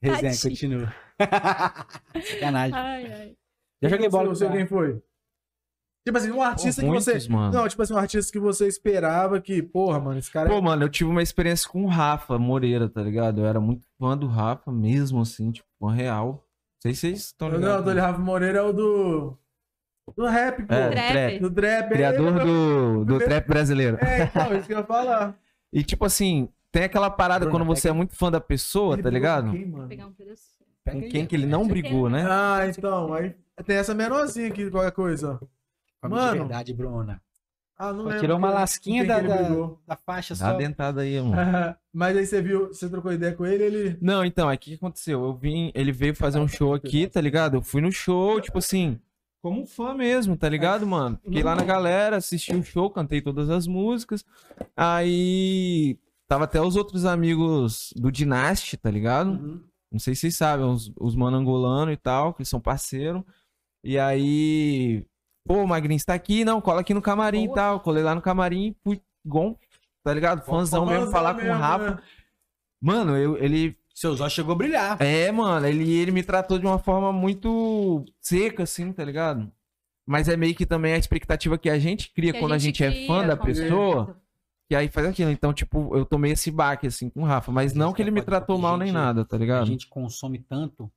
Resenha, 0.00 0.32
Tadinho. 0.32 0.40
continua. 0.42 0.94
Sacanagem. 2.30 2.74
Ai, 2.78 3.12
ai. 3.12 3.36
Já 3.82 3.88
joguei 3.90 4.08
bola 4.08 4.24
com 4.24 4.30
com 4.30 4.34
você. 4.36 4.46
o 4.46 4.52
Quem 4.52 4.66
foi? 4.66 5.02
Tipo 6.06 6.16
assim, 6.18 6.30
um 6.30 6.40
artista 6.42 6.80
que 6.82 6.88
você... 6.88 7.10
Muitos, 7.10 7.28
mano. 7.28 7.52
Não, 7.52 7.68
tipo 7.68 7.82
assim, 7.82 7.92
um 7.92 7.98
artista 7.98 8.32
que 8.32 8.38
você 8.38 8.66
esperava 8.66 9.40
que, 9.40 9.62
porra, 9.62 10.00
mano, 10.00 10.18
esse 10.18 10.30
cara... 10.30 10.48
é 10.48 10.52
Pô, 10.52 10.62
mano, 10.62 10.84
eu 10.84 10.88
tive 10.88 11.10
uma 11.10 11.22
experiência 11.22 11.68
com 11.68 11.82
o 11.84 11.86
Rafa 11.86 12.38
Moreira, 12.38 12.88
tá 12.88 13.02
ligado? 13.02 13.40
Eu 13.42 13.46
era 13.46 13.60
muito 13.60 13.84
fã 13.98 14.16
do 14.16 14.26
Rafa, 14.26 14.72
mesmo 14.72 15.20
assim, 15.20 15.50
tipo, 15.50 15.68
fã 15.78 15.92
real. 15.92 16.47
Não 16.84 16.92
sei 16.92 16.94
se 16.94 17.00
vocês 17.00 17.18
estão 17.26 17.48
Não, 17.48 17.56
ligados. 17.58 17.80
o 17.80 17.84
Dole 17.84 18.00
Rafa 18.00 18.18
Moreira 18.18 18.58
é 18.58 18.62
o 18.62 18.72
do... 18.72 19.36
Do 20.16 20.26
rap, 20.26 20.62
pô. 20.62 20.74
É, 20.74 20.90
Trap. 20.90 21.12
trap. 21.12 21.38
Do 21.40 21.50
trap. 21.50 21.88
Criador 21.90 22.40
é, 22.40 22.44
do, 22.44 23.04
do 23.04 23.18
trap 23.18 23.46
brasileiro. 23.46 23.98
É, 24.00 24.22
então, 24.24 24.56
isso 24.56 24.66
que 24.66 24.72
eu 24.74 24.78
ia 24.78 24.84
falar. 24.84 25.34
E 25.70 25.84
tipo 25.84 26.06
assim, 26.06 26.48
tem 26.72 26.84
aquela 26.84 27.10
parada 27.10 27.44
Bruna, 27.44 27.58
quando 27.58 27.66
você 27.68 27.90
é 27.90 27.92
muito 27.92 28.16
fã 28.16 28.30
da 28.30 28.40
pessoa, 28.40 28.94
Ele 28.94 29.02
tá 29.02 29.10
ligado? 29.10 29.48
com 29.48 29.52
quem, 29.52 29.66
mano? 29.66 29.86
Pegar 29.86 30.06
um. 30.06 30.12
Pega 30.12 30.34
Com 30.92 31.08
quem 31.10 31.26
que 31.26 31.36
ele 31.36 31.44
não 31.44 31.68
brigou, 31.68 32.08
né? 32.08 32.26
Ah, 32.26 32.66
então, 32.66 33.12
aí 33.12 33.34
tem 33.66 33.76
essa 33.76 33.94
menorzinha 33.94 34.48
aqui, 34.48 34.70
qualquer 34.70 34.92
coisa. 34.92 35.38
Come 36.00 36.14
Mano. 36.14 36.32
de 36.32 36.38
verdade, 36.38 36.72
Bruna. 36.72 37.20
Ah, 37.78 37.92
não 37.92 38.04
lembro. 38.06 38.20
tirou 38.20 38.36
uma 38.36 38.50
lasquinha 38.50 39.04
da, 39.06 39.20
da, 39.20 39.48
da 39.86 39.96
faixa 39.96 40.34
Dá 40.34 40.48
a 40.48 40.50
só. 40.52 40.56
dentada 40.56 41.02
aí, 41.02 41.20
mano. 41.20 41.36
Mas 41.94 42.16
aí 42.16 42.26
você 42.26 42.42
viu, 42.42 42.66
você 42.68 42.88
trocou 42.88 43.12
ideia 43.12 43.34
com 43.34 43.46
ele, 43.46 43.62
ele... 43.62 43.98
Não, 44.00 44.24
então, 44.24 44.48
aí 44.48 44.56
o 44.56 44.58
que 44.58 44.74
aconteceu? 44.74 45.24
Eu 45.24 45.34
vim, 45.34 45.70
ele 45.74 45.92
veio 45.92 46.14
fazer 46.14 46.40
um 46.40 46.48
show 46.48 46.74
aqui, 46.74 47.06
tá 47.06 47.20
ligado? 47.20 47.58
Eu 47.58 47.62
fui 47.62 47.80
no 47.80 47.92
show, 47.92 48.40
tipo 48.40 48.58
assim, 48.58 48.98
como 49.40 49.62
um 49.62 49.66
fã 49.66 49.94
mesmo, 49.94 50.36
tá 50.36 50.48
ligado, 50.48 50.86
mano? 50.86 51.18
Fiquei 51.22 51.42
lá 51.42 51.54
na 51.54 51.64
galera, 51.64 52.16
assisti 52.16 52.54
o 52.54 52.62
show, 52.62 52.90
cantei 52.90 53.22
todas 53.22 53.48
as 53.48 53.66
músicas. 53.68 54.24
Aí 54.76 55.96
tava 56.26 56.44
até 56.44 56.60
os 56.60 56.74
outros 56.74 57.04
amigos 57.04 57.92
do 57.96 58.10
Dynasty, 58.10 58.76
tá 58.76 58.90
ligado? 58.90 59.30
Uhum. 59.30 59.62
Não 59.90 59.98
sei 60.00 60.14
se 60.14 60.22
vocês 60.22 60.36
sabem, 60.36 60.66
os, 60.66 60.92
os 60.98 61.14
mano 61.14 61.36
angolano 61.36 61.92
e 61.92 61.96
tal, 61.96 62.34
que 62.34 62.44
são 62.44 62.60
parceiro. 62.60 63.24
E 63.82 63.96
aí, 63.98 65.06
pô, 65.48 65.62
o 65.62 65.66
Magrinho 65.66 65.96
está 65.96 66.14
aqui, 66.14 66.44
não, 66.44 66.60
cola 66.60 66.82
aqui 66.82 66.92
no 66.94 67.02
camarim 67.02 67.44
e 67.44 67.52
tal. 67.54 67.80
Colei 67.80 68.02
lá 68.04 68.14
no 68.14 68.20
camarim, 68.22 68.76
fui 68.84 69.00
um, 69.24 69.56
tá 70.04 70.12
ligado? 70.14 70.44
Fãzão 70.44 70.84
mesmo, 70.86 71.06
Fãzão 71.06 71.12
falar 71.12 71.34
com 71.34 71.40
o 71.40 71.44
mesmo, 71.44 71.58
Rafa. 71.58 71.90
né? 71.92 71.98
Mano, 72.80 73.16
eu, 73.16 73.36
ele 73.38 73.76
Seus 73.94 74.20
olhos 74.20 74.32
chegou 74.32 74.52
a 74.52 74.56
brilhar. 74.56 74.96
é, 75.02 75.32
mano, 75.32 75.66
ele, 75.66 75.90
ele 75.92 76.12
me 76.12 76.22
tratou 76.22 76.58
de 76.58 76.66
uma 76.66 76.78
forma 76.78 77.12
muito 77.12 78.04
seca, 78.20 78.62
assim, 78.62 78.92
tá 78.92 79.04
ligado? 79.04 79.50
Mas 80.06 80.28
é 80.28 80.36
meio 80.36 80.54
que 80.54 80.64
também 80.64 80.92
a 80.94 80.98
expectativa 80.98 81.58
que 81.58 81.68
a 81.68 81.78
gente 81.78 82.12
cria 82.14 82.32
Que 82.32 82.38
quando 82.38 82.52
a 82.52 82.58
gente, 82.58 82.82
é 82.84 82.90
cria, 82.90 83.06
fã 83.06 83.26
da 83.26 83.36
pessoa, 83.36 84.06
certeza. 84.06 84.18
que 84.68 84.74
aí 84.76 84.88
faz 84.88 85.06
aquilo. 85.08 85.30
Então, 85.30 85.52
tipo, 85.52 85.94
eu 85.96 86.04
tomei 86.06 86.32
esse 86.32 86.50
baque, 86.50 86.86
assim, 86.86 87.10
com 87.10 87.22
o 87.22 87.24
Rafa. 87.26 87.50
Mas 87.52 87.72
gente 87.72 87.78
não 87.78 87.92
que 87.92 88.00
ele 88.00 88.10
me 88.10 88.20
pode- 88.20 88.26
tratou 88.26 88.56
mal 88.56 88.74
a 88.74 88.78
nem 88.78 88.88
gente- 88.88 88.94
nada, 88.94 89.24
tá 89.24 89.36
A 89.36 89.38
ligado? 89.38 89.66
gente 89.66 89.86
consome 89.88 90.38
tanto. 90.38 90.90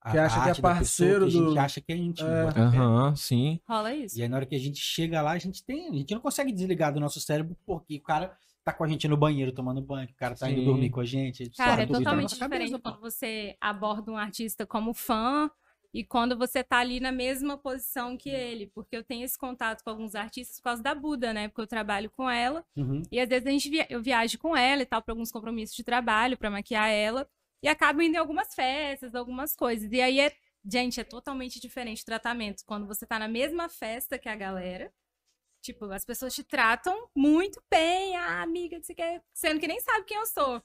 A 0.00 0.10
Que 0.12 0.18
acha 0.18 0.34
que 0.36 0.40
é 0.40 0.44
da 0.46 0.54
pessoa 0.54 0.74
parceiro 0.74 1.20
que 1.20 1.26
a 1.26 1.30
gente 1.30 1.44
do- 1.54 1.58
acha 1.60 1.80
que 1.80 1.92
é 1.92 1.96
íntimo. 1.96 2.28
É. 2.28 2.52
fé. 2.52 2.60
Aham, 2.60 3.16
sim. 3.16 3.60
Rola 3.68 3.94
isso. 3.94 4.18
E 4.18 4.22
aí, 4.22 4.28
na 4.28 4.36
hora 4.36 4.46
que 4.46 4.54
a 4.54 4.58
gente 4.58 4.78
chega 4.80 5.20
lá, 5.22 5.32
a 5.32 5.38
gente 5.38 5.64
tem. 5.64 5.88
A 5.88 5.92
gente 5.92 6.14
não 6.14 6.20
consegue 6.20 6.52
desligar 6.52 6.92
do 6.92 7.00
nosso 7.00 7.20
cérebro 7.20 7.56
porque 7.66 7.96
o 7.96 8.02
cara 8.02 8.36
tá 8.64 8.72
com 8.72 8.84
a 8.84 8.88
gente 8.88 9.08
no 9.08 9.16
banheiro 9.16 9.50
tomando 9.52 9.80
banho, 9.80 10.08
o 10.10 10.14
cara 10.14 10.34
tá 10.34 10.50
indo 10.50 10.60
Sim. 10.60 10.66
dormir 10.66 10.90
com 10.90 11.00
a 11.00 11.04
gente. 11.04 11.48
Cara, 11.56 11.82
é 11.82 11.86
totalmente 11.86 12.36
cabeça, 12.38 12.44
diferente 12.64 12.72
pô. 12.82 12.90
quando 12.90 13.00
você 13.00 13.56
aborda 13.60 14.12
um 14.12 14.16
artista 14.16 14.66
como 14.66 14.92
fã 14.92 15.50
e 15.94 16.04
quando 16.04 16.36
você 16.36 16.62
tá 16.62 16.76
ali 16.78 17.00
na 17.00 17.10
mesma 17.10 17.56
posição 17.56 18.14
que 18.14 18.28
ele. 18.28 18.66
Porque 18.74 18.94
eu 18.94 19.02
tenho 19.02 19.24
esse 19.24 19.38
contato 19.38 19.82
com 19.82 19.88
alguns 19.88 20.14
artistas 20.14 20.58
por 20.58 20.64
causa 20.64 20.82
da 20.82 20.94
Buda, 20.94 21.32
né? 21.32 21.48
Porque 21.48 21.62
eu 21.62 21.66
trabalho 21.66 22.10
com 22.14 22.28
ela. 22.28 22.62
Uhum. 22.76 23.02
E 23.10 23.18
às 23.18 23.28
vezes 23.28 23.46
a 23.46 23.50
gente 23.50 23.70
via- 23.70 23.86
eu 23.88 24.02
viajo 24.02 24.38
com 24.38 24.54
ela 24.54 24.82
e 24.82 24.86
tal, 24.86 25.00
para 25.00 25.12
alguns 25.12 25.32
compromissos 25.32 25.74
de 25.74 25.82
trabalho, 25.82 26.36
para 26.36 26.50
maquiar 26.50 26.90
ela. 26.90 27.26
E 27.62 27.68
acabo 27.68 28.00
indo 28.02 28.14
em 28.14 28.18
algumas 28.18 28.54
festas, 28.54 29.14
algumas 29.14 29.54
coisas. 29.54 29.90
E 29.92 30.00
aí 30.00 30.20
é. 30.20 30.32
Gente, 30.70 31.00
é 31.00 31.04
totalmente 31.04 31.60
diferente 31.60 32.02
o 32.02 32.06
tratamento. 32.06 32.62
Quando 32.66 32.86
você 32.86 33.06
tá 33.06 33.18
na 33.18 33.28
mesma 33.28 33.68
festa 33.68 34.18
que 34.18 34.28
a 34.28 34.34
galera. 34.36 34.92
Tipo, 35.62 35.86
as 35.86 36.04
pessoas 36.04 36.34
te 36.34 36.44
tratam 36.44 37.08
muito 37.14 37.62
bem, 37.70 38.16
ah, 38.16 38.42
amiga, 38.42 38.76
não 38.76 38.82
sei 38.84 38.92
o 38.92 38.96
que, 38.96 39.20
sendo 39.34 39.58
que 39.58 39.66
nem 39.66 39.80
sabe 39.80 40.04
quem 40.04 40.16
eu 40.16 40.26
sou. 40.26 40.62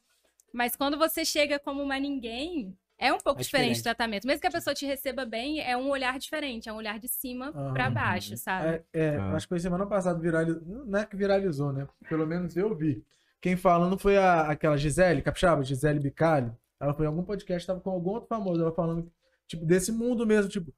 Mas 0.54 0.76
quando 0.76 0.98
você 0.98 1.26
chega 1.26 1.58
como 1.60 1.82
uma 1.82 1.98
ninguém, 2.00 2.78
é 2.98 3.12
um 3.12 3.18
pouco 3.18 3.40
É 3.42 3.44
diferente, 3.44 3.70
diferente. 3.70 3.80
o 3.80 3.84
tratamento. 3.84 4.28
Mesmo 4.28 4.42
que 4.42 4.48
a 4.48 4.52
pessoa 4.52 4.74
te 4.74 4.86
receba 4.86 5.26
bem, 5.26 5.62
é 5.62 5.76
um 5.76 5.90
olhar 5.90 6.18
diferente, 6.20 6.70
é 6.70 6.74
um 6.74 6.76
olhar 6.76 7.00
de 7.00 7.08
cima 7.08 7.52
pra 7.74 7.86
Aham. 7.86 7.94
baixo, 7.94 8.38
sabe? 8.38 8.84
É, 8.94 9.00
é, 9.06 9.16
Ah. 9.18 9.36
acho 9.36 9.48
que 9.48 9.50
foi 9.50 9.60
semana 9.60 9.86
passada 9.88 10.20
viralizou. 10.20 10.62
Não 10.86 11.00
é 11.00 11.06
que 11.06 11.16
viralizou, 11.16 11.74
né? 11.74 11.88
Pelo 12.08 12.28
menos 12.28 12.56
eu 12.56 12.76
vi. 12.76 13.04
Quem 13.42 13.58
falando 13.58 13.98
foi 13.98 14.18
a, 14.18 14.50
aquela 14.52 14.78
Gisele, 14.78 15.22
capixaba, 15.24 15.64
Gisele 15.64 16.00
Bicalho. 16.00 16.56
Ela 16.84 16.94
foi 16.94 17.06
em 17.06 17.10
algum 17.10 17.24
podcast, 17.24 17.66
tava 17.66 17.80
com 17.80 17.90
algum 17.90 18.12
outro 18.12 18.28
famoso. 18.28 18.62
Ela 18.62 18.74
falando, 18.74 19.12
tipo, 19.48 19.66
desse 19.66 19.92
mundo 19.92 20.26
mesmo, 20.26 20.50
tipo, 20.50 20.74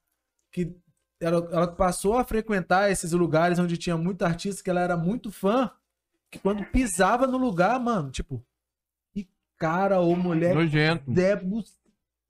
que 0.51 0.76
ela, 1.20 1.38
ela 1.51 1.68
passou 1.68 2.18
a 2.18 2.24
frequentar 2.24 2.91
esses 2.91 3.12
lugares 3.12 3.60
onde 3.60 3.78
tinha 3.78 3.97
muito 3.97 4.24
artista, 4.24 4.64
que 4.64 4.70
ela 4.70 4.82
era 4.82 4.97
muito 4.97 5.32
fã, 5.32 5.72
que 6.32 6.39
quando 6.39 6.66
pisava 6.66 7.28
no 7.28 7.38
lugar, 7.38 7.80
mano, 7.80 8.12
tipo, 8.12 8.45
que 9.12 9.30
cara 9.58 9.99
ou 9.99 10.16
mulher 10.16 10.56
Nojento. 10.56 11.10
debus, 11.10 11.80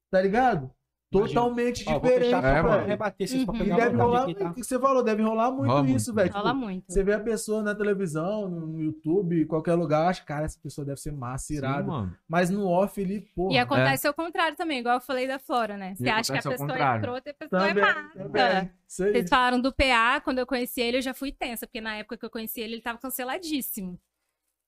tá 0.10 0.22
ligado? 0.22 0.72
Totalmente 1.20 1.84
Ó, 1.88 1.94
diferente, 1.94 2.24
fechar 2.26 2.44
É, 2.44 2.86
rebater 2.86 3.46
pra 3.46 3.54
Uhum. 3.54 3.62
E 3.66 3.70
deve 3.76 3.96
rolar, 3.98 4.24
aqui, 4.24 4.32
o 4.32 4.36
tá? 4.36 4.54
que 4.54 4.64
você 4.64 4.80
falou, 4.80 5.04
deve 5.04 5.22
rolar 5.24 5.52
muito 5.52 5.72
Rola 5.72 5.90
isso, 5.90 6.14
velho. 6.14 6.32
Rola 6.32 6.50
Tipo, 6.54 6.66
muito. 6.66 6.86
você 6.92 7.04
vê 7.04 7.14
a 7.14 7.20
pessoa 7.20 7.64
na 7.64 7.74
televisão, 7.76 8.50
no 8.50 8.82
YouTube, 8.82 9.42
em 9.42 9.48
qualquer 9.48 9.74
lugar, 9.76 10.10
acha, 10.10 10.24
cara, 10.24 10.46
essa 10.46 10.60
pessoa 10.62 10.86
deve 10.86 11.00
ser 11.00 11.12
massa, 11.12 11.54
irada. 11.54 12.12
Mas 12.28 12.50
no 12.50 12.68
off 12.68 13.00
ele, 13.00 13.22
porra. 13.36 13.54
E 13.54 13.58
acontece 13.58 14.08
o 14.08 14.14
contrário 14.14 14.56
também, 14.58 14.80
igual 14.80 14.96
eu 14.96 15.02
falei 15.02 15.28
da 15.28 15.40
Flora, 15.40 15.78
né? 15.78 15.96
Você 15.96 16.10
acha 16.10 16.32
que 16.32 16.40
a 16.40 16.42
pessoa 16.42 16.54
é 16.56 16.58
contrário. 16.58 17.02
escrota 17.02 17.30
e 17.30 17.32
a 17.32 17.34
pessoa 17.34 17.68
também, 17.68 17.84
é 17.84 17.86
massa. 17.86 18.10
também. 18.18 18.72
Isso 18.88 19.04
aí. 19.04 19.12
Vocês 19.12 19.30
falaram 19.30 19.60
do 19.62 19.74
PA, 19.74 20.22
quando 20.24 20.40
eu 20.40 20.46
conheci 20.46 20.82
ele, 20.82 20.98
eu 20.98 21.02
já 21.02 21.14
fui 21.14 21.32
tensa, 21.32 21.66
porque 21.68 21.82
na 21.82 21.96
época 21.96 22.18
que 22.18 22.26
eu 22.26 22.30
conheci 22.30 22.62
ele, 22.62 22.76
ele 22.76 22.82
tava 22.82 22.98
canceladíssimo. 23.00 24.00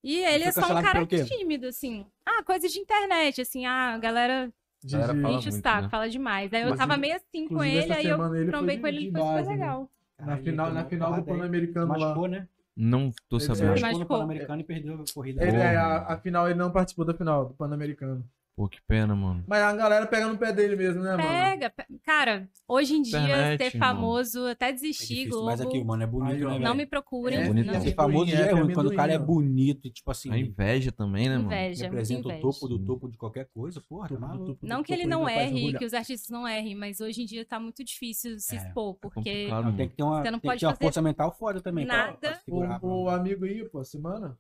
E 0.04 0.20
ele 0.20 0.44
é 0.46 0.52
só 0.52 0.62
um 0.62 0.82
cara 0.82 1.06
tímido, 1.06 1.68
assim. 1.68 2.06
Ah, 2.26 2.44
coisa 2.44 2.68
de 2.70 2.80
internet, 2.80 3.42
assim, 3.42 3.66
ah, 3.66 3.96
a 3.96 3.98
galera 3.98 4.54
De- 4.88 5.22
fala 5.22 5.38
enche 5.38 5.50
o 5.50 5.52
muito, 5.52 5.64
saco, 5.64 5.82
né? 5.84 5.90
fala 5.90 6.10
demais. 6.10 6.54
Aí 6.54 6.62
eu 6.62 6.70
Mas, 6.70 6.80
tava 6.80 6.98
meio 6.98 7.16
assim 7.16 7.48
com 7.48 7.64
ele, 7.64 7.94
aí 7.94 8.08
eu 8.08 8.36
ele 8.36 8.52
trombei 8.52 8.78
com 8.78 8.88
ele 8.88 8.98
e 8.98 9.04
ele 9.04 9.12
foi 9.12 9.22
super 9.22 9.34
base, 9.34 9.50
né? 9.50 9.56
legal. 9.56 9.90
Na 10.20 10.34
Aí 10.34 10.44
final, 10.44 10.74
na 10.74 10.86
final 10.86 11.14
do. 11.14 11.24
Pan-Americano 11.24 11.92
lá. 11.92 12.00
Machucou, 12.00 12.28
né? 12.28 12.48
Não 12.76 13.12
tô 13.30 13.38
Ele 13.38 13.46
sabendo. 13.46 13.72
Ele 13.72 13.82
machucou 13.82 14.00
no. 14.00 14.06
Pan-Americano 14.06 14.62
e 14.62 14.64
perdeu 14.64 14.96
a 14.96 15.14
corrida. 15.14 15.44
Ele, 15.44 15.58
é, 15.58 15.76
a, 15.76 15.98
a 16.14 16.18
final 16.18 16.50
ele 16.50 16.60
não 16.60 16.72
participou 16.72 17.06
da 17.06 17.14
final 17.14 17.46
do 17.46 17.54
Pan-Americano. 17.54 18.24
Pô, 18.58 18.68
que 18.68 18.82
pena, 18.88 19.16
mano. 19.16 19.44
Mas 19.48 19.62
a 19.62 19.72
galera 19.76 20.08
pega 20.08 20.28
no 20.28 20.36
pé 20.36 20.52
dele 20.52 20.76
mesmo, 20.76 21.04
né, 21.04 21.16
mano? 21.16 21.30
Pega, 21.30 21.70
pe- 21.70 21.86
cara, 22.04 22.50
hoje 22.68 22.96
em 22.96 23.04
dia 23.04 23.20
Internet, 23.20 23.70
ser 23.72 23.78
mano. 23.78 23.94
famoso, 23.94 24.48
até 24.48 24.70
É 24.70 24.72
desistir, 24.72 25.06
difícil, 25.10 25.30
Globo, 25.30 25.46
mas 25.46 25.62
aqui, 25.62 25.84
mano, 25.84 26.02
é 26.02 26.08
bonito, 26.08 26.50
né, 26.50 26.58
não 26.58 26.74
me 26.74 26.88
procurem. 26.88 27.38
É 27.38 27.46
bonito, 27.46 27.68
não. 27.68 27.74
né? 27.76 27.80
Ser 27.82 27.90
Amendoim, 27.90 27.96
famoso 27.96 28.32
já 28.32 28.38
é 28.46 28.50
é 28.50 28.52
ruim, 28.54 28.74
quando 28.74 28.88
o 28.88 28.96
cara 28.96 29.14
é 29.14 29.20
bonito, 29.20 29.88
e, 29.88 29.92
tipo 29.92 30.10
assim, 30.10 30.32
A 30.32 30.40
inveja 30.40 30.92
também, 30.92 31.30
né, 31.30 31.38
mano? 31.38 31.52
Inveja, 31.52 31.84
representa 31.84 32.28
o 32.30 32.42
topo 32.42 32.68
do 32.68 32.80
topo 32.80 33.08
de 33.08 33.16
qualquer 33.16 33.48
coisa, 33.54 33.80
porra, 33.80 34.10
maluco. 34.18 34.56
tudo, 34.56 34.68
Não 34.68 34.82
que 34.82 34.92
ele 34.92 35.06
não 35.06 35.30
erre, 35.30 35.78
que 35.78 35.86
os 35.86 35.94
artistas 35.94 36.30
não 36.32 36.48
errem, 36.48 36.74
mas 36.74 37.00
hoje 37.00 37.22
em 37.22 37.26
dia 37.28 37.46
tá 37.46 37.60
muito 37.60 37.84
difícil 37.84 38.40
se 38.40 38.56
É, 38.56 38.58
expor, 38.58 38.96
É 38.96 38.98
porque 39.00 39.14
complicado, 39.20 39.64
Tem 39.66 39.72
mano. 39.76 39.90
que 39.92 39.96
ter 39.98 40.02
uma, 40.04 40.24
Você 40.24 40.32
não 40.32 40.40
tem 40.40 40.50
pode 40.50 40.56
que 40.58 40.60
ter 40.62 40.66
uma 40.66 40.76
força 40.76 41.00
mental 41.00 41.32
foda 41.32 41.62
também. 41.62 41.86
pra- 41.86 41.96
nada. 42.08 42.18
pra 42.18 42.34
segurar, 42.34 42.80
O, 42.84 43.04
o 43.04 43.10
amigo 43.10 43.46
aí, 43.46 43.70
pô, 43.70 43.84
semana, 43.84 44.36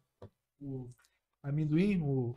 o 0.59 0.87
amendoim, 1.43 2.01
o 2.01 2.35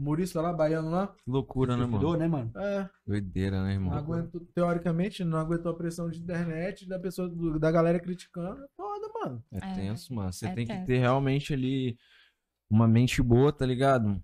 humorista 0.00 0.40
lá, 0.40 0.52
baiano 0.52 0.90
lá, 0.90 1.08
Que 1.08 1.30
loucura, 1.30 1.76
né, 1.76 1.84
mano? 1.84 2.16
Né, 2.16 2.26
mano? 2.28 2.52
é, 2.56 2.88
Doideira, 3.06 3.62
né, 3.62 3.74
não 3.78 3.86
irmão? 3.86 3.92
aguentou, 3.92 4.40
teoricamente, 4.54 5.22
não 5.24 5.38
aguentou 5.38 5.72
a 5.72 5.76
pressão 5.76 6.10
de 6.10 6.18
internet, 6.20 6.88
da 6.88 6.98
pessoa, 6.98 7.30
da 7.58 7.70
galera 7.70 8.00
criticando. 8.00 8.62
É 8.62 8.66
Foda, 8.76 9.08
mano. 9.22 9.44
É 9.52 9.58
É, 9.58 9.74
tenso, 9.74 10.14
mano. 10.14 10.32
Você 10.32 10.46
é 10.46 10.54
tem 10.54 10.66
que 10.66 10.72
tenso. 10.72 10.86
ter 10.86 10.98
realmente 10.98 11.52
ali 11.52 11.96
uma 12.70 12.88
mente 12.88 13.22
boa, 13.22 13.52
tá 13.52 13.66
ligado? 13.66 14.22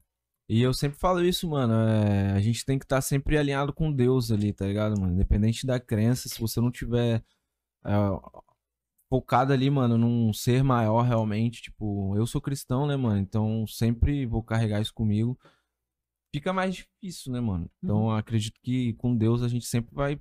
E 0.49 0.63
eu 0.63 0.73
sempre 0.73 0.99
falo 0.99 1.23
isso, 1.25 1.49
mano. 1.51 1.73
é, 1.75 2.33
a 2.33 2.41
gente 2.41 2.65
tem 2.65 2.79
que 2.79 2.85
estar 2.85 3.01
sempre 3.01 3.37
alinhado 3.37 3.73
com 3.73 3.93
Deus 3.93 4.31
ali, 4.31 4.53
tá 4.53 4.65
ligado, 4.67 4.99
mano? 5.01 5.13
Independente 5.15 5.67
da 5.67 5.81
crença, 5.81 6.29
se 6.29 6.41
você 6.41 6.61
não 6.61 6.71
tiver 6.71 7.23
é, 7.85 7.91
focado 9.09 9.53
ali, 9.53 9.69
mano, 9.71 9.99
num 9.99 10.33
ser 10.33 10.63
maior 10.63 11.03
realmente, 11.03 11.63
tipo, 11.63 12.17
eu 12.17 12.27
sou 12.27 12.41
cristão, 12.41 12.87
né, 12.87 12.97
mano? 12.97 13.19
Então 13.19 13.67
sempre 13.67 14.27
vou 14.27 14.43
carregar 14.43 14.81
isso 14.81 14.95
comigo. 14.95 15.39
Fica 16.37 16.53
mais 16.53 16.75
difícil, 16.75 17.33
né, 17.33 17.41
mano? 17.41 17.71
Então 17.83 17.97
Uhum. 18.05 18.11
eu 18.11 18.17
acredito 18.17 18.61
que 18.63 18.93
com 18.95 19.17
Deus 19.17 19.43
a 19.43 19.49
gente 19.49 19.65
sempre 19.67 19.95
vai. 19.95 20.21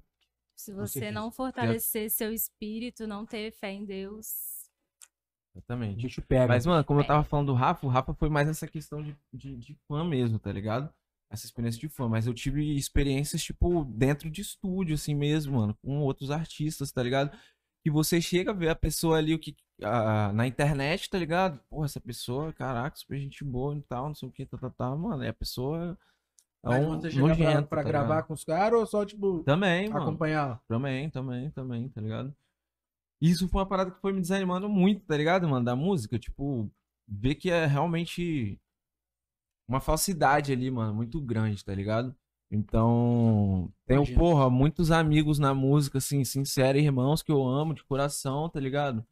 se 0.55 0.73
você 0.73 1.11
não 1.11 1.29
fortalecer 1.29 2.09
seu 2.09 2.31
espírito, 2.33 3.05
não 3.05 3.25
ter 3.25 3.51
fé 3.51 3.71
em 3.73 3.83
Deus, 3.85 4.27
O 5.53 5.57
Exatamente. 5.57 6.01
bicho 6.03 6.21
pega. 6.21 6.47
Mas, 6.47 6.65
mano, 6.65 6.83
como 6.83 6.99
eu 6.99 7.03
É. 7.03 7.07
tava 7.07 7.23
falando 7.23 7.47
do 7.47 7.53
Rafa, 7.53 7.85
o 7.85 7.89
Rafa 7.89 8.13
foi 8.13 8.29
mais 8.29 8.47
essa 8.49 8.67
questão 8.67 9.01
de, 9.03 9.15
de, 9.33 9.55
de 9.57 9.73
fã 9.87 10.03
mesmo, 10.03 10.37
tá 10.39 10.51
ligado? 10.51 10.93
Essa 11.29 11.45
experiência 11.45 11.79
de 11.79 11.89
fã. 11.89 12.07
Mas 12.09 12.27
eu 12.27 12.33
tive 12.33 12.75
experiências, 12.75 13.41
tipo, 13.43 13.83
dentro 13.85 14.29
de 14.29 14.41
estúdio, 14.41 14.95
assim 14.95 15.13
mesmo, 15.15 15.57
mano, 15.57 15.73
com 15.81 15.99
outros 15.99 16.29
artistas, 16.31 16.91
tá 16.91 17.01
ligado? 17.03 17.37
Que 17.85 17.91
você 17.91 18.19
chega 18.19 18.49
a 18.49 18.53
ver 18.55 18.69
a 18.69 18.75
pessoa 18.75 19.19
ali, 19.19 19.35
o 19.35 19.39
que. 19.39 19.55
a- 19.83 20.33
na 20.33 20.47
internet, 20.47 21.07
tá 21.07 21.19
ligado? 21.19 21.59
Porra, 21.69 21.85
essa 21.85 22.01
pessoa, 22.01 22.51
caraca, 22.51 22.97
super 22.97 23.19
gente 23.19 23.43
boa 23.43 23.77
e 23.77 23.81
tal, 23.83 24.07
não 24.07 24.15
sei 24.15 24.27
o 24.27 24.31
que, 24.31 24.43
tá, 24.43 24.57
tá, 24.57 24.71
tá, 24.71 24.95
mano. 24.95 25.23
E 25.23 25.27
a 25.27 25.33
pessoa. 25.33 25.95
É 26.63 26.69
Mas 26.69 26.83
um 26.83 26.95
você 26.95 27.11
chega 27.11 27.35
pra, 27.35 27.37
nojento, 27.37 27.67
pra 27.69 27.83
tá 27.83 27.89
gravar 27.89 28.07
ligado? 28.15 28.27
com 28.27 28.33
os 28.33 28.43
caras 28.43 28.79
ou 28.79 28.87
só, 28.87 29.05
tipo, 29.05 29.43
Também, 29.43 29.87
mano. 29.87 30.01
acompanhar? 30.01 30.59
Também, 30.67 31.11
também, 31.11 31.51
também, 31.51 31.89
tá 31.89 32.01
ligado? 32.01 32.35
Isso 33.21 33.47
foi 33.47 33.61
uma 33.61 33.67
parada 33.69 33.91
que 33.91 34.01
foi 34.01 34.11
me 34.13 34.21
desanimando 34.21 34.67
muito, 34.67 35.05
tá 35.05 35.15
ligado, 35.15 35.47
mano? 35.47 35.63
Da 35.63 35.75
música, 35.75 36.17
tipo, 36.17 36.71
ver 37.07 37.35
que 37.35 37.51
é 37.51 37.67
realmente 37.67 38.59
uma 39.67 39.79
falsidade 39.79 40.51
ali, 40.51 40.69
mano, 40.71 40.93
muito 40.93 41.21
grande, 41.21 41.63
tá 41.63 41.73
ligado? 41.73 42.15
Então, 42.55 43.71
tenho, 43.85 43.99
Imagino. 43.99 44.19
porra, 44.19 44.49
muitos 44.49 44.91
amigos 44.91 45.37
na 45.37 45.53
música, 45.53 45.97
assim, 45.97 46.23
sinceros, 46.23 46.81
irmãos 46.81 47.21
que 47.21 47.31
eu 47.31 47.45
amo 47.45 47.73
de 47.73 47.83
coração, 47.83 48.49
tá 48.49 48.59
ligado? 48.59 49.05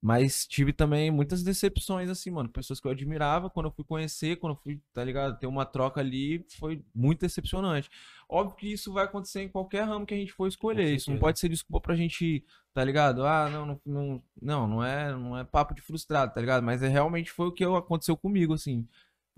Mas 0.00 0.46
tive 0.46 0.72
também 0.72 1.10
muitas 1.10 1.42
decepções, 1.42 2.08
assim, 2.08 2.30
mano. 2.30 2.48
Pessoas 2.48 2.78
que 2.78 2.86
eu 2.86 2.92
admirava 2.92 3.50
quando 3.50 3.66
eu 3.66 3.72
fui 3.72 3.84
conhecer, 3.84 4.36
quando 4.36 4.52
eu 4.52 4.60
fui, 4.62 4.80
tá 4.92 5.02
ligado? 5.02 5.36
Ter 5.38 5.48
uma 5.48 5.66
troca 5.66 6.00
ali, 6.00 6.46
foi 6.56 6.84
muito 6.94 7.20
decepcionante. 7.20 7.90
Óbvio 8.28 8.56
que 8.56 8.72
isso 8.72 8.92
vai 8.92 9.04
acontecer 9.06 9.42
em 9.42 9.48
qualquer 9.48 9.82
ramo 9.82 10.06
que 10.06 10.14
a 10.14 10.16
gente 10.16 10.32
for 10.32 10.46
escolher. 10.46 10.94
Isso 10.94 11.10
não 11.10 11.18
pode 11.18 11.40
ser 11.40 11.48
desculpa 11.48 11.80
pra 11.80 11.96
gente, 11.96 12.44
tá 12.72 12.84
ligado? 12.84 13.26
Ah, 13.26 13.50
não, 13.50 13.66
não, 13.66 13.80
não, 13.84 14.22
não, 14.40 14.68
não 14.68 14.84
é, 14.84 15.10
não 15.10 15.36
é 15.36 15.42
papo 15.42 15.74
de 15.74 15.82
frustrado, 15.82 16.32
tá 16.32 16.40
ligado? 16.40 16.62
Mas 16.62 16.80
é 16.80 16.88
realmente 16.88 17.32
foi 17.32 17.48
o 17.48 17.52
que 17.52 17.64
aconteceu 17.64 18.16
comigo, 18.16 18.54
assim. 18.54 18.86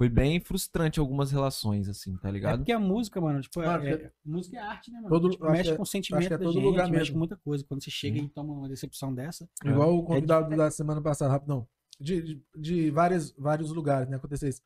Foi 0.01 0.09
bem 0.09 0.41
frustrante 0.41 0.99
algumas 0.99 1.31
relações, 1.31 1.87
assim, 1.87 2.17
tá 2.17 2.31
É 2.31 2.33
ligado? 2.33 2.57
porque 2.61 2.73
a 2.73 2.79
música, 2.79 3.21
mano, 3.21 3.39
tipo, 3.43 3.61
é- 3.61 3.67
Mano, 3.67 3.87
é- 3.87 4.11
música 4.25 4.57
é 4.57 4.59
arte, 4.61 4.91
né, 4.91 4.97
mano? 4.99 5.11
todo- 5.11 5.29
Tipo, 5.29 5.51
mexe 5.51 5.71
é- 5.73 5.77
com 5.77 5.83
o 5.83 5.87
sentimento 5.87 6.25
é 6.25 6.29
da 6.31 6.39
todo 6.39 6.55
gente, 6.55 6.65
lugar 6.65 6.85
mexe 6.87 6.99
mesmo. 7.01 7.13
com 7.13 7.19
muita 7.19 7.37
coisa. 7.37 7.63
Quando 7.65 7.85
você 7.85 7.91
chega 7.91 8.19
e 8.19 8.27
toma 8.31 8.51
uma 8.55 8.67
decepção 8.67 9.15
dessa, 9.15 9.47
Igual 9.63 9.99
o 9.99 10.03
É 10.03 10.07
convidado 10.07 10.57
da 10.57 10.71
semana 10.71 11.03
passada, 11.03 11.31
rapidão. 11.31 11.69
De, 12.01 12.23
de, 12.23 12.43
de 12.57 12.91
vários, 12.91 13.31
vários 13.33 13.71
lugares, 13.73 14.09
né? 14.09 14.17
Aconteceu 14.17 14.49
isso. 14.49 14.63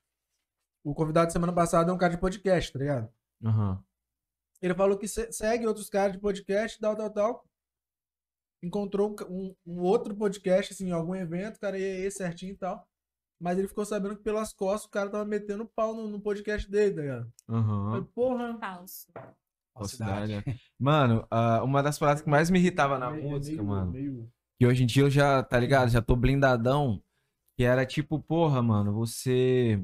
O 0.84 0.94
convidado 0.94 1.26
da 1.26 1.32
semana 1.32 1.52
passada 1.52 1.90
é 1.90 1.92
um 1.92 1.98
cara 1.98 2.14
de 2.14 2.20
podcast, 2.20 2.72
tá 2.72 2.78
ligado? 2.78 3.12
Aham. 3.44 3.82
Ele 4.62 4.72
falou 4.74 4.96
que 4.96 5.08
se- 5.08 5.32
segue 5.32 5.66
outros 5.66 5.90
caras 5.90 6.12
de 6.12 6.20
podcast, 6.20 6.78
tal, 6.78 6.94
tal, 6.94 7.10
tal. 7.10 7.44
Encontrou 8.62 9.10
um 9.28 9.34
um, 9.34 9.56
um 9.66 9.80
outro 9.80 10.14
podcast, 10.14 10.72
assim, 10.72 10.86
em 10.88 10.92
algum 10.92 11.14
evento, 11.16 11.58
cara, 11.58 11.76
e 11.76 11.82
aí 12.04 12.10
certinho 12.12 12.52
e 12.52 12.56
tal. 12.56 12.88
Mas 13.44 13.58
ele 13.58 13.68
ficou 13.68 13.84
sabendo 13.84 14.16
que 14.16 14.22
pelas 14.22 14.54
costas 14.54 14.86
o 14.86 14.90
cara 14.90 15.10
tava 15.10 15.24
metendo 15.26 15.66
pau 15.66 15.94
no, 15.94 16.08
no 16.08 16.18
podcast 16.18 16.70
dele, 16.70 16.94
tá 16.94 17.00
ligado? 17.02 17.32
Aham. 17.46 17.90
Falei, 17.90 18.06
porra. 18.14 18.58
falso. 18.58 19.06
Falsidade. 19.74 20.42
Mano, 20.78 21.26
ah, 21.30 21.62
uma 21.62 21.82
das 21.82 21.98
paradas 21.98 22.22
que 22.22 22.30
mais 22.30 22.48
me 22.48 22.58
irritava 22.58 22.98
na 22.98 23.10
meio- 23.10 23.28
música, 23.28 23.56
meio- 23.56 23.68
mano. 23.68 23.90
meio- 23.92 24.32
Que 24.58 24.66
hoje 24.66 24.84
em 24.84 24.86
dia 24.86 25.02
eu 25.02 25.10
já, 25.10 25.42
tá 25.42 25.58
ligado? 25.58 25.90
Já 25.90 26.00
tô 26.00 26.16
blindadão. 26.16 27.02
Que 27.56 27.64
era 27.64 27.84
tipo, 27.84 28.18
porra, 28.18 28.62
mano, 28.62 28.92
você. 28.94 29.78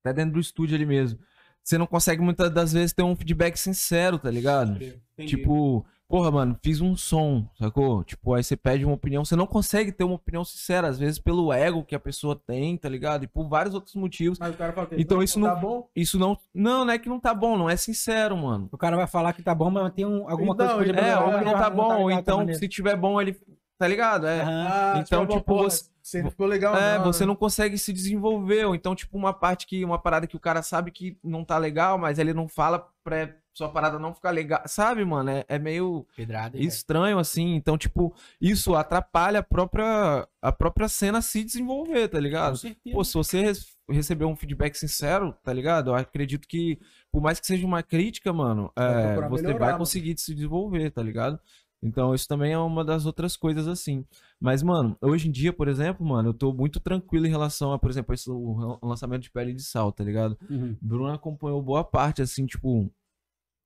Até 0.00 0.12
dentro 0.12 0.34
do 0.34 0.40
estúdio 0.40 0.74
ali 0.74 0.84
mesmo. 0.86 1.18
Você 1.62 1.78
não 1.78 1.86
consegue 1.86 2.22
muitas 2.22 2.50
das 2.50 2.72
vezes 2.72 2.92
ter 2.92 3.02
um 3.02 3.14
feedback 3.16 3.56
sincero, 3.56 4.18
tá 4.18 4.30
ligado? 4.30 4.78
Tipo, 5.26 5.84
porra, 6.08 6.30
mano, 6.30 6.56
fiz 6.62 6.80
um 6.80 6.96
som, 6.96 7.48
sacou? 7.58 8.04
Tipo, 8.04 8.34
aí 8.34 8.42
você 8.44 8.56
pede 8.56 8.84
uma 8.84 8.94
opinião, 8.94 9.24
você 9.24 9.34
não 9.36 9.46
consegue 9.46 9.90
ter 9.92 10.04
uma 10.04 10.14
opinião 10.14 10.44
sincera, 10.44 10.88
às 10.88 10.98
vezes 10.98 11.18
pelo 11.18 11.52
ego 11.52 11.84
que 11.84 11.94
a 11.94 12.00
pessoa 12.00 12.34
tem, 12.46 12.76
tá 12.76 12.88
ligado? 12.88 13.24
E 13.24 13.26
por 13.26 13.48
vários 13.48 13.74
outros 13.74 13.94
motivos. 13.94 14.38
Mas 14.38 14.54
o 14.54 14.56
cara 14.58 14.72
fala 14.72 14.86
que 14.86 14.94
Então 15.00 15.22
isso 15.22 15.40
tá 15.40 15.54
não- 15.54 15.60
bom. 15.60 15.88
Isso 15.94 16.18
não. 16.18 16.38
Não, 16.54 16.84
não 16.84 16.92
é 16.92 16.98
que 16.98 17.08
não 17.08 17.18
tá 17.20 17.34
bom, 17.34 17.56
não 17.58 17.68
é 17.68 17.76
sincero, 17.76 18.36
mano. 18.36 18.68
o 18.72 18.78
cara 18.78 18.96
vai 18.96 19.06
falar 19.06 19.32
que 19.32 19.42
tá 19.42 19.54
bom, 19.54 19.70
mas 19.70 19.92
tem 19.92 20.04
um, 20.06 20.28
alguma 20.28 20.54
Então, 20.54 20.76
coisa 20.76 20.92
que 20.92 20.98
É, 20.98 21.18
ou 21.18 21.38
que 21.38 21.44
não 21.44 21.52
tá 21.54 21.70
bom, 21.70 22.02
ou 22.02 22.10
então, 22.10 22.54
se 22.54 22.68
tiver 22.68 22.96
bom, 22.96 23.20
ele. 23.20 23.38
Tá 23.78 23.86
ligado? 23.86 24.26
É. 24.26 24.40
Ah, 24.40 24.94
Então, 25.04 25.26
tipo, 25.26 25.34
tipo, 25.38 25.44
porra, 25.44 25.68
você- 26.02 26.22
ficou 26.30 26.46
legal, 26.46 26.74
É, 26.74 26.96
não, 26.96 27.12
você 27.12 27.24
né? 27.24 27.26
não 27.26 27.36
consegue 27.36 27.76
se 27.76 27.92
desenvolver. 27.92 28.64
Ou 28.64 28.74
então, 28.74 28.94
tipo, 28.94 29.18
uma 29.18 29.34
parte 29.34 29.66
que. 29.66 29.84
Uma 29.84 29.98
parada 29.98 30.26
que 30.26 30.34
o 30.34 30.40
cara 30.40 30.62
sabe 30.62 30.90
que 30.90 31.18
não 31.22 31.44
tá 31.44 31.58
legal, 31.58 31.98
mas 31.98 32.18
ele 32.18 32.32
não 32.32 32.48
fala 32.48 32.88
pra 33.04 33.34
sua 33.56 33.70
parada 33.70 33.98
não 33.98 34.12
ficar 34.12 34.32
legal. 34.32 34.60
Sabe, 34.66 35.02
mano? 35.02 35.30
É, 35.30 35.44
é 35.48 35.58
meio 35.58 36.06
Pedrada, 36.14 36.58
estranho, 36.58 37.18
assim. 37.18 37.54
Então, 37.54 37.78
tipo, 37.78 38.14
isso 38.38 38.74
atrapalha 38.74 39.40
a 39.40 39.42
própria, 39.42 40.28
a 40.42 40.52
própria 40.52 40.88
cena 40.88 41.22
se 41.22 41.42
desenvolver, 41.42 42.08
tá 42.08 42.20
ligado? 42.20 42.50
Com 42.52 42.56
certeza. 42.58 42.94
Pô, 42.94 43.02
se 43.02 43.14
você 43.14 43.40
res- 43.40 43.74
receber 43.88 44.26
um 44.26 44.36
feedback 44.36 44.74
sincero, 44.74 45.34
tá 45.42 45.54
ligado? 45.54 45.88
Eu 45.90 45.94
acredito 45.94 46.46
que, 46.46 46.78
por 47.10 47.22
mais 47.22 47.40
que 47.40 47.46
seja 47.46 47.66
uma 47.66 47.82
crítica, 47.82 48.30
mano, 48.30 48.70
é, 48.76 49.14
você 49.28 49.42
melhorar, 49.44 49.58
vai 49.58 49.68
mano. 49.68 49.78
conseguir 49.78 50.18
se 50.18 50.34
desenvolver, 50.34 50.90
tá 50.90 51.02
ligado? 51.02 51.40
Então, 51.82 52.14
isso 52.14 52.28
também 52.28 52.52
é 52.52 52.58
uma 52.58 52.84
das 52.84 53.06
outras 53.06 53.36
coisas, 53.38 53.66
assim. 53.66 54.04
Mas, 54.38 54.62
mano, 54.62 54.96
hoje 55.00 55.28
em 55.28 55.30
dia, 55.30 55.52
por 55.52 55.66
exemplo, 55.66 56.04
mano, 56.06 56.28
eu 56.30 56.34
tô 56.34 56.52
muito 56.52 56.78
tranquilo 56.78 57.26
em 57.26 57.30
relação 57.30 57.72
a, 57.72 57.78
por 57.78 57.90
exemplo, 57.90 58.14
esse 58.14 58.30
o 58.30 58.78
lançamento 58.82 59.22
de 59.22 59.30
pele 59.30 59.54
de 59.54 59.62
sal, 59.62 59.92
tá 59.92 60.04
ligado? 60.04 60.36
Uhum. 60.50 60.76
Bruno 60.80 61.12
acompanhou 61.12 61.62
boa 61.62 61.84
parte, 61.84 62.20
assim, 62.20 62.44
tipo, 62.44 62.90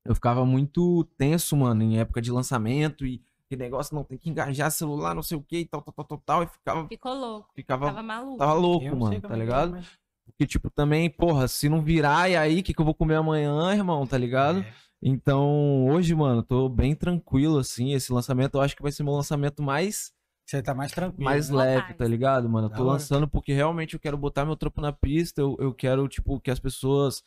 eu 0.05 0.15
ficava 0.15 0.45
muito 0.45 1.05
tenso, 1.17 1.57
mano, 1.57 1.83
em 1.83 1.99
época 1.99 2.21
de 2.23 2.31
lançamento 2.31 3.05
e 3.07 3.23
que 3.49 3.57
negócio 3.57 3.95
não 3.95 4.05
tem 4.05 4.17
que 4.17 4.31
engajar 4.31 4.71
celular, 4.71 5.15
não 5.15 5.23
sei 5.23 5.37
o 5.37 5.43
que 5.43 5.59
e 5.59 5.65
tal, 5.67 5.83
tal, 5.83 5.93
tal, 5.93 6.05
tal, 6.05 6.19
tal, 6.25 6.43
e 6.45 6.47
ficava, 6.47 6.87
Ficou 6.87 7.15
louco. 7.15 7.49
ficava, 7.55 7.87
Tava 7.87 8.03
maluco. 8.03 8.39
tava 8.39 8.53
louco, 8.55 8.85
mano, 8.97 9.11
tá 9.11 9.17
é 9.17 9.21
que 9.21 9.27
é, 9.33 9.37
ligado? 9.37 9.71
mas- 9.73 9.87
Porque, 10.25 10.47
tipo, 10.47 10.71
também, 10.71 11.11
porra, 11.11 11.49
se 11.49 11.69
não 11.69 11.83
virar, 11.83 12.31
e 12.31 12.37
aí, 12.37 12.61
o 12.61 12.63
que, 12.63 12.73
que 12.73 12.81
eu 12.81 12.85
vou 12.85 12.95
comer 12.95 13.17
amanhã, 13.17 13.75
irmão, 13.75 14.07
tá 14.07 14.17
ligado? 14.17 14.61
É. 14.61 14.73
Então, 15.03 15.87
hoje, 15.89 16.15
mano, 16.15 16.43
tô 16.43 16.69
bem 16.69 16.95
tranquilo, 16.95 17.59
assim, 17.59 17.93
esse 17.95 18.13
lançamento, 18.13 18.55
eu 18.57 18.61
acho 18.61 18.77
que 18.77 18.83
vai 18.83 18.93
ser 18.93 19.03
meu 19.03 19.15
lançamento 19.15 19.63
mais 19.63 20.13
Você 20.47 20.63
tá 20.63 20.73
mais 20.75 20.93
tranquilo. 20.93 21.25
mais 21.25 21.51
né? 21.51 21.57
leve, 21.57 21.95
tá 21.95 22.07
ligado, 22.07 22.49
mano? 22.49 22.69
Eu 22.69 22.75
tô 22.75 22.85
lançando 22.85 23.27
porque 23.27 23.53
realmente 23.53 23.95
eu 23.95 24.01
quero 24.01 24.17
botar 24.17 24.45
meu 24.45 24.55
trampo 24.57 24.81
na 24.81 24.93
pista, 24.93 25.41
eu, 25.41 25.57
eu 25.59 25.75
quero, 25.75 26.07
tipo, 26.07 26.39
que 26.41 26.51
as 26.51 26.61
pessoas. 26.61 27.25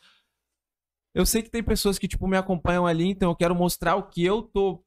Eu 1.14 1.24
sei 1.24 1.42
que 1.42 1.50
tem 1.50 1.62
pessoas 1.62 1.98
que, 1.98 2.08
tipo, 2.08 2.26
me 2.26 2.36
acompanham 2.36 2.86
ali, 2.86 3.08
então 3.08 3.30
eu 3.30 3.36
quero 3.36 3.54
mostrar 3.54 3.94
o 3.96 4.02
que 4.08 4.24
eu 4.24 4.42
tô 4.42 4.82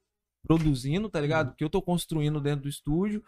produzindo, 0.46 1.10
tá 1.10 1.20
Uhum. 1.20 1.24
ligado? 1.24 1.52
O 1.52 1.56
que 1.56 1.64
eu 1.64 1.70
tô 1.70 1.82
construindo 1.82 2.40
dentro 2.42 2.64
do 2.64 2.70
estúdio. 2.70 3.24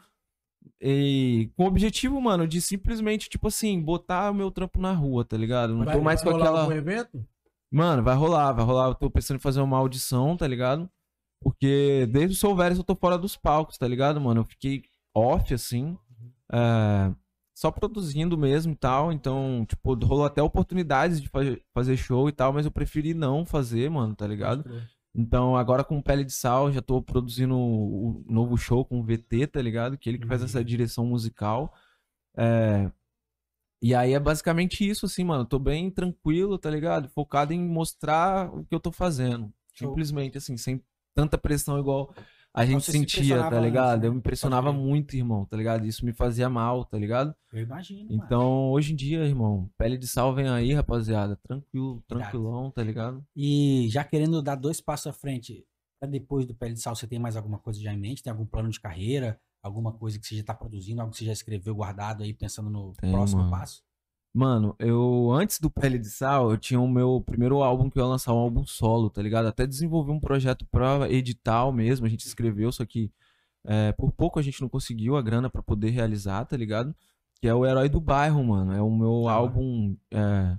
E 0.81 1.49
com 1.55 1.63
o 1.63 1.67
objetivo, 1.67 2.19
mano, 2.21 2.45
de 2.47 2.61
simplesmente, 2.61 3.29
tipo 3.29 3.47
assim, 3.47 3.81
botar 3.81 4.29
o 4.31 4.33
meu 4.33 4.51
trampo 4.51 4.79
na 4.81 4.91
rua, 4.91 5.23
tá 5.23 5.37
ligado? 5.37 5.73
Não 5.75 5.85
Vai- 5.85 5.95
tô 5.95 6.01
mais 6.01 6.21
vai 6.21 6.31
com 6.33 6.37
rolar 6.37 6.49
aquela. 6.49 6.61
algum 6.63 6.73
evento? 6.75 7.25
Mano, 7.71 8.03
vai 8.03 8.15
rolar, 8.15 8.51
vai 8.51 8.65
rolar. 8.65 8.87
Eu 8.89 8.95
tô 8.95 9.09
pensando 9.09 9.37
em 9.37 9.41
fazer 9.41 9.61
uma 9.61 9.77
audição, 9.77 10.35
tá 10.35 10.45
ligado? 10.47 10.89
Porque 11.41 12.05
desde 12.11 12.35
o 12.35 12.37
Soul 12.39 12.55
Veres 12.55 12.77
eu 12.77 12.83
tô 12.83 12.95
fora 12.95 13.17
dos 13.17 13.37
palcos, 13.37 13.77
tá 13.77 13.87
ligado, 13.87 14.19
mano? 14.19 14.41
Eu 14.41 14.45
fiquei 14.45 14.83
off, 15.15 15.53
assim. 15.53 15.97
É, 16.51 17.13
só 17.59 17.69
produzindo 17.71 18.37
mesmo 18.37 18.71
e 18.71 18.75
tal. 18.75 19.11
Então, 19.11 19.65
tipo, 19.67 19.93
rolou 20.05 20.23
até 20.25 20.41
oportunidades 20.41 21.19
de 21.21 21.27
fazer, 21.73 21.97
show 21.97 22.29
e 22.29 22.31
tal, 22.31 22.53
mas 22.53 22.65
eu 22.65 22.71
preferi 22.71 23.13
não 23.13 23.45
fazer, 23.45 23.89
mano, 23.89 24.15
tá 24.15 24.25
ligado? 24.25 24.63
Então, 25.13 25.57
agora 25.57 25.83
com 25.83 26.01
Pele 26.01 26.23
de 26.23 26.31
Sal, 26.31 26.71
já 26.71 26.81
tô 26.81 27.01
produzindo 27.01 27.57
o 27.57 28.23
novo 28.29 28.55
show 28.55 28.85
com 28.85 29.01
o 29.01 29.03
VT, 29.03 29.47
tá 29.47 29.61
ligado? 29.61 29.97
Que 29.97 30.07
ele 30.09 30.17
que 30.19 30.27
faz 30.27 30.41
essa 30.41 30.59
Uhum. 30.59 30.63
direção 30.63 31.05
musical. 31.05 31.73
É, 32.37 32.89
E 33.81 33.93
aí 33.95 34.13
é 34.13 34.19
basicamente 34.19 34.87
isso, 34.87 35.05
assim, 35.05 35.23
mano. 35.25 35.45
Tô 35.45 35.57
bem 35.59 35.89
tranquilo, 35.89 36.57
tá 36.57 36.69
ligado? 36.69 37.09
Focado 37.09 37.53
em 37.53 37.59
mostrar 37.61 38.53
o 38.53 38.63
que 38.65 38.75
eu 38.75 38.79
tô 38.79 38.91
fazendo. 38.91 39.51
Show. 39.73 39.89
Simplesmente, 39.89 40.37
assim, 40.37 40.55
sem 40.57 40.81
tanta 41.15 41.37
pressão 41.37 41.77
igual 41.79 42.13
a 42.53 42.65
gente 42.65 42.83
você 42.83 42.91
se 42.91 42.97
sentia, 42.97 43.19
impressionava 43.21 43.49
tá 43.51 43.57
antes, 43.57 43.65
ligado? 43.65 44.01
né? 44.01 44.07
Eu 44.07 44.11
me 44.13 44.19
impressionava 44.19 44.73
muito, 44.73 45.15
irmão, 45.15 45.45
tá 45.45 45.55
ligado? 45.55 45.85
Isso 45.85 46.05
me 46.05 46.11
fazia 46.13 46.49
mal, 46.49 46.83
tá 46.85 46.97
ligado? 46.97 47.33
Eu 47.53 47.61
imagino. 47.61 48.09
mano. 48.09 48.23
Então, 48.25 48.71
hoje 48.71 48.93
em 48.93 48.95
dia, 48.95 49.25
irmão, 49.25 49.69
pele 49.77 49.97
de 49.97 50.07
sal 50.07 50.33
vem 50.33 50.47
aí, 50.49 50.73
rapaziada. 50.73 51.35
Tranquilo, 51.37 52.03
tranquilão, 52.07 52.71
tá 52.71 52.83
ligado? 52.83 53.23
E 53.35 53.87
já 53.89 54.03
querendo 54.03 54.41
dar 54.41 54.55
dois 54.55 54.81
passos 54.81 55.07
à 55.07 55.13
frente, 55.13 55.65
depois 56.07 56.45
do 56.45 56.55
Pele 56.55 56.73
de 56.73 56.81
Sal, 56.81 56.95
você 56.95 57.07
tem 57.07 57.19
mais 57.19 57.35
alguma 57.35 57.59
coisa 57.59 57.79
já 57.81 57.93
em 57.93 57.97
mente? 57.99 58.23
Tem 58.23 58.31
algum 58.31 58.45
plano 58.45 58.69
de 58.69 58.79
carreira? 58.79 59.39
Alguma 59.61 59.91
coisa 59.91 60.17
que 60.17 60.25
você 60.25 60.37
já 60.37 60.43
tá 60.43 60.53
produzindo? 60.53 61.01
Algo 61.01 61.11
que 61.11 61.19
você 61.19 61.25
já 61.25 61.33
escreveu 61.33 61.75
guardado 61.75 62.23
aí, 62.23 62.33
pensando 62.33 62.69
no 62.69 62.93
Tem, 62.93 63.11
próximo 63.11 63.41
mano. 63.41 63.51
passo? 63.51 63.83
Mano, 64.33 64.75
eu 64.79 65.31
antes 65.31 65.59
do 65.59 65.69
Pele 65.71 65.97
de 65.97 66.09
Sal, 66.09 66.51
eu 66.51 66.57
tinha 66.57 66.79
o 66.79 66.87
meu 66.87 67.21
primeiro 67.25 67.61
álbum 67.63 67.89
que 67.89 67.97
eu 67.99 68.03
ia 68.03 68.09
lançar 68.09 68.33
um 68.33 68.37
álbum 68.37 68.65
solo, 68.65 69.09
tá 69.09 69.21
ligado? 69.21 69.47
Até 69.47 69.65
desenvolvi 69.65 70.11
um 70.11 70.19
projeto 70.19 70.65
pra 70.71 71.09
edital 71.09 71.71
mesmo, 71.71 72.05
a 72.05 72.09
gente 72.09 72.25
escreveu, 72.27 72.71
só 72.71 72.85
que 72.85 73.11
é, 73.65 73.91
por 73.93 74.11
pouco 74.11 74.39
a 74.39 74.41
gente 74.41 74.61
não 74.61 74.69
conseguiu 74.69 75.17
a 75.17 75.21
grana 75.21 75.49
pra 75.49 75.61
poder 75.63 75.89
realizar, 75.89 76.45
tá 76.45 76.55
ligado? 76.55 76.95
Que 77.41 77.47
é 77.47 77.53
o 77.53 77.65
Herói 77.65 77.89
do 77.89 77.99
Bairro, 77.99 78.43
mano. 78.43 78.73
É 78.73 78.81
o 78.81 78.89
meu 78.89 79.23
hora. 79.23 79.35
álbum. 79.35 79.97
é, 80.11 80.57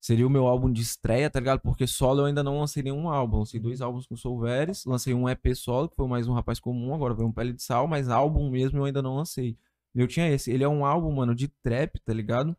seria 0.00 0.26
o 0.26 0.30
meu 0.30 0.46
álbum 0.46 0.72
de 0.72 0.82
estreia, 0.82 1.30
tá 1.30 1.38
ligado? 1.38 1.60
Porque 1.60 1.86
solo 1.86 2.22
eu 2.22 2.24
ainda 2.26 2.42
não 2.42 2.58
lancei 2.58 2.82
nenhum 2.82 3.08
álbum. 3.08 3.38
Lancei 3.38 3.60
dois 3.60 3.80
álbuns 3.80 4.06
com 4.06 4.16
Solveres, 4.16 4.84
lancei 4.84 5.14
um 5.14 5.28
EP 5.28 5.54
solo, 5.54 5.88
que 5.88 5.96
foi 5.96 6.08
mais 6.08 6.28
um 6.28 6.34
rapaz 6.34 6.58
comum, 6.60 6.94
agora 6.94 7.14
veio 7.14 7.28
um 7.28 7.32
Pele 7.32 7.52
de 7.52 7.62
Sal, 7.62 7.86
mas 7.86 8.08
álbum 8.08 8.50
mesmo 8.50 8.78
eu 8.78 8.84
ainda 8.84 9.02
não 9.02 9.16
lancei. 9.16 9.56
Eu 9.94 10.06
tinha 10.08 10.28
esse. 10.30 10.50
Ele 10.50 10.64
é 10.64 10.68
um 10.68 10.84
álbum, 10.84 11.12
mano, 11.12 11.34
de 11.34 11.48
trap, 11.48 11.98
tá 12.00 12.12
ligado? 12.12 12.56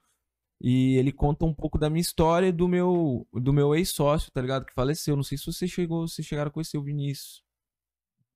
E 0.63 0.95
ele 0.95 1.11
conta 1.11 1.43
um 1.43 1.53
pouco 1.53 1.77
da 1.77 1.89
minha 1.89 1.99
história 1.99 2.47
e 2.47 2.51
do 2.51 2.69
meu, 2.69 3.27
do 3.33 3.51
meu 3.51 3.75
ex-sócio, 3.75 4.31
tá 4.31 4.41
ligado? 4.41 4.65
Que 4.65 4.73
faleceu. 4.73 5.13
Não 5.13 5.23
sei 5.23 5.37
se 5.37 5.45
você 5.45 5.67
chegou, 5.67 6.07
se 6.07 6.23
chegaram 6.23 6.47
a 6.47 6.51
conhecer 6.51 6.77
o 6.77 6.83
Vinícius. 6.83 7.43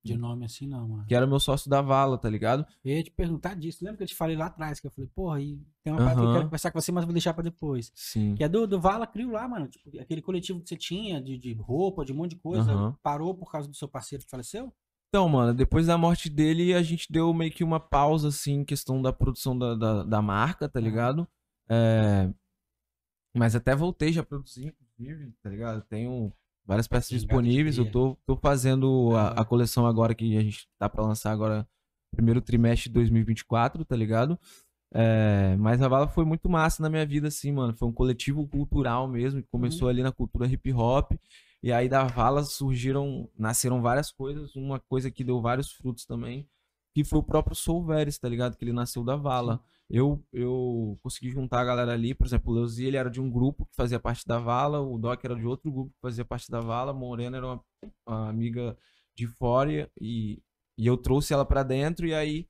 De 0.03 0.17
nome 0.17 0.45
assim, 0.45 0.67
não, 0.67 0.87
mano. 0.87 1.05
Que 1.05 1.15
era 1.15 1.27
meu 1.27 1.39
sócio 1.39 1.69
da 1.69 1.81
Vala, 1.81 2.17
tá 2.17 2.29
ligado? 2.29 2.65
Eu 2.83 2.95
ia 2.95 3.03
te 3.03 3.11
perguntar 3.11 3.55
disso. 3.55 3.83
Lembra 3.83 3.97
que 3.97 4.03
eu 4.03 4.07
te 4.07 4.15
falei 4.15 4.35
lá 4.35 4.45
atrás? 4.45 4.79
Que 4.79 4.87
eu 4.87 4.91
falei, 4.91 5.09
porra, 5.13 5.41
e 5.41 5.59
tem 5.83 5.91
uma 5.91 5.99
parada 5.99 6.21
que 6.21 6.27
eu 6.27 6.31
quero 6.31 6.43
conversar 6.45 6.71
com 6.71 6.79
você, 6.79 6.91
mas 6.91 7.03
vou 7.03 7.13
deixar 7.13 7.33
pra 7.33 7.43
depois. 7.43 7.91
Sim. 7.95 8.35
Que 8.35 8.43
é 8.43 8.49
do, 8.49 8.67
do 8.67 8.79
Vala 8.79 9.07
Crio 9.07 9.31
lá, 9.31 9.47
mano. 9.47 9.67
Tipo, 9.67 9.99
aquele 9.99 10.21
coletivo 10.21 10.61
que 10.61 10.69
você 10.69 10.77
tinha 10.77 11.21
de, 11.21 11.37
de 11.37 11.53
roupa, 11.53 12.05
de 12.05 12.13
um 12.13 12.15
monte 12.15 12.31
de 12.31 12.37
coisa. 12.37 12.71
Aham. 12.71 12.95
Parou 13.03 13.35
por 13.35 13.51
causa 13.51 13.67
do 13.67 13.75
seu 13.75 13.87
parceiro 13.87 14.23
que 14.23 14.29
faleceu? 14.29 14.73
Então, 15.09 15.27
mano, 15.27 15.53
depois 15.53 15.87
da 15.87 15.97
morte 15.97 16.29
dele, 16.29 16.73
a 16.73 16.83
gente 16.83 17.11
deu 17.11 17.33
meio 17.33 17.51
que 17.51 17.63
uma 17.63 17.79
pausa, 17.79 18.27
assim, 18.27 18.55
em 18.55 18.65
questão 18.65 19.01
da 19.01 19.13
produção 19.13 19.57
da, 19.57 19.75
da, 19.75 20.03
da 20.03 20.21
marca, 20.21 20.67
tá 20.67 20.79
ligado? 20.79 21.27
É... 21.69 22.29
Mas 23.35 23.55
até 23.55 23.75
voltei 23.75 24.11
já 24.11 24.21
a 24.21 24.25
produzir, 24.25 24.67
inclusive, 24.67 25.33
tá 25.41 25.49
ligado? 25.49 25.81
Tenho 25.83 26.33
várias 26.65 26.87
peças 26.87 27.09
disponíveis. 27.09 27.77
Eu 27.77 27.89
tô, 27.89 28.17
tô 28.25 28.35
fazendo 28.35 29.15
a, 29.15 29.41
a 29.41 29.45
coleção 29.45 29.85
agora 29.85 30.15
que 30.15 30.37
a 30.37 30.41
gente 30.41 30.67
tá 30.77 30.89
pra 30.89 31.03
lançar 31.05 31.31
agora, 31.31 31.67
primeiro 32.11 32.41
trimestre 32.41 32.89
de 32.89 32.93
2024, 32.95 33.85
tá 33.85 33.95
ligado? 33.95 34.39
É, 34.93 35.55
mas 35.57 35.81
a 35.81 35.87
Vala 35.87 36.07
foi 36.07 36.25
muito 36.25 36.49
massa 36.49 36.81
na 36.81 36.89
minha 36.89 37.05
vida, 37.05 37.27
assim, 37.27 37.51
mano. 37.51 37.75
Foi 37.75 37.87
um 37.87 37.93
coletivo 37.93 38.47
cultural 38.47 39.07
mesmo, 39.07 39.41
que 39.41 39.47
começou 39.49 39.87
ali 39.87 40.01
na 40.01 40.11
cultura 40.11 40.47
hip 40.47 40.71
hop. 40.73 41.11
E 41.61 41.71
aí 41.71 41.89
da 41.89 42.03
Vala 42.05 42.43
surgiram, 42.43 43.29
nasceram 43.37 43.81
várias 43.81 44.11
coisas. 44.11 44.55
Uma 44.55 44.79
coisa 44.79 45.11
que 45.11 45.23
deu 45.23 45.41
vários 45.41 45.71
frutos 45.71 46.05
também, 46.05 46.47
que 46.93 47.03
foi 47.03 47.19
o 47.19 47.23
próprio 47.23 47.55
Soul 47.55 47.85
Veres, 47.85 48.17
tá 48.17 48.29
ligado? 48.29 48.55
Que 48.55 48.63
ele 48.63 48.73
nasceu 48.73 49.03
da 49.03 49.15
Vala. 49.15 49.61
Eu, 49.89 50.21
eu 50.33 50.99
consegui 51.01 51.29
juntar 51.31 51.61
a 51.61 51.65
galera 51.65 51.93
ali, 51.93 52.13
por 52.13 52.27
exemplo, 52.27 52.51
o 52.51 52.55
Leuzi, 52.55 52.85
ele 52.85 52.97
era 52.97 53.09
de 53.09 53.21
um 53.21 53.29
grupo 53.31 53.65
que 53.65 53.75
fazia 53.75 53.99
parte 53.99 54.25
da 54.27 54.37
Vala, 54.37 54.81
o 54.81 54.97
Doc 54.97 55.23
era 55.23 55.35
de 55.35 55.45
outro 55.47 55.71
grupo 55.71 55.91
que 55.91 56.01
fazia 56.01 56.25
parte 56.25 56.51
da 56.51 56.59
Vala, 56.59 56.91
a 56.91 56.93
Morena 56.93 57.37
era 57.37 57.45
uma, 57.47 57.63
uma 58.05 58.29
amiga 58.29 58.77
de 59.15 59.27
fora 59.27 59.89
e, 59.99 60.41
e 60.77 60.85
eu 60.85 60.97
trouxe 60.97 61.33
ela 61.33 61.45
pra 61.45 61.63
dentro 61.63 62.05
e 62.05 62.13
aí 62.13 62.47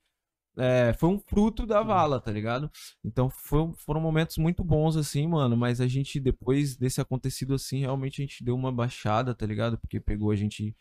é, 0.56 0.92
foi 0.94 1.08
um 1.08 1.20
fruto 1.20 1.64
da 1.64 1.80
Vala, 1.82 2.20
tá 2.20 2.32
ligado? 2.32 2.68
Então 3.04 3.30
foi- 3.30 3.72
foram 3.76 4.00
momentos 4.00 4.36
muito 4.38 4.64
bons 4.64 4.96
assim, 4.96 5.28
mano, 5.28 5.56
mas 5.56 5.80
a 5.80 5.86
gente 5.86 6.18
depois 6.18 6.76
desse 6.76 7.00
acontecido 7.00 7.54
assim, 7.54 7.78
realmente 7.78 8.20
a 8.20 8.24
gente 8.24 8.42
deu 8.42 8.56
uma 8.56 8.72
baixada, 8.72 9.32
tá 9.32 9.46
ligado? 9.46 9.78
Porque 9.78 10.00
pegou 10.00 10.32
a 10.32 10.36
gente 10.36 10.76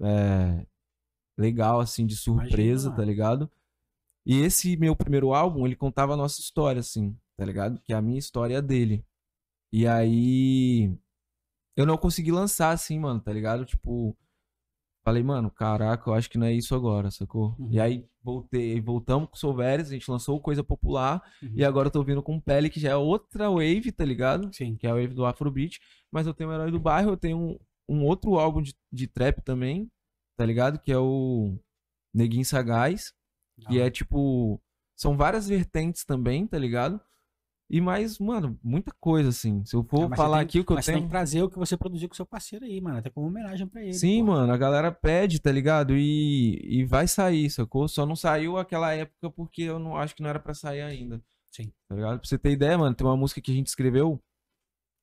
é, 0.00 0.66
legal 1.38 1.80
assim 1.80 2.06
de 2.06 2.16
surpresa, 2.16 2.88
mano. 2.88 2.96
tá 3.00 3.04
ligado? 3.06 3.50
E 4.26 4.40
esse 4.40 4.76
meu 4.76 4.96
primeiro 4.96 5.34
álbum, 5.34 5.66
ele 5.66 5.76
contava 5.76 6.14
a 6.14 6.16
nossa 6.16 6.40
história 6.40 6.80
assim, 6.80 7.16
tá 7.36 7.44
ligado? 7.44 7.80
Que 7.80 7.92
é 7.92 7.96
a 7.96 8.02
minha 8.02 8.18
história 8.18 8.58
a 8.58 8.60
dele. 8.60 9.04
E 9.72 9.86
aí 9.86 10.96
eu 11.76 11.84
não 11.84 11.96
consegui 11.98 12.30
lançar 12.32 12.70
assim, 12.70 12.98
mano, 12.98 13.20
tá 13.20 13.32
ligado? 13.32 13.64
Tipo, 13.64 14.16
falei, 15.04 15.22
mano, 15.22 15.50
caraca, 15.50 16.08
eu 16.08 16.14
acho 16.14 16.30
que 16.30 16.38
não 16.38 16.46
é 16.46 16.52
isso 16.52 16.74
agora, 16.74 17.10
sacou? 17.10 17.54
Uhum. 17.58 17.68
E 17.70 17.80
aí 17.80 18.06
voltei, 18.22 18.80
voltamos 18.80 19.28
com 19.28 19.34
o 19.36 19.38
Solveres, 19.38 19.88
a 19.88 19.92
gente 19.92 20.10
lançou 20.10 20.40
Coisa 20.40 20.64
Popular, 20.64 21.22
Uhum. 21.42 21.52
e 21.56 21.64
agora 21.64 21.88
eu 21.88 21.92
tô 21.92 22.02
vindo 22.02 22.22
com 22.22 22.40
Pele, 22.40 22.70
que 22.70 22.80
já 22.80 22.90
é 22.90 22.96
outra 22.96 23.50
wave, 23.50 23.92
tá 23.92 24.04
ligado? 24.04 24.48
Sim. 24.54 24.76
Que 24.76 24.86
é 24.86 24.90
a 24.90 24.94
wave 24.94 25.08
do 25.14 25.26
Afrobeat, 25.26 25.78
mas 26.10 26.26
eu 26.26 26.32
tenho 26.32 26.48
o 26.48 26.52
Herói 26.54 26.70
do 26.70 26.80
Bairro, 26.80 27.10
eu 27.10 27.16
tenho 27.16 27.36
um, 27.38 27.58
um 27.88 28.04
outro 28.04 28.38
álbum 28.38 28.62
de, 28.62 28.74
de 28.90 29.06
trap 29.06 29.42
também, 29.42 29.90
tá 30.38 30.46
ligado? 30.46 30.78
Que 30.78 30.92
é 30.92 30.98
o 30.98 31.58
Neguinho 32.14 32.44
Sagaz, 32.44 33.12
que 33.68 33.80
é 33.80 33.90
tipo. 33.90 34.60
São 34.96 35.16
várias 35.16 35.48
vertentes 35.48 36.04
também, 36.04 36.46
tá 36.46 36.58
ligado? 36.58 37.00
E 37.70 37.80
mais, 37.80 38.18
mano, 38.18 38.58
muita 38.62 38.92
coisa, 39.00 39.30
assim. 39.30 39.64
Se 39.64 39.74
eu 39.74 39.82
for 39.82 40.04
Ah, 40.04 40.08
mas 40.10 40.16
falar 40.18 40.36
tem- 40.38 40.44
aqui 40.44 40.60
o 40.60 40.64
que 40.64 40.70
eu 40.72 40.76
mas 40.76 40.84
você 40.84 40.92
tem 40.92 41.00
tenho. 41.00 41.08
que 41.08 41.10
trazer 41.12 41.42
o 41.42 41.48
que 41.50 41.58
você 41.58 41.76
produziu 41.76 42.08
com 42.08 42.14
seu 42.14 42.26
parceiro 42.26 42.64
aí, 42.64 42.80
mano. 42.80 42.98
Até 42.98 43.08
como 43.10 43.26
homenagem 43.26 43.66
pra 43.66 43.82
ele. 43.82 43.94
Sim, 43.94 44.22
mano, 44.22 44.52
a 44.52 44.56
galera 44.56 44.92
pede, 44.92 45.40
tá 45.40 45.50
ligado? 45.50 45.96
E, 45.96 46.60
e 46.62 46.84
vai 46.84 47.08
sair, 47.08 47.48
sacou? 47.50 47.88
Só 47.88 48.04
não 48.04 48.14
saiu 48.14 48.58
aquela 48.58 48.92
época 48.92 49.30
porque 49.30 49.62
eu 49.62 49.78
não 49.78 49.96
acho 49.96 50.14
que 50.14 50.22
não 50.22 50.28
era 50.30 50.38
pra 50.38 50.52
sair 50.54 50.82
ainda. 50.82 51.20
Sim. 51.50 51.72
Tá 51.88 51.94
ligado? 51.96 52.18
Pra 52.20 52.28
você 52.28 52.38
ter 52.38 52.50
ideia, 52.52 52.76
mano, 52.76 52.94
tem 52.94 53.06
uma 53.06 53.16
música 53.16 53.40
que 53.40 53.50
a 53.50 53.54
gente 53.54 53.68
escreveu, 53.68 54.22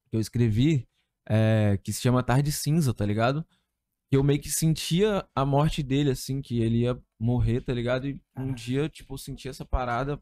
que 0.09 0.15
eu 0.15 0.19
escrevi, 0.21 0.87
é, 1.27 1.79
que 1.83 1.91
se 1.91 1.99
chama 2.01 2.21
Tarde 2.23 2.51
Cinza, 2.51 2.93
tá 2.93 3.05
ligado? 3.05 3.45
Que 4.11 4.17
eu 4.17 4.23
meio 4.23 4.41
que 4.41 4.49
sentia 4.49 5.25
a 5.33 5.45
morte 5.45 5.81
dele, 5.81 6.11
assim, 6.11 6.41
que 6.41 6.61
ele 6.61 6.79
ia 6.81 7.01
morrer, 7.17 7.61
tá 7.61 7.73
ligado? 7.73 8.07
E 8.07 8.21
um 8.37 8.49
Ah. 8.51 8.53
dia, 8.53 8.89
tipo, 8.89 9.13
eu 9.13 9.17
senti 9.17 9.47
essa 9.47 9.63
parada 9.63 10.21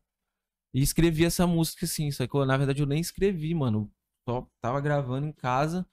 e 0.73 0.79
escrevi 0.81 1.25
essa 1.25 1.47
música, 1.47 1.85
assim, 1.85 2.11
sacou? 2.11 2.45
Na 2.45 2.55
verdade, 2.55 2.81
eu 2.83 2.85
nem 2.85 3.01
escrevi, 3.01 3.55
mano. 3.55 3.91
Só 4.27 4.47
tava 4.61 4.79
gravando 4.79 5.25
em 5.25 5.31
casa 5.31 5.87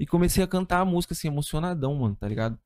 e 0.00 0.04
comecei 0.04 0.42
a 0.42 0.48
cantar 0.48 0.80
a 0.80 0.84
música, 0.84 1.14
assim, 1.14 1.28
emocionadão, 1.28 1.94
mano, 1.94 2.16
tá 2.16 2.26
ligado? 2.26 2.58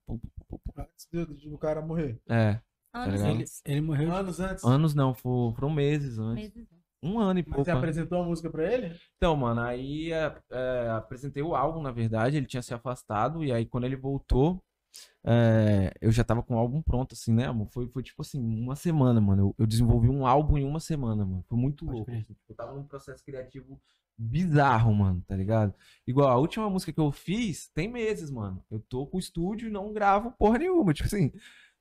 Antes 0.79 1.07
do, 1.13 1.27
do 1.27 1.59
cara 1.59 1.83
morrer. 1.83 2.19
É, 2.27 2.59
Anos 2.95 3.13
ligado? 3.15 3.31
Ele, 3.33 3.39
antes. 3.43 3.63
ele 3.67 3.81
morreu. 3.83 4.11
Anos 4.15 4.41
antes. 4.41 4.65
anos 4.65 4.95
não, 4.95 5.13
fo- 5.13 5.53
foram 5.55 5.69
meses 5.71 6.19
antes. 6.19 6.55
Meses. 6.55 6.69
Um 7.03 7.19
ano 7.19 7.39
e 7.41 7.43
Mas 7.43 7.49
pouco. 7.55 7.65
você 7.65 7.71
antes. 7.71 7.79
apresentou 7.79 8.23
a 8.23 8.25
música 8.27 8.49
pra 8.51 8.73
ele? 8.73 8.99
Então, 9.17 9.37
mano, 9.37 9.61
aí 9.61 10.11
é, 10.13 10.35
é, 10.51 10.89
apresentei 10.91 11.43
o 11.43 11.55
álbum, 11.55 11.83
na 11.83 11.91
verdade, 11.93 12.39
ele 12.39 12.47
tinha 12.47 12.63
se 12.63 12.73
afastado, 12.73 13.45
e 13.45 13.53
aí 13.53 13.67
quando 13.67 13.85
ele 13.85 13.97
voltou, 13.97 14.63
é, 15.25 15.93
eu 16.01 16.11
já 16.11 16.25
tava 16.25 16.43
com 16.43 16.55
o 16.55 16.59
álbum 16.59 16.81
pronto, 16.83 17.13
assim, 17.13 17.33
né, 17.33 17.47
amor? 17.47 17.69
Foi, 17.69 17.89
foi 17.89 18.03
tipo 18.03 18.23
assim, 18.23 18.41
uma 18.41 18.75
semana, 18.77 19.21
mano. 19.21 19.43
Eu, 19.49 19.55
eu 19.61 19.67
desenvolvi 19.67 20.09
um 20.09 20.27
álbum 20.27 20.59
em 20.59 20.65
uma 20.65 20.81
semana, 20.81 21.25
mano. 21.25 21.45
Foi 21.49 21.59
muito 21.59 21.85
Pode 21.85 21.97
louco. 21.99 22.11
assim. 22.11 22.37
Eu 22.49 22.55
tava 22.55 22.75
num 22.75 22.85
processo 22.85 23.25
criativo 23.25 23.81
bizarro, 24.17 24.95
mano, 24.95 25.23
tá 25.27 25.35
ligado? 25.35 25.75
Igual, 26.07 26.29
a 26.29 26.37
última 26.37 26.69
música 26.69 26.93
que 26.93 27.01
eu 27.01 27.11
fiz 27.11 27.69
tem 27.75 27.89
meses, 27.91 28.31
mano. 28.31 28.63
Eu 28.71 28.81
tô 28.81 29.07
com 29.07 29.17
o 29.17 29.21
estúdio 29.21 29.69
e 29.69 29.73
não 29.73 29.93
gravo 29.93 30.33
porra 30.39 30.59
nenhuma. 30.59 30.93
Tipo 30.93 31.07
assim, 31.07 31.33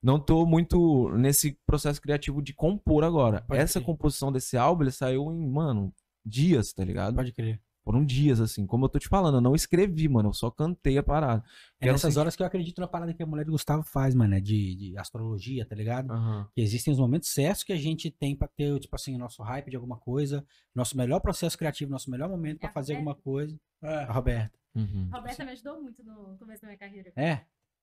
não 0.02 0.20
tô 0.20 0.46
muito 0.46 1.10
nesse 1.18 1.60
processo 1.66 2.02
criativo 2.02 2.42
de 2.42 2.54
compor 2.54 3.04
agora. 3.04 3.42
Pode 3.42 3.60
Essa 3.60 3.80
crer. 3.80 3.86
composição 3.86 4.32
desse 4.32 4.56
álbum, 4.56 4.84
ele 4.84 4.92
saiu 4.92 5.32
em, 5.34 5.50
mano, 5.50 5.94
dias, 6.26 6.72
tá 6.72 6.84
ligado? 6.84 7.16
Pode 7.16 7.34
crer. 7.34 7.62
Foram 7.84 8.06
dias, 8.06 8.40
assim. 8.40 8.68
Como 8.68 8.86
eu 8.86 8.90
tô 8.90 9.00
te 9.00 9.08
falando, 9.08 9.36
eu 9.38 9.42
não 9.42 9.56
escrevi, 9.56 10.08
mano. 10.08 10.30
Eu 10.30 10.34
só 10.34 10.52
cantei 10.52 10.98
a 10.98 11.04
parada. 11.04 11.44
É 11.80 11.86
Quero 11.86 11.94
nessas 11.94 12.10
sentir- 12.14 12.20
horas 12.20 12.36
que 12.36 12.44
eu 12.44 12.48
acredito 12.48 12.80
na 12.80 12.88
parada 12.88 13.14
que 13.14 13.24
a 13.24 13.26
mulher 13.26 13.46
do 13.46 13.52
Gustavo 13.52 13.82
faz, 13.84 14.14
mano, 14.14 14.32
né? 14.32 14.40
De, 14.40 14.76
de 14.76 14.98
astrologia, 14.98 15.66
tá 15.66 15.76
ligado? 15.76 16.12
Aham. 16.12 16.48
Que 16.54 16.62
existem 16.62 16.92
os 16.94 17.00
momentos 17.00 17.30
certos 17.30 17.64
que 17.64 17.74
a 17.74 17.78
gente 17.78 18.12
tem 18.12 18.36
pra 18.36 18.48
ter, 18.48 18.78
tipo 18.80 18.96
assim, 18.96 19.16
o 19.16 19.18
nosso 19.20 19.42
hype 19.42 19.70
de 19.70 19.76
alguma 19.76 19.98
coisa, 19.98 20.46
nosso 20.76 20.96
melhor 20.98 21.20
processo 21.20 21.58
criativo, 21.58 21.90
nosso 21.92 22.12
melhor 22.12 22.30
momento 22.30 22.60
pra 22.60 22.70
É, 22.70 22.72
fazer 22.72 22.94
é. 22.94 22.96
alguma 22.98 23.16
coisa. 23.16 23.60
É. 23.82 24.04
A 24.04 24.12
Roberta. 24.12 24.60
Uhum. 24.76 25.10
Roberta 25.12 25.44
me 25.44 25.52
ajudou 25.52 25.82
muito 25.82 26.04
no 26.04 26.38
começo 26.38 26.62
da 26.62 26.68
minha 26.68 26.78
carreira. 26.78 27.12
É? 27.16 27.42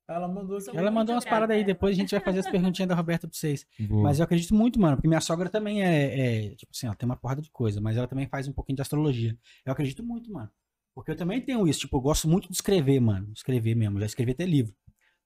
Ela 0.09 0.29
mandou 0.29 0.57
aqui. 0.59 0.77
Ela 0.77 0.91
mandou 0.91 1.15
umas 1.15 1.25
grata 1.25 1.37
paradas 1.37 1.55
aí, 1.55 1.63
ela. 1.63 1.67
depois 1.67 1.97
a 1.97 2.01
gente 2.01 2.11
vai 2.13 2.21
fazer 2.21 2.39
as 2.41 2.49
perguntinhas 2.51 2.89
da 2.89 2.95
Roberta 2.95 3.27
pra 3.27 3.37
vocês. 3.37 3.67
Boa. 3.81 4.03
Mas 4.05 4.19
eu 4.19 4.25
acredito 4.25 4.55
muito, 4.55 4.79
mano, 4.81 4.97
porque 4.97 5.09
minha 5.09 5.21
sogra 5.21 5.49
também 5.49 5.83
é, 5.83 6.47
é, 6.47 6.55
tipo 6.55 6.71
assim, 6.75 6.87
ela 6.87 6.95
tem 6.95 7.07
uma 7.09 7.17
porrada 7.17 7.43
de 7.43 7.51
coisa, 7.51 7.81
mas 7.81 7.97
ela 7.97 8.07
também 8.07 8.27
faz 8.29 8.47
um 8.47 8.53
pouquinho 8.53 8.77
de 8.77 8.83
astrologia. 8.83 9.37
Eu 9.65 9.73
acredito 9.73 10.03
muito, 10.05 10.33
mano. 10.33 10.49
Porque 10.95 11.11
eu 11.11 11.17
também 11.17 11.41
tenho 11.41 11.67
isso, 11.67 11.81
tipo, 11.81 11.97
eu 11.97 12.01
gosto 12.01 12.29
muito 12.29 12.49
de 12.49 12.55
escrever, 12.55 13.01
mano. 13.01 13.31
Escrever 13.35 13.75
mesmo, 13.75 13.99
já 14.01 14.07
escrevi 14.07 14.33
até 14.33 14.47
livro. 14.47 14.73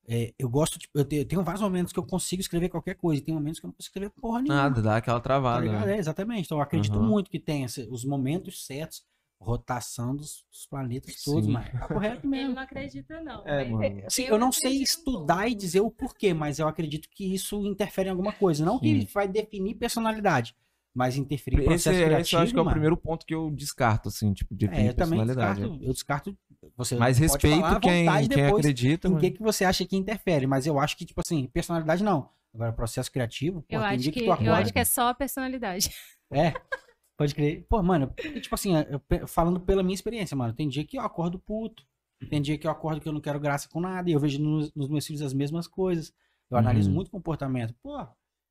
É, 0.08 0.32
eu 0.38 0.48
gosto, 0.48 0.78
tipo, 0.78 0.98
eu 0.98 1.04
te- 1.04 1.16
eu 1.16 1.24
tenho 1.24 1.44
vários 1.44 1.62
momentos 1.62 1.92
que 1.92 1.98
eu 1.98 2.04
consigo 2.04 2.40
escrever 2.40 2.68
qualquer 2.70 2.94
coisa, 2.96 3.20
e 3.22 3.24
tem 3.24 3.32
momentos 3.34 3.60
que 3.60 3.66
eu 3.66 3.68
não 3.68 3.74
consigo 3.74 3.90
escrever 3.90 4.10
porra 4.20 4.40
nenhuma. 4.42 4.62
Nada, 4.62 4.82
dá 4.82 4.96
aquela 4.96 5.18
Tá 5.20 5.22
travada. 5.22 5.60
ligado? 5.64 5.86
né? 5.86 5.94
É, 5.94 5.98
exatamente. 5.98 6.46
Então 6.46 6.58
eu 6.58 6.62
acredito 6.62 6.98
Aham. 6.98 7.06
muito 7.06 7.30
que 7.30 7.38
tem 7.38 7.62
esse- 7.64 7.86
os 7.88 8.04
momentos 8.04 8.66
certos, 8.66 9.04
rotação 9.40 10.14
dos, 10.14 10.44
dos 10.52 10.66
planetas 10.66 11.22
todos, 11.22 11.46
Sim. 11.46 11.52
mas 11.52 11.66
é 11.74 11.78
correto 11.86 12.20
Ele 12.26 12.28
mesmo. 12.28 12.54
não 12.54 12.62
acredita, 12.62 13.20
não. 13.22 13.46
É, 13.46 13.64
mano. 13.64 14.02
Assim, 14.06 14.22
Eu 14.24 14.34
eu 14.34 14.38
não 14.38 14.52
sei 14.52 14.82
estudar 14.82 15.48
e 15.48 15.54
dizer 15.54 15.80
o 15.80 15.90
porquê, 15.90 16.34
mas 16.34 16.58
eu 16.58 16.68
acredito 16.68 17.08
que 17.10 17.34
isso 17.34 17.64
interfere 17.66 18.08
em 18.08 18.10
alguma 18.12 18.32
coisa. 18.32 18.64
Não 18.64 18.78
que 18.78 19.00
Sim. 19.00 19.08
vai 19.12 19.26
definir 19.26 19.74
personalidade, 19.76 20.54
mas 20.94 21.16
interferir 21.16 21.56
em 21.56 21.60
Esse, 21.60 21.68
processo 21.68 21.96
esse 21.96 22.04
criativo. 22.04 22.36
eu 22.38 22.42
acho 22.44 22.52
que 22.52 22.58
é 22.58 22.62
o 22.62 22.64
mano. 22.64 22.74
primeiro 22.74 22.96
ponto 22.96 23.24
que 23.26 23.34
eu 23.34 23.50
descarto, 23.50 24.08
assim, 24.08 24.32
tipo, 24.34 24.54
de 24.54 24.66
É, 24.66 24.88
eu 24.90 24.94
personalidade. 24.94 25.60
descarto, 25.60 25.84
eu 25.84 25.92
descarto. 25.92 26.38
Você 26.76 26.94
Mas 26.96 27.16
pode 27.18 27.22
respeito 27.30 27.80
quem, 27.80 28.04
quem 28.28 28.46
acredita. 28.46 29.08
em 29.08 29.10
mano. 29.12 29.20
que, 29.22 29.30
que 29.30 29.42
você 29.42 29.64
acha 29.64 29.84
que 29.86 29.96
interfere, 29.96 30.46
mas 30.46 30.66
eu 30.66 30.78
acho 30.78 30.96
que, 30.96 31.06
tipo 31.06 31.20
assim, 31.24 31.46
personalidade 31.46 32.04
não. 32.04 32.28
Agora, 32.52 32.72
processo 32.72 33.10
criativo, 33.10 33.62
pô, 33.62 33.66
Eu 33.76 33.80
tem 33.80 33.88
acho 33.88 34.02
que, 34.04 34.12
que 34.12 34.24
tu 34.26 34.42
eu 34.42 34.52
acho 34.52 34.72
que 34.72 34.78
é 34.78 34.84
só 34.84 35.08
a 35.08 35.14
personalidade. 35.14 35.90
É, 36.30 36.52
pode 37.20 37.34
crer. 37.34 37.66
Pô, 37.68 37.82
mano, 37.82 38.10
tipo 38.40 38.54
assim, 38.54 38.72
eu 39.10 39.28
falando 39.28 39.60
pela 39.60 39.82
minha 39.82 39.94
experiência, 39.94 40.34
mano, 40.34 40.54
tem 40.54 40.66
dia 40.66 40.84
que 40.84 40.96
eu 40.96 41.02
acordo 41.02 41.38
puto, 41.38 41.84
tem 42.30 42.40
dia 42.40 42.56
que 42.56 42.66
eu 42.66 42.70
acordo 42.70 42.98
que 42.98 43.06
eu 43.06 43.12
não 43.12 43.20
quero 43.20 43.38
graça 43.38 43.68
com 43.68 43.78
nada, 43.78 44.08
e 44.08 44.14
eu 44.14 44.18
vejo 44.20 44.40
nos, 44.42 44.72
nos 44.74 44.88
meus 44.88 45.06
filhos 45.06 45.20
as 45.20 45.34
mesmas 45.34 45.66
coisas. 45.66 46.14
Eu 46.50 46.56
analiso 46.56 46.88
Uhum. 46.88 46.94
muito 46.94 47.10
comportamento. 47.10 47.74
Pô, 47.82 47.98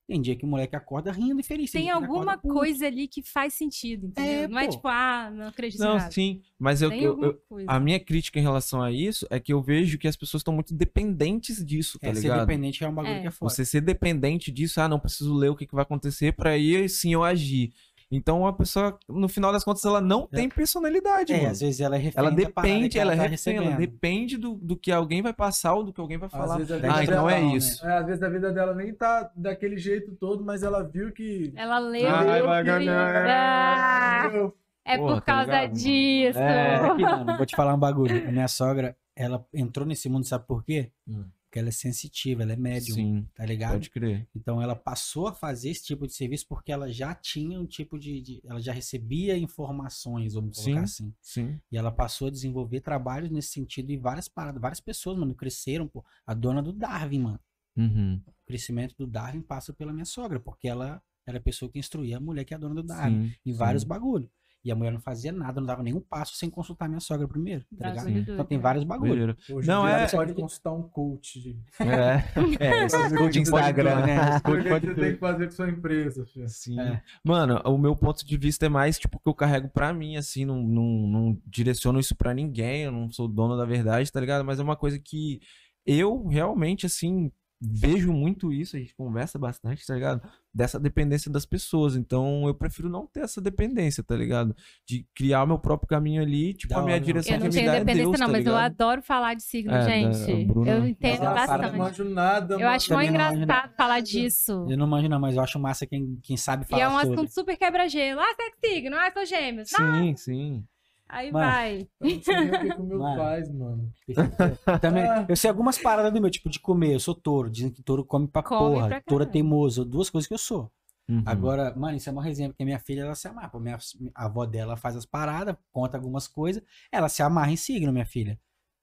tem 0.08 0.22
dia 0.22 0.36
que 0.36 0.46
o 0.46 0.48
moleque 0.48 0.76
acorda 0.76 1.12
rindo 1.12 1.40
e 1.40 1.44
feliz. 1.44 1.70
Tem 1.72 1.82
ele 1.84 1.90
alguma 1.92 2.36
coisa 2.38 2.88
ali 2.88 3.08
que 3.08 3.22
faz 3.22 3.54
sentido, 3.54 4.08
entendeu? 4.08 4.44
É, 4.44 4.48
não 4.48 4.58
é 4.60 4.66
pô. 4.66 4.72
tipo, 4.72 4.88
ah, 4.88 5.30
não 5.32 5.48
acredito 5.48 5.80
Não, 5.80 5.98
nada. 5.98 6.10
sim, 6.12 6.42
mas 6.58 6.82
eu, 6.82 6.90
Tem 6.90 7.02
eu- 7.04 7.22
eu- 7.22 7.40
a 7.68 7.80
minha 7.80 8.00
crítica 8.00 8.40
em 8.40 8.42
relação 8.42 8.82
a 8.82 8.92
isso 8.92 9.28
é 9.30 9.40
que 9.40 9.52
eu 9.54 9.62
vejo 9.62 9.98
que 10.00 10.08
as 10.08 10.16
pessoas 10.16 10.42
estão 10.42 10.54
muito 10.54 10.74
dependentes 10.74 11.64
disso, 11.64 12.00
tá 12.00 12.08
É, 12.08 12.14
ser 12.16 12.22
ligado? 12.22 12.40
dependente 12.48 12.84
é 12.84 12.88
um 12.90 12.94
bagulho 12.94 13.14
É. 13.16 13.22
que 13.22 13.28
é 13.28 13.32
foda. 13.32 13.54
Você 13.54 13.64
ser 13.66 13.82
dependente 13.82 14.52
disso, 14.52 14.80
ah, 14.82 14.88
não 14.88 15.00
preciso 15.00 15.34
ler 15.34 15.50
o 15.50 15.56
que, 15.56 15.68
que 15.68 15.76
vai 15.76 15.84
acontecer 15.84 16.34
pra 16.34 16.52
aí 16.52 16.88
sim 16.90 17.14
eu 17.14 17.24
agir. 17.24 17.72
Então 18.12 18.48
a 18.48 18.52
pessoa, 18.52 18.98
no 19.08 19.30
final 19.30 19.52
das 19.52 19.64
contas, 19.64 19.86
ela 19.86 20.02
não 20.02 20.26
tem 20.26 20.50
personalidade, 20.50 21.32
É, 21.32 21.38
mano. 21.38 21.52
às 21.52 21.60
vezes 21.60 21.80
ela 21.80 21.96
é 21.96 22.12
Ela 22.16 22.32
depende, 22.32 22.98
ela, 22.98 23.16
tá 23.16 23.24
é 23.24 23.28
refém, 23.28 23.58
ela 23.58 23.72
depende 23.76 24.36
do, 24.36 24.56
do 24.56 24.76
que 24.76 24.92
alguém 24.92 25.22
vai 25.22 25.32
passar 25.32 25.76
ou 25.76 25.84
do 25.84 25.94
que 25.94 26.02
alguém 26.02 26.18
vai 26.18 26.26
Às 26.26 26.32
falar. 26.32 26.58
vezes 26.58 26.72
a 26.72 26.76
Ah, 26.76 26.80
vida 26.80 26.94
Ah, 26.96 27.04
então 27.04 27.30
é 27.30 27.40
né? 27.40 27.56
isso. 27.56 27.86
É, 27.86 27.98
às 27.98 28.06
vezes 28.08 28.24
a 28.24 28.30
vida 28.30 28.52
dela 28.52 28.74
nem 28.74 28.94
tá 28.96 29.30
daquele 29.36 29.78
jeito 29.78 30.16
todo, 30.16 30.44
mas 30.44 30.64
ela 30.64 30.82
viu 30.82 31.12
que. 31.12 31.54
Ela 31.56 31.78
leu. 31.78 32.10
Ai, 32.10 32.40
e- 32.40 32.42
vai 32.44 32.64
ganhar. 32.64 33.26
Ah, 33.28 34.52
é 34.86 34.98
Porra, 34.98 35.14
por 35.16 35.22
tá 35.22 35.34
causa 35.34 35.52
mano? 35.52 35.74
disso. 35.74 36.40
É, 36.40 36.76
aqui, 36.90 37.02
mano, 37.04 37.38
vou 37.38 37.46
te 37.46 37.56
falar 37.56 37.76
um 37.76 37.80
bagulho. 37.80 38.28
A 38.28 38.32
minha 38.32 38.48
sogra, 38.48 38.98
ela 39.16 39.46
entrou 39.54 39.86
nesse 39.86 40.10
mundo, 40.10 40.26
sabe 40.26 40.48
por 40.48 40.64
quê? 40.64 40.90
Hum. 41.08 41.26
Porque 41.50 41.58
ela 41.58 41.70
é 41.70 41.72
sensitiva, 41.72 42.44
ela 42.44 42.54
é 42.54 42.56
médium, 42.56 42.94
Sim, 42.96 43.28
tá 43.34 43.44
ligado? 43.44 43.72
pode 43.72 43.90
crer. 43.90 44.28
Então 44.36 44.62
ela 44.62 44.76
passou 44.76 45.26
a 45.28 45.34
fazer 45.34 45.72
esse 45.72 45.84
tipo 45.84 46.06
de 46.06 46.14
serviço 46.14 46.46
porque 46.48 46.72
ela 46.72 46.92
já 46.92 47.16
tinha 47.16 47.60
um 47.60 47.66
tipo 47.66 47.98
de. 47.98 48.22
de- 48.22 48.42
ela 48.46 48.62
já 48.62 48.72
recebia 48.72 49.36
informações, 49.36 50.36
vamos 50.36 50.58
colocar 50.64 50.86
Sim. 50.88 51.06
assim. 51.08 51.14
Sim. 51.20 51.60
E 51.72 51.78
ela 51.78 51.92
passou 51.92 52.28
a 52.28 52.32
desenvolver 52.32 52.82
trabalhos 52.82 53.32
nesse 53.32 53.50
sentido 53.50 53.90
e 53.92 53.98
várias 53.98 54.28
paradas, 54.28 54.62
várias 54.62 54.80
pessoas, 54.80 55.18
mano, 55.18 55.34
cresceram, 55.34 55.88
pô. 55.88 56.06
A 56.24 56.36
dona 56.36 56.62
do 56.62 56.72
Darwin, 56.72 57.20
mano. 57.20 57.40
Uhum. 57.76 58.22
O 58.28 58.46
crescimento 58.46 58.94
do 58.96 59.08
Darwin 59.08 59.42
passa 59.42 59.74
pela 59.74 59.92
minha 59.92 60.06
sogra, 60.06 60.40
porque 60.40 60.68
ela 60.68 61.02
era 61.26 61.40
a 61.40 61.42
pessoa 61.42 61.72
que 61.72 61.80
instruía 61.80 62.18
a 62.18 62.20
mulher 62.20 62.44
que 62.46 62.54
é 62.54 62.58
a 62.58 62.60
dona 62.60 62.76
do 62.76 62.84
Darwin. 62.84 63.30
Sim, 63.30 63.36
Em 63.44 63.54
vários 63.54 63.84
bagulhos. 63.84 64.30
E 64.64 64.72
a 64.72 64.76
mulher 64.76 64.92
não 64.92 65.00
fazia 65.00 65.32
nada, 65.32 65.62
não 65.62 65.68
dava 65.68 65.82
nenhum 65.82 66.02
passo 66.02 66.36
sem 66.36 66.50
consultar 66.50 66.90
minha 66.90 67.00
sogra 67.00 67.26
primeiro, 67.28 67.64
tá 67.78 67.90
ligado? 67.90 68.10
Então 68.10 68.46
tem 68.46 68.58
vários 68.60 68.84
bagulhos. 68.84 69.36
Hoje 69.50 69.68
Não, 69.68 69.84
não 69.84 69.88
é-. 69.88 70.08
Você 70.08 70.18
pode 70.18 70.34
consultar 70.34 70.74
um 70.74 70.84
coach. 70.84 71.40
De... 71.40 71.60
É, 71.80 72.24
É, 72.60 72.86
esse 72.86 72.98
coach 73.16 73.34
de 73.34 73.40
Instagram, 73.40 74.06
né? 74.06 74.40
Coach 74.42 74.68
pode 74.68 74.88
você 74.88 74.96
ter. 74.96 75.02
tem 75.02 75.14
que 75.14 75.20
fazer 75.20 75.46
com 75.46 75.52
sua 75.52 75.70
empresa, 75.70 76.26
filho. 76.26 76.50
Sim. 76.50 76.80
É. 76.80 77.02
Mano, 77.24 77.62
o 77.66 77.78
meu 77.78 77.96
ponto 77.96 78.26
de 78.26 78.38
vista 78.38 78.66
é 78.66 78.70
mais, 78.70 79.00
tipo, 79.00 79.18
que 79.18 79.30
eu 79.30 79.34
carrego 79.34 79.70
pra 79.70 79.94
mim, 79.94 80.18
assim, 80.18 80.44
não, 80.44 80.62
não, 80.62 81.08
não 81.08 81.42
direciono 81.46 82.00
isso 82.00 82.16
pra 82.16 82.34
ninguém, 82.34 82.84
eu 82.84 82.92
não 82.92 83.10
sou 83.10 83.28
dono 83.28 83.56
da 83.56 83.66
verdade, 83.66 84.12
tá 84.12 84.20
ligado? 84.20 84.44
Mas 84.44 84.60
é 84.60 84.64
uma 84.64 84.76
coisa 84.76 85.00
que 85.00 85.40
eu 85.86 86.28
realmente, 86.28 86.86
assim, 86.86 87.32
vejo 87.62 88.14
muito 88.14 88.54
isso, 88.54 88.76
a 88.78 88.80
gente 88.80 88.96
conversa 88.96 89.38
bastante, 89.38 89.86
tá 89.86 89.94
ligado? 89.94 90.22
Dessa 90.54 90.80
dependência 90.80 91.30
das 91.32 91.46
pessoas. 91.46 91.96
Então, 91.96 92.48
eu 92.48 92.54
prefiro 92.54 92.88
não 92.90 93.06
ter 93.06 93.20
essa 93.22 93.42
dependência, 93.42 94.02
tá 94.04 94.16
ligado? 94.16 94.56
De 94.88 95.06
criar 95.14 95.44
o 95.44 95.48
meu 95.48 95.60
próprio 95.60 95.88
caminho 95.88 96.22
ali, 96.22 96.54
tipo, 96.54 96.74
Da 96.74 96.80
a 96.80 96.84
minha 96.84 96.94
hora, 96.94 97.00
não. 97.00 97.06
direção 97.06 97.34
Eu 97.34 97.40
não 97.40 97.44
que 97.44 97.50
me 97.50 97.54
tenho 97.56 97.66
dá 97.66 97.76
é 97.76 97.80
dependência, 97.80 98.04
Deus, 98.06 98.20
não, 98.20 98.28
tá 98.28 98.32
mas 98.34 98.46
eu 98.46 98.56
adoro 98.56 99.02
falar 99.02 99.34
de 99.34 99.44
signo, 99.44 99.74
É, 99.74 99.82
gente. 99.84 100.46
Bruna- 100.46 100.72
Eu 100.72 100.88
entendo 100.88 101.24
Ela 101.24 101.46
fala 101.46 101.66
Eu 101.68 101.72
não 101.72 101.78
bastante. 101.78 101.78
manjo 101.78 102.04
nada, 102.14 102.54
Eu 102.56 102.68
acho 102.70 102.90
não 102.92 102.98
manjo 102.98 103.10
engraçado 103.10 103.76
falar 103.76 104.00
disso. 104.00 104.66
Eu 104.70 104.78
não 104.78 104.88
manjo, 104.88 105.10
não, 105.10 105.20
mas 105.20 105.36
eu 105.36 105.42
acho 105.44 105.60
massa 105.60 105.86
quem, 105.86 106.18
quem 106.24 106.38
sabe 106.38 106.64
E 106.66 106.68
falar 106.70 106.84
é 106.84 106.88
um 106.88 106.92
sobre. 107.00 107.14
assunto 107.14 107.32
super 107.34 107.58
quebra-gelo. 107.58 108.22
Ah, 108.22 108.34
você 108.36 108.42
é 108.44 108.70
signo? 108.70 108.96
Ah, 108.96 109.12
sou 109.12 109.26
gêmeos. 109.26 109.74
Ah, 109.74 109.78
Sim, 109.78 110.16
sim. 110.16 110.64
Aí 111.10 111.32
Mano. 111.32 111.46
vai. 111.46 111.88
Eu 112.00 112.10
não 112.16 112.24
sei 112.24 112.36
nem 112.36 112.48
o 112.48 112.60
que, 112.76 112.82
o 112.82 112.84
meu 112.86 113.00
Mano. 113.00 113.18
faz, 113.18 113.52
mano. 113.52 113.94
Também, 114.82 115.04
Ah. 115.04 115.26
eu 115.28 115.36
sei 115.36 115.50
algumas 115.50 115.78
paradas 115.78 116.14
do 116.14 116.22
meu, 116.22 116.30
tipo, 116.30 116.50
de 116.50 116.60
comer. 116.60 116.94
Eu 116.94 117.00
sou 117.00 117.16
touro. 117.16 117.50
Dizem 117.50 117.72
que 117.72 117.82
touro 117.84 118.06
come 118.06 118.28
pra 118.28 118.44
Come 118.44 118.76
porra. 118.76 118.88
pra 118.88 119.02
touro 119.02 119.24
é 119.24 119.28
teimoso. 119.28 119.84
Duas 119.84 120.10
coisas 120.10 120.28
que 120.28 120.34
eu 120.34 120.38
sou. 120.38 120.72
Uhum. 121.10 121.24
Agora, 121.26 121.74
mano, 121.76 121.98
isso 121.98 122.08
é 122.08 122.12
uma 122.12 122.24
resenha, 122.24 122.50
porque 122.50 122.64
minha 122.64 122.78
filha, 122.80 123.02
ela 123.02 123.16
se 123.16 123.28
amarra. 123.28 123.50
Pô, 123.50 123.60
minha, 123.60 123.78
a 124.14 124.26
avó 124.26 124.46
dela 124.46 124.78
faz 124.78 124.96
as 124.96 125.06
paradas, 125.06 125.56
conta 125.72 125.98
algumas 125.98 126.28
coisas. 126.28 126.62
Ela 126.92 127.10
se 127.10 127.24
amarra 127.24 127.52
em 127.52 127.56
signo, 127.58 127.92
minha 127.92 128.06
filha. 128.06 128.40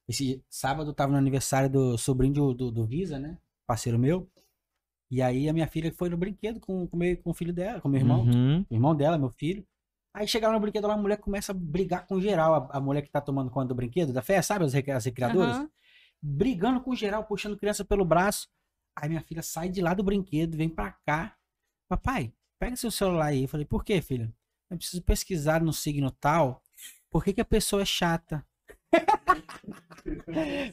Esse 0.09 0.43
sábado 0.51 0.91
eu 0.91 0.95
tava 0.95 1.13
no 1.13 1.19
aniversário 1.19 1.71
do 1.71 1.97
sobrinho 1.97 2.35
do, 2.35 2.55
do, 2.55 2.71
do 2.73 2.85
Visa, 2.87 3.19
né? 3.19 3.39
Parceiro 3.67 3.99
meu. 3.99 4.29
E 5.09 5.23
aí 5.23 5.49
a 5.49 5.53
minha 5.53 5.69
filha 5.69 5.93
foi 5.97 6.09
no 6.09 6.17
brinquedo 6.17 6.59
com, 6.59 6.85
com, 6.89 6.97
meu, 6.97 7.17
com 7.19 7.31
o 7.31 7.35
filho 7.35 7.53
dela, 7.53 7.81
com 7.81 7.89
meu 7.89 8.01
irmão. 8.01 8.23
Uhum. 8.25 8.65
O 8.69 8.75
irmão 8.75 8.95
dela, 8.95 9.17
meu 9.17 9.31
filho. 9.31 9.65
Aí 10.17 10.27
chegaram 10.27 10.55
no 10.55 10.61
brinquedo 10.61 10.87
lá, 10.87 10.95
a 10.95 10.97
mulher 10.97 11.19
começa 11.19 11.53
a 11.53 11.55
brigar 11.55 12.07
com 12.07 12.19
geral. 12.19 12.71
A, 12.73 12.79
a 12.79 12.81
mulher 12.81 13.03
que 13.03 13.11
tá 13.11 13.21
tomando 13.21 13.51
conta 13.51 13.69
do 13.69 13.75
brinquedo, 13.75 14.15
da 14.15 14.23
festa, 14.23 14.55
sabe? 14.55 14.65
As, 14.65 14.75
as 14.75 15.05
recriadoras? 15.05 15.57
Aham. 15.57 15.71
Brigando 16.23 16.81
com 16.81 16.95
geral, 16.95 17.25
puxando 17.25 17.55
criança 17.55 17.85
pelo 17.85 18.03
braço. 18.03 18.49
Aí 18.97 19.11
minha 19.11 19.21
filha 19.21 19.43
sai 19.43 19.69
de 19.69 19.83
lá 19.83 19.93
do 19.93 20.03
brinquedo, 20.03 20.57
vem 20.57 20.71
pra 20.71 20.93
cá. 21.05 21.37
Papai, 21.87 22.33
pega 22.59 22.77
seu 22.77 22.91
celular 22.91 23.27
aí. 23.27 23.43
Eu 23.43 23.49
falei, 23.49 23.67
por 23.67 23.85
quê, 23.85 24.01
filha? 24.01 24.35
Eu 24.71 24.79
preciso 24.79 25.03
pesquisar 25.03 25.61
no 25.61 25.71
signo 25.71 26.11
tal. 26.11 26.63
Por 27.11 27.23
que, 27.23 27.35
que 27.35 27.43
a 27.43 27.45
pessoa 27.45 27.83
é 27.83 27.85
chata? 27.85 28.43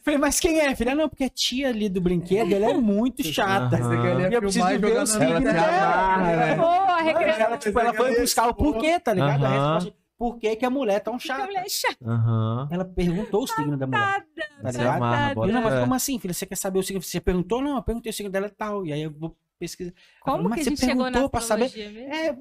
falei, 0.04 0.18
mas 0.20 0.40
quem 0.40 0.60
é, 0.60 0.76
filha? 0.76 0.96
Não, 0.96 1.08
porque 1.08 1.24
a 1.26 1.30
tia 1.30 1.70
ali 1.70 1.88
do 1.88 2.02
brinquedo, 2.02 2.54
ela 2.54 2.72
é 2.72 2.74
muito 2.74 3.24
chata. 3.24 3.78
Queria 3.78 4.30
E 4.30 4.34
eu 4.34 4.42
preciso 4.42 4.66
filmar 4.68 4.74
e 4.74 4.78
ver 4.78 5.02
o 5.02 5.06
signo 5.06 5.42
dela. 5.42 5.68
amarra, 5.68 6.36
né? 6.36 6.56
Pô, 6.56 6.64
a 6.64 7.02
recreação. 7.02 7.46
Ela, 7.46 7.58
tipo, 7.58 7.80
ela 7.80 7.94
foi 7.94 8.20
buscar 8.20 8.48
o 8.48 8.54
porquê, 8.54 9.00
tá 9.00 9.14
ligado? 9.14 9.44
A 9.46 9.48
Aham. 9.50 9.74
resposta, 9.74 10.00
por 10.18 10.38
que, 10.38 10.56
que 10.56 10.66
a 10.66 10.70
mulher 10.70 10.96
é 10.96 11.00
tão 11.00 11.18
Que 11.18 11.28
chata? 11.28 11.46
mulher 11.46 11.70
chata. 11.70 11.98
Aham. 12.06 12.68
Ela 12.72 12.86
perguntou 12.86 13.44
o 13.44 13.48
signo 13.48 13.78
da 13.78 13.86
mulher. 13.88 14.26
Tá 14.62 14.72
ligado? 14.72 14.96
amarra, 14.96 15.36
não, 15.36 15.62
mas 15.62 15.80
como 15.80 15.94
assim, 15.94 16.18
filha? 16.18 16.34
Você 16.34 16.46
quer 16.46 16.56
saber 16.56 16.80
o 16.80 16.84
signo? 16.84 17.02
Você 17.02 17.20
perguntou? 17.20 17.62
Não, 17.62 17.76
eu 17.76 17.84
perguntei 17.84 18.10
o 18.10 18.14
signo 18.14 18.32
dela 18.32 18.46
é 18.48 18.50
tal. 18.50 18.86
E 18.86 18.94
aí 18.94 19.02
eu 19.02 19.12
vou 19.12 19.36
pesquisar. 19.60 19.92
Como 20.22 20.38
Ela, 20.40 20.50
mas 20.50 20.56
que 20.56 20.62
a 20.62 20.64
você 20.64 20.70
gente 20.72 20.80
chegou 20.80 21.04
na 21.04 21.12
perguntou 21.12 21.30
pra 21.30 21.42
saber? 21.42 21.72
mesmo? 21.76 22.00
É, 22.14 22.38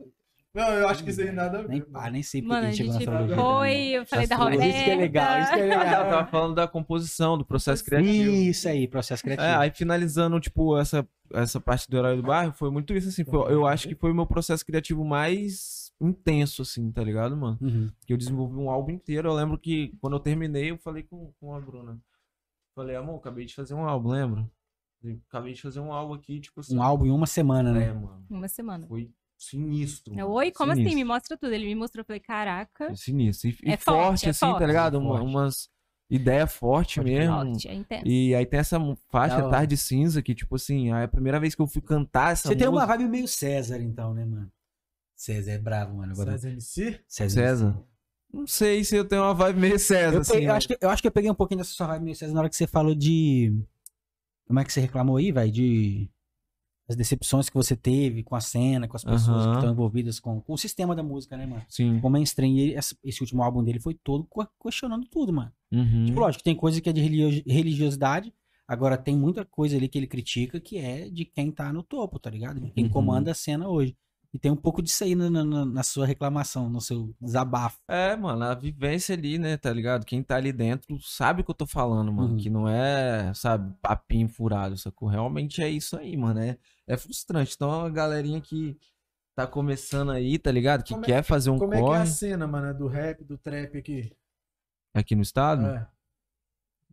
Não, 0.54 0.68
eu 0.74 0.86
acho 0.88 1.02
que 1.02 1.08
isso 1.10 1.20
aí 1.22 1.32
nada 1.32 1.60
a 1.60 1.62
ver. 1.62 1.68
nem, 1.68 1.84
ah, 1.94 2.10
nem 2.10 2.22
sei 2.22 2.42
porque 2.42 2.54
Mano, 2.54 2.66
a 2.66 2.68
a 2.68 2.72
gente 2.72 2.76
chegou 2.78 2.92
na 2.92 2.98
gente 3.00 3.08
astrologia. 3.08 3.36
foi, 3.36 3.86
eu 3.88 4.06
falei 4.06 4.26
da 4.26 4.36
Roberta. 4.36 4.66
Isso 4.66 4.84
que 4.84 4.90
é 4.90 4.94
legal, 4.96 5.40
isso 5.40 5.52
que 5.54 5.60
é 5.60 5.68
ela 5.68 5.84
legal. 5.84 6.08
tava 6.10 6.26
falando 6.26 6.54
da 6.54 6.68
composição, 6.68 7.38
do 7.38 7.44
processo 7.44 7.82
criativo. 7.84 8.30
Isso 8.30 8.68
aí, 8.68 8.86
processo 8.86 9.22
criativo. 9.22 9.46
É, 9.48 9.54
aí 9.56 9.70
finalizando, 9.70 10.38
tipo, 10.40 10.76
essa, 10.76 11.08
essa 11.32 11.58
parte 11.58 11.88
do 11.88 11.96
Herói 11.96 12.16
do 12.16 12.22
Bairro, 12.22 12.52
foi 12.52 12.70
muito 12.70 12.92
isso, 12.94 13.08
assim. 13.08 13.24
foi- 13.24 13.50
eu 13.52 13.66
acho 13.66 13.88
que 13.88 13.94
foi 13.94 14.10
o 14.10 14.14
meu 14.14 14.26
processo 14.26 14.64
criativo 14.66 15.02
mais 15.04 15.90
intenso, 15.98 16.60
assim, 16.62 16.90
tá 16.92 17.02
ligado, 17.02 17.34
mano? 17.36 17.56
Uhum. 17.60 17.90
Que 18.06 18.12
eu 18.12 18.16
desenvolvi 18.18 18.56
um 18.56 18.68
álbum 18.68 18.90
inteiro. 18.90 19.28
Eu 19.28 19.34
lembro 19.34 19.56
que 19.58 19.96
quando 20.02 20.14
eu 20.16 20.20
terminei, 20.20 20.70
eu 20.70 20.76
falei 20.76 21.02
com, 21.04 21.32
com 21.40 21.54
a 21.54 21.60
Bruna. 21.60 21.98
Falei, 22.74 22.94
amor, 22.96 23.16
acabei 23.16 23.46
de 23.46 23.54
fazer 23.54 23.72
um 23.74 23.84
álbum, 23.88 24.10
lembra? 24.10 24.46
Acabei 25.28 25.52
de 25.54 25.62
fazer 25.62 25.80
um 25.80 25.92
álbum 25.92 26.14
aqui, 26.14 26.40
tipo 26.40 26.60
assim. 26.60 26.76
Um 26.76 26.82
álbum 26.82 27.06
em 27.06 27.10
uma 27.10 27.26
semana, 27.26 27.70
É, 27.70 27.72
né? 27.86 27.92
mano. 27.92 28.24
Uma 28.30 28.48
semana. 28.48 28.86
Foi 28.86 29.10
sinistro. 29.42 30.14
Oi, 30.32 30.50
como 30.52 30.72
assim? 30.72 30.80
sinistro. 30.82 30.98
Me 30.98 31.04
mostra 31.04 31.36
tudo. 31.36 31.52
Ele 31.52 31.66
me 31.66 31.74
mostrou, 31.74 32.02
eu 32.02 32.06
falei, 32.06 32.20
caraca. 32.20 32.86
Foi 32.86 32.96
sinistro. 32.96 33.50
E, 33.50 33.56
e 33.64 33.72
É 33.72 33.76
forte, 33.76 33.84
forte, 34.06 34.26
é 34.26 34.30
assim, 34.30 34.38
forte. 34.46 34.58
tá 34.60 34.66
ligado? 34.66 34.98
Uma- 34.98 35.18
Forte. 35.18 35.26
umas 35.26 35.68
ideias 36.10 36.52
fortes 36.54 36.96
Pode 36.96 37.08
crer. 37.10 37.20
mesmo. 37.28 37.34
Forte, 37.52 37.68
é 37.68 37.74
intenso. 37.74 38.06
E 38.06 38.34
aí 38.34 38.44
tem 38.46 38.60
essa 38.60 38.78
faixa 39.10 39.36
Da 39.36 39.42
hora. 39.44 39.50
Tarde 39.50 39.76
Cinza, 39.76 40.20
que, 40.22 40.34
tipo 40.34 40.54
assim, 40.56 40.92
é 40.92 41.04
a 41.04 41.08
primeira 41.08 41.40
vez 41.40 41.54
que 41.54 41.62
eu 41.62 41.66
fui 41.66 41.80
cantar 41.82 42.32
essa 42.32 42.48
Você 42.48 42.56
tem 42.56 42.66
uma 42.68 42.80
música. 42.82 42.98
vibe 42.98 43.10
meio 43.10 43.28
César, 43.28 43.80
então, 43.80 44.12
né, 44.14 44.24
mano? 44.24 44.50
César 45.16 45.52
é 45.52 45.58
bravo, 45.58 45.96
mano. 45.96 46.12
Agora... 46.12 46.32
César 46.32 46.50
MC? 46.50 47.00
César. 47.06 47.82
Não 48.32 48.46
sei 48.46 48.82
se 48.82 48.96
eu 48.96 49.04
tenho 49.06 49.22
uma 49.22 49.34
vibe 49.34 49.60
meio 49.60 49.78
César, 49.78 50.16
Eu, 50.16 50.20
assim. 50.22 50.32
peguei- 50.32 50.48
eu 50.48 50.52
né? 50.52 50.56
acho 50.56 50.68
que, 50.68 50.78
eu 50.80 50.90
acho 50.90 51.02
que 51.02 51.08
eu 51.08 51.12
peguei 51.12 51.30
um 51.30 51.34
pouquinho 51.34 51.58
dessa 51.58 51.72
sua 51.74 51.86
vibe 51.86 52.04
meio 52.04 52.16
César 52.16 52.32
na 52.32 52.40
hora 52.40 52.48
que 52.48 52.56
você 52.56 52.66
falou 52.66 52.94
de. 52.94 53.54
Como 54.46 54.58
é 54.58 54.64
que 54.64 54.72
você 54.72 54.80
reclamou 54.80 55.16
aí, 55.16 55.30
velho, 55.32 55.50
de 55.52 56.10
as 56.88 56.96
decepções 56.96 57.48
que 57.48 57.54
você 57.54 57.76
teve 57.76 58.22
com 58.22 58.34
a 58.34 58.40
cena, 58.40 58.88
com 58.88 58.96
as 58.96 59.04
pessoas 59.04 59.42
Aham. 59.42 59.50
que 59.52 59.56
estão 59.58 59.72
envolvidas 59.72 60.18
com, 60.20 60.40
com 60.40 60.52
o 60.52 60.58
sistema 60.58 60.94
da 60.94 61.02
música, 61.02 61.36
né, 61.36 61.46
mano? 61.46 61.62
Sim. 61.68 62.00
Com 62.00 62.08
o 62.08 62.10
mainstream. 62.10 62.52
E 62.56 62.74
essa- 62.74 62.96
esse 63.04 63.20
último 63.22 63.42
álbum 63.42 63.62
dele 63.62 63.78
foi 63.80 63.94
todo 63.94 64.26
questionando 64.60 65.06
tudo, 65.08 65.32
mano. 65.32 65.52
Uhum. 65.70 66.04
Tipo, 66.06 66.20
lógico, 66.20 66.42
tem 66.44 66.54
coisa 66.56 66.80
que 66.80 66.88
é 66.90 66.92
de 66.92 67.00
religi- 67.00 67.44
religiosidade, 67.46 68.32
agora 68.66 68.98
tem 68.98 69.16
muita 69.16 69.44
coisa 69.44 69.76
ali 69.76 69.88
que 69.88 69.98
ele 69.98 70.06
critica 70.06 70.60
que 70.60 70.76
é 70.78 71.08
de 71.08 71.24
quem 71.24 71.50
tá 71.50 71.72
no 71.72 71.82
topo, 71.82 72.18
tá 72.18 72.28
ligado? 72.28 72.60
De 72.60 72.70
quem 72.70 72.84
Uhum. 72.84 72.90
comanda 72.90 73.30
a 73.30 73.34
cena 73.34 73.68
hoje. 73.68 73.96
E 74.34 74.38
tem 74.38 74.50
um 74.50 74.56
pouco 74.56 74.80
disso 74.82 75.04
aí 75.04 75.14
na, 75.14 75.28
na- 75.28 75.64
na 75.66 75.82
sua 75.82 76.06
reclamação, 76.06 76.68
no 76.70 76.80
seu 76.80 77.14
desabafo. 77.20 77.78
É, 77.86 78.16
mano, 78.16 78.42
a 78.44 78.54
vivência 78.54 79.14
ali, 79.14 79.38
né, 79.38 79.58
tá 79.58 79.70
ligado? 79.72 80.06
Quem 80.06 80.22
tá 80.22 80.36
ali 80.36 80.52
dentro 80.52 80.98
sabe 81.02 81.42
o 81.42 81.44
que 81.44 81.50
eu 81.50 81.54
tô 81.54 81.66
falando, 81.66 82.10
mano. 82.10 82.30
Uhum. 82.32 82.36
Que 82.38 82.48
não 82.48 82.66
é, 82.66 83.32
sabe, 83.34 83.74
papinho 83.82 84.28
furado, 84.28 84.78
sacou? 84.78 85.06
Realmente 85.08 85.62
é 85.62 85.68
isso 85.68 85.98
aí, 85.98 86.16
mano. 86.16 86.40
É, 86.40 86.56
é 86.86 86.96
frustrante. 86.96 87.52
Então, 87.54 87.70
a 87.84 87.90
galerinha 87.90 88.40
que 88.40 88.78
tá 89.34 89.46
começando 89.46 90.10
aí, 90.10 90.38
tá 90.38 90.50
ligado? 90.50 90.82
Que 90.82 90.94
Como 90.94 91.04
é- 91.04 91.08
quer 91.08 91.22
fazer 91.22 91.50
um 91.50 91.58
Como 91.58 91.74
é 91.74 91.76
que 91.76 91.82
é 91.82 91.86
corre 91.86 92.00
a 92.02 92.06
cena, 92.06 92.46
mano, 92.46 92.72
do 92.76 92.86
rap, 92.86 93.22
do 93.24 93.36
trap 93.36 93.76
aqui? 93.76 94.12
aqui 94.94 95.14
no 95.14 95.22
estado. 95.22 95.66
É. 95.66 95.88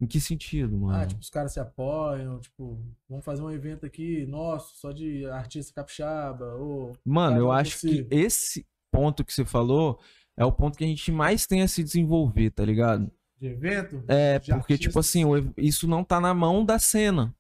Em 0.02 0.08
que 0.08 0.20
sentido, 0.22 0.76
Ah, 0.76 0.80
mano? 0.80 1.08
tipo, 1.08 1.20
os 1.22 1.30
caras 1.30 1.52
se 1.52 1.60
apoiam, 1.60 2.40
tipo, 2.40 2.80
vamos 3.10 3.26
fazer 3.26 3.42
um 3.42 3.52
evento 3.52 3.86
aqui, 3.86 4.26
nosso, 4.26 4.78
só 4.78 4.92
de 4.94 5.26
artista 5.26 5.74
capixaba, 5.74 6.56
ou... 6.56 6.96
Mano, 7.06 7.38
eu 7.38 7.52
acho 7.52 7.80
que 7.82 8.04
possível. 8.04 8.08
esse 8.12 8.66
ponto 8.92 9.26
que 9.26 9.34
você 9.34 9.44
falou 9.44 10.00
é 10.38 10.46
o 10.46 10.52
ponto 10.54 10.78
que 10.78 10.86
a 10.86 10.88
gente 10.88 11.12
mais 11.12 11.46
tem 11.46 11.62
a 11.62 11.68
se 11.68 11.84
desenvolver, 11.84 12.50
tá 12.52 12.64
ligado? 12.64 13.12
De 13.38 13.48
evento? 13.48 14.02
É, 14.08 14.40
De 14.40 14.52
porque, 14.54 14.78
tipo 14.78 14.98
artistas. 14.98 15.08
assim, 15.10 15.26
o 15.26 15.36
ev- 15.36 15.54
isso 15.58 15.86
não 15.86 16.02
tá 16.04 16.20
na 16.22 16.34
mão 16.34 16.64
da 16.64 16.80
cena. 16.80 17.36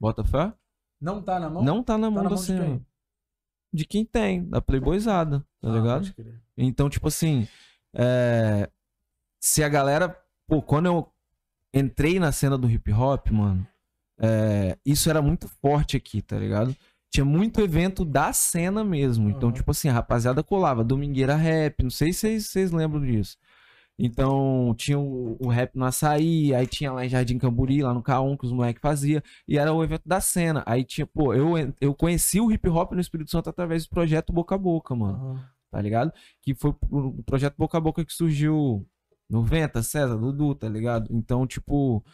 Bota 0.00 0.22
fé? 0.24 0.52
Não 1.00 1.20
tá 1.22 1.40
na 1.40 1.50
mão? 1.50 1.64
Não 1.64 1.82
tá 1.82 1.98
na 1.98 2.06
Tá 2.06 2.10
mão 2.12 2.22
na 2.22 2.28
da 2.30 2.34
mão 2.36 2.40
de 2.44 2.46
cena. 2.46 2.64
quem? 2.64 2.86
De 3.72 3.84
quem 3.84 4.04
tem, 4.04 4.48
da 4.48 4.60
Playboyzada, 4.60 5.40
tá 5.60 5.68
Ah, 5.68 5.72
ligado? 5.76 6.14
Então, 6.56 6.88
tipo 6.88 7.08
assim, 7.08 7.46
é, 7.94 8.70
se 9.40 9.64
a 9.64 9.68
galera. 9.68 10.16
Pô, 10.48 10.62
quando 10.62 10.86
eu 10.86 11.12
entrei 11.78 12.18
na 12.18 12.32
cena 12.32 12.56
do 12.56 12.68
hip 12.70 12.92
hop, 12.92 13.30
mano, 13.30 13.66
é, 14.20 14.76
isso 14.84 15.10
era 15.10 15.20
muito 15.20 15.48
forte 15.60 15.96
aqui, 15.96 16.22
tá 16.22 16.38
ligado? 16.38 16.74
Tinha 17.12 17.24
muito 17.24 17.60
evento 17.60 18.04
da 18.04 18.32
cena 18.32 18.82
mesmo. 18.84 19.28
Então, 19.30 19.48
Aham. 19.48 19.56
tipo 19.56 19.70
assim, 19.70 19.88
a 19.88 19.92
rapaziada 19.92 20.42
colava, 20.42 20.82
Domingueira 20.84 21.36
Rap, 21.36 21.82
não 21.82 21.90
sei 21.90 22.12
se 22.12 22.40
vocês- 22.40 22.72
lembram 22.72 23.00
disso. 23.00 23.36
Então, 23.98 24.74
tinha 24.76 24.98
o, 24.98 25.36
o 25.40 25.48
rap 25.48 25.74
no 25.74 25.86
açaí, 25.86 26.54
aí 26.54 26.66
tinha 26.66 26.92
lá 26.92 27.06
em 27.06 27.08
Jardim 27.08 27.38
Camburi, 27.38 27.82
lá 27.82 27.94
no 27.94 28.02
K1, 28.02 28.36
que 28.36 28.44
os 28.44 28.52
moleques 28.52 28.80
faziam, 28.82 29.22
e 29.48 29.56
era 29.56 29.72
o 29.72 29.82
evento 29.82 30.02
da 30.06 30.20
cena. 30.20 30.62
Aí 30.66 30.84
tinha, 30.84 31.06
pô, 31.06 31.32
eu, 31.32 31.54
eu 31.80 31.94
conheci 31.94 32.38
o 32.38 32.52
hip 32.52 32.68
hop 32.68 32.92
no 32.92 33.00
Espírito 33.00 33.30
Santo 33.30 33.48
através 33.48 33.84
do 33.86 33.90
projeto 33.90 34.32
Boca 34.34 34.54
a 34.54 34.58
Boca, 34.58 34.94
mano 34.94 35.16
Aham. 35.16 35.44
tá 35.70 35.80
ligado? 35.80 36.12
Que 36.42 36.54
foi 36.54 36.74
o 36.90 37.22
projeto 37.22 37.54
Boca 37.56 37.78
a 37.78 37.80
Boca 37.80 38.04
que 38.04 38.12
surgiu 38.12 38.86
no 39.28 39.42
Venta, 39.42 39.82
César, 39.82 40.16
Dudu, 40.16 40.54
tá 40.54 40.68
ligado? 40.68 41.08
Então, 41.10 41.46
tipo, 41.46 42.04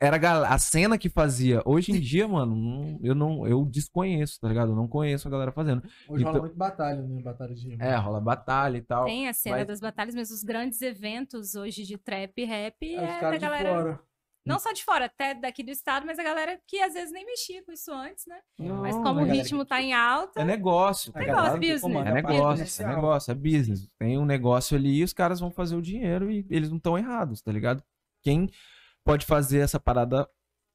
era 0.00 0.16
a 0.48 0.58
cena 0.58 0.96
que 0.96 1.08
fazia. 1.08 1.60
Hoje 1.66 1.90
em 1.90 1.98
dia, 2.00 2.28
mano, 2.28 2.54
não- 2.54 3.00
eu 3.02 3.14
não, 3.16 3.44
eu 3.48 3.64
desconheço, 3.64 4.38
tá 4.40 4.46
ligado? 4.48 4.70
Eu 4.70 4.76
não 4.76 4.86
conheço 4.86 5.26
a 5.26 5.30
galera 5.30 5.50
fazendo. 5.50 5.82
Hoje 6.08 6.22
rola 6.22 6.36
Então- 6.36 6.40
muito 6.46 6.56
batalha, 6.56 7.02
né? 7.02 7.20
Batalha 7.20 7.52
de 7.54 7.68
rima. 7.68 7.84
É, 7.84 7.96
rola 7.96 8.20
batalha 8.20 8.76
e 8.76 8.82
tal. 8.82 9.06
Tem 9.06 9.26
a 9.28 9.32
cena 9.34 9.56
Mas- 9.56 9.66
das 9.66 9.80
batalhas, 9.80 10.14
mas 10.14 10.30
os 10.30 10.44
grandes 10.44 10.80
eventos 10.82 11.56
hoje 11.56 11.82
de 11.82 11.98
trap 11.98 12.32
e 12.40 12.44
rap 12.44 12.76
É, 12.84 12.94
é, 12.94 13.14
os 13.16 13.20
da 13.20 13.38
galera. 13.38 14.00
Fora. 14.48 14.54
Não 14.54 14.58
só 14.58 14.72
de 14.72 14.84
fora, 14.84 15.04
até 15.06 15.34
daqui 15.34 15.62
do 15.62 15.70
estado, 15.70 16.04
mas 16.06 16.18
a 16.18 16.22
galera 16.22 16.58
que 16.66 16.80
às 16.80 16.94
vezes 16.94 17.12
nem 17.12 17.24
mexia 17.24 17.64
com 17.64 17.72
isso 17.72 17.92
antes, 17.92 18.24
né? 18.26 18.38
Mas 18.58 18.96
Não, 18.96 19.02
como 19.02 19.20
é 19.20 19.22
o 19.22 19.26
ritmo 19.26 19.64
tá 19.64 19.80
em 19.80 19.92
alta, 19.92 20.40
É 20.40 20.44
negócio, 20.44 21.12
tá 21.12 21.20
Negócio, 21.20 21.42
ligado? 21.44 21.60
business. 21.60 21.80
comanda 21.80 22.10
É 22.10 22.14
negócio, 22.14 22.38
é 22.40 22.52
comercial. 22.54 22.94
negócio, 22.94 23.30
é 23.30 23.34
business. 23.34 23.88
Tem 23.98 24.18
um 24.18 24.24
negócio 24.24 24.76
ali 24.76 24.96
e 24.96 25.04
os 25.04 25.12
caras 25.12 25.40
vão 25.40 25.50
fazer 25.50 25.76
o 25.76 25.82
dinheiro 25.82 26.30
e 26.30 26.46
eles 26.50 26.70
não 26.70 26.76
estão 26.78 26.96
errados, 26.98 27.40
tá 27.42 27.52
ligado? 27.52 27.82
Quem 28.22 28.48
pode 29.04 29.24
fazer 29.26 29.58
essa 29.60 29.78
parada 29.80 30.28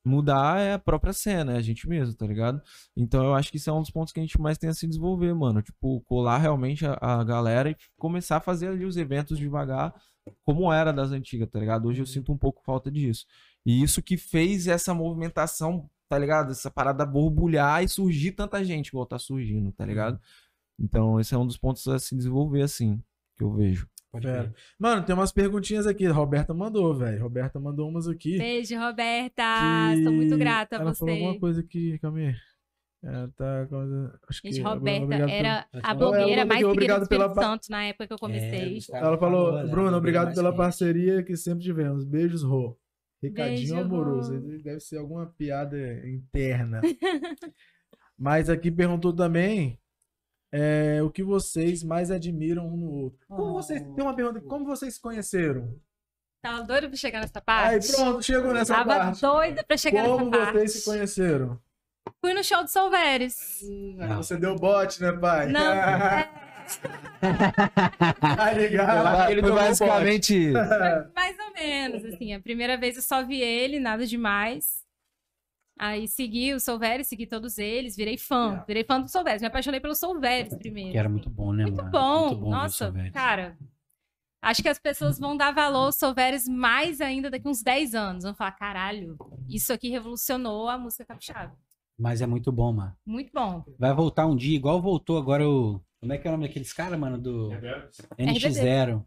mudar 0.06 0.60
é 0.60 0.74
a 0.74 0.80
própria 0.80 1.14
cena, 1.14 1.54
é 1.54 1.58
a 1.58 1.62
gente 1.62 1.88
mesmo, 1.88 2.14
tá 2.16 2.26
ligado? 2.28 2.62
Então 2.96 3.24
eu 3.24 3.34
acho 3.34 3.50
que 3.50 3.56
isso 3.58 3.70
é 3.70 3.74
um 3.74 3.80
dos 3.80 3.90
pontos 3.90 4.12
que 4.12 4.20
a 4.20 4.24
gente 4.24 4.40
mais 4.40 4.58
tem 4.58 4.70
a 4.70 4.74
se 4.74 4.86
desenvolver, 4.88 5.34
mano. 5.34 5.62
Tipo, 5.62 6.02
colar 6.02 6.40
realmente 6.40 6.86
a, 6.86 6.98
a 7.00 7.24
galera 7.24 7.70
e 7.70 7.78
começar 7.98 8.38
a 8.38 8.42
fazer 8.42 8.68
ali 8.68 8.84
os 8.86 8.98
eventos 8.98 9.38
devagar, 9.40 9.94
como 10.46 10.72
era 10.74 10.92
das 10.92 11.12
antigas, 11.12 11.50
tá 11.50 11.58
ligado? 11.60 11.88
Hoje 11.88 12.02
eu 12.02 12.06
sinto 12.06 12.34
um 12.34 12.38
pouco 12.38 12.62
falta 12.66 12.92
disso. 12.92 13.26
E 13.66 13.82
isso 13.82 14.02
que 14.02 14.18
fez 14.18 14.68
essa 14.68 14.94
movimentação, 14.94 15.90
tá 16.10 16.18
ligado? 16.18 16.52
Essa 16.52 16.70
parada 16.70 17.06
borbulhar 17.06 17.84
e 17.84 17.88
surgir 17.88 18.32
tanta 18.34 18.64
gente 18.64 18.88
igual 18.90 19.06
tá 19.06 19.18
surgindo, 19.18 19.72
tá 19.72 19.86
ligado? 19.86 20.20
Então, 20.80 21.20
esse 21.20 21.34
é 21.34 21.38
um 21.38 21.46
dos 21.48 21.58
pontos 21.58 21.88
a 21.88 21.98
se 22.00 22.16
desenvolver, 22.16 22.62
assim, 22.64 23.02
que 23.38 23.44
eu 23.44 23.52
vejo. 23.54 23.88
Pode. 24.12 24.28
Mano, 24.78 25.04
tem 25.04 25.16
umas 25.16 25.32
perguntinhas 25.32 25.88
aqui. 25.88 26.06
Roberta 26.08 26.54
mandou, 26.54 26.94
velho. 26.96 27.20
Roberta 27.22 27.60
mandou 27.60 27.90
umas 27.90 28.08
aqui. 28.08 28.38
beijo, 28.38 28.78
Roberta. 28.78 29.44
que 29.96 30.04
Sou 30.04 30.12
muito 30.14 30.38
grata 30.38 30.78
a 30.78 30.82
Ela 30.82 30.94
falou 30.94 31.14
alguma 31.16 31.34
você. 31.34 31.40
coisa 31.40 31.62
aqui, 31.62 31.98
calma 32.00 32.20
aí. 32.20 32.36
Ela 33.04 33.28
tá. 33.36 33.68
Acho 34.30 34.42
que. 34.42 34.52
Gente, 34.52 34.62
Roberta 34.64 35.04
obrigado 35.06 35.30
era 35.30 35.64
pelo- 35.72 35.84
a 35.86 35.94
blogueira 35.96 36.46
mais 36.46 36.60
seguida 36.60 36.72
obrigado 36.72 37.02
do 37.04 37.08
pela 37.10 37.34
Santo 37.34 37.68
na 37.72 37.84
época 37.86 38.08
que 38.08 38.14
eu 38.14 38.20
comecei. 38.20 38.80
caras 38.88 39.08
Ela 39.08 39.18
falou, 39.18 39.52
falam, 39.52 39.70
Bruno, 39.70 39.92
né, 39.92 39.98
obrigado 39.98 40.36
pela 40.36 40.56
parceria 40.56 41.24
que 41.24 41.36
sempre 41.36 41.64
tivemos. 41.64 42.04
Beijos, 42.06 42.44
Rô. 42.44 42.78
Recadinho 43.24 43.76
Beijo, 43.76 43.78
amoroso. 43.78 44.40
Deve 44.62 44.80
ser 44.80 44.98
alguma 44.98 45.26
piada 45.28 45.78
interna. 46.08 46.82
Mas 48.18 48.50
aqui 48.50 48.70
perguntou 48.72 49.14
também 49.14 49.80
é, 50.52 51.02
o 51.02 51.10
que 51.10 51.24
vocês 51.24 51.84
mais 51.84 52.12
admiram 52.12 52.68
um 52.68 52.78
no 52.78 52.90
outro. 52.92 53.26
Como 53.28 53.54
vocês. 53.54 53.82
Tem 53.82 54.04
uma 54.04 54.16
pergunta 54.16 54.42
como 54.42 54.66
vocês 54.66 54.96
se 54.96 55.02
conheceram? 55.02 55.80
Tava 56.44 56.64
doida 56.64 56.88
pra 56.90 56.98
chegar 56.98 57.22
nessa 57.22 57.40
Aí, 57.40 57.44
parte? 57.46 57.92
pronto, 57.94 58.22
chegou 58.22 58.54
nessa 58.54 58.74
Tava 58.76 58.90
parte. 58.90 59.22
doida 59.22 59.64
pra 59.64 59.78
chegar 59.78 60.04
Como 60.06 60.30
nessa 60.30 60.44
parte. 60.44 60.54
vocês 60.58 60.72
se 60.74 60.86
conheceram? 60.86 61.60
Fui 62.20 62.34
no 62.34 62.44
show 62.44 62.62
do 62.64 62.70
Solveres. 62.70 63.62
Aí 63.64 63.96
Não. 63.96 64.18
Você 64.22 64.36
deu 64.38 64.56
bote, 64.56 65.02
né, 65.02 65.14
pai? 65.14 65.50
Não, 65.50 65.62
é, 65.74 66.30
Tá 68.20 68.54
ligado? 68.54 69.32
ele 69.32 69.42
Foi 69.42 69.52
basicamente 69.52 70.50
isso. 70.50 70.54
mais 71.16 71.38
ou 71.40 71.54
menos, 71.54 72.06
assim. 72.06 72.34
A 72.34 72.40
primeira 72.40 72.78
vez 72.78 72.96
eu 72.96 73.02
só 73.02 73.26
vi 73.26 73.42
ele, 73.42 73.80
nada 73.80 74.06
demais. 74.06 74.84
Aí 75.78 76.08
segui 76.08 76.54
o 76.54 76.60
Solveres, 76.60 77.08
segui 77.08 77.26
todos 77.26 77.58
eles, 77.58 77.96
virei 77.96 78.18
fã. 78.18 78.64
Virei 78.68 78.84
fã 78.84 79.02
do 79.02 79.10
Solveres. 79.10 79.42
Me 79.42 79.48
apaixonei 79.48 79.80
pelo 79.80 79.96
Solveres 79.96 80.56
primeiro. 80.56 80.92
Que 80.92 80.98
era 80.98 81.10
muito 81.10 81.30
bom, 81.30 81.52
né, 81.52 81.64
Muito 81.64 81.78
mano? 81.78 81.92
bom. 81.92 82.28
Muito 82.28 82.42
bom 82.42 82.50
Nossa, 82.52 82.94
cara. 83.14 83.58
Acho 84.42 84.62
que 84.62 84.70
as 84.70 84.78
pessoas 84.78 85.18
vão 85.18 85.38
dar 85.38 85.54
valor 85.54 85.86
aos 85.86 85.96
Solveres 85.96 86.48
mais 86.48 87.00
ainda 87.00 87.30
daqui 87.30 87.48
uns 87.48 87.64
10 87.64 87.96
anos. 87.96 88.24
Vão 88.24 88.36
falar, 88.36 88.52
caralho, 88.52 89.18
isso 89.48 89.72
aqui 89.72 89.90
revolucionou 89.90 90.68
a 90.68 90.78
música 90.78 91.06
capixaba. 91.06 91.56
Mas 91.98 92.22
é 92.22 92.26
muito 92.26 92.52
bom, 92.52 92.74
mano. 92.74 92.96
Muito 93.06 93.32
bom. 93.34 93.64
Vai 93.80 93.94
voltar 93.94 94.26
um 94.26 94.36
dia, 94.36 94.56
igual 94.56 94.82
voltou 94.82 95.18
agora 95.18 95.48
o. 95.48 95.82
Como 96.04 96.12
é 96.12 96.18
que 96.18 96.28
é 96.28 96.30
o 96.30 96.34
nome 96.34 96.48
daqueles 96.48 96.74
caras, 96.74 97.00
mano? 97.00 97.18
Do 97.18 97.52
NX0. 98.20 99.06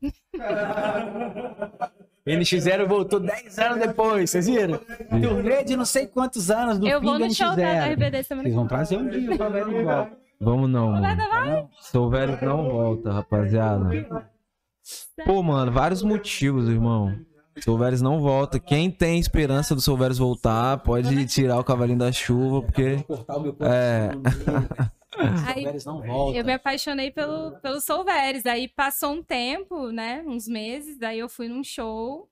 NX0 2.26 2.86
voltou 2.88 3.20
10 3.20 3.58
anos 3.58 3.86
depois, 3.86 4.30
vocês 4.30 4.46
viram? 4.46 4.80
Turnê 5.10 5.62
de 5.62 5.76
não 5.76 5.84
sei 5.84 6.06
quantos 6.06 6.50
anos 6.50 6.78
do 6.78 6.88
eu 6.88 6.98
vou 6.98 7.18
do 7.18 7.26
no 7.26 7.34
show 7.34 7.48
da, 7.48 7.56
da 7.56 7.88
NX0. 7.88 7.92
RBD 7.92 8.22
semana 8.22 8.42
Vocês 8.44 8.54
vão 8.54 8.66
trazer 8.66 8.96
um 8.96 9.10
dia 9.10 9.30
o 9.30 9.36
Solveres 9.36 9.68
de 9.68 9.82
volta. 9.84 10.16
Vamos 10.40 10.70
não, 10.70 10.90
mano. 10.90 11.06
Não? 11.16 11.70
Souveres 11.82 12.40
não 12.40 12.64
volta, 12.64 13.12
rapaziada. 13.12 13.90
Pô, 15.26 15.42
mano, 15.42 15.70
vários 15.70 16.02
motivos, 16.02 16.66
irmão. 16.66 17.14
Souveres 17.58 18.00
não 18.00 18.20
volta. 18.20 18.58
Quem 18.58 18.90
tem 18.90 19.20
esperança 19.20 19.74
do 19.74 19.82
Souveres 19.82 20.16
voltar, 20.16 20.78
pode 20.78 21.26
tirar 21.26 21.58
o 21.58 21.64
cavalinho 21.64 21.98
da 21.98 22.10
chuva, 22.10 22.62
porque. 22.62 23.04
Cortar 23.06 23.36
o 23.36 23.42
meu 23.42 23.56
É. 23.60 24.12
Aí, 25.46 25.54
Solveres 25.54 25.84
não 25.84 26.02
volta. 26.02 26.38
Eu 26.38 26.44
me 26.44 26.52
apaixonei 26.52 27.10
pelo, 27.10 27.52
pelo 27.60 27.80
Solveres. 27.80 28.44
Aí 28.46 28.68
passou 28.68 29.12
um 29.12 29.22
tempo, 29.22 29.90
né? 29.90 30.22
Uns 30.26 30.46
meses. 30.48 30.98
Daí 30.98 31.18
eu 31.18 31.28
fui 31.28 31.48
num 31.48 31.62
show. 31.64 32.28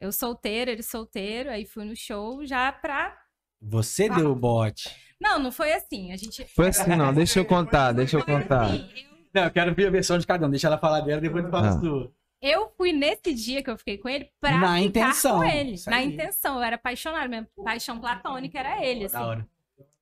Eu 0.00 0.12
solteiro, 0.12 0.70
ele 0.70 0.82
solteiro. 0.82 1.50
Aí 1.50 1.64
fui 1.66 1.84
no 1.84 1.96
show 1.96 2.44
já 2.46 2.70
pra. 2.72 3.16
Você 3.60 4.08
deu 4.08 4.30
o 4.30 4.34
bote. 4.36 4.88
Não, 5.20 5.38
não 5.38 5.50
foi 5.50 5.72
assim. 5.72 6.12
A 6.12 6.16
gente. 6.16 6.44
Foi 6.54 6.68
assim, 6.68 6.94
não. 6.94 7.12
Deixa 7.12 7.40
eu 7.40 7.44
contar, 7.44 7.92
deixa 7.92 8.16
eu 8.16 8.24
contar. 8.24 8.66
Assim, 8.66 8.88
eu- 8.96 9.08
Não, 9.34 9.44
eu 9.44 9.50
quero 9.50 9.74
ver 9.74 9.88
a 9.88 9.90
versão 9.90 10.16
de 10.18 10.26
cada 10.26 10.46
um. 10.46 10.50
Deixa 10.50 10.68
ela 10.68 10.78
falar 10.78 11.00
dela, 11.00 11.20
depois 11.20 11.44
tu 11.44 11.50
fala 11.50 11.66
Ah. 11.66 11.70
a 11.76 11.80
sua. 11.80 12.12
Eu 12.40 12.72
fui 12.76 12.92
nesse 12.92 13.34
dia 13.34 13.60
que 13.64 13.68
eu 13.68 13.76
fiquei 13.76 13.98
com 13.98 14.08
ele 14.08 14.30
pra 14.40 14.52
Na 14.52 14.58
ficar 14.76 14.78
intenção, 14.80 15.38
com 15.38 15.44
ele. 15.44 15.74
Na 15.88 16.00
intenção. 16.02 16.56
Eu 16.58 16.62
era 16.62 16.76
apaixonada. 16.76 17.26
Minha 17.26 17.48
paixão 17.64 17.98
platônica 17.98 18.56
era 18.56 18.84
ele. 18.86 19.06
Assim. 19.06 19.14
Da 19.16 19.26
hora. 19.26 19.48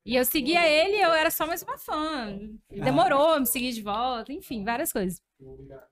E 0.07 0.15
eu 0.15 0.25
seguia 0.25 0.65
ele, 0.65 1.03
eu 1.03 1.13
era 1.13 1.33
só 1.33 1.49
mais 1.49 1.65
uma 1.65 1.77
fã. 1.77 2.39
Demorou 2.71 3.35
a 3.35 3.41
me 3.41 3.47
seguir 3.47 3.73
de 3.73 3.83
volta, 3.83 4.33
enfim, 4.33 4.63
várias 4.63 4.93
coisas. 4.93 5.21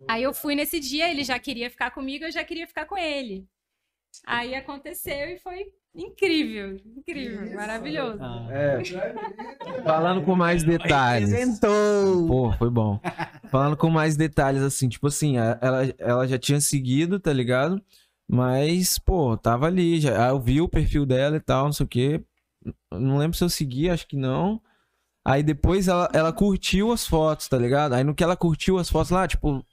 Aí 0.08 0.22
eu 0.22 0.32
fui 0.32 0.54
nesse 0.54 0.78
dia, 0.78 1.10
ele 1.10 1.24
já 1.24 1.36
queria 1.36 1.68
ficar 1.68 1.90
comigo, 1.90 2.24
eu 2.24 2.30
já 2.30 2.44
queria 2.44 2.64
ficar 2.66 2.86
com 2.86 2.96
ele. 2.96 3.44
Aí 4.24 4.54
aconteceu 4.54 5.30
e 5.30 5.38
foi 5.38 5.66
incrível, 5.92 6.80
incrível, 6.96 7.44
Isso. 7.44 7.56
maravilhoso. 7.56 8.22
Ah. 8.22 8.46
É, 8.52 8.82
falando 9.82 10.22
com 10.22 10.36
mais 10.36 10.62
detalhes. 10.62 11.30
Representou. 11.30 12.26
Pô, 12.28 12.52
foi 12.52 12.70
bom. 12.70 13.00
Falando 13.50 13.76
com 13.76 13.90
mais 13.90 14.16
detalhes, 14.16 14.62
assim, 14.62 14.88
tipo 14.88 15.08
assim, 15.08 15.38
ela, 15.38 15.92
ela 15.98 16.28
já 16.28 16.38
tinha 16.38 16.60
seguido, 16.60 17.18
tá 17.18 17.32
ligado? 17.32 17.82
Mas, 18.28 18.96
pô, 18.96 19.36
tava 19.36 19.66
ali, 19.66 20.00
já, 20.00 20.28
eu 20.28 20.40
vi 20.40 20.60
o 20.60 20.68
perfil 20.68 21.04
dela 21.04 21.36
e 21.36 21.40
tal, 21.40 21.64
não 21.64 21.72
sei 21.72 21.84
o 21.84 21.88
quê. 21.88 22.24
Não 22.92 23.18
lembro 23.18 23.36
se 23.36 23.44
eu 23.44 23.48
segui, 23.48 23.90
acho 23.90 24.06
que 24.06 24.16
não. 24.16 24.60
Aí 25.24 25.42
depois 25.42 25.88
ela, 25.88 26.08
ela 26.12 26.32
curtiu 26.32 26.92
as 26.92 27.06
fotos, 27.06 27.48
tá 27.48 27.56
ligado? 27.56 27.94
Aí 27.94 28.04
no 28.04 28.14
que 28.14 28.22
ela 28.22 28.36
curtiu 28.36 28.78
as 28.78 28.90
fotos 28.90 29.10
lá, 29.10 29.26
tipo. 29.26 29.64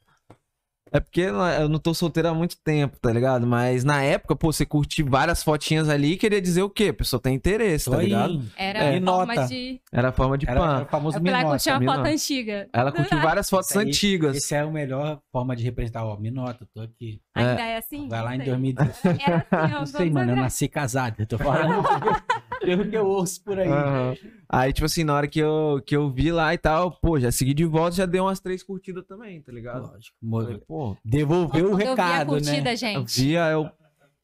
É 0.93 0.99
porque 0.99 1.21
eu 1.21 1.69
não 1.69 1.79
tô 1.79 1.93
solteiro 1.93 2.27
há 2.27 2.33
muito 2.33 2.57
tempo, 2.63 2.97
tá 2.99 3.11
ligado? 3.13 3.47
Mas 3.47 3.83
na 3.85 4.03
época, 4.03 4.35
pô, 4.35 4.51
você 4.51 4.65
curtir 4.65 5.03
várias 5.03 5.41
fotinhas 5.41 5.87
ali 5.87 6.17
queria 6.17 6.41
dizer 6.41 6.63
o 6.63 6.69
quê? 6.69 6.89
A 6.89 6.93
pessoa 6.93 7.19
tem 7.21 7.33
interesse, 7.33 7.89
tá 7.89 7.97
ligado? 7.97 8.43
Era 8.57 8.79
É. 8.79 8.97
a 8.97 9.01
forma 9.01 9.33
Nota. 9.35 9.47
de. 9.47 9.81
Era 9.91 10.09
a 10.09 10.11
forma 10.11 10.37
de 10.37 10.49
Era, 10.49 10.59
pan. 10.59 10.75
era 10.75 10.83
o 10.83 10.87
famoso 10.87 11.17
fui 11.19 11.29
lá 11.31 11.37
minota. 11.37 11.51
curtir 11.55 11.69
uma 11.71 11.95
foto 11.95 12.05
antiga. 12.07 12.69
Ela 12.73 12.91
curtiu 12.91 13.21
várias 13.21 13.49
fotos 13.49 13.69
Isso 13.69 13.79
aí- 13.79 13.87
antigas. 13.87 14.35
Essa 14.37 14.55
é 14.57 14.59
a 14.59 14.67
melhor 14.67 15.21
forma 15.31 15.55
de 15.55 15.63
representar. 15.63 16.05
Ó, 16.05 16.17
me 16.17 16.29
nota, 16.29 16.67
tô 16.73 16.81
aqui. 16.81 17.21
Ainda 17.33 17.61
é 17.61 17.77
assim? 17.77 18.09
Vai 18.09 18.21
lá 18.21 18.35
em 18.35 18.39
sei. 18.39 18.47
2010. 18.47 19.05
Era 19.05 19.37
assim, 19.49 19.73
ó, 19.75 19.79
Não 19.79 19.85
sei, 19.85 20.09
mano, 20.09 20.31
eu 20.33 20.35
nasci 20.35 20.67
casado. 20.67 21.15
Eu 21.19 21.25
tô 21.25 21.37
falando 21.37 21.83
pelo 22.59 22.89
que 22.89 22.97
eu 22.97 23.05
ouço 23.07 23.41
por 23.43 23.57
aí. 23.57 23.67
Aham. 23.69 24.13
Aí, 24.53 24.73
tipo 24.73 24.85
assim, 24.85 25.05
na 25.05 25.15
hora 25.15 25.27
que 25.29 25.39
eu, 25.39 25.81
que 25.85 25.95
eu 25.95 26.09
vi 26.11 26.29
lá 26.29 26.53
e 26.53 26.57
tal, 26.57 26.91
pô, 26.99 27.17
já 27.17 27.31
segui 27.31 27.53
de 27.53 27.63
volta, 27.63 27.95
já 27.95 28.05
deu 28.05 28.25
umas 28.25 28.41
três 28.41 28.61
curtidas 28.61 29.05
também, 29.07 29.41
tá 29.41 29.49
ligado? 29.51 29.87
Lógico. 29.89 30.17
Falei, 30.29 30.57
pô, 30.81 30.97
Devolveu 31.05 31.65
o 31.65 31.69
Quando 31.69 31.71
eu 31.71 31.77
vi 31.77 31.83
a 31.83 31.89
recado, 31.89 32.27
curtida, 32.27 32.61
né? 32.61 32.73
eu 32.73 32.77
gente, 32.77 33.21
vi, 33.21 33.37
aí 33.37 33.53
eu 33.53 33.69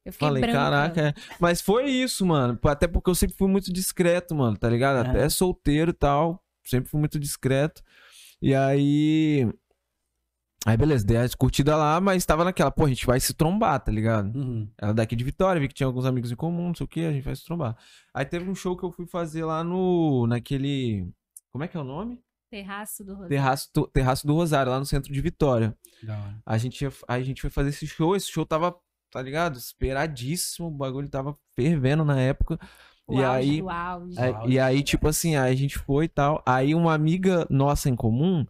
eu 0.08 0.14
fiquei 0.14 0.28
falei, 0.28 0.42
branca. 0.42 0.58
caraca, 0.58 1.02
é. 1.10 1.14
Mas 1.38 1.60
foi 1.62 1.90
isso, 1.90 2.26
mano. 2.26 2.58
Até 2.64 2.88
porque 2.88 3.10
eu 3.10 3.16
sempre 3.16 3.36
fui 3.36 3.50
muito 3.50 3.74
discreto, 3.74 4.34
mano, 4.34 4.56
tá 4.58 4.70
ligado? 4.70 5.06
É. 5.06 5.10
Até 5.10 5.28
solteiro 5.28 5.92
e 5.92 5.94
tal, 5.94 6.42
sempre 6.64 6.90
fui 6.90 6.98
muito 6.98 7.20
discreto. 7.20 7.84
E 8.42 8.56
aí. 8.56 9.46
Aí, 10.66 10.78
beleza, 10.78 11.06
dei 11.06 11.18
a 11.18 11.30
curtida 11.38 11.76
lá, 11.76 12.00
mas 12.00 12.26
tava 12.26 12.46
naquela, 12.46 12.72
pô, 12.72 12.86
a 12.86 12.90
gente 12.90 13.06
vai 13.06 13.20
se 13.20 13.34
trombar, 13.34 13.82
tá 13.82 13.92
ligado? 13.92 14.34
Uhum. 14.34 14.70
Ela 14.78 14.94
daqui 14.94 15.16
de 15.16 15.24
Vitória, 15.24 15.60
vi 15.62 15.68
que 15.68 15.74
tinha 15.74 15.88
alguns 15.88 16.06
amigos 16.06 16.32
em 16.32 16.36
comum, 16.36 16.68
não 16.68 16.76
sei 16.76 16.86
o 16.86 16.88
que, 16.88 17.06
a 17.06 17.12
gente 17.12 17.24
vai 17.24 17.36
se 17.36 17.44
trombar. 17.44 17.76
Aí 18.14 18.26
teve 18.26 18.50
um 18.50 18.56
show 18.56 18.78
que 18.78 18.84
eu 18.84 18.92
fui 18.92 19.06
fazer 19.08 19.44
lá 19.44 19.62
no. 19.62 20.26
naquele. 20.26 21.10
Como 21.52 21.66
é 21.66 21.68
que 21.68 21.76
é 21.76 21.80
o 21.80 21.84
nome? 21.86 22.22
Terraço 22.50 23.04
do 23.04 23.12
Rosário. 23.14 23.30
Terraço, 23.30 23.70
do- 23.74 23.88
Terraço 23.88 24.28
do 24.28 24.34
Rosário, 24.34 24.72
lá 24.72 24.80
no 24.80 24.86
centro 24.86 25.12
de 25.12 25.22
Vitória. 25.22 25.76
Da 26.04 26.18
hora. 26.18 26.42
A 26.46 26.58
gente, 26.58 26.88
a 27.08 27.22
gente 27.22 27.42
foi 27.42 27.50
fazer 27.50 27.70
esse 27.70 27.86
show, 27.88 28.16
esse 28.16 28.32
show 28.32 28.46
tava, 28.46 28.76
tá 29.12 29.22
ligado? 29.22 29.58
Esperadíssimo, 29.58 30.68
o 30.68 30.72
bagulho 30.72 31.10
tava 31.10 31.38
fervendo 31.56 32.06
na 32.06 32.20
época. 32.20 32.60
O 33.08 33.20
e 33.20 33.24
auge 33.24 33.50
aí, 33.50 33.62
auge. 33.62 34.20
aí- 34.20 34.52
e 34.54 34.60
aí, 34.60 34.84
tipo 34.84 35.08
assim, 35.08 35.36
aí 35.36 35.52
a 35.54 35.56
gente 35.56 35.78
foi 35.78 36.06
e 36.06 36.10
tal. 36.10 36.44
Aí 36.46 36.76
uma 36.76 36.94
amiga 36.94 37.48
nossa 37.50 37.90
em 37.90 37.96
comum, 37.96 38.46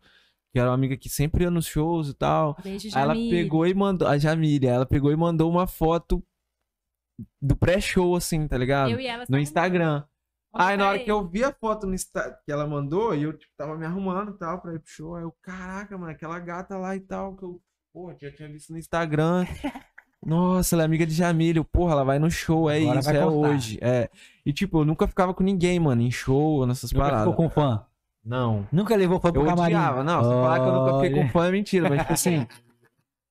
que 0.51 0.59
era 0.59 0.69
uma 0.69 0.75
amiga 0.75 0.97
que 0.97 1.09
sempre 1.09 1.43
ia 1.43 1.51
nos 1.51 1.65
shows 1.67 2.09
e 2.09 2.13
tal, 2.13 2.57
Beijo, 2.63 2.89
ela 2.97 3.13
pegou 3.13 3.67
e 3.67 3.73
mandou. 3.73 4.07
A 4.07 4.17
Jamília, 4.17 4.71
ela 4.71 4.85
pegou 4.85 5.11
e 5.11 5.15
mandou 5.15 5.49
uma 5.51 5.67
foto 5.67 6.23
do 7.41 7.55
pré-show, 7.55 8.15
assim, 8.15 8.47
tá 8.47 8.57
ligado? 8.57 8.91
Eu 8.91 8.99
e 8.99 9.07
ela 9.07 9.25
No 9.29 9.37
Instagram. 9.39 10.03
Aí 10.53 10.75
na 10.77 10.89
hora 10.89 10.99
que 10.99 11.11
eu 11.11 11.27
vi 11.27 11.43
a 11.43 11.51
foto 11.51 11.85
no 11.85 11.93
Insta... 11.93 12.39
que 12.45 12.51
ela 12.51 12.65
mandou, 12.65 13.13
e 13.13 13.23
eu 13.23 13.33
tipo, 13.33 13.51
tava 13.57 13.77
me 13.77 13.85
arrumando 13.85 14.31
e 14.31 14.37
tal 14.37 14.59
pra 14.59 14.73
ir 14.73 14.79
pro 14.79 14.89
show, 14.89 15.15
aí 15.15 15.23
eu, 15.23 15.33
caraca, 15.41 15.97
mano, 15.97 16.11
aquela 16.11 16.39
gata 16.39 16.77
lá 16.77 16.95
e 16.95 16.99
tal, 16.99 17.35
que 17.35 17.43
eu, 17.43 17.61
pô, 17.93 18.13
já 18.19 18.31
tinha 18.31 18.49
visto 18.49 18.71
no 18.71 18.79
Instagram. 18.79 19.45
Nossa, 20.25 20.75
ela 20.75 20.83
é 20.83 20.85
amiga 20.85 21.05
de 21.05 21.21
eu, 21.55 21.63
porra, 21.63 21.93
ela 21.93 22.03
vai 22.03 22.17
no 22.19 22.29
show, 22.29 22.69
é 22.69 22.79
Agora 22.79 22.99
isso, 22.99 23.09
é 23.09 23.21
cortar. 23.21 23.29
hoje. 23.49 23.77
É. 23.81 24.09
E 24.45 24.51
tipo, 24.51 24.79
eu 24.79 24.85
nunca 24.85 25.07
ficava 25.07 25.33
com 25.33 25.43
ninguém, 25.43 25.79
mano, 25.79 26.01
em 26.01 26.11
show, 26.11 26.65
nessas 26.65 26.91
Nunca 26.91 27.05
paradas. 27.05 27.29
ficou 27.29 27.45
com 27.45 27.49
fã? 27.49 27.85
Não. 28.25 28.67
Nunca 28.71 28.95
levou 28.95 29.19
fã 29.19 29.31
pro 29.31 29.41
Eu 29.43 29.45
camarim? 29.45 29.75
odiava, 29.75 30.03
não, 30.03 30.23
se 30.23 30.29
falar 30.29 30.59
que 30.59 30.65
eu 30.65 30.73
nunca 30.73 30.93
fiquei 30.99 31.23
com 31.23 31.29
fã 31.29 31.47
é 31.47 31.51
mentira, 31.51 31.89
mas 31.89 32.01
tipo 32.01 32.13
assim, 32.13 32.47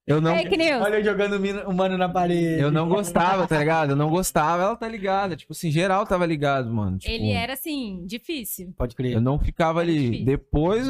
eu 0.06 0.20
não 0.20 0.36
Fake 0.36 0.56
news. 0.56 0.82
Olha 0.82 0.96
eu 0.96 1.04
jogando 1.04 1.32
o 1.34 1.70
o 1.70 1.74
mano 1.74 1.98
na 1.98 2.08
parede. 2.08 2.60
Eu 2.60 2.70
não 2.70 2.88
gostava, 2.88 3.46
tá 3.46 3.58
ligado? 3.58 3.90
Eu 3.90 3.96
não 3.96 4.08
gostava, 4.08 4.62
ela 4.62 4.76
tá 4.76 4.88
ligada. 4.88 5.34
Tipo 5.36 5.52
assim, 5.52 5.70
geral 5.70 6.06
tava 6.06 6.24
ligado, 6.24 6.72
mano. 6.72 6.98
Tipo, 6.98 7.12
Ele 7.12 7.30
era, 7.32 7.54
assim, 7.54 8.04
difícil. 8.06 8.72
Pode 8.76 8.94
crer. 8.94 9.12
Eu 9.14 9.20
não 9.20 9.38
ficava 9.38 9.82
Era 9.82 9.90
ali. 9.90 10.00
difícil. 10.04 10.24
Depois 10.26 10.88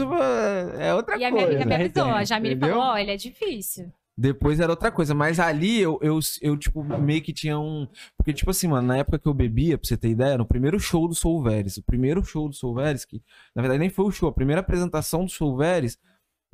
é 0.79 0.95
outra 0.95 1.17
E 1.17 1.25
a 1.25 1.31
minha 1.31 1.45
coisa. 1.47 1.63
amiga 1.63 1.65
me 1.65 1.75
avisou. 1.85 2.05
A 2.05 2.25
Jamile 2.25 2.57
falou, 2.61 2.79
ó, 2.79 2.99
ele 2.99 3.11
é 3.11 3.17
difícil. 3.17 3.91
Depois 4.19 4.61
era 4.61 4.73
outra 4.73 4.91
coisa. 4.91 5.15
Mas 5.15 5.39
ali 5.39 5.79
eu, 5.81 5.99
eu, 6.03 6.19
eu, 6.41 6.57
tipo, 6.57 6.83
meio 6.83 7.21
que 7.21 7.33
tinha 7.33 7.59
um. 7.59 7.87
Porque, 8.17 8.33
tipo 8.33 8.51
assim, 8.51 8.67
mano, 8.67 8.89
na 8.89 8.99
época 8.99 9.19
que 9.19 9.27
eu 9.29 9.35
bebia, 9.35 9.77
pra 9.77 9.87
você 9.87 9.97
ter 9.97 10.09
ideia, 10.09 10.39
no 10.39 10.47
primeiro 10.47 10.79
show 10.81 11.07
do 11.07 11.15
Soul 11.15 11.43
Veres, 11.43 11.77
o 11.77 11.83
primeiro 11.83 12.25
show 12.25 12.49
do 12.49 12.55
Soul 12.55 12.75
Veres, 12.75 13.05
que 13.05 13.21
na 13.55 13.61
verdade 13.61 13.79
nem 13.79 13.91
foi 13.91 14.07
o 14.07 14.11
show, 14.11 14.29
a 14.29 14.33
primeira 14.33 14.61
apresentação 14.61 15.25
do 15.25 15.31
Soul 15.31 15.57
Veres, 15.59 15.99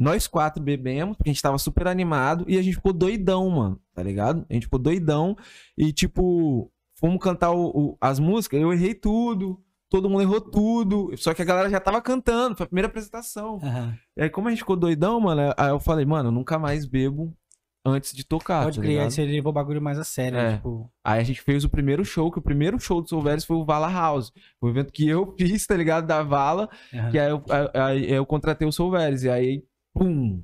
nós 0.03 0.27
quatro 0.27 0.62
bebemos, 0.62 1.16
porque 1.16 1.31
a 1.31 1.33
gente 1.33 1.43
tava 1.43 1.59
super 1.59 1.87
animado 1.87 2.45
e 2.49 2.59
a 2.59 2.62
gente 2.62 2.74
ficou 2.77 2.93
doidão, 2.93 3.49
mano, 3.51 3.81
tá 3.95 4.03
ligado? 4.03 4.45
A 4.51 4.55
gente 4.55 4.65
ficou 4.65 4.79
doidão 4.79 5.37
e, 5.79 5.93
tipo, 5.93 6.70
fomos 6.99 7.23
cantar 7.23 7.51
o- 7.53 7.69
o- 7.70 7.97
as 8.01 8.19
músicas, 8.19 8.61
eu 8.61 8.73
errei 8.73 8.95
tudo. 8.95 9.61
Todo 9.91 10.09
mundo 10.09 10.23
errou 10.23 10.41
tudo. 10.41 11.11
Só 11.19 11.35
que 11.35 11.43
a 11.43 11.45
galera 11.45 11.69
já 11.69 11.79
tava 11.79 12.01
cantando. 12.01 12.57
Foi 12.57 12.65
a 12.65 12.66
primeira 12.66 12.89
apresentação. 12.89 13.61
Aham. 13.62 13.95
E 14.16 14.23
aí, 14.23 14.31
como 14.31 14.49
a 14.49 14.51
gente 14.51 14.61
ficou 14.61 14.74
doidão, 14.77 15.20
mano, 15.20 15.53
aí 15.57 15.69
eu 15.69 15.79
falei, 15.79 16.07
mano, 16.07 16.29
eu 16.29 16.33
nunca 16.33 16.59
mais 16.59 16.87
bebo 16.87 17.31
antes 17.85 18.15
de 18.15 18.24
tocar. 18.24 18.65
Pode 18.65 18.77
tá 18.79 18.83
crer, 18.83 19.01
aí 19.01 19.11
você 19.11 19.23
levou 19.24 19.51
o 19.51 19.53
bagulho 19.53 19.83
mais 19.83 19.99
a 19.99 20.05
sério. 20.05 20.39
É. 20.39 20.57
Tipo, 20.57 20.91
Aí 21.05 21.20
a 21.20 21.24
gente 21.24 21.43
fez 21.43 21.62
o 21.65 21.69
primeiro 21.69 22.05
show, 22.07 22.31
que 22.31 22.39
o 22.39 22.43
primeiro 22.43 22.79
show 22.79 23.03
do 23.03 23.09
Soul 23.09 23.20
Veres 23.23 23.45
foi 23.45 23.57
o 23.57 23.65
Vala 23.66 23.91
House. 23.93 24.33
Foi 24.59 24.70
um 24.70 24.73
evento 24.73 24.93
que 24.93 25.07
eu 25.07 25.35
fiz, 25.39 25.66
tá 25.66 25.77
ligado? 25.77 26.07
Da 26.07 26.23
Vala. 26.23 26.70
aham. 26.95 27.11
Que 27.11 27.19
aí 27.19 27.31
eu, 27.31 27.43
aí- 27.74 28.11
eu 28.11 28.24
contratei 28.24 28.66
o 28.66 28.73
Soul 28.73 28.93
Veres. 28.93 29.24
E 29.24 29.29
aí, 29.29 29.62
pum, 29.93 30.43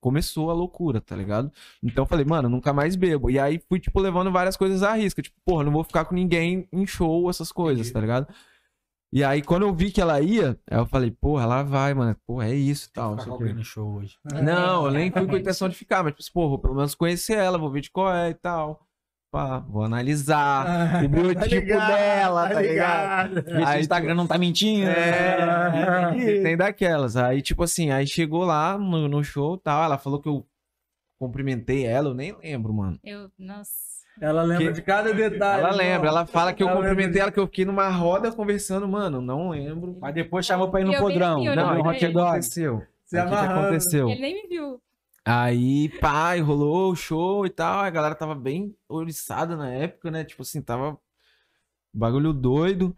começou 0.00 0.50
a 0.50 0.54
loucura, 0.54 1.00
tá 1.00 1.14
ligado? 1.14 1.52
Então 1.82 2.04
eu 2.04 2.08
falei, 2.08 2.24
mano, 2.24 2.48
nunca 2.48 2.72
mais 2.72 2.96
bebo. 2.96 3.30
E 3.30 3.38
aí 3.38 3.60
fui, 3.68 3.78
tipo, 3.78 4.00
levando 4.00 4.32
várias 4.32 4.56
coisas 4.56 4.82
à 4.82 4.94
risca. 4.94 5.22
Tipo, 5.22 5.36
porra, 5.44 5.64
não 5.64 5.72
vou 5.72 5.84
ficar 5.84 6.04
com 6.04 6.14
ninguém 6.14 6.66
em 6.72 6.86
show, 6.86 7.28
essas 7.28 7.52
coisas, 7.52 7.88
Entendi. 7.88 7.92
tá 7.94 8.00
ligado? 8.00 8.34
E 9.12 9.24
aí, 9.24 9.42
quando 9.42 9.62
eu 9.62 9.74
vi 9.74 9.90
que 9.90 10.00
ela 10.00 10.20
ia, 10.20 10.58
aí 10.70 10.78
eu 10.78 10.86
falei, 10.86 11.10
porra, 11.10 11.42
ela 11.42 11.62
vai, 11.64 11.92
mano. 11.92 12.16
Porra, 12.24 12.48
é 12.48 12.54
isso 12.54 12.88
e 12.88 12.92
tal. 12.92 13.16
não 13.16 13.38
no 13.38 13.64
show 13.64 13.96
hoje. 13.96 14.16
Não, 14.24 14.86
eu 14.86 14.92
nem 14.92 15.10
fui 15.10 15.26
com 15.26 15.34
a 15.34 15.38
intenção 15.38 15.68
de 15.68 15.74
ficar, 15.74 16.04
mas, 16.04 16.14
tipo, 16.14 16.32
porra, 16.32 16.48
vou 16.50 16.58
pelo 16.58 16.76
menos 16.76 16.94
conhecer 16.94 17.36
ela, 17.36 17.58
vou 17.58 17.70
ver 17.70 17.80
de 17.80 17.90
qual 17.90 18.14
é 18.14 18.30
e 18.30 18.34
tal. 18.34 18.86
Pá, 19.30 19.60
vou 19.60 19.84
analisar 19.84 21.04
o 21.04 21.08
biotipo 21.08 21.66
dela, 21.66 22.48
tá 22.48 22.60
ligado? 22.60 23.34
Ver 23.42 23.44
se 23.44 23.52
o 23.62 23.66
Aí, 23.66 23.80
Instagram 23.80 24.14
não 24.14 24.26
tá 24.26 24.36
mentindo. 24.36 24.90
É, 24.90 26.42
tem 26.42 26.56
daquelas. 26.56 27.16
Aí, 27.16 27.40
tipo 27.40 27.62
assim, 27.62 27.90
aí 27.92 28.06
chegou 28.08 28.44
lá 28.44 28.76
no, 28.76 29.08
no 29.08 29.22
show 29.22 29.54
e 29.54 29.58
tal, 29.60 29.84
ela 29.84 29.98
falou 29.98 30.20
que 30.20 30.28
eu 30.28 30.44
cumprimentei 31.18 31.84
ela, 31.86 32.08
eu 32.08 32.14
nem 32.14 32.34
lembro, 32.42 32.72
mano. 32.74 32.98
Eu, 33.04 33.30
nossa. 33.38 33.70
Ela 34.20 34.42
lembra 34.42 34.66
Que- 34.66 34.72
de 34.72 34.82
cada 34.82 35.14
detalhe. 35.14 35.62
Ela 35.62 35.70
lembra, 35.76 36.08
ela 36.08 36.26
fala 36.26 36.52
que 36.52 36.62
eu 36.62 36.66
Ela 36.68 36.74
lembra 36.80 36.90
cumprimentei 36.90 37.22
ela, 37.22 37.30
que 37.30 37.38
eu 37.38 37.46
fiquei 37.46 37.64
numa 37.64 37.88
roda 37.88 38.32
conversando, 38.32 38.88
mano, 38.88 39.20
não 39.20 39.50
lembro. 39.50 39.96
Mas 40.00 40.12
depois 40.12 40.44
chamou 40.44 40.68
pra 40.70 40.80
ir 40.80 40.84
no 40.84 40.92
Eu 40.92 40.98
vi 40.98 41.04
podrão. 41.12 41.36
aqui, 41.38 41.46
eu 41.46 41.56
Não, 41.56 41.66
não 41.68 41.74
no 41.76 41.82
vi. 41.84 41.88
hot 41.88 41.96
O 41.96 41.98
que 42.00 42.08
dog. 42.12 42.28
aconteceu? 42.30 42.82
Se 43.06 43.16
Aí, 43.16 43.22
o 43.22 43.28
que 43.28 43.30
que 43.30 43.36
amarrando. 43.38 43.60
aconteceu? 43.68 44.08
Ele 44.10 44.20
nem 44.20 44.34
me 44.42 44.48
viu. 44.48 44.80
Aí, 45.24 45.88
pai, 46.00 46.40
rolou 46.40 46.92
o 46.92 46.96
show 46.96 47.44
e 47.46 47.50
tal. 47.50 47.80
A 47.80 47.90
galera 47.90 48.14
tava 48.14 48.34
bem 48.34 48.74
oriçada 48.88 49.56
na 49.56 49.68
época, 49.70 50.10
né? 50.10 50.24
Tipo 50.24 50.42
assim, 50.42 50.62
tava 50.62 50.98
bagulho 51.92 52.32
doido. 52.32 52.96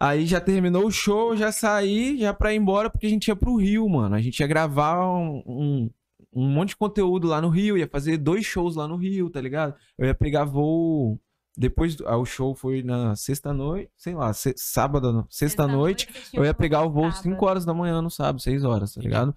Aí 0.00 0.26
já 0.26 0.40
terminou 0.40 0.86
o 0.86 0.90
show, 0.92 1.36
já 1.36 1.50
saí, 1.50 2.18
já 2.18 2.32
pra 2.32 2.54
ir 2.54 2.56
embora, 2.56 2.88
porque 2.88 3.06
a 3.06 3.10
gente 3.10 3.28
ia 3.28 3.36
pro 3.36 3.56
Rio, 3.56 3.88
mano. 3.88 4.14
A 4.14 4.20
gente 4.20 4.38
ia 4.40 4.46
gravar 4.46 5.04
um, 5.04 5.42
um, 5.46 5.90
um 6.32 6.48
monte 6.48 6.70
de 6.70 6.76
conteúdo 6.76 7.26
lá 7.26 7.40
no 7.40 7.48
Rio, 7.48 7.76
ia 7.76 7.88
fazer 7.88 8.16
dois 8.16 8.46
shows 8.46 8.76
lá 8.76 8.86
no 8.86 8.96
Rio, 8.96 9.28
tá 9.28 9.40
ligado? 9.40 9.74
Eu 9.98 10.06
ia 10.06 10.14
pegar 10.14 10.44
voo. 10.44 11.20
Depois, 11.56 11.96
do- 11.96 12.06
ah, 12.06 12.16
o 12.16 12.24
show 12.24 12.54
foi 12.54 12.84
na 12.84 13.16
sexta-noite, 13.16 13.90
sei 13.96 14.14
lá, 14.14 14.32
se- 14.32 14.54
sábado, 14.56 15.26
sexta-noite. 15.28 16.08
Eu 16.32 16.44
ia 16.44 16.54
pegar 16.54 16.82
o 16.84 16.90
voo 16.90 17.02
sábado. 17.10 17.22
5 17.24 17.46
horas 17.46 17.64
da 17.64 17.74
manhã 17.74 18.00
no 18.00 18.10
sábado, 18.10 18.40
6 18.40 18.62
horas, 18.62 18.94
tá 18.94 19.00
ligado? 19.02 19.34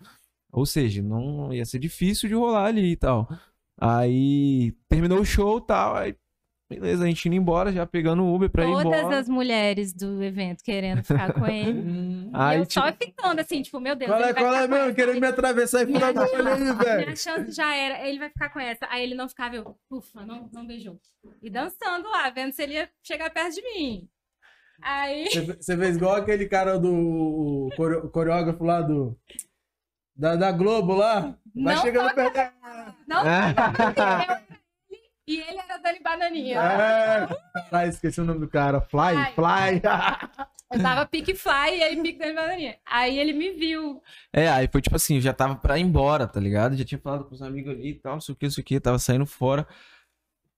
Ou 0.51 0.65
seja, 0.65 1.01
não 1.01 1.53
ia 1.53 1.65
ser 1.65 1.79
difícil 1.79 2.27
de 2.29 2.35
rolar 2.35 2.65
ali 2.65 2.91
e 2.91 2.95
tal. 2.97 3.27
Aí 3.79 4.73
terminou 4.89 5.19
o 5.19 5.25
show 5.25 5.57
e 5.57 5.65
tal, 5.65 5.95
aí 5.95 6.15
beleza, 6.69 7.03
a 7.03 7.07
gente 7.07 7.25
indo 7.27 7.35
embora, 7.35 7.69
já 7.69 7.85
pegando 7.85 8.23
o 8.23 8.33
Uber 8.33 8.49
pra 8.49 8.63
ir 8.63 8.71
Todas 8.71 8.85
embora. 9.01 9.19
as 9.19 9.27
mulheres 9.27 9.91
do 9.91 10.23
evento 10.23 10.63
querendo 10.63 11.03
ficar 11.03 11.33
com 11.33 11.45
ele. 11.47 11.79
Hum. 11.81 12.29
e 12.33 12.37
Aí, 12.37 12.59
eu 12.59 12.65
tipo, 12.65 12.85
só 12.85 12.93
ficando 12.93 13.39
assim, 13.41 13.61
tipo, 13.61 13.77
meu 13.81 13.93
Deus. 13.93 14.09
Qual 14.09 14.19
é, 14.21 14.23
ele 14.23 14.33
vai 14.33 14.43
qual 14.43 14.53
é 14.53 14.61
ficar 14.61 14.67
com 14.67 14.73
mesmo? 14.75 14.85
essa. 14.87 14.95
Querendo 14.95 15.19
me 15.21 15.27
atravessar 15.27 15.81
e 15.81 15.85
meu 15.87 15.99
olho 16.01 16.47
aí, 16.47 16.75
velho. 16.85 17.01
Minha 17.05 17.15
chance 17.17 17.51
já 17.51 17.75
era, 17.75 18.07
ele 18.07 18.19
vai 18.19 18.29
ficar 18.29 18.49
com 18.53 18.59
essa. 18.61 18.87
Aí 18.89 19.03
ele 19.03 19.15
não 19.15 19.27
ficava, 19.27 19.55
eu, 19.55 19.75
ufa, 19.91 20.25
não, 20.25 20.49
não 20.53 20.65
beijou. 20.65 20.97
E 21.41 21.49
dançando 21.49 22.07
lá, 22.09 22.29
vendo 22.29 22.53
se 22.53 22.63
ele 22.63 22.75
ia 22.75 22.89
chegar 23.03 23.29
perto 23.31 23.55
de 23.55 23.61
mim. 23.63 24.07
Aí. 24.81 25.25
Você- 25.59 25.75
fez 25.77 25.97
igual 25.97 26.15
aquele 26.15 26.45
cara 26.47 26.77
do 26.79 27.67
coreógrafo 28.13 28.63
lá 28.63 28.81
do. 28.81 29.17
Da, 30.15 30.35
da 30.35 30.51
Globo 30.51 30.93
lá. 30.95 31.35
Vai 31.55 31.75
Não 31.75 31.81
chegando 31.81 32.13
perto. 32.13 32.53
Não, 33.07 33.17
Ah. 33.25 33.53
eu 33.79 34.03
era 34.03 34.41
ele, 34.89 35.01
e 35.27 35.37
ele 35.39 35.59
era 35.59 35.77
da 35.77 35.93
bananinha. 36.03 36.61
É. 37.71 37.87
Esqueci 37.87 38.21
o 38.21 38.25
nome 38.25 38.39
do 38.41 38.47
cara. 38.47 38.81
Fly? 38.81 39.33
Fly. 39.35 39.81
Eu 40.73 40.81
tava 40.81 41.05
pique 41.05 41.35
fly 41.35 41.77
e 41.77 41.83
ele 41.83 42.01
pique 42.01 42.23
em 42.23 42.33
bananinha. 42.35 42.77
Aí 42.85 43.17
ele 43.19 43.33
me 43.33 43.51
viu. 43.51 44.01
É, 44.31 44.47
aí 44.49 44.67
foi 44.71 44.81
tipo 44.81 44.95
assim, 44.95 45.15
eu 45.15 45.21
já 45.21 45.33
tava 45.33 45.55
pra 45.55 45.77
ir 45.77 45.81
embora, 45.81 46.27
tá 46.27 46.39
ligado? 46.39 46.77
Já 46.77 46.85
tinha 46.85 46.99
falado 46.99 47.25
com 47.25 47.33
os 47.35 47.41
amigos 47.41 47.73
ali 47.73 47.89
e 47.91 47.95
tal, 47.95 48.13
não 48.13 48.21
sei 48.21 48.33
o 48.33 48.35
que, 48.37 48.45
não 48.45 48.51
sei 48.51 48.61
o 48.61 48.65
que, 48.65 48.79
tava 48.79 48.97
saindo 48.99 49.25
fora. 49.25 49.67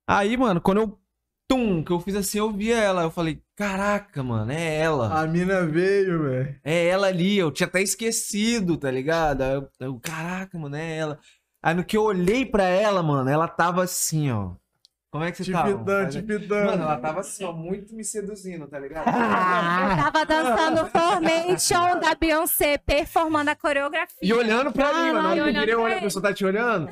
Aí, 0.07 0.35
mano, 0.37 0.59
quando 0.61 0.81
eu. 0.81 0.99
Tum, 1.47 1.83
que 1.83 1.91
eu 1.91 1.99
fiz 1.99 2.15
assim, 2.15 2.39
eu 2.39 2.51
vi 2.51 2.71
ela. 2.71 3.03
Eu 3.03 3.11
falei, 3.11 3.41
caraca, 3.55 4.23
mano, 4.23 4.51
é 4.51 4.77
ela. 4.77 5.21
A 5.21 5.27
mina 5.27 5.65
veio, 5.65 6.23
velho. 6.23 6.55
É 6.63 6.87
ela 6.87 7.07
ali, 7.07 7.37
eu 7.37 7.51
tinha 7.51 7.67
até 7.67 7.81
esquecido, 7.81 8.77
tá 8.77 8.89
ligado? 8.89 9.41
Aí 9.41 9.53
eu, 9.53 9.69
eu, 9.79 9.99
caraca, 9.99 10.57
mano, 10.57 10.75
é 10.75 10.97
ela. 10.97 11.19
Aí 11.61 11.73
no 11.73 11.83
que 11.83 11.95
eu 11.95 12.03
olhei 12.03 12.45
pra 12.45 12.63
ela, 12.63 13.01
mano, 13.03 13.29
ela 13.29 13.47
tava 13.47 13.83
assim, 13.83 14.31
ó. 14.31 14.51
Como 15.13 15.23
é 15.23 15.31
que 15.31 15.37
você 15.37 15.43
Te 15.43 15.51
tava? 15.51 15.69
pitando. 15.77 16.49
Mano, 16.49 16.83
ela 16.83 16.97
tava 16.97 17.19
assim, 17.19 17.43
ó, 17.43 17.53
muito 17.53 17.93
me 17.93 18.03
seduzindo, 18.03 18.65
tá 18.67 18.79
ligado? 18.79 19.05
Eu 19.07 20.03
tava 20.03 20.25
dançando 20.25 20.87
Formation 20.89 21.99
da 21.99 22.15
Beyoncé, 22.15 22.79
performando 22.79 23.51
a 23.51 23.55
coreografia. 23.55 24.17
E 24.23 24.33
olhando 24.33 24.71
pra 24.71 24.91
mim, 24.91 25.11
mano. 25.11 25.35
Eu 25.35 25.45
olhando 25.45 25.81
olha, 25.81 25.97
a 25.97 26.01
pessoa 26.01 26.23
tá 26.23 26.33
te 26.33 26.43
olhando. 26.43 26.89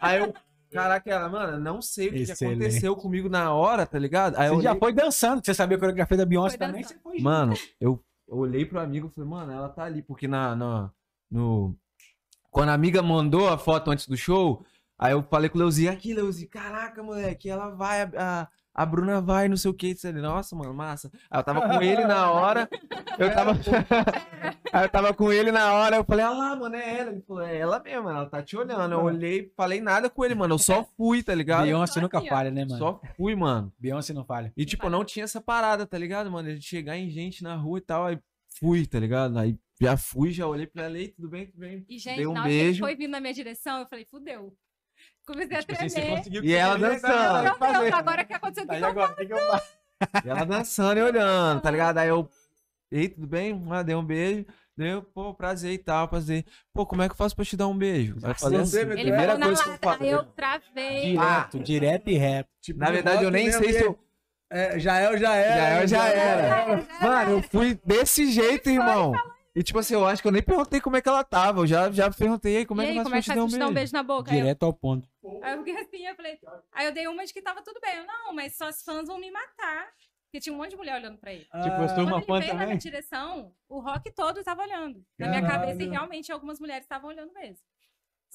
Aí 0.00 0.18
eu, 0.18 0.32
caraca, 0.70 1.10
ela, 1.10 1.28
mano, 1.28 1.58
não 1.58 1.80
sei 1.82 2.08
o 2.08 2.12
que, 2.12 2.24
que 2.26 2.32
aconteceu 2.32 2.94
comigo 2.96 3.28
na 3.28 3.52
hora, 3.52 3.86
tá 3.86 3.98
ligado? 3.98 4.36
Aí 4.36 4.48
eu 4.48 4.56
Você 4.56 4.62
já 4.62 4.70
olhei- 4.70 4.80
foi 4.80 4.92
dançando, 4.92 5.44
você 5.44 5.52
sabia 5.54 5.76
a 5.76 5.80
coreografia 5.80 6.16
da 6.16 6.24
Beyoncé 6.26 6.56
Foi 6.56 6.66
também, 6.66 6.82
dançando. 6.82 6.96
você 6.98 7.02
foi. 7.02 7.20
Mano, 7.20 7.54
eu, 7.80 8.02
eu 8.28 8.36
olhei 8.36 8.64
pro 8.64 8.80
amigo 8.80 9.08
e 9.08 9.14
falei, 9.14 9.30
mano, 9.30 9.52
ela 9.52 9.68
tá 9.68 9.84
ali, 9.84 10.02
porque 10.02 10.26
na, 10.28 10.54
na, 10.56 10.90
no... 11.30 11.76
Quando 12.50 12.70
a 12.70 12.74
amiga 12.74 13.02
mandou 13.02 13.48
a 13.48 13.58
foto 13.58 13.90
antes 13.90 14.08
do 14.08 14.16
show, 14.16 14.64
aí 14.98 15.12
eu 15.12 15.22
falei 15.22 15.48
com 15.50 15.58
o 15.58 15.60
Leuzinho, 15.60 15.92
aqui, 15.92 16.14
Leuzinho, 16.14 16.48
caraca, 16.48 17.02
moleque, 17.02 17.48
ela 17.48 17.70
vai, 17.70 18.02
a, 18.02 18.48
a, 18.82 18.86
Bruna 18.86 19.20
vai, 19.20 19.48
não 19.48 19.56
sei 19.56 19.70
o 19.70 19.74
que, 19.74 19.96
ele, 20.04 20.20
nossa, 20.20 20.54
mano, 20.54 20.72
massa. 20.72 21.10
Aí 21.30 21.40
eu 21.40 21.44
tava 21.44 21.62
com 21.62 21.82
ele 21.82 22.04
na 22.04 22.30
hora, 22.30 22.68
eu 23.18 23.34
tava... 23.34 23.52
aí 24.72 24.84
eu 24.84 24.88
tava 24.88 25.12
com 25.12 25.32
ele 25.32 25.50
na 25.50 25.72
hora, 25.74 25.96
eu 25.96 26.04
falei, 26.04 26.24
ah 26.24 26.30
lá, 26.30 26.56
mano, 26.56 26.76
é 26.76 26.98
ela. 27.00 27.10
Ele 27.10 27.20
falou, 27.22 27.42
é 27.42 27.56
ela 27.56 27.80
mesmo, 27.80 28.08
ela 28.08 28.26
tá 28.26 28.42
te 28.42 28.56
olhando. 28.56 28.92
Eu 28.92 29.00
olhei, 29.02 29.52
falei 29.56 29.80
nada 29.80 30.08
com 30.08 30.24
ele, 30.24 30.34
mano, 30.34 30.54
eu 30.54 30.58
só 30.58 30.84
fui, 30.96 31.22
tá 31.22 31.34
ligado? 31.34 31.64
Beyoncé 31.64 32.00
nunca 32.00 32.20
falha, 32.20 32.50
né, 32.50 32.64
mano? 32.64 32.78
Só 32.78 33.00
fui, 33.16 33.34
mano. 33.34 33.72
Beyoncé 33.78 34.12
não 34.12 34.24
falha. 34.24 34.52
E, 34.56 34.64
tipo, 34.64 34.88
não 34.88 35.04
tinha 35.04 35.24
essa 35.24 35.40
parada, 35.40 35.86
tá 35.86 35.98
ligado, 35.98 36.30
mano? 36.30 36.54
De 36.54 36.62
chegar 36.62 36.96
em 36.96 37.10
gente 37.10 37.42
na 37.42 37.56
rua 37.56 37.78
e 37.78 37.82
tal, 37.82 38.06
aí 38.06 38.18
fui, 38.60 38.86
tá 38.86 38.98
ligado? 39.00 39.38
Aí 39.38 39.58
já 39.80 39.96
fui, 39.96 40.30
já 40.30 40.46
olhei 40.46 40.66
pra 40.66 40.84
ela, 40.84 40.98
"Ei, 40.98 41.08
tudo 41.08 41.28
bem, 41.28 41.46
tudo 41.46 41.60
bem. 41.60 41.84
E, 41.88 41.98
gente, 41.98 42.16
Dei 42.16 42.26
um 42.26 42.32
na 42.32 42.40
hora 42.40 42.48
que 42.48 42.54
ele 42.54 42.64
beijo. 42.64 42.80
foi 42.80 42.96
vindo 42.96 43.10
na 43.10 43.20
minha 43.20 43.34
direção, 43.34 43.80
eu 43.80 43.86
falei, 43.86 44.04
fudeu. 44.10 44.52
Comecei 45.28 45.56
a 45.56 45.60
Tipo 45.60 45.72
assim, 45.74 45.88
você 45.88 46.00
tremer. 46.00 46.16
conseguiu 46.16 46.44
E 46.44 46.54
ela 46.54 46.72
fazer, 46.78 47.00
dançando. 47.00 47.44
tá, 47.44 47.54
fazer. 47.54 47.78
Deus, 47.80 47.92
agora 47.92 48.22
o 48.22 48.26
que 48.26 48.32
aconteceu? 48.34 48.64
O 48.64 48.66
que 48.68 48.72
Aí 48.74 48.78
que 48.80 48.84
eu 48.84 48.90
agora, 48.90 49.14
que 49.26 49.32
eu 49.32 49.38
faço? 49.50 49.78
E 50.24 50.28
ela 50.28 50.44
dançando 50.44 50.98
e 50.98 51.02
olhando, 51.02 51.60
tá 51.60 51.70
ligado? 51.70 51.98
Aí 51.98 52.08
eu, 52.08 52.28
ei, 52.90 53.08
tudo 53.10 53.26
bem? 53.26 53.62
Ah, 53.70 53.82
dei 53.82 53.94
um 53.94 54.04
beijo. 54.04 54.46
Deu, 54.76 55.02
pô, 55.02 55.34
prazer 55.34 55.72
e 55.72 55.78
tal, 55.78 56.06
prazer. 56.08 56.44
Pô, 56.72 56.86
como 56.86 57.02
é 57.02 57.08
que 57.08 57.12
eu 57.12 57.16
faço 57.16 57.34
pra 57.34 57.44
te 57.44 57.56
dar 57.56 57.66
um 57.66 57.76
beijo? 57.76 58.14
Eu 58.22 58.34
falei 58.36 58.60
Você, 58.60 58.78
assim, 58.78 58.86
meu 58.88 58.96
Ele 58.96 59.10
primeira 59.10 59.32
falou 59.32 59.38
na 59.38 59.46
coisa 59.46 59.62
que 59.64 59.68
eu 59.68 59.72
lata, 59.72 59.90
falei. 59.98 60.14
eu 60.14 60.22
travei. 60.24 61.00
Direto, 61.02 61.58
direto 61.58 62.10
e 62.10 62.14
reto. 62.16 62.48
Tipo, 62.62 62.78
Na 62.80 62.90
verdade, 62.90 63.24
eu 63.24 63.30
nem 63.30 63.50
sei 63.52 63.72
se 63.72 63.84
eu. 63.84 63.98
É, 64.50 64.78
já 64.78 64.98
é, 64.98 65.18
já 65.18 65.34
era. 65.34 65.86
Já 65.86 66.06
é, 66.08 66.16
já 66.16 66.22
era. 66.22 66.42
era. 66.72 66.86
Mano, 67.02 67.30
eu 67.32 67.42
fui 67.42 67.78
desse 67.84 68.30
jeito, 68.30 68.70
irmão. 68.70 69.12
E 69.58 69.62
tipo 69.64 69.76
assim, 69.80 69.94
eu 69.94 70.06
acho 70.06 70.22
que 70.22 70.28
eu 70.28 70.30
nem 70.30 70.40
perguntei 70.40 70.80
como 70.80 70.96
é 70.96 71.02
que 71.02 71.08
ela 71.08 71.24
tava. 71.24 71.62
Eu 71.62 71.66
já, 71.66 71.90
já 71.90 72.08
perguntei 72.08 72.58
aí 72.58 72.64
como 72.64 72.80
e 72.80 72.84
é 72.84 72.92
que 72.92 72.98
aí, 72.98 73.02
como 73.02 73.16
é 73.16 73.20
que 73.20 73.58
dar 73.58 73.66
um 73.66 73.74
beijo 73.74 73.92
na 73.92 74.04
boca? 74.04 74.30
Aí 74.30 74.38
eu, 74.38 74.42
Direto 74.44 74.62
ao 74.62 74.72
ponto. 74.72 75.08
aí 75.42 75.52
eu 75.52 75.58
fiquei 75.58 75.76
assim, 75.82 76.06
eu 76.06 76.14
falei. 76.14 76.38
Aí 76.70 76.86
eu 76.86 76.92
dei 76.92 77.08
uma 77.08 77.26
de 77.26 77.32
que 77.32 77.42
tava 77.42 77.60
tudo 77.60 77.80
bem. 77.80 77.96
Eu, 77.96 78.06
não, 78.06 78.32
mas 78.32 78.56
suas 78.56 78.80
fãs 78.84 79.08
vão 79.08 79.18
me 79.18 79.32
matar. 79.32 79.88
Porque 80.26 80.38
tinha 80.40 80.54
um 80.54 80.58
monte 80.58 80.70
de 80.70 80.76
mulher 80.76 80.94
olhando 80.94 81.18
pra 81.18 81.32
ele. 81.32 81.44
Tipo, 81.44 81.82
eu 81.82 81.88
sou 81.88 82.04
uma 82.04 82.18
ele 82.18 82.26
fã 82.26 82.38
veio 82.38 82.52
na 82.52 82.58
minha 82.58 82.66
também. 82.66 82.78
direção, 82.78 83.52
o 83.68 83.80
rock 83.80 84.12
todo 84.12 84.44
tava 84.44 84.62
olhando. 84.62 85.02
Na 85.18 85.26
minha 85.26 85.42
cabeça, 85.42 85.82
e 85.82 85.88
realmente 85.88 86.30
algumas 86.30 86.60
mulheres 86.60 86.84
estavam 86.84 87.10
olhando 87.10 87.32
mesmo. 87.32 87.58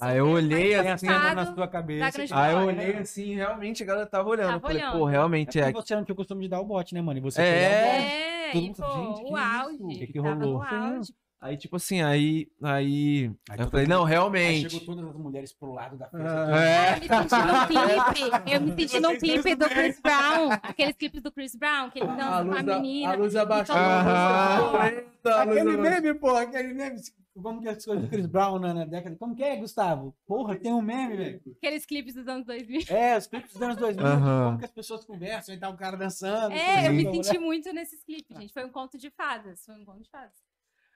Aí 0.02 0.18
eu 0.18 0.28
olhei 0.28 0.70
Tem 0.82 0.92
a 0.92 0.98
cena 0.98 1.34
na 1.36 1.54
sua 1.54 1.68
cabeça. 1.70 2.22
Aí 2.32 2.52
eu 2.54 2.66
olhei 2.66 2.98
assim, 2.98 3.36
realmente 3.36 3.82
a 3.82 3.86
galera 3.86 4.08
tava 4.08 4.28
olhando. 4.28 4.48
Tava 4.48 4.58
eu 4.58 4.62
falei, 4.62 4.78
olhando. 4.78 4.98
pô, 4.98 5.06
realmente 5.06 5.58
É 5.58 5.70
é. 5.70 5.72
você 5.72 5.96
não 5.96 6.04
tinha 6.04 6.14
o 6.14 6.18
costume 6.18 6.44
de 6.44 6.50
dar 6.50 6.60
o 6.60 6.66
bote, 6.66 6.94
né, 6.94 7.02
mano? 7.02 7.20
E 7.20 7.22
você 7.22 7.42
É. 7.42 8.33
mundo, 8.62 8.76
pô, 8.76 8.92
gente, 8.92 9.32
o 9.32 9.36
auge. 9.36 9.84
O 9.84 9.88
que 9.88 10.08
que 10.08 10.22
tava 10.22 10.36
rolou? 10.46 10.60
no 10.60 10.64
auge. 10.64 11.14
Aí, 11.44 11.58
tipo 11.58 11.76
assim, 11.76 12.02
aí. 12.02 12.48
Aí. 12.64 13.30
Aí 13.50 13.60
eu 13.60 13.70
falei, 13.70 13.86
mundo- 13.86 13.96
não, 13.96 14.06
Aí 14.06 14.10
realmente. 14.12 14.70
chegou 14.70 14.96
todas 14.96 15.10
as 15.10 15.16
mulheres 15.18 15.52
pro 15.52 15.74
lado 15.74 15.98
da 15.98 16.08
festa. 16.08 16.46
Ah. 16.56 16.66
É. 16.66 16.90
Eu 16.94 17.02
me 17.02 17.30
senti 17.30 17.36
num 17.46 17.68
clipe. 17.68 18.52
Eu 18.54 18.62
me 18.62 18.72
senti 18.88 19.00
num 19.02 19.18
clipe 19.18 19.56
do 19.56 19.70
Chris 19.70 20.00
Brown. 20.00 20.52
Aqueles 20.64 20.96
clipes 20.96 21.22
do 21.22 21.32
Chris 21.34 21.54
Brown, 21.56 21.90
que 21.90 22.00
ele 22.00 22.10
A 22.10 22.16
dança 22.16 22.30
com 22.30 22.34
a 22.34 22.40
luz, 22.56 22.66
da, 22.66 22.80
menina. 22.80 23.12
a 23.12 23.16
luz 23.16 23.36
abaixou. 23.36 23.76
A 23.76 24.90
luz 24.90 25.04
Aquele 25.26 25.78
meme, 25.78 26.14
pô, 26.14 26.30
aquele 26.36 26.74
meme. 26.74 27.02
Como 27.42 27.62
que 27.64 27.68
é 27.68 27.72
as 27.72 27.84
coisas 27.84 28.04
do 28.04 28.10
Chris 28.10 28.28
Brown 28.28 28.60
na, 28.60 28.74
na 28.76 28.86
década? 28.86 29.16
Como 29.16 29.36
que 29.36 29.44
é, 29.44 29.56
Gustavo? 29.56 30.16
Porra, 30.28 30.56
tem 30.56 30.72
um 30.72 30.84
meme, 30.84 31.18
velho. 31.18 31.42
Aqueles 31.58 31.84
clipes 31.84 32.14
dos 32.14 32.28
anos 32.28 32.46
2000. 32.46 32.82
É, 32.90 33.18
os 33.18 33.26
clipes 33.26 33.52
dos 33.54 33.62
anos 33.62 33.76
2000, 33.78 34.06
Aham. 34.06 34.46
como 34.46 34.60
que 34.60 34.66
as 34.66 34.72
pessoas 34.72 35.04
conversam 35.04 35.56
e 35.56 35.58
tá 35.58 35.68
o 35.68 35.76
cara 35.76 35.98
dançando. 35.98 36.54
É, 36.54 36.88
eu 36.88 36.94
me 36.94 37.02
senti 37.12 37.40
muito 37.40 37.74
nesses 37.74 38.04
clipes, 38.04 38.38
gente. 38.38 38.54
Foi 38.54 38.64
um 38.64 38.70
conto 38.70 39.00
de 39.00 39.10
fadas. 39.10 39.66
Foi 39.66 39.74
um 39.74 39.84
conto 39.84 40.04
de 40.04 40.10
fadas. 40.12 40.43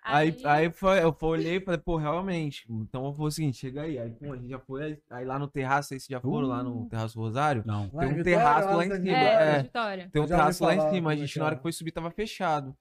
Aí, 0.08 0.38
aí 0.46 0.72
foi, 0.72 1.04
eu 1.04 1.12
fui, 1.12 1.30
olhei 1.30 1.58
e 1.58 1.62
falei, 1.62 1.80
pô, 1.80 1.98
realmente. 1.98 2.66
Então 2.70 3.06
eu 3.06 3.12
vou 3.12 3.28
o 3.28 3.32
seguinte, 3.32 3.58
chega 3.58 3.82
aí. 3.82 4.00
Aí, 4.00 4.10
pô, 4.12 4.32
a 4.32 4.38
gente 4.38 4.50
já 4.50 4.60
foi 4.60 4.98
aí, 5.10 5.26
lá 5.26 5.38
no 5.38 5.48
terraço, 5.48 5.94
aí 5.94 6.00
vocês 6.00 6.08
já 6.10 6.22
foram 6.22 6.48
lá 6.48 6.64
no 6.64 6.88
Terraço 6.90 7.20
Rosário? 7.20 7.64
Não. 7.66 7.90
Tem 7.90 8.00
em 8.00 8.06
um 8.06 8.16
Vitória, 8.16 8.24
terraço 8.24 8.78
lá 8.78 8.86
em 8.86 8.92
cima. 8.92 9.18
É, 9.18 9.60
é. 9.60 10.08
Tem 10.08 10.22
um 10.22 10.26
terraço 10.28 10.64
lá 10.64 10.76
em 10.76 10.90
cima, 10.90 11.12
a 11.12 11.14
é 11.14 11.18
gente 11.18 11.38
na 11.38 11.46
hora 11.46 11.56
é. 11.56 11.58
que 11.58 11.62
foi 11.62 11.72
subir 11.74 11.92
tava 11.92 12.10
fechado. 12.10 12.76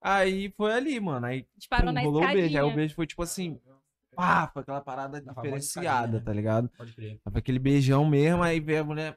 Aí 0.00 0.52
foi 0.56 0.72
ali, 0.72 1.00
mano. 1.00 1.26
Aí 1.26 1.46
pum, 1.70 1.92
na 1.92 2.00
rolou 2.02 2.22
o 2.22 2.26
beijo. 2.26 2.58
Aí 2.58 2.64
o 2.64 2.74
beijo 2.74 2.94
foi 2.94 3.06
tipo 3.06 3.22
assim, 3.22 3.58
pá, 4.14 4.48
foi 4.52 4.62
aquela 4.62 4.80
parada 4.80 5.20
diferenciada, 5.20 5.58
escadinha. 5.58 6.20
tá 6.20 6.32
ligado? 6.32 6.68
Pode 6.76 6.92
crer. 6.92 7.20
Foi 7.22 7.38
aquele 7.38 7.58
beijão 7.58 8.06
mesmo, 8.06 8.42
aí 8.42 8.60
veio 8.60 8.82
a 8.82 8.84
mulher. 8.84 9.16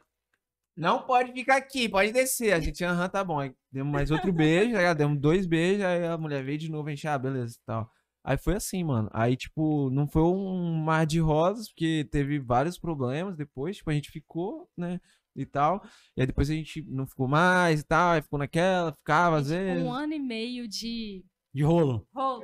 Não 0.76 1.03
pode 1.03 1.31
ficar 1.34 1.57
aqui, 1.57 1.88
pode 1.89 2.11
descer. 2.11 2.53
A 2.53 2.60
gente, 2.60 2.84
aham, 2.84 3.10
tá 3.10 3.23
bom. 3.23 3.39
Aí 3.39 3.53
demos 3.72 3.91
mais 3.91 4.10
outro 4.11 4.31
beijo, 4.31 4.76
aí 4.77 4.95
demos 4.95 5.19
dois 5.19 5.45
beijos, 5.45 5.84
aí 5.85 6.06
a 6.06 6.18
mulher 6.18 6.43
veio 6.43 6.57
de 6.57 6.72
novo, 6.72 6.88
a 6.88 6.91
gente, 6.91 7.07
ah, 7.07 7.18
beleza 7.18 7.56
e 7.56 7.65
tal. 7.65 7.89
Aí 8.23 8.38
foi 8.38 8.56
assim, 8.56 8.84
mano. 8.84 9.10
Aí, 9.14 9.35
tipo, 9.35 9.89
não 9.89 10.07
foi 10.07 10.22
um 10.22 10.73
mar 10.76 11.06
de 11.06 11.19
rosas, 11.19 11.68
porque 11.69 12.07
teve 12.11 12.39
vários 12.39 12.77
problemas 12.77 13.35
depois, 13.35 13.77
tipo, 13.77 13.89
a 13.89 13.93
gente 13.93 14.11
ficou, 14.11 14.69
né, 14.77 14.99
e 15.35 15.45
tal. 15.45 15.84
E 16.15 16.22
aí 16.22 16.27
depois 16.27 16.49
a 16.49 16.53
gente 16.53 16.84
não 16.88 17.06
ficou 17.07 17.27
mais 17.27 17.81
e 17.81 17.84
tal, 17.84 18.11
aí 18.11 18.22
ficou 18.22 18.38
naquela, 18.39 18.93
ficava 18.93 19.38
às 19.38 19.49
vezes. 19.49 19.84
Um 19.84 19.91
ano 19.91 20.14
e 20.14 20.19
meio 20.19 20.68
de 20.68 21.26
De 21.53 21.64
rolo. 21.64 22.07
rolo. 22.14 22.43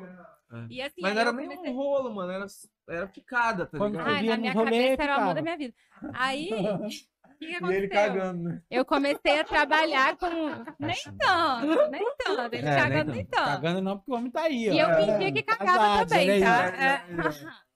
É. 0.51 0.65
E 0.69 0.81
assim, 0.81 1.01
Mas 1.01 1.13
não 1.13 1.21
era 1.21 1.31
nem 1.33 1.47
comecei- 1.47 1.71
um 1.71 1.75
rolo, 1.75 2.15
mano, 2.15 2.31
era, 2.31 2.45
era 2.89 3.07
ficada, 3.09 3.65
tá 3.65 3.77
ligado? 3.77 4.07
Ai, 4.07 4.21
via 4.21 4.31
na 4.31 4.37
minha 4.37 4.53
cabeça 4.53 5.03
era 5.03 5.17
o 5.17 5.21
amor 5.21 5.35
da 5.35 5.41
minha 5.41 5.57
vida. 5.57 5.73
Aí, 6.13 6.49
que, 7.37 7.45
E 7.45 7.47
ele 7.47 7.55
aconteceu? 7.57 7.89
cagando, 7.89 8.43
né? 8.43 8.61
Eu 8.69 8.85
comecei 8.85 9.39
a 9.39 9.43
trabalhar 9.43 10.17
com. 10.17 10.27
Nem 10.79 10.95
tanto, 11.19 11.91
nem 11.91 12.15
tanto. 12.17 12.53
Ele 12.55 12.67
É, 12.67 12.69
nem 12.69 12.75
cagando 12.83 13.05
tanto. 13.05 13.15
nem 13.15 13.25
tanto. 13.25 13.45
Cagando 13.45 13.81
não, 13.81 13.97
porque 13.97 14.11
o 14.11 14.15
homem 14.15 14.31
tá 14.31 14.41
aí, 14.43 14.69
ó. 14.69 14.73
E 14.73 14.79
eu 14.79 14.87
É, 14.89 15.05
fingia 15.05 15.31
que 15.31 15.43
cagava 15.43 16.05
também, 16.05 16.41
tá? 16.41 16.63
aí. 16.65 16.83
É. 16.83 17.67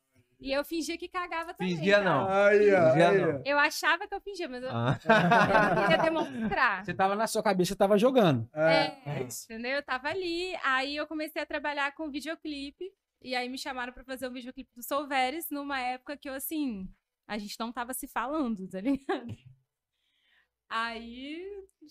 E 0.44 0.52
eu 0.52 0.66
fingia 0.66 0.98
que 0.98 1.08
cagava 1.08 1.54
também. 1.54 1.76
Fingia 1.76 2.00
tá? 2.00 2.04
não. 2.04 2.28
Aí, 2.28 2.72
não. 2.72 3.42
Eu 3.46 3.60
achava 3.60 4.08
que 4.08 4.16
eu 4.16 4.20
fingia, 4.22 4.50
mas 4.50 4.64
eu, 4.64 4.70
Ah. 4.72 4.98
eu 5.70 5.76
não 5.76 5.82
queria 5.84 5.98
demonstrar. 6.04 6.84
Você 6.84 6.94
tava 6.96 7.16
na 7.16 7.28
sua 7.28 7.44
cabeça, 7.44 7.70
você 7.70 7.76
tava 7.76 7.96
jogando. 7.98 8.50
É. 8.56 8.92
É, 9.06 9.28
entendeu? 9.46 9.72
Eu 9.74 9.84
tava 9.84 10.08
ali, 10.08 10.56
aí 10.64 10.96
eu 10.96 11.06
comecei 11.06 11.42
a 11.42 11.46
trabalhar 11.46 11.94
com 11.94 12.10
videoclipe, 12.10 12.86
e 13.22 13.36
aí 13.36 13.48
me 13.50 13.58
chamaram 13.60 13.94
pra 13.94 14.04
fazer 14.04 14.26
o 14.28 14.32
videoclipe 14.32 14.72
do 14.76 14.82
Solveres, 14.82 15.46
numa 15.52 15.80
época 15.80 16.18
que 16.18 16.28
eu, 16.28 16.34
assim, 16.34 16.90
a 17.32 17.38
gente 17.38 17.56
não 17.58 17.72
tava 17.72 17.94
se 17.94 18.08
falando, 18.08 18.68
tá 18.68 18.82
ligado? 18.82 19.26
Aí 20.70 21.42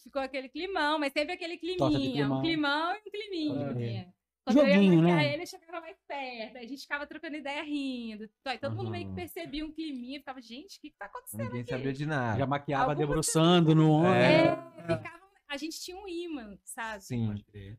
ficou 0.02 0.20
aquele 0.22 0.48
climão, 0.48 0.98
mas 0.98 1.12
sempre 1.12 1.32
aquele 1.34 1.56
climinha, 1.56 2.30
um 2.30 2.40
climão. 2.42 2.94
e 2.94 2.98
um 2.98 3.10
climinha. 3.10 4.06
É. 4.06 4.20
Quando 4.44 4.58
eu 4.58 4.66
Joguinho, 4.66 4.92
ia 4.94 5.00
maquiar 5.02 5.16
né? 5.18 5.32
ele, 5.34 5.42
eu 5.42 5.46
chegava 5.46 5.80
mais 5.82 5.96
perto, 6.08 6.56
aí 6.56 6.64
a 6.64 6.68
gente 6.68 6.80
ficava 6.82 7.06
trocando 7.06 7.36
ideia 7.36 7.62
rindo. 7.62 8.28
Aí 8.46 8.58
todo 8.58 8.74
mundo 8.76 8.90
meio 8.90 9.04
que 9.04 9.10
Uhum. 9.10 9.16
percebia 9.16 9.64
um 9.66 9.72
climinha, 9.72 10.18
ficava, 10.18 10.40
gente, 10.40 10.78
o 10.78 10.80
que 10.80 10.90
que 10.90 10.96
tá 10.96 11.06
acontecendo 11.06 11.44
Ninguém 11.44 11.60
aqui? 11.60 11.70
sabia 11.70 11.92
de 11.92 12.06
nada. 12.06 12.38
Já 12.38 12.46
maquiava 12.46 12.82
Alguma 12.92 13.06
debruçando 13.06 13.74
no 13.74 13.90
ombro. 13.90 14.08
É. 14.12 14.44
É, 14.46 14.96
ficava, 14.96 15.19
a 15.50 15.56
gente 15.56 15.80
tinha 15.80 15.96
um 15.96 16.06
imã, 16.06 16.56
sabe? 16.64 17.02
Sim. 17.02 17.34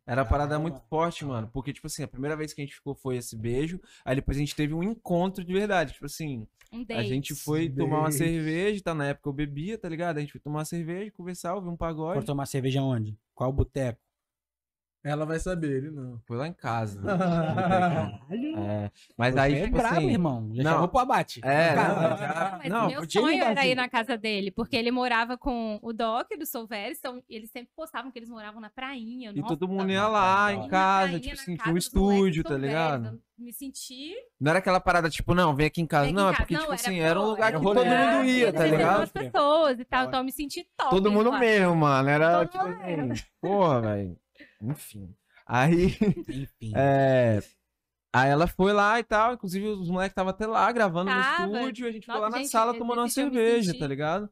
Era 0.05 0.23
uma 0.23 0.29
parada 0.29 0.59
muito 0.59 0.81
forte, 0.89 1.23
mano. 1.23 1.49
Porque, 1.53 1.71
tipo 1.71 1.87
assim, 1.87 2.03
a 2.03 2.07
primeira 2.07 2.35
vez 2.35 2.53
que 2.53 2.61
a 2.61 2.65
gente 2.65 2.75
ficou 2.75 2.93
foi 2.93 3.15
esse 3.15 3.33
beijo. 3.35 3.79
Aí 4.03 4.13
depois 4.13 4.35
a 4.35 4.41
gente 4.41 4.53
teve 4.53 4.73
um 4.73 4.83
encontro 4.83 5.41
de 5.41 5.53
verdade. 5.53 5.93
Tipo 5.93 6.05
assim, 6.05 6.45
Um 6.71 6.85
a 6.89 7.01
gente 7.01 7.33
foi 7.33 7.69
tomar 7.69 7.99
uma 7.99 8.11
cerveja, 8.11 8.83
tá? 8.83 8.93
Na 8.93 9.07
época 9.07 9.29
eu 9.29 9.33
bebia, 9.33 9.77
tá 9.77 9.87
ligado? 9.87 10.17
A 10.17 10.19
gente 10.19 10.33
foi 10.33 10.41
tomar 10.41 10.59
uma 10.59 10.65
cerveja, 10.65 11.11
conversar, 11.11 11.55
ouvir 11.55 11.69
um 11.69 11.71
For 11.71 11.77
pagode. 11.77 12.25
tomar 12.25 12.45
cerveja 12.45 12.81
onde? 12.81 13.17
Qual 13.33 13.53
boteco? 13.53 14.01
Ela 15.03 15.25
vai 15.25 15.39
saber, 15.39 15.77
ele 15.77 15.89
não. 15.89 16.19
Foi 16.27 16.37
lá 16.37 16.47
em 16.47 16.53
casa. 16.53 17.01
Caralho. 17.01 18.59
É, 18.59 18.91
mas 19.17 19.33
Você 19.33 19.39
aí, 19.39 19.53
é 19.55 19.63
tipo 19.65 19.77
brabo, 19.77 19.95
assim... 19.95 20.09
irmão. 20.11 20.49
Já 20.53 20.63
não. 20.63 20.71
chamou 20.73 20.87
pro 20.87 20.99
abate. 20.99 21.41
É, 21.43 21.75
não, 21.75 22.17
já- 22.17 22.59
Mas 22.61 22.69
não, 22.71 22.87
meu 22.87 23.09
sonho 23.09 23.31
ir, 23.31 23.39
era 23.39 23.53
Brasil. 23.53 23.71
ir 23.71 23.75
na 23.75 23.89
casa 23.89 24.15
dele, 24.17 24.51
porque 24.51 24.75
ele 24.75 24.91
morava 24.91 25.37
com 25.37 25.79
o 25.81 25.91
Doc 25.91 26.27
do 26.37 26.45
Solveres, 26.45 26.99
então 26.99 27.21
eles 27.27 27.49
sempre 27.49 27.71
postavam 27.75 28.11
que 28.11 28.19
eles 28.19 28.29
moravam 28.29 28.61
na 28.61 28.69
prainha. 28.69 29.31
E 29.31 29.41
Nossa, 29.41 29.55
todo 29.55 29.67
mundo 29.67 29.91
ia 29.91 30.07
lá 30.07 30.53
em 30.53 30.59
na 30.59 30.67
casa, 30.67 31.07
prainha, 31.07 31.19
tipo 31.19 31.33
assim, 31.33 31.55
tinha 31.55 31.73
um 31.73 31.77
estúdio, 31.77 32.43
tá 32.43 32.55
ligado? 32.57 33.07
Eu 33.07 33.43
Me 33.43 33.51
senti. 33.51 34.13
Não 34.39 34.51
era 34.51 34.59
aquela 34.59 34.79
parada, 34.79 35.09
tipo, 35.09 35.33
não, 35.33 35.55
vem 35.55 35.65
aqui 35.65 35.81
em 35.81 35.87
casa. 35.87 36.11
Não, 36.11 36.29
em 36.29 36.33
é 36.33 36.35
porque, 36.37 36.55
tipo 36.55 36.71
assim, 36.71 36.99
era 36.99 37.09
era 37.09 37.19
um 37.19 37.25
lugar 37.25 37.47
era 37.49 37.57
que 37.57 37.63
todo 37.65 37.83
mundo 37.83 38.23
ia, 38.25 38.53
tá 38.53 38.65
ligado? 38.67 39.01
as 39.01 39.11
pessoas 39.11 39.79
e 39.79 39.85
tal, 39.85 40.05
então 40.05 40.19
eu 40.19 40.23
me 40.23 40.31
senti 40.31 40.63
top. 40.77 40.91
Todo 40.91 41.11
mundo 41.11 41.31
lá. 41.31 41.39
mesmo, 41.39 41.75
mano. 41.75 42.07
Era, 42.07 42.45
Todo 42.45 42.51
tipo 42.51 42.67
mundo 42.67 43.13
assim, 43.13 43.23
porra, 43.41 43.81
velho. 43.81 44.17
Enfim. 44.61 45.15
Aí, 45.45 45.97
Enfim. 46.29 46.73
é... 46.75 47.41
Aí 48.13 48.29
ela 48.29 48.45
foi 48.45 48.73
lá 48.73 48.99
e 48.99 49.03
tal, 49.03 49.33
inclusive 49.33 49.65
os 49.67 49.89
moleques 49.89 50.11
estavam 50.11 50.31
até 50.31 50.45
lá 50.45 50.69
gravando 50.71 51.09
Tava. 51.09 51.47
no 51.47 51.55
estúdio, 51.59 51.85
e 51.85 51.89
a 51.89 51.91
gente 51.93 52.05
foi 52.05 52.13
Nossa, 52.15 52.25
lá 52.25 52.29
na 52.29 52.37
gente, 52.39 52.49
sala 52.49 52.71
esse 52.71 52.79
tomando 52.79 52.99
uma 52.99 53.07
cerveja, 53.09 53.77
tá 53.77 53.87
ligado? 53.87 54.29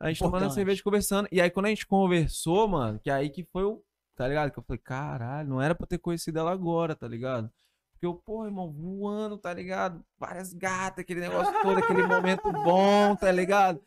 A 0.00 0.08
gente 0.08 0.18
tomando 0.18 0.50
cerveja 0.50 0.82
conversando. 0.82 1.28
E 1.30 1.40
aí 1.40 1.50
quando 1.50 1.66
a 1.66 1.68
gente 1.68 1.86
conversou, 1.86 2.66
mano, 2.66 2.98
que 2.98 3.10
aí 3.10 3.28
que 3.28 3.44
foi 3.52 3.64
o. 3.64 3.82
Tá 4.16 4.26
ligado? 4.26 4.50
Que 4.50 4.58
eu 4.58 4.62
falei, 4.62 4.80
caralho, 4.82 5.48
não 5.48 5.60
era 5.60 5.74
pra 5.74 5.84
eu 5.84 5.88
ter 5.88 5.98
conhecido 5.98 6.38
ela 6.38 6.50
agora, 6.50 6.96
tá 6.96 7.06
ligado? 7.06 7.50
Porque 7.92 8.06
eu, 8.06 8.14
porra, 8.14 8.46
irmão, 8.46 8.72
voando, 8.72 9.36
tá 9.36 9.52
ligado? 9.52 10.02
Várias 10.18 10.52
gatas, 10.52 11.02
aquele 11.02 11.20
negócio 11.20 11.52
todo, 11.62 11.78
aquele 11.78 12.06
momento 12.06 12.50
bom, 12.50 13.14
tá 13.14 13.30
ligado? 13.30 13.80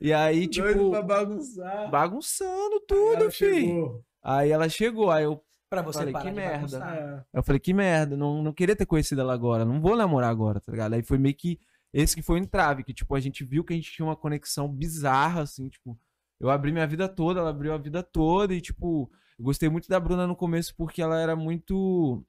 E 0.00 0.12
aí, 0.12 0.46
Doido 0.46 0.78
tipo, 0.78 0.90
pra 0.90 1.02
bagunçar. 1.02 1.90
bagunçando 1.90 2.80
tudo, 2.80 3.30
filho. 3.30 3.30
chegou. 3.30 4.04
Aí 4.28 4.50
ela 4.50 4.68
chegou, 4.68 5.10
aí 5.10 5.22
eu, 5.24 5.40
Pra 5.68 5.82
você 5.82 5.98
Falei, 5.98 6.12
parar 6.12 6.24
que 6.24 6.30
merda. 6.30 7.26
eu 7.32 7.42
falei, 7.42 7.58
que 7.60 7.74
merda, 7.74 8.16
não, 8.16 8.42
não 8.42 8.52
queria 8.52 8.76
ter 8.76 8.86
conhecido 8.86 9.20
ela 9.20 9.34
agora, 9.34 9.64
não 9.64 9.80
vou 9.80 9.96
namorar 9.96 10.30
agora, 10.30 10.60
tá 10.60 10.70
ligado? 10.70 10.94
Aí 10.94 11.02
foi 11.02 11.18
meio 11.18 11.34
que 11.34 11.58
esse 11.92 12.14
que 12.14 12.22
foi 12.22 12.38
o 12.38 12.42
entrave, 12.42 12.84
que 12.84 12.94
tipo, 12.94 13.14
a 13.14 13.20
gente 13.20 13.44
viu 13.44 13.64
que 13.64 13.72
a 13.72 13.76
gente 13.76 13.90
tinha 13.90 14.06
uma 14.06 14.16
conexão 14.16 14.68
bizarra, 14.68 15.42
assim, 15.42 15.68
tipo, 15.68 15.98
eu 16.38 16.50
abri 16.50 16.70
minha 16.70 16.86
vida 16.86 17.08
toda, 17.08 17.40
ela 17.40 17.50
abriu 17.50 17.72
a 17.72 17.78
vida 17.78 18.02
toda 18.02 18.54
e, 18.54 18.60
tipo, 18.60 19.10
eu 19.38 19.44
gostei 19.44 19.68
muito 19.68 19.88
da 19.88 19.98
Bruna 19.98 20.26
no 20.26 20.36
começo 20.36 20.74
porque 20.76 21.02
ela 21.02 21.20
era 21.20 21.34
muito 21.34 22.24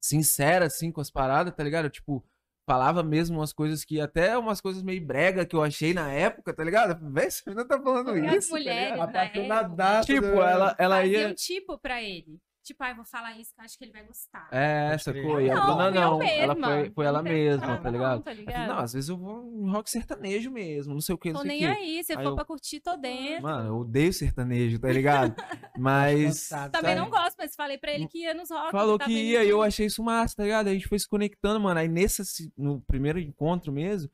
sincera, 0.00 0.66
assim, 0.66 0.90
com 0.90 1.00
as 1.00 1.10
paradas, 1.10 1.54
tá 1.54 1.62
ligado? 1.62 1.88
Tipo, 1.88 2.24
falava 2.66 3.02
mesmo 3.02 3.38
umas 3.38 3.52
coisas 3.52 3.84
que, 3.84 4.00
até 4.00 4.36
umas 4.38 4.60
coisas 4.60 4.82
meio 4.82 5.04
brega 5.04 5.44
que 5.44 5.56
eu 5.56 5.62
achei 5.62 5.92
na 5.92 6.10
época, 6.12 6.54
tá 6.54 6.62
ligado? 6.64 6.98
Véi, 7.12 7.26
essa 7.26 7.42
menina 7.46 7.66
tá 7.66 7.80
falando 7.80 8.12
Porque 8.12 8.26
as 8.26 8.36
isso, 8.36 8.50
tá 8.50 8.56
mulheres, 8.56 8.92
ligado? 8.92 9.12
né, 9.12 9.20
Apaixonadaço. 9.20 10.06
Tipo, 10.06 10.26
ela, 10.26 10.76
ela 10.78 11.04
ia... 11.04 11.28
um 11.28 11.34
tipo 11.34 11.78
pra 11.78 12.02
ele. 12.02 12.38
Tipo, 12.62 12.84
ai, 12.84 12.94
vou 12.94 13.04
falar 13.04 13.36
isso 13.38 13.52
que 13.54 13.60
eu 13.60 13.64
acho 13.64 13.76
que 13.76 13.84
ele 13.84 13.92
vai 13.92 14.04
gostar. 14.04 14.48
É, 14.52 14.96
crer. 15.02 15.22
foi. 15.24 15.50
A 15.50 15.54
Não, 15.54 15.66
Bruna 15.66 15.82
fui 15.90 15.98
eu 15.98 16.00
não. 16.00 16.22
Ela 16.22 16.54
foi, 16.54 16.90
foi 16.90 17.06
ela 17.06 17.22
Não 17.22 17.30
mesma, 17.30 17.78
tá 17.78 17.90
ligado? 17.90 18.14
não, 18.16 18.22
tá 18.22 18.32
ligado? 18.32 18.68
Não, 18.68 18.78
às 18.78 18.92
vezes 18.92 19.08
eu 19.08 19.16
vou 19.16 19.42
em 19.64 19.68
rock 19.70 19.90
sertanejo 19.90 20.50
mesmo, 20.50 20.94
não 20.94 21.00
sei 21.00 21.14
o 21.14 21.18
que, 21.18 21.32
não 21.32 21.40
Tô 21.40 21.46
nem 21.46 21.58
que. 21.58 21.64
aí, 21.64 22.04
se 22.04 22.12
Aí 22.12 22.22
for 22.22 22.30
eu- 22.30 22.34
pra 22.36 22.44
curtir, 22.44 22.80
tô 22.80 22.96
dentro. 22.96 23.42
Mano, 23.42 23.68
eu 23.68 23.76
odeio 23.78 24.12
sertanejo, 24.12 24.78
tá 24.78 24.88
ligado? 24.88 25.34
Mas. 25.76 26.48
Também 26.48 26.70
sabe? 26.70 26.94
não 26.94 27.10
gosto, 27.10 27.34
mas 27.38 27.54
falei 27.56 27.78
pra 27.78 27.92
ele 27.92 28.06
que 28.06 28.18
ia 28.20 28.34
nos 28.34 28.50
rock. 28.50 28.70
Falou 28.70 28.98
tava 28.98 29.10
que 29.10 29.16
ia 29.16 29.42
e 29.44 29.48
eu 29.48 29.62
achei 29.62 29.86
isso 29.86 30.02
massa, 30.02 30.36
tá 30.36 30.42
ligado? 30.44 30.68
A 30.68 30.72
gente 30.72 30.86
foi 30.86 30.98
se 30.98 31.08
conectando, 31.08 31.58
mano. 31.60 31.80
Aí 31.80 31.88
nesse, 31.88 32.22
assim, 32.22 32.52
no 32.56 32.80
primeiro 32.82 33.18
encontro 33.18 33.72
mesmo, 33.72 34.10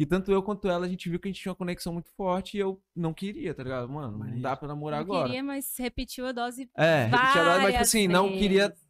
que 0.00 0.06
tanto 0.06 0.32
eu 0.32 0.42
quanto 0.42 0.66
ela, 0.66 0.86
a 0.86 0.88
gente 0.88 1.10
viu 1.10 1.20
que 1.20 1.28
a 1.28 1.30
gente 1.30 1.42
tinha 1.42 1.52
uma 1.52 1.56
conexão 1.56 1.92
muito 1.92 2.10
forte 2.12 2.56
e 2.56 2.60
eu 2.60 2.80
não 2.96 3.12
queria, 3.12 3.52
tá 3.52 3.62
ligado? 3.62 3.86
Mano, 3.86 4.16
não 4.16 4.40
dá 4.40 4.56
pra 4.56 4.66
namorar 4.66 5.00
Não 5.00 5.04
agora. 5.04 5.24
queria, 5.28 5.44
mas 5.44 5.76
repetiu 5.76 6.26
a 6.26 6.32
dose 6.32 6.70
É, 6.74 7.04
repetia 7.04 7.42
a 7.42 7.44
dose, 7.44 7.58
mas 7.58 7.66
tipo 7.72 7.82
assim, 7.82 8.08
não 8.08 8.32
queria 8.32 8.68
vezes. 8.68 8.88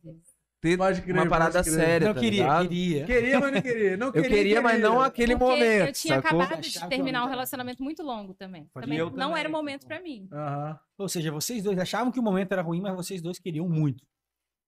ter 0.60 0.78
Pode 0.78 1.02
crer, 1.02 1.14
uma 1.16 1.28
parada 1.28 1.54
pode 1.54 1.68
crer. 1.68 1.80
séria, 1.80 2.06
Não 2.06 2.14
tá 2.14 2.20
queria, 2.20 2.42
ligado? 2.44 2.68
queria. 2.68 3.06
Queria, 3.06 3.40
mas 3.40 3.52
não 3.52 3.60
queria. 3.60 3.96
Não 3.96 4.06
Eu 4.06 4.12
queria, 4.12 4.28
queria, 4.28 4.62
mas 4.62 4.80
não 4.80 5.00
aquele 5.00 5.36
Porque 5.36 5.52
momento, 5.52 5.88
eu 5.88 5.92
tinha 5.92 6.22
sacou? 6.22 6.40
acabado 6.42 6.60
de 6.62 6.88
terminar 6.88 7.24
um 7.24 7.28
relacionamento 7.28 7.82
muito 7.82 8.04
longo 8.04 8.32
também. 8.32 8.70
Também 8.72 8.98
não 8.98 9.10
também, 9.10 9.36
era 9.36 9.48
o 9.48 9.52
momento 9.52 9.80
pô. 9.80 9.88
pra 9.88 10.00
mim. 10.00 10.28
Aham. 10.32 10.78
Ou 10.96 11.08
seja, 11.08 11.32
vocês 11.32 11.64
dois 11.64 11.76
achavam 11.76 12.12
que 12.12 12.20
o 12.20 12.22
momento 12.22 12.52
era 12.52 12.62
ruim, 12.62 12.80
mas 12.80 12.94
vocês 12.94 13.20
dois 13.20 13.40
queriam 13.40 13.68
muito. 13.68 14.06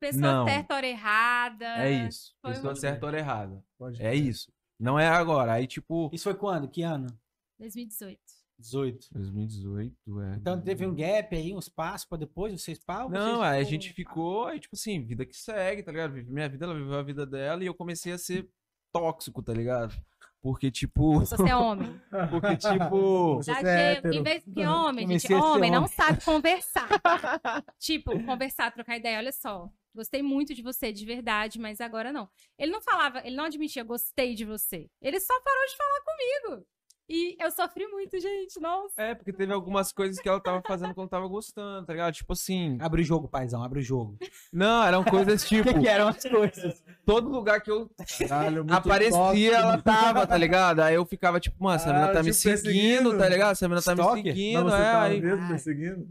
Pessoa 0.01 0.21
Não. 0.21 0.45
certa, 0.45 0.75
hora 0.75 0.89
errada. 0.89 1.67
É 1.87 2.09
isso. 2.09 2.35
Foi 2.43 2.51
Pessoa 2.53 2.75
certa, 2.75 3.07
hora 3.07 3.19
errada. 3.21 3.63
Pode 3.79 4.03
É 4.03 4.13
isso. 4.13 4.51
Não 4.83 4.99
é 4.99 5.07
agora. 5.07 5.53
Aí, 5.53 5.67
tipo. 5.69 6.11
Isso 6.13 6.25
foi 6.25 6.35
quando? 6.35 6.69
Que 6.69 6.83
ano? 6.83 7.07
2018. 7.61 8.19
18. 8.59 9.09
2018, 9.13 10.21
é. 10.21 10.35
Então 10.37 10.61
teve 10.61 10.85
um 10.85 10.95
gap 10.95 11.35
aí, 11.35 11.55
um 11.55 11.59
espaço 11.59 12.09
pra 12.09 12.19
depois 12.19 12.53
vocês 12.61 12.79
pau? 12.81 13.09
Não, 13.09 13.39
vocês 13.39 13.43
aí 13.43 13.61
a 13.61 13.65
gente 13.65 13.93
ficou, 13.93 14.47
aí, 14.47 14.59
tipo 14.61 14.75
assim, 14.75 15.05
vida 15.05 15.25
que 15.25 15.37
segue, 15.37 15.83
tá 15.83 15.91
ligado? 15.91 16.13
Vivi 16.13 16.33
minha 16.33 16.49
vida, 16.49 16.65
ela 16.65 16.75
viveu 16.75 16.95
a 16.99 17.03
vida 17.03 17.25
dela 17.25 17.63
e 17.63 17.67
eu 17.67 17.75
comecei 17.75 18.13
a 18.13 18.19
ser 18.19 18.49
tóxico, 18.93 19.43
tá 19.43 19.53
ligado? 19.53 19.95
Porque, 20.41 20.71
tipo. 20.71 21.21
Você 21.21 21.37
é 21.49 21.55
homem. 21.57 22.01
Porque, 22.31 22.57
tipo. 22.57 23.37
Você 23.37 23.53
é. 23.53 24.01
Em 24.13 24.23
vez 24.23 24.43
de 24.45 24.67
homem, 24.67 25.07
gente, 25.07 25.29
ser 25.29 25.35
homem 25.35 25.71
não 25.71 25.85
homem. 25.85 25.93
sabe 25.93 26.25
conversar. 26.25 26.89
tipo, 27.79 28.21
conversar, 28.25 28.73
trocar 28.73 28.97
ideia. 28.97 29.19
Olha 29.19 29.33
só. 29.33 29.71
Gostei 29.95 30.23
muito 30.23 30.55
de 30.55 30.63
você, 30.63 30.93
de 30.93 31.05
verdade, 31.05 31.59
mas 31.59 31.81
agora 31.81 32.13
não. 32.13 32.29
Ele 32.59 32.73
não 32.73 32.81
falava, 32.81 33.21
ele 33.25 33.37
não 33.37 33.45
admitia, 33.45 33.85
gostei 33.85 34.35
de 34.35 34.45
você. 34.45 34.89
Ele 35.01 35.21
só 35.21 35.39
parou 35.41 35.67
de 35.67 35.77
falar 35.77 36.01
comigo. 36.01 36.67
E 37.09 37.37
eu 37.39 37.51
sofri 37.51 37.87
muito, 37.89 38.19
gente. 38.19 38.59
Nossa. 38.61 38.95
É, 38.97 39.15
porque 39.15 39.33
teve 39.33 39.53
algumas 39.53 39.93
coisas 39.93 40.19
que 40.19 40.27
ela 40.27 40.41
tava 40.41 40.63
fazendo 40.67 40.95
que 40.95 40.99
eu 40.99 41.03
não 41.03 41.09
tava 41.09 41.27
gostando, 41.27 41.85
tá 41.85 41.93
ligado? 41.93 42.15
Tipo 42.15 42.33
assim. 42.33 42.79
Abre 42.81 43.03
o 43.03 43.05
jogo, 43.05 43.29
paizão, 43.29 43.63
abre 43.63 43.81
o 43.81 43.83
jogo. 43.83 44.17
Não, 44.51 44.83
eram 44.83 45.05
coisas 45.05 45.43
O 45.45 45.47
tipo. 45.47 45.75
que, 45.75 45.81
que 45.81 45.89
eram 45.89 46.09
as 46.09 46.23
coisas? 46.23 46.83
Todo 47.05 47.29
lugar 47.29 47.61
que 47.61 47.71
eu 47.71 47.91
Caralho, 48.27 48.65
aparecia, 48.71 49.57
ela 49.57 49.83
tava, 49.83 50.27
tá 50.27 50.37
ligado? 50.39 50.81
Aí 50.81 50.95
eu 50.95 51.05
ficava 51.05 51.39
tipo, 51.39 51.63
mano, 51.63 51.77
essa 51.77 51.91
Ah, 51.91 51.93
menina 51.93 52.13
tá 52.13 52.23
me 52.23 52.31
te 52.31 52.35
seguindo, 52.35 53.19
tá 53.19 53.29
ligado? 53.29 53.53
Essa 53.53 53.69
menina 53.69 53.83
tá 53.83 53.95
me 53.95 54.23
seguindo, 54.23 54.63
você 54.63 54.77
é. 54.77 54.79
tava 54.79 55.05
Aí, 55.05 55.21
mesmo 55.21 55.49
perseguindo? 55.49 56.09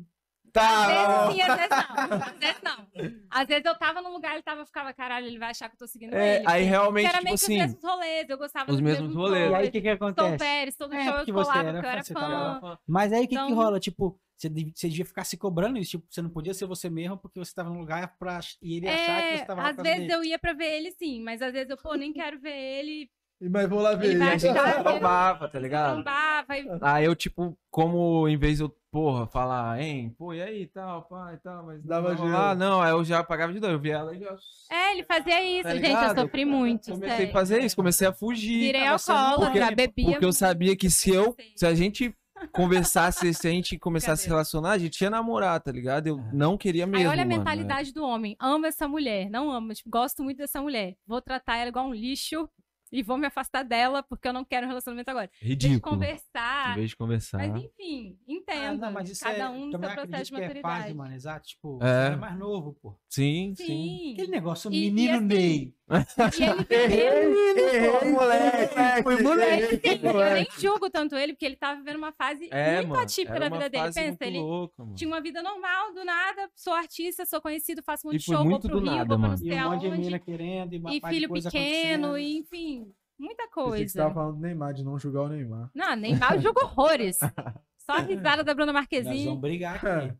Tá. 0.53 1.27
Às 1.27 1.33
vezes 1.33 1.33
sim, 1.35 1.41
às 1.41 1.55
vezes 1.57 1.69
não. 1.69 2.17
Às 2.27 2.37
vezes 2.39 2.61
não. 2.63 2.87
Às 3.29 3.47
vezes 3.47 3.65
eu 3.65 3.75
tava 3.77 4.01
num 4.01 4.11
lugar, 4.13 4.33
ele 4.33 4.43
tava, 4.43 4.65
ficava, 4.65 4.93
caralho, 4.93 5.25
ele 5.27 5.39
vai 5.39 5.49
achar 5.51 5.69
que 5.69 5.75
eu 5.75 5.79
tô 5.79 5.87
seguindo 5.87 6.13
É, 6.13 6.37
ele. 6.37 6.43
aí 6.47 6.63
realmente, 6.63 7.05
era 7.07 7.13
tipo 7.19 7.23
meio 7.25 7.37
que 7.37 7.43
assim. 7.45 7.53
os 7.55 7.59
mesmos 7.61 7.83
rolês, 7.83 8.29
eu 8.29 8.37
gostava 8.37 8.65
os 8.71 8.77
dos 8.77 8.81
mesmos 8.81 9.15
rolês. 9.15 9.51
E 9.51 9.55
aí 9.55 9.67
o 9.67 9.71
que 9.71 9.81
que 9.81 9.95
Tom 9.97 10.05
acontece? 10.07 10.37
Pérez, 10.37 10.75
todo 10.75 10.93
É, 10.93 11.03
show 11.03 11.13
eu 11.19 11.33
colava, 11.33 11.59
era 11.59 11.73
porque 11.73 11.85
eu 11.87 11.91
era 11.91 12.03
fã, 12.03 12.13
tava- 12.59 12.79
Mas 12.87 13.13
aí 13.13 13.19
o 13.19 13.27
que, 13.27 13.35
que 13.35 13.35
Então- 13.35 13.53
rola? 13.55 13.79
Tipo, 13.79 14.19
você 14.37 14.49
devia, 14.49 14.71
você 14.75 14.89
devia 14.89 15.05
ficar 15.05 15.23
se 15.23 15.37
cobrando 15.37 15.77
isso. 15.77 15.91
Tipo, 15.91 16.05
você 16.09 16.21
não 16.21 16.29
podia 16.29 16.53
ser 16.53 16.65
você 16.65 16.89
mesmo 16.89 17.17
porque 17.17 17.37
você 17.39 17.53
tava 17.53 17.69
num 17.69 17.79
lugar 17.79 18.15
pra. 18.17 18.39
E 18.61 18.77
ele 18.77 18.89
achar 18.89 19.21
que 19.21 19.27
É, 19.27 19.37
você 19.37 19.45
tava 19.45 19.61
lá 19.61 19.69
às 19.69 19.75
vezes 19.77 19.99
dele. 20.01 20.13
eu 20.13 20.23
ia 20.23 20.39
pra 20.39 20.53
ver 20.53 20.77
ele 20.77 20.91
sim, 20.91 21.21
mas 21.21 21.41
às 21.41 21.53
vezes 21.53 21.69
eu, 21.69 21.77
pô, 21.77 21.93
nem 21.95 22.11
quero 22.11 22.39
ver 22.39 22.51
ele, 22.57 23.09
E 23.43 23.49
Mas 23.49 23.67
vou 23.67 23.81
lá 23.81 23.95
ver. 23.95 24.11
Ele 24.11 24.19
vai 24.19 24.37
gente. 24.37 24.55
achar- 24.55 24.77
Eu 24.77 24.83
trombava, 24.83 25.47
tá 25.49 25.57
ligado? 25.59 25.93
trombava 26.03 26.57
e 26.57 26.67
Aí 26.81 27.05
eu, 27.05 27.15
tipo, 27.15 27.57
como 27.71 28.27
em 28.27 28.37
vez 28.37 28.57
de 28.57 28.63
eu, 28.63 28.75
porra, 28.91 29.25
falar, 29.25 29.81
hein, 29.81 30.13
pô, 30.17 30.33
e 30.33 30.41
aí, 30.41 30.67
tal, 30.67 31.03
pá, 31.03 31.33
e 31.33 31.37
tal, 31.37 31.65
mas 31.65 31.81
Dava 31.83 32.13
não, 32.13 32.25
lá, 32.25 32.53
não, 32.53 32.81
aí 32.81 32.91
eu 32.91 33.03
já 33.05 33.19
apagava 33.19 33.53
de 33.53 33.59
dor, 33.59 33.71
eu 33.71 33.79
via 33.79 33.95
ela 33.95 34.13
e 34.15 34.19
já 34.19 34.35
É, 34.69 34.91
ele 34.91 35.03
fazia 35.05 35.41
isso, 35.43 35.63
Tá 35.63 35.75
gente, 35.75 35.89
eu 35.89 36.15
sofri 36.23 36.43
muito, 36.45 36.91
comecei 36.91 37.09
sério. 37.09 37.29
a 37.29 37.31
fazer 37.31 37.63
isso, 37.63 37.75
comecei 37.75 38.07
a 38.07 38.13
fugir. 38.13 38.59
Virei 38.59 38.85
alcoólatra, 38.87 39.51
porque- 39.67 39.75
bebia 39.75 40.05
Porque 40.11 40.25
eu 40.25 40.33
sabia 40.33 40.75
que 40.75 40.89
se 40.89 41.09
eu, 41.09 41.33
se 41.55 41.65
a 41.65 41.73
gente 41.73 42.13
conversasse, 42.51 43.33
se 43.33 43.47
a 43.47 43.51
gente 43.51 43.77
começasse 43.79 44.11
a 44.21 44.23
se 44.23 44.27
relacionar, 44.27 44.71
a 44.71 44.77
gente 44.77 44.99
ia 45.01 45.09
namorar, 45.09 45.59
tá 45.61 45.71
ligado? 45.71 46.07
Eu 46.07 46.17
não 46.33 46.57
queria 46.57 46.85
mesmo, 46.85 47.05
Aí 47.05 47.07
olha 47.07 47.21
a 47.23 47.25
mano, 47.25 47.37
mentalidade 47.37 47.93
do 47.93 48.03
homem. 48.03 48.35
Amo 48.39 48.65
essa 48.65 48.87
mulher, 48.87 49.29
não 49.29 49.49
amo, 49.51 49.73
tipo, 49.73 49.89
gosto 49.89 50.23
muito 50.23 50.37
dessa 50.39 50.61
mulher. 50.61 50.95
Vou 51.07 51.21
tratar 51.21 51.57
ela 51.57 51.69
igual 51.69 51.87
um 51.87 51.93
lixo 51.93 52.49
e 52.91 53.01
vou 53.03 53.17
me 53.17 53.27
afastar 53.27 53.63
dela 53.63 54.03
porque 54.03 54.27
eu 54.27 54.33
não 54.33 54.43
quero 54.43 54.65
um 54.65 54.69
relacionamento 54.69 55.09
agora. 55.09 55.25
é. 55.25 55.29
Deixa 55.29 55.55
de 55.57 55.67
Ridículo. 55.67 55.93
conversar. 55.95 56.71
Em 56.71 56.75
vez 56.75 56.89
de 56.89 56.97
conversar. 56.97 57.37
Mas 57.37 57.63
enfim, 57.63 58.17
Ah, 58.19 58.23
entendo. 58.27 58.79
não, 58.81 58.91
mas 58.91 59.09
isso 59.09 59.23
Cada 59.23 59.37
é, 59.45 59.49
um 59.49 59.65
no 59.65 59.71
seu 59.71 59.79
processo 59.79 60.23
de 60.25 60.31
que 60.31 60.37
é 60.37 60.41
maturidade. 60.41 60.81
fase, 60.83 60.93
mano. 60.93 61.13
Exato. 61.15 61.47
Tipo, 61.47 61.79
É. 61.81 61.85
você 61.85 62.05
era 62.07 62.17
mais 62.17 62.37
novo, 62.37 62.73
pô. 62.81 62.97
Sim, 63.09 63.53
sim. 63.55 63.65
Sim. 63.65 64.13
Aquele 64.13 64.31
negócio, 64.31 64.71
E- 64.71 64.75
e 64.87 64.91
menino 64.91 65.17
assim, 65.17 65.25
Ney. 65.25 65.75
E 65.91 66.43
ele 66.43 66.63
viveu. 66.63 67.99
Errei, 67.99 68.11
moleque. 68.11 69.03
Foi 69.03 69.21
moleque. 69.21 69.99
Eu 70.03 70.33
nem 70.33 70.47
julgo 70.57 70.89
tanto 70.89 71.15
ele, 71.15 71.33
porque 71.33 71.45
ele 71.45 71.55
tava 71.57 71.77
vivendo 71.79 71.97
uma 71.97 72.11
fase 72.13 72.47
É, 72.51 72.75
muito 72.77 72.89
mano. 72.89 73.01
atípica 73.01 73.35
era 73.35 73.49
da 73.49 73.55
uma 73.55 73.57
vida 73.57 73.69
dele. 73.69 73.83
fase 73.83 73.99
Pensa, 73.99 74.07
muito 74.09 74.23
ele 74.23 74.39
louca, 74.39 74.83
mano. 74.83 74.95
tinha 74.95 75.07
uma 75.09 75.21
vida 75.21 75.43
normal, 75.43 75.93
do 75.93 76.05
nada, 76.05 76.49
sou 76.55 76.73
artista, 76.73 77.25
sou 77.25 77.41
conhecido, 77.41 77.83
faço 77.83 78.07
muito 78.07 78.21
E 78.21 78.23
foi 78.25 78.35
show, 78.35 78.45
muito 78.45 78.61
vou 78.61 78.71
pro 78.71 78.79
do 78.79 78.85
Rio, 78.85 78.91
nada, 78.97 79.07
vou 79.09 79.17
pra 79.17 79.27
não 79.27 79.29
mano. 79.29 79.33
E 79.35 79.37
sei 79.37 79.51
um 79.51 79.69
monte 79.71 79.79
de 79.81 79.87
aonde. 79.87 80.19
querendo, 80.19 80.73
e, 80.73 80.77
uma 80.79 80.93
E 80.93 81.01
par 81.01 81.09
de 81.09 81.15
filho 81.15 81.29
coisa 81.29 81.49
pequeno, 81.51 82.07
acontecendo. 82.07 82.17
e 82.17 82.37
enfim, 82.39 82.93
muita 83.19 83.43
Pensei 83.43 83.47
que 83.47 83.53
você 83.53 83.69
coisa. 83.69 83.93
tava 83.99 84.13
falando 84.13 84.35
do 84.35 84.41
Neymar, 84.41 84.73
de 84.73 84.83
não 84.83 84.97
julgar 84.97 85.21
o 85.23 85.27
Neymar. 85.29 85.69
Não, 85.75 85.95
Neymar 85.95 86.35
eu 86.35 86.41
jogo 86.41 86.59
horrores. 86.63 87.17
Só 87.85 87.93
a 87.93 87.99
risada 88.01 88.43
da 88.43 88.53
Bruna 88.53 88.71
Nós 88.71 88.85
vamos 89.25 89.41
brigar 89.41 89.75
aqui. 89.83 90.13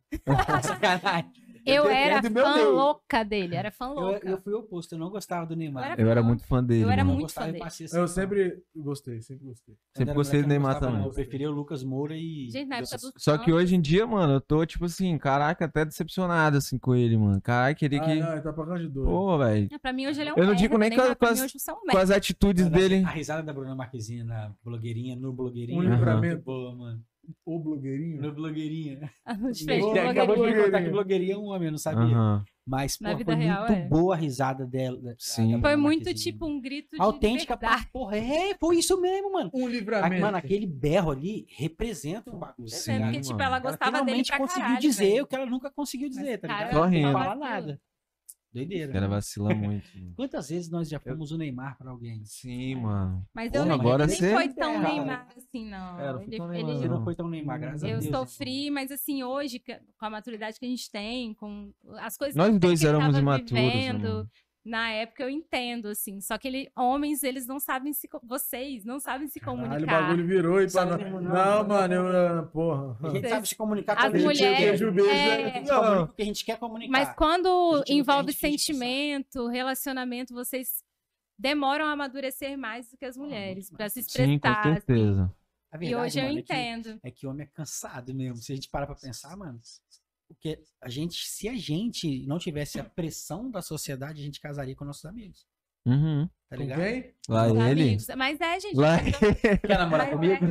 Sacanagem. 0.67 1.31
Eu 1.65 1.87
era 1.89 2.21
fã 2.23 2.29
Deus. 2.55 2.75
louca 2.75 3.23
dele, 3.23 3.55
era 3.55 3.71
fã 3.71 3.85
Eu, 3.87 3.93
louca. 3.93 4.29
eu 4.29 4.41
fui 4.41 4.53
o 4.53 4.59
oposto, 4.59 4.93
eu 4.95 4.99
não 4.99 5.09
gostava 5.09 5.45
do 5.45 5.55
Neymar. 5.55 5.83
Eu 5.83 5.91
era 5.91 6.01
Eu 6.01 6.09
era 6.09 6.21
fã. 6.21 6.27
muito 6.27 6.43
fã 6.45 6.63
dele. 6.63 6.83
Eu 6.83 6.89
era 6.89 7.03
mano. 7.03 7.17
muito 7.19 7.33
fã 7.33 7.45
dele. 7.45 7.59
passei 7.59 7.85
assim, 7.85 7.95
Eu 7.95 8.01
mano. 8.01 8.07
sempre 8.13 8.63
gostei, 8.75 9.21
sempre 9.21 9.45
gostei. 9.45 9.75
Sempre 9.95 10.13
gostei 10.13 10.39
do 10.41 10.45
eu 10.45 10.49
Neymar 10.49 10.73
gostava, 10.73 10.85
também. 10.91 11.01
não. 11.01 11.09
Eu 11.09 11.13
preferia 11.13 11.49
o 11.49 11.53
Lucas 11.53 11.83
Moura 11.83 12.15
e. 12.15 12.49
Gente, 12.49 12.67
na 12.67 12.77
época 12.77 12.97
do 12.97 13.13
Só 13.17 13.37
que 13.37 13.51
hoje 13.53 13.75
em 13.75 13.81
dia, 13.81 14.05
mano, 14.07 14.33
eu 14.33 14.41
tô, 14.41 14.65
tipo 14.65 14.85
assim, 14.85 15.17
caraca, 15.17 15.65
até 15.65 15.85
decepcionado, 15.85 16.57
assim, 16.57 16.77
com 16.77 16.95
ele, 16.95 17.17
mano. 17.17 17.41
Caraca, 17.41 17.83
ele 17.85 17.97
Ah, 17.97 18.03
que... 18.05 18.15
não, 18.19 18.31
ele 18.33 18.41
tá 18.41 18.53
pagando 18.53 18.79
de 18.79 18.87
doido. 18.89 19.09
Pô, 19.09 19.37
velho. 19.37 19.67
É, 19.71 19.77
Pra 19.77 19.93
mim 19.93 20.07
hoje 20.07 20.21
ele 20.21 20.29
é 20.29 20.33
um 20.33 20.37
Eu 20.37 20.45
não 20.47 20.55
digo 20.55 20.77
nem 20.77 20.89
com- 20.89 20.97
com 20.97 21.25
mim 21.25 21.31
as- 21.31 21.41
hoje 21.41 21.59
você 21.59 21.71
Com 21.73 21.85
merda. 21.85 22.01
as 22.01 22.11
atitudes 22.11 22.69
dele... 22.69 23.03
A 23.05 23.09
risada 23.09 23.43
da 23.43 23.53
Bruna 23.53 23.75
Marquezine 23.75 24.23
na 24.23 24.51
blogueirinha, 24.63 25.15
no 25.15 25.33
blogueirinha. 25.33 25.77
Um 25.79 25.83
Muito 25.83 25.93
livramento. 25.95 26.43
boa, 26.43 26.75
mano. 26.75 27.01
O 27.45 27.59
blogueirinho. 27.59 28.21
No 28.21 28.33
blogueirinha. 28.33 29.11
Diferente 29.51 29.81
Boa, 29.81 29.93
do 30.03 30.09
acabou 30.09 30.35
de 30.47 30.53
ver. 30.53 30.65
contar 30.65 30.83
que 30.83 30.89
blogueirinha 30.89 31.33
é 31.33 31.37
um 31.37 31.45
homem, 31.45 31.65
eu 31.67 31.71
não 31.71 31.77
sabia. 31.77 32.03
Aham. 32.15 32.43
Mas, 32.65 32.95
pô, 32.95 33.03
Na 33.05 33.13
vida 33.15 33.33
foi 33.33 33.43
real, 33.43 33.59
muito 33.67 33.73
é. 33.73 33.87
boa 33.87 34.13
a 34.13 34.17
risada 34.17 34.65
dela. 34.67 35.15
Sim. 35.17 35.53
da 35.53 35.61
Foi 35.61 35.75
muito 35.75 36.13
tipo 36.13 36.45
um 36.45 36.61
grito 36.61 36.95
de 36.95 37.01
Autêntica 37.01 37.57
pra 37.57 37.69
verdade. 37.69 37.89
porra. 37.91 38.17
É, 38.17 38.55
foi 38.59 38.77
isso 38.77 39.01
mesmo, 39.01 39.33
mano. 39.33 39.49
Um 39.53 39.67
livramento. 39.67 40.21
Mano, 40.21 40.37
aquele 40.37 40.67
berro 40.67 41.11
ali 41.11 41.47
representa 41.57 42.29
o 42.33 42.37
bagulho. 42.37 42.67
Sim, 42.69 42.91
é, 42.91 42.95
porque, 42.99 43.11
mano. 43.11 43.21
tipo, 43.21 43.33
ela 43.41 43.45
Ela 43.57 43.59
gostava 43.59 43.91
dele 43.91 44.03
finalmente 44.05 44.27
pra 44.29 44.37
conseguiu 44.37 44.61
caralho, 44.63 44.81
dizer 44.81 45.05
velho. 45.09 45.23
o 45.23 45.27
que 45.27 45.35
ela 45.35 45.45
nunca 45.47 45.71
conseguiu 45.71 46.07
dizer, 46.09 46.37
tá 46.37 46.47
cara, 46.47 46.67
ligado? 46.69 46.91
Não 46.91 47.13
fala 47.13 47.35
nada. 47.35 47.81
Doideira. 48.53 48.91
Ela 48.91 49.01
né? 49.01 49.07
vacila 49.07 49.53
muito. 49.55 49.87
mano. 49.97 50.13
Quantas 50.17 50.49
vezes 50.49 50.69
nós 50.69 50.89
já 50.89 50.99
fomos 50.99 51.31
o 51.31 51.37
Neymar 51.37 51.77
pra 51.77 51.89
alguém? 51.91 52.23
Sim, 52.25 52.75
mano. 52.75 53.25
Mas 53.33 53.51
Pô, 53.51 53.59
eu 53.59 53.63
nem, 53.65 53.73
agora 53.73 54.05
nem 54.05 54.15
você- 54.15 54.33
foi 54.33 54.49
tão 54.49 54.73
Errado. 54.73 54.93
Neymar 54.93 55.27
assim, 55.37 55.69
não. 55.69 55.99
É, 55.99 56.11
não 56.13 56.19
foi 56.19 56.27
Ele- 56.27 56.37
tão 56.37 56.53
ele- 56.53 56.63
Neymar, 56.63 56.81
Você 56.81 56.87
não 56.89 57.03
foi 57.03 57.15
tão 57.15 57.29
Neymar, 57.29 57.59
graças 57.59 57.83
a 57.83 57.87
Eu 57.87 57.99
Deus. 57.99 58.05
né? 58.11 58.17
sofri, 58.17 58.69
mas 58.69 58.91
assim, 58.91 59.23
hoje, 59.23 59.59
com 59.97 60.05
a 60.05 60.09
maturidade 60.09 60.59
que 60.59 60.65
a 60.65 60.69
gente 60.69 60.91
tem, 60.91 61.33
com 61.33 61.71
as 61.99 62.17
coisas 62.17 62.35
Nós 62.35 62.47
que 62.47 62.55
eu 62.55 62.59
sei 62.59 62.59
dois 62.59 62.83
éramos 62.83 63.17
imaturos, 63.17 63.51
né, 63.53 63.69
vivendo? 63.93 64.29
Na 64.63 64.91
época 64.91 65.23
eu 65.23 65.29
entendo, 65.29 65.87
assim. 65.87 66.21
Só 66.21 66.37
que 66.37 66.47
ele, 66.47 66.71
homens, 66.75 67.23
eles 67.23 67.47
não 67.47 67.59
sabem 67.59 67.93
se. 67.93 68.07
Vocês 68.23 68.85
não 68.85 68.99
sabem 68.99 69.27
se 69.27 69.39
Caralho, 69.39 69.59
o 69.59 69.67
comunicar. 69.69 70.01
bagulho 70.03 70.27
virou 70.27 70.59
e 70.61 70.63
pra 70.63 70.69
Sabe 70.69 71.03
não. 71.03 71.21
Não, 71.21 71.31
não. 71.63 71.67
mano, 71.67 71.93
eu. 71.93 72.07
ah, 72.39 72.43
Porra. 72.43 72.97
A 73.03 73.09
gente 73.09 73.29
sabe 73.29 73.47
se 73.47 73.55
comunicar 73.55 73.93
As 73.93 73.99
quando 74.03 74.15
a 74.15 74.17
gente 74.19 74.25
mulheres- 74.27 74.79
Beijo, 74.79 74.91
beijo. 74.91 75.09
é, 75.09 75.13
né? 75.15 75.43
A 75.43 75.53
gente 75.59 75.67
comunica 75.69 75.95
Não. 75.95 76.03
o 76.03 76.07
que 76.09 76.21
a 76.21 76.25
gente 76.25 76.45
quer 76.45 76.59
comunicar. 76.59 76.91
Mas 76.91 77.15
quando 77.15 77.83
envolve 77.87 78.33
sentimento, 78.33 79.47
relacionamento, 79.47 80.33
vocês 80.33 80.83
demoram 81.39 81.85
a 81.85 81.91
amadurecer 81.93 82.55
mais 82.57 82.89
do 82.91 82.97
que 82.97 83.05
as 83.05 83.17
mulheres, 83.17 83.69
pra 83.71 83.89
se 83.89 84.03
Sim, 84.03 84.17
com 84.27 84.31
expressar. 84.33 84.59
assim. 84.61 84.73
certeza. 84.73 85.35
A 85.71 85.77
E 85.77 85.79
verdade, 85.79 85.95
hoje 86.05 86.19
eu 86.19 86.23
mano, 86.25 86.37
é 86.37 86.41
que- 86.43 86.53
entendo. 86.53 86.99
É 87.01 87.11
que 87.11 87.25
homem 87.25 87.43
é 87.47 87.49
cansado 87.51 88.13
mesmo. 88.13 88.35
Se 88.37 88.51
a 88.51 88.55
gente 88.55 88.69
parar 88.69 88.85
pra 88.85 88.95
pensar, 88.95 89.35
mano, 89.37 89.59
porque 90.33 90.59
a 90.81 90.89
gente, 90.89 91.27
se 91.27 91.47
a 91.49 91.55
gente 91.55 92.25
não 92.27 92.37
tivesse 92.39 92.79
a 92.79 92.83
pressão 92.83 93.49
da 93.49 93.61
sociedade, 93.61 94.21
a 94.21 94.25
gente 94.25 94.39
casaria 94.39 94.75
com 94.75 94.85
nossos 94.85 95.05
amigos. 95.05 95.45
Uhum. 95.85 96.29
Tá 96.47 96.55
ligado? 96.55 96.79
quem? 96.79 97.13
Lá 97.27 97.47
Os 97.47 97.51
ele... 97.53 97.81
amigos. 97.81 98.07
Mas 98.15 98.39
é, 98.39 98.59
gente. 98.59 98.75
Lá 98.75 98.97
Quer 99.65 99.77
namorar 99.79 100.05
Mas 100.07 100.13
comigo? 100.13 100.45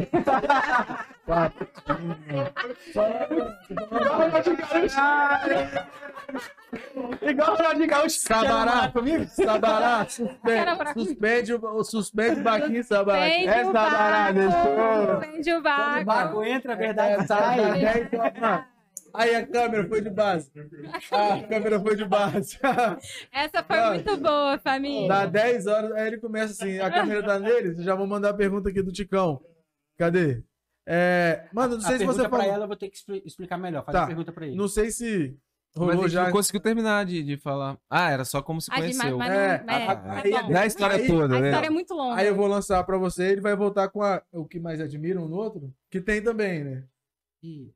Igual 7.23 7.53
o 7.53 7.57
Ronaldinho 7.57 7.89
Gaúcho. 7.89 8.19
Sabará. 8.21 8.91
comigo? 8.91 9.25
Sabará. 9.29 10.07
Namorar 10.45 10.95
Suspende, 10.95 10.95
suspende, 10.95 11.55
o, 11.55 11.85
suspende 11.85 12.41
o 12.41 12.43
baquinho, 12.43 12.85
Sabará. 12.85 13.27
É 13.29 13.63
o 13.63 13.67
Sabará, 13.67 14.33
deixou. 14.33 14.77
barco, 14.77 15.21
vende 15.21 15.53
o 15.53 15.59
O 15.59 15.63
barco. 15.63 16.05
barco 16.05 16.45
entra, 16.45 16.73
a 16.73 16.77
verdade 16.77 17.23
É, 17.23 17.27
sai. 17.27 17.59
Aí 19.13 19.35
a 19.35 19.47
câmera 19.47 19.87
foi 19.89 20.01
de 20.01 20.11
base. 20.11 20.51
A 21.11 21.43
câmera 21.49 21.81
foi 21.81 21.97
de 21.97 22.05
base. 22.05 22.59
Essa 23.33 23.63
foi 23.65 23.81
muito 23.91 24.17
boa, 24.19 24.59
família. 24.59 25.09
Dá 25.09 25.27
10 25.27 25.67
horas, 25.67 25.93
aí 25.93 26.07
ele 26.09 26.19
começa 26.19 26.53
assim, 26.53 26.79
a 26.79 26.91
câmera 26.91 27.23
tá 27.25 27.39
nele, 27.39 27.83
já 27.83 27.95
vou 27.95 28.07
mandar 28.07 28.31
a 28.31 28.35
pergunta 28.35 28.69
aqui 28.69 28.83
do 28.83 28.93
Ticão. 28.93 29.41
Cadê? 29.99 30.43
É, 30.89 31.47
mano, 31.53 31.75
não 31.75 31.81
sei 31.83 31.97
a 31.97 31.99
se 31.99 32.05
você 32.05 32.29
falou. 32.29 32.45
ela 32.47 32.65
eu 32.65 32.69
vou 32.69 32.77
ter 32.77 32.89
que 32.89 32.97
expli- 32.97 33.23
explicar 33.25 33.59
melhor. 33.59 33.85
Faz 33.85 33.93
Tá. 33.97 34.05
a 34.05 34.07
pergunta 34.07 34.33
pra 34.33 34.47
ele. 34.47 34.57
Não 34.57 34.67
sei 34.67 34.91
se 34.91 35.37
Mas 35.77 35.89
a 35.89 35.93
rolou 35.93 36.09
já. 36.09 36.25
não 36.25 36.33
conseguiu 36.33 36.61
terminar 36.61 37.05
de, 37.05 37.23
de 37.23 37.37
falar. 37.37 37.79
Ah, 37.89 38.11
era 38.11 38.25
só 38.25 38.43
como 38.43 38.61
se 38.61 38.71
Ah, 38.73 38.77
conheceu. 38.77 39.19
mas 39.19 39.31
É, 39.31 39.63
não, 39.65 39.75
é, 39.75 39.87
a- 39.87 39.97
tá. 39.97 40.43
Da 40.49 40.67
história 40.67 40.97
Aí- 40.97 41.07
toda, 41.07 41.37
A 41.37 41.41
né? 41.41 41.49
história 41.51 41.67
é 41.67 41.71
muito 41.71 41.95
longa. 41.95 42.17
Aí 42.21 42.27
eu 42.27 42.35
vou 42.35 42.47
lançar 42.49 42.83
pra 42.85 42.97
você, 42.99 43.25
ele 43.25 43.41
vai 43.41 43.55
voltar 43.55 43.89
com 43.89 44.03
a, 44.03 44.23
o 44.33 44.45
que 44.47 44.59
mais 44.59 44.81
admira 44.81 45.21
um 45.21 45.29
no 45.29 45.37
outro, 45.37 45.73
que 45.91 46.01
tem 46.01 46.21
também, 46.23 46.65
né? 46.65 46.85
Ih, 47.43 47.71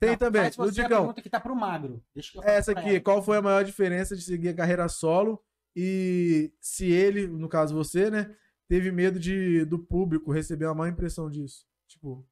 Tem 0.00 0.10
não, 0.10 0.16
também. 0.16 0.42
Faz 0.42 0.56
você 0.56 0.80
a 0.82 0.88
pergunta 0.88 1.20
que 1.22 1.28
tá 1.30 1.40
pro 1.40 1.56
magro. 1.56 2.02
Essa 2.44 2.72
aqui, 2.72 2.90
ela. 2.90 3.00
qual 3.00 3.22
foi 3.22 3.38
a 3.38 3.42
maior 3.42 3.64
diferença 3.64 4.14
de 4.16 4.22
seguir 4.22 4.50
a 4.50 4.54
carreira 4.54 4.88
solo 4.88 5.42
e 5.76 6.52
se 6.60 6.90
ele, 6.90 7.26
no 7.26 7.48
caso 7.48 7.74
você, 7.74 8.10
né, 8.10 8.34
teve 8.68 8.90
medo 8.92 9.18
de 9.18 9.64
do 9.64 9.78
público 9.78 10.30
receber 10.32 10.66
uma 10.66 10.74
má 10.74 10.88
impressão 10.88 11.28
disso? 11.30 11.64
Tipo, 11.88 12.24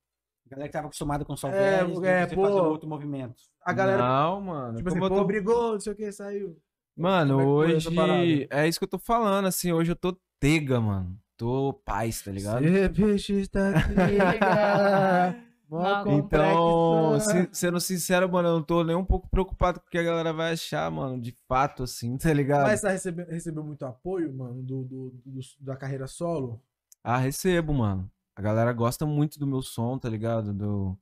A 0.46 0.50
galera 0.50 0.68
que 0.68 0.72
tava 0.72 0.86
acostumada 0.86 1.24
com 1.24 1.36
só 1.36 1.48
É, 1.48 1.82
velhos, 1.84 2.02
é, 2.04 2.26
pô. 2.26 2.42
fazer 2.42 2.60
outro 2.60 2.88
movimento. 2.88 3.34
a 3.62 3.72
galera, 3.72 3.98
Não, 4.02 4.40
mano. 4.40 4.76
tipo 4.76 4.88
assim, 4.88 4.98
pô, 5.00 5.08
tô- 5.08 5.24
brigou, 5.24 5.72
não 5.72 5.80
sei 5.80 5.92
o 5.92 5.96
que, 5.96 6.12
saiu. 6.12 6.56
Mano, 6.96 7.40
é 7.40 7.44
hoje. 7.44 8.46
É 8.48 8.66
isso 8.68 8.78
que 8.78 8.84
eu 8.84 8.88
tô 8.88 8.98
falando, 8.98 9.46
assim. 9.46 9.70
Hoje 9.72 9.90
eu 9.92 9.96
tô 9.96 10.16
tega, 10.40 10.80
mano. 10.80 11.18
Tô 11.36 11.74
paz, 11.84 12.22
tá 12.22 12.30
ligado? 12.30 12.62
Ser 12.64 12.92
peixe 12.94 13.34
está 13.40 13.72
tega, 13.72 15.36
mó. 15.68 16.04
Então, 16.08 17.20
se- 17.20 17.48
sendo 17.52 17.80
sincero, 17.80 18.30
mano, 18.30 18.48
eu 18.48 18.52
não 18.56 18.62
tô 18.62 18.82
nem 18.84 18.96
um 18.96 19.04
pouco 19.04 19.28
preocupado 19.28 19.80
com 19.80 19.86
o 19.86 19.90
que 19.90 19.98
a 19.98 20.02
galera 20.02 20.32
vai 20.32 20.52
achar, 20.52 20.90
mano, 20.90 21.20
de 21.20 21.32
fato, 21.48 21.82
assim, 21.82 22.16
tá 22.18 22.32
ligado? 22.32 22.64
Mas 22.64 22.80
você 22.80 22.88
recebeu, 22.90 23.26
recebeu 23.26 23.64
muito 23.64 23.84
apoio, 23.84 24.32
mano, 24.32 24.62
do, 24.62 24.84
do- 24.84 25.10
do- 25.24 25.40
da 25.60 25.76
carreira 25.76 26.06
solo? 26.06 26.62
Ah, 27.02 27.18
recebo, 27.18 27.72
mano. 27.72 28.10
A 28.34 28.42
galera 28.42 28.72
gosta 28.72 29.06
muito 29.06 29.38
do 29.38 29.46
meu 29.46 29.62
som, 29.62 29.98
tá 29.98 30.08
ligado? 30.08 30.52
Do, 30.52 30.98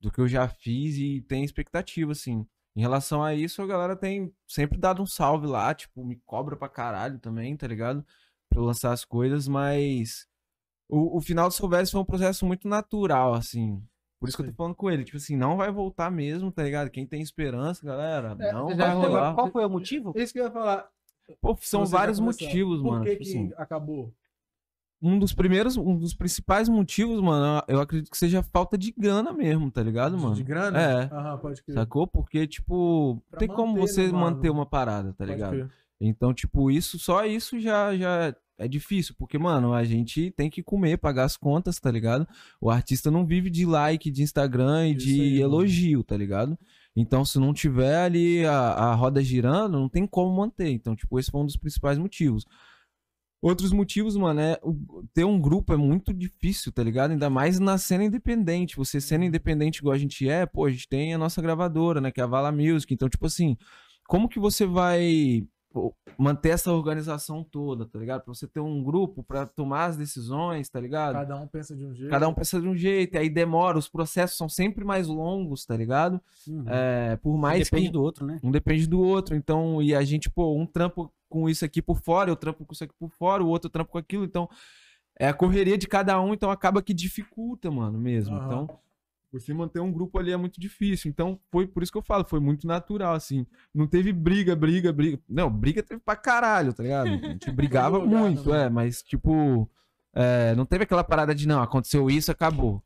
do 0.00 0.10
que 0.10 0.20
eu 0.20 0.28
já 0.28 0.48
fiz 0.48 0.96
e 0.98 1.20
tem 1.22 1.44
expectativa, 1.44 2.12
assim. 2.12 2.46
Em 2.76 2.80
relação 2.80 3.22
a 3.24 3.34
isso, 3.34 3.62
a 3.62 3.66
galera 3.66 3.96
tem 3.96 4.32
sempre 4.46 4.78
dado 4.78 5.02
um 5.02 5.06
salve 5.06 5.46
lá, 5.46 5.74
tipo, 5.74 6.04
me 6.04 6.16
cobra 6.26 6.56
pra 6.56 6.68
caralho 6.68 7.18
também, 7.18 7.56
tá 7.56 7.66
ligado? 7.66 8.04
Pra 8.48 8.60
eu 8.60 8.64
lançar 8.64 8.92
as 8.92 9.04
coisas, 9.04 9.48
mas 9.48 10.26
o, 10.88 11.18
o 11.18 11.20
final 11.20 11.48
do 11.48 11.54
Silvestre 11.54 11.92
foi 11.92 12.00
um 12.02 12.04
processo 12.04 12.46
muito 12.46 12.68
natural, 12.68 13.34
assim. 13.34 13.82
Por 14.18 14.28
isso 14.28 14.36
que 14.36 14.42
eu 14.42 14.46
tô 14.48 14.54
falando 14.54 14.74
com 14.74 14.90
ele, 14.90 15.04
tipo 15.04 15.16
assim, 15.18 15.36
não 15.36 15.56
vai 15.56 15.70
voltar 15.70 16.10
mesmo, 16.10 16.50
tá 16.50 16.62
ligado? 16.62 16.90
Quem 16.90 17.06
tem 17.06 17.20
esperança, 17.20 17.84
galera, 17.84 18.34
É, 18.40 18.52
não 18.52 18.68
você 18.68 18.74
vai 18.76 18.94
rolar. 18.94 19.34
Qual 19.34 19.50
foi 19.50 19.64
o 19.64 19.70
motivo? 19.70 20.12
Isso 20.16 20.32
que 20.32 20.40
eu 20.40 20.44
ia 20.44 20.50
falar. 20.50 20.88
Pô, 21.40 21.56
são 21.60 21.84
Você 21.84 21.92
vários 21.92 22.18
motivos, 22.20 22.80
Por 22.80 22.92
mano. 22.92 23.04
que 23.04 23.10
tipo 23.12 23.22
que 23.24 23.28
assim. 23.30 23.52
acabou? 23.56 24.12
um 25.02 25.18
dos 25.18 25.34
primeiros, 25.34 25.76
um 25.76 25.94
dos 25.96 26.14
principais 26.14 26.68
motivos, 26.70 27.20
mano, 27.20 27.62
eu 27.68 27.80
acredito 27.80 28.10
que 28.10 28.16
seja 28.16 28.42
falta 28.42 28.78
de 28.78 28.90
grana 28.92 29.30
mesmo, 29.32 29.70
tá 29.70 29.82
ligado, 29.82 30.16
mano? 30.18 30.34
De 30.34 30.42
grana? 30.42 30.80
É. 30.80 31.04
Aham, 31.12 31.38
pode 31.38 31.62
crer. 31.62 31.74
Sacou? 31.74 32.06
Porque, 32.06 32.46
tipo, 32.46 33.22
Pra 33.30 33.38
tem 33.38 33.46
como 33.48 33.76
você 33.76 34.06
né, 34.06 34.12
mano? 34.12 34.36
manter 34.36 34.48
uma 34.50 34.64
parada, 34.64 35.10
tá 35.12 35.18
Pode 35.18 35.32
ligado? 35.32 35.50
crer. 35.50 35.70
Então, 36.00 36.32
tipo, 36.32 36.70
isso, 36.70 36.98
só 36.98 37.24
isso 37.26 37.60
já, 37.60 37.94
já 37.96 38.34
é 38.58 38.66
difícil, 38.68 39.14
porque, 39.18 39.38
mano, 39.38 39.72
a 39.74 39.84
gente 39.84 40.30
tem 40.32 40.48
que 40.50 40.62
comer, 40.62 40.96
pagar 40.98 41.24
as 41.24 41.36
contas, 41.36 41.78
tá 41.78 41.90
ligado? 41.90 42.26
O 42.60 42.70
artista 42.70 43.10
não 43.10 43.26
vive 43.26 43.50
de 43.50 43.66
like, 43.66 44.10
de 44.10 44.22
Instagram 44.22 44.88
e 44.88 44.96
Isso 44.96 45.06
de 45.06 45.20
aí, 45.20 45.30
mano. 45.32 45.42
elogio, 45.44 46.02
tá 46.04 46.16
ligado? 46.16 46.58
Então, 46.94 47.24
se 47.24 47.38
não 47.38 47.52
tiver 47.52 47.96
ali 47.96 48.44
a, 48.46 48.58
a 48.58 48.94
roda 48.94 49.22
girando, 49.22 49.78
não 49.78 49.88
tem 49.88 50.06
como 50.06 50.34
manter. 50.34 50.70
Então, 50.70 50.96
tipo, 50.96 51.18
esse 51.18 51.30
foi 51.30 51.40
um 51.42 51.46
dos 51.46 51.56
principais 51.56 51.98
motivos. 51.98 52.44
Outros 53.42 53.70
motivos, 53.70 54.16
mano, 54.16 54.40
é 54.40 54.58
ter 55.12 55.24
um 55.24 55.38
grupo 55.38 55.72
é 55.72 55.76
muito 55.76 56.12
difícil, 56.12 56.72
tá 56.72 56.82
ligado? 56.82 57.10
Ainda 57.12 57.28
mais 57.30 57.60
na 57.60 57.76
cena 57.78 58.02
independente. 58.04 58.76
Você 58.76 59.00
sendo 59.00 59.22
Uhum. 59.22 59.28
independente 59.28 59.78
igual 59.78 59.94
a 59.94 59.98
gente 59.98 60.28
é, 60.28 60.46
pô, 60.46 60.64
a 60.64 60.70
gente 60.70 60.88
tem 60.88 61.12
a 61.14 61.18
nossa 61.18 61.40
gravadora, 61.42 62.00
né, 62.00 62.10
que 62.10 62.20
é 62.20 62.24
a 62.24 62.26
Vala 62.26 62.50
Music. 62.50 62.92
Então, 62.92 63.08
tipo 63.08 63.26
assim, 63.26 63.56
como 64.08 64.28
que 64.28 64.40
você 64.40 64.64
vai 64.66 65.46
manter 66.18 66.50
essa 66.50 66.72
organização 66.72 67.44
toda, 67.44 67.84
tá 67.86 67.98
ligado? 67.98 68.22
Pra 68.22 68.34
você 68.34 68.46
ter 68.46 68.60
um 68.60 68.82
grupo 68.82 69.22
pra 69.22 69.46
tomar 69.46 69.86
as 69.86 69.96
decisões, 69.96 70.68
tá 70.68 70.80
ligado? 70.80 71.14
Cada 71.14 71.36
um 71.36 71.46
pensa 71.46 71.76
de 71.76 71.84
um 71.84 71.94
jeito. 71.94 72.10
Cada 72.10 72.28
um 72.28 72.34
pensa 72.34 72.60
de 72.60 72.68
um 72.68 72.76
jeito, 72.76 73.14
e 73.14 73.18
aí 73.18 73.28
demora, 73.28 73.78
os 73.78 73.88
processos 73.88 74.36
são 74.36 74.48
sempre 74.48 74.84
mais 74.84 75.06
longos, 75.06 75.64
tá 75.64 75.76
ligado? 75.76 76.20
Uhum. 76.48 76.64
É, 76.66 77.16
por 77.16 77.36
mais 77.36 77.64
Depende 77.64 77.86
que 77.86 77.92
do 77.92 78.02
outro, 78.02 78.26
né? 78.26 78.40
um 78.42 78.50
depende 78.50 78.86
do 78.86 79.00
outro. 79.00 79.34
Então, 79.34 79.82
e 79.82 79.94
a 79.94 80.02
gente, 80.02 80.30
pô, 80.30 80.54
um 80.54 80.66
trampo 80.66 81.12
com 81.28 81.48
isso 81.48 81.64
aqui 81.64 81.82
por 81.82 82.00
fora, 82.00 82.30
eu 82.30 82.36
trampo 82.36 82.64
com 82.64 82.72
isso 82.72 82.84
aqui 82.84 82.94
por 82.98 83.10
fora, 83.10 83.42
o 83.42 83.48
outro 83.48 83.68
trampo 83.68 83.92
com 83.92 83.98
aquilo. 83.98 84.24
Então, 84.24 84.48
é 85.18 85.28
a 85.28 85.34
correria 85.34 85.78
de 85.78 85.86
cada 85.86 86.20
um, 86.20 86.34
então 86.34 86.50
acaba 86.50 86.82
que 86.82 86.92
dificulta, 86.92 87.70
mano, 87.70 87.98
mesmo. 87.98 88.36
Aham. 88.36 88.46
Então, 88.46 88.78
você 89.40 89.54
manter 89.54 89.80
um 89.80 89.92
grupo 89.92 90.18
ali 90.18 90.32
é 90.32 90.36
muito 90.36 90.60
difícil. 90.60 91.10
Então, 91.10 91.38
foi 91.50 91.66
por 91.66 91.82
isso 91.82 91.92
que 91.92 91.98
eu 91.98 92.02
falo, 92.02 92.24
foi 92.24 92.40
muito 92.40 92.66
natural, 92.66 93.14
assim. 93.14 93.46
Não 93.74 93.86
teve 93.86 94.12
briga, 94.12 94.54
briga, 94.56 94.92
briga. 94.92 95.20
Não, 95.28 95.50
briga 95.50 95.82
teve 95.82 96.00
pra 96.00 96.16
caralho, 96.16 96.72
tá 96.72 96.82
ligado? 96.82 97.08
A 97.08 97.16
gente 97.16 97.50
brigava 97.50 97.98
muito, 98.04 98.50
né, 98.50 98.66
é, 98.66 98.68
mas, 98.68 99.02
tipo. 99.02 99.70
é, 100.14 100.54
não 100.54 100.66
teve 100.66 100.84
aquela 100.84 101.04
parada 101.04 101.34
de 101.34 101.46
não, 101.46 101.62
aconteceu 101.62 102.10
isso, 102.10 102.30
acabou. 102.30 102.82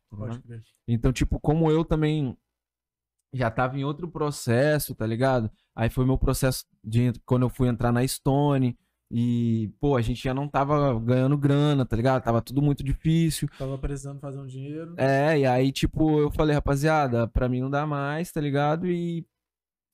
crer. 0.46 0.62
Então, 0.86 1.12
tipo, 1.12 1.38
como 1.40 1.70
eu 1.70 1.84
também 1.84 2.36
já 3.32 3.50
tava 3.50 3.78
em 3.78 3.84
outro 3.84 4.08
processo, 4.08 4.94
tá 4.94 5.06
ligado? 5.06 5.50
Aí 5.74 5.88
foi 5.88 6.04
meu 6.04 6.18
processo 6.18 6.64
de 6.82 7.12
quando 7.24 7.42
eu 7.42 7.48
fui 7.48 7.68
entrar 7.68 7.92
na 7.92 8.06
Stone. 8.06 8.76
E, 9.10 9.72
pô, 9.80 9.96
a 9.96 10.00
gente 10.00 10.22
já 10.22 10.32
não 10.32 10.46
tava 10.46 10.98
ganhando 11.00 11.36
grana, 11.36 11.84
tá 11.84 11.96
ligado? 11.96 12.22
Tava 12.22 12.40
tudo 12.40 12.62
muito 12.62 12.84
difícil. 12.84 13.48
Tava 13.58 13.76
precisando 13.76 14.20
fazer 14.20 14.38
um 14.38 14.46
dinheiro. 14.46 14.94
É, 14.96 15.38
e 15.38 15.46
aí, 15.46 15.72
tipo, 15.72 16.20
eu 16.20 16.30
falei, 16.30 16.54
rapaziada, 16.54 17.26
pra 17.26 17.48
mim 17.48 17.60
não 17.60 17.70
dá 17.70 17.84
mais, 17.86 18.30
tá 18.30 18.40
ligado? 18.40 18.86
E 18.86 19.26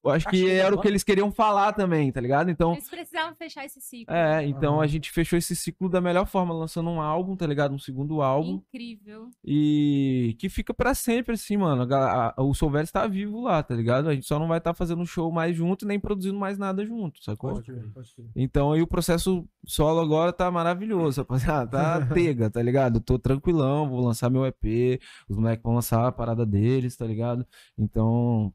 eu 0.07 0.13
acho 0.13 0.29
que 0.29 0.37
Achei 0.45 0.59
era 0.59 0.75
o 0.75 0.81
que 0.81 0.89
eles 0.89 1.03
queriam 1.05 1.31
falar 1.31 1.73
também, 1.73 2.11
tá 2.13 2.21
ligado? 2.21 2.51
Então, 2.51 2.73
Eles 2.75 2.89
precisavam 2.89 3.35
fechar 3.37 3.65
esse 3.65 3.81
ciclo. 3.81 4.15
é, 4.15 4.47
então 4.47 4.81
a 4.81 4.87
gente 4.87 5.11
fechou 5.11 5.39
esse 5.39 5.55
ciclo 5.57 5.89
da 5.89 6.01
melhor 6.01 6.27
forma, 6.27 6.55
lançando 6.55 6.89
um 6.91 7.01
álbum, 7.01 7.37
tá 7.37 7.47
ligado? 7.47 7.75
Um 7.75 7.79
segundo 7.79 8.23
álbum. 8.23 8.63
Incrível. 8.73 9.29
E 9.45 10.37
que 10.39 10.49
fica 10.49 10.73
pra 10.75 10.95
sempre, 10.95 11.35
assim, 11.35 11.57
mano. 11.57 11.83
A 11.83 11.87
ga- 11.87 12.35
a- 12.37 12.43
o 12.43 12.55
Solveres 12.55 12.91
tá 12.91 13.07
vivo 13.07 13.43
lá, 13.43 13.63
tá 13.63 13.75
ligado? 13.75 14.09
A 14.09 14.15
gente 14.15 14.27
só 14.27 14.39
não 14.39 14.49
vai 14.49 14.59
estar 14.59 14.75
fazendo 14.75 15.05
show 15.07 15.31
mais 15.31 15.57
junto, 15.57 15.87
nem 15.87 15.99
produzindo 16.01 16.39
mais 16.39 16.59
nada 16.59 16.85
junto, 16.85 17.23
sacou? 17.23 17.55
Pode 17.55 17.65
crer, 17.65 17.85
pode 17.93 18.15
crer. 18.15 18.27
Então 18.37 18.73
aí 18.73 18.83
o 18.83 18.87
processo 18.87 19.47
solo 19.65 20.01
agora 20.01 20.33
tá 20.33 20.51
maravilhoso, 20.51 21.21
rapaziada. 21.23 21.71
Tá 21.71 22.07
tega, 22.15 22.51
tá 22.51 22.63
ligado? 22.63 23.01
Tô 23.01 23.19
tranquilão, 23.19 23.89
vou 23.89 24.01
lançar 24.05 24.31
meu 24.31 24.45
EP, 24.47 25.01
os 25.29 25.37
moleques 25.37 25.63
vão 25.63 25.75
lançar 25.75 26.07
a 26.07 26.13
parada 26.13 26.45
deles, 26.47 26.97
tá 26.97 27.07
ligado? 27.07 27.47
Então, 27.79 28.53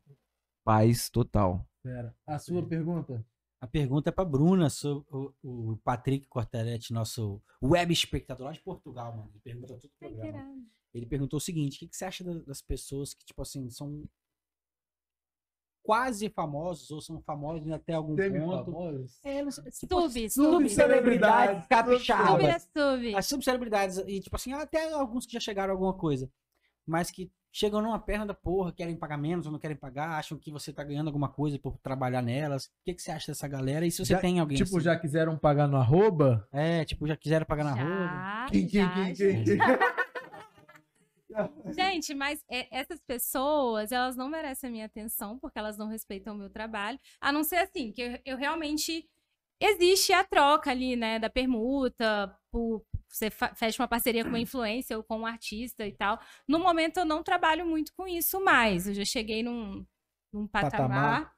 paz 0.64 1.10
total. 1.10 1.66
Pera. 1.84 2.16
A 2.28 2.38
sua 2.40 2.66
pergunta? 2.66 3.26
A 3.60 3.68
pergunta 3.68 4.10
é 4.10 4.12
pra 4.12 4.26
Bruna, 4.26 4.70
sobre 4.70 5.06
o, 5.12 5.34
o 5.44 5.78
Patrick 5.84 6.28
Cortelete, 6.28 6.94
nosso 6.94 7.42
web 7.62 7.94
espectador 7.94 8.48
lá 8.48 8.52
de 8.54 8.62
Portugal, 8.62 9.16
mano. 9.16 9.30
Ele 9.32 9.40
pergunta 9.42 9.68
todo 9.76 9.84
o 9.86 9.92
Ai, 10.02 10.10
que 10.10 10.16
programa. 10.16 10.66
Ele 10.94 11.06
perguntou 11.06 11.38
o 11.38 11.42
seguinte: 11.42 11.76
o 11.76 11.80
que, 11.80 11.88
que 11.88 11.96
você 11.96 12.06
acha 12.06 12.24
da- 12.24 12.40
das 12.40 12.62
pessoas 12.62 13.14
que, 13.14 13.24
tipo 13.24 13.42
assim, 13.42 13.70
são 13.70 14.04
quase 15.84 16.30
famosos 16.30 16.92
ou 16.92 17.02
são 17.02 17.22
famosos 17.22 17.70
até 17.72 17.94
algum 17.94 18.16
ponto? 18.16 18.22
Semi-famosos? 18.24 19.20
É, 19.24 19.44
não 19.44 19.52
sei, 19.52 19.64
tipo, 19.72 20.02
Sub, 20.02 20.30
sub 20.30 20.30
sub. 20.30 20.70
celebridades 20.70 21.58
Sub 21.64 21.70
capixabas. 21.70 22.64
sub. 22.76 23.16
As 23.16 23.26
subcelebridades, 23.26 23.98
e 24.00 24.20
tipo 24.20 24.36
assim, 24.36 24.54
até 24.54 24.92
alguns 24.94 25.26
que 25.26 25.34
já 25.34 25.40
chegaram 25.40 25.72
a 25.72 25.76
alguma 25.76 25.94
coisa, 25.94 26.32
mas 26.86 27.10
que 27.12 27.32
chegam 27.52 27.82
numa 27.82 28.00
perna 28.00 28.26
da 28.26 28.34
porra, 28.34 28.72
querem 28.72 28.96
pagar 28.96 29.18
menos 29.18 29.46
ou 29.46 29.52
não 29.52 29.60
querem 29.60 29.76
pagar, 29.78 30.18
acham 30.18 30.38
que 30.38 30.52
você 30.52 30.72
tá 30.72 30.84
ganhando 30.84 31.08
alguma 31.08 31.28
coisa 31.30 31.58
por 31.60 31.78
trabalhar 31.80 32.22
nelas. 32.22 32.66
O 32.66 32.70
que, 32.86 32.94
que 32.94 33.02
você 33.02 33.12
acha 33.12 33.32
dessa 33.32 33.48
galera? 33.48 33.86
E 33.86 33.92
se 33.92 33.98
você 34.06 34.14
Já- 34.14 34.20
tem 34.20 34.40
alguém 34.40 34.58
Tipo, 34.58 34.78
assim? 34.78 34.86
já 34.86 34.98
quiseram 34.98 35.38
pagar 35.38 35.68
no 35.68 35.78
arroba? 35.78 36.48
É, 36.52 36.86
tipo, 36.86 37.08
já 37.08 37.16
quiseram 37.18 37.46
pagar 37.46 37.64
na 37.64 37.74
rua. 37.74 38.08
Já, 38.08 38.46
Quem, 38.50 38.68
quem, 38.68 38.90
quem, 38.90 39.16
já. 39.16 39.26
quem? 39.26 39.58
Gente, 41.74 42.14
mas 42.14 42.44
é, 42.50 42.68
essas 42.78 43.00
pessoas, 43.00 43.92
elas 43.94 44.18
não 44.18 44.28
merecem 44.30 44.68
a 44.68 44.72
minha 44.72 44.86
atenção, 44.86 45.40
porque 45.40 45.58
elas 45.58 45.78
não 45.78 45.88
respeitam 45.88 46.36
o 46.36 46.38
meu 46.38 46.50
trabalho. 46.50 47.00
A 47.22 47.32
não 47.32 47.42
ser 47.44 47.56
assim, 47.58 47.92
que 47.94 48.02
eu, 48.02 48.20
eu 48.26 48.38
realmente. 48.38 49.08
Existe 49.64 50.12
a 50.12 50.24
troca 50.24 50.72
ali, 50.72 50.96
né, 50.96 51.20
da 51.20 51.30
permuta, 51.30 52.36
por, 52.52 52.84
você 53.08 53.30
fecha 53.30 53.82
uma 53.82 53.88
parceria 53.88 54.24
com 54.24 54.30
uma 54.30 54.40
influência 54.40 54.98
ou 54.98 55.04
com 55.04 55.20
um 55.20 55.26
artista 55.26 55.86
e 55.86 55.92
tal. 55.92 56.20
No 56.48 56.58
momento, 56.58 56.98
eu 56.98 57.06
não 57.06 57.22
trabalho 57.22 57.66
muito 57.66 57.94
com 57.96 58.08
isso 58.08 58.44
mais. 58.44 58.88
Eu 58.88 58.96
já 58.96 59.06
cheguei 59.06 59.44
num, 59.44 59.86
num 60.34 60.48
patamar. 60.48 60.72
Patamar. 60.72 61.34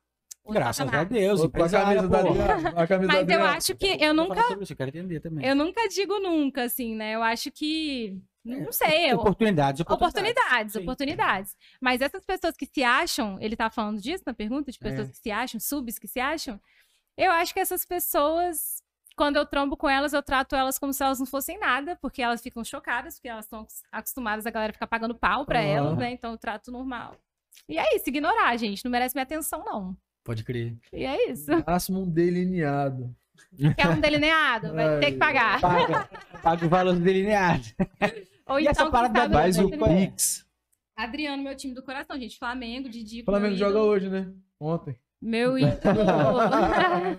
Graças 0.50 0.82
a 0.82 0.86
patamar. 0.86 1.06
Deus, 1.06 1.40
Com 1.42 1.64
a 1.64 1.70
camisa 1.70 2.08
da. 2.08 2.82
A 2.82 2.88
camisa 2.88 3.12
Mas 3.14 3.28
da 3.28 3.34
eu 3.34 3.44
acho 3.44 3.76
que 3.76 3.98
eu 4.02 4.14
nunca. 4.14 4.42
isso, 4.62 4.74
eu 4.74 4.78
quero 4.78 4.90
entender 4.90 5.20
também. 5.22 5.46
Eu 5.46 5.56
nunca 5.56 5.88
digo 5.88 6.20
nunca, 6.20 6.64
assim, 6.64 6.96
né? 6.96 7.16
Eu 7.16 7.24
acho 7.24 7.50
que. 7.52 8.22
Não 8.44 8.74
sei. 8.74 9.10
eu- 9.12 9.20
Oportunidades, 9.20 9.80
Oportunidades, 9.80 10.74
Sim. 10.74 10.82
oportunidades. 10.82 11.56
Mas 11.80 12.02
essas 12.02 12.26
pessoas 12.26 12.58
que 12.58 12.66
se 12.66 12.84
acham, 12.84 13.38
ele 13.40 13.56
tá 13.56 13.70
falando 13.70 14.02
disso 14.02 14.22
na 14.28 14.34
pergunta, 14.34 14.70
de 14.70 14.78
pessoas 14.78 15.08
É. 15.08 15.12
que 15.12 15.18
se 15.18 15.32
acham, 15.32 15.62
subs 15.62 15.98
que 15.98 16.10
se 16.10 16.20
acham, 16.20 16.60
eu 17.18 17.32
acho 17.32 17.54
que 17.54 17.60
essas 17.60 17.86
pessoas, 17.86 18.82
quando 19.16 19.38
eu 19.38 19.46
trombo 19.46 19.78
com 19.78 19.90
elas, 19.90 20.14
eu 20.14 20.24
trato 20.24 20.56
elas 20.56 20.78
como 20.78 20.94
se 20.94 21.04
elas 21.04 21.20
não 21.20 21.26
fossem 21.26 21.60
nada, 21.60 21.96
porque 22.02 22.22
elas 22.22 22.42
ficam 22.42 22.64
chocadas, 22.64 23.16
porque 23.16 23.30
elas 23.30 23.46
estão 23.46 23.66
acostumadas 23.92 24.46
a 24.46 24.52
galera 24.52 24.74
ficar 24.74 24.88
pagando 24.88 25.16
pau 25.16 25.46
pra 25.46 25.60
Aham. 25.60 25.68
elas, 25.68 25.98
né? 25.98 26.12
Então 26.12 26.32
eu 26.32 26.38
trato 26.38 26.72
normal. 26.72 27.16
E 27.68 27.78
é 27.78 27.96
isso, 27.96 28.10
ignorar, 28.10 28.58
gente. 28.58 28.84
Não 28.84 28.92
merece 28.92 29.16
minha 29.16 29.24
atenção, 29.24 29.64
não. 29.64 29.96
Pode 30.24 30.44
crer. 30.44 30.76
E 30.92 31.06
é 31.06 31.32
isso. 31.32 31.52
Máximo 31.68 32.02
um 32.02 32.10
delineado. 32.10 33.16
Quer 33.76 33.90
um 33.90 34.00
delineado? 34.00 34.74
Vai 34.74 35.00
ter 35.00 35.12
que 35.12 35.18
pagar. 35.18 35.60
Paga, 35.62 36.10
paga 36.42 36.66
o 36.66 36.70
valor 36.70 36.96
delineado. 36.96 37.64
Ou 38.46 38.60
E 38.60 38.68
essa 38.68 38.82
então, 38.84 38.92
quem 38.92 39.12
parada 39.12 39.34
Faz 39.34 39.58
o. 39.60 39.70
Pix. 39.70 40.46
Adriano, 40.96 41.42
meu 41.44 41.56
time 41.56 41.74
do 41.74 41.84
coração, 41.84 42.18
gente. 42.20 42.38
Flamengo, 42.38 42.90
Didi. 42.90 43.24
Flamengo 43.24 43.56
joga 43.56 43.80
hoje, 43.80 44.10
né? 44.10 44.32
Ontem. 44.60 44.96
Meu 45.24 45.58
ídolo. 45.58 45.80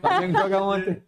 Flamengo 0.00 0.38
joga 0.38 0.62
ontem. 0.62 1.02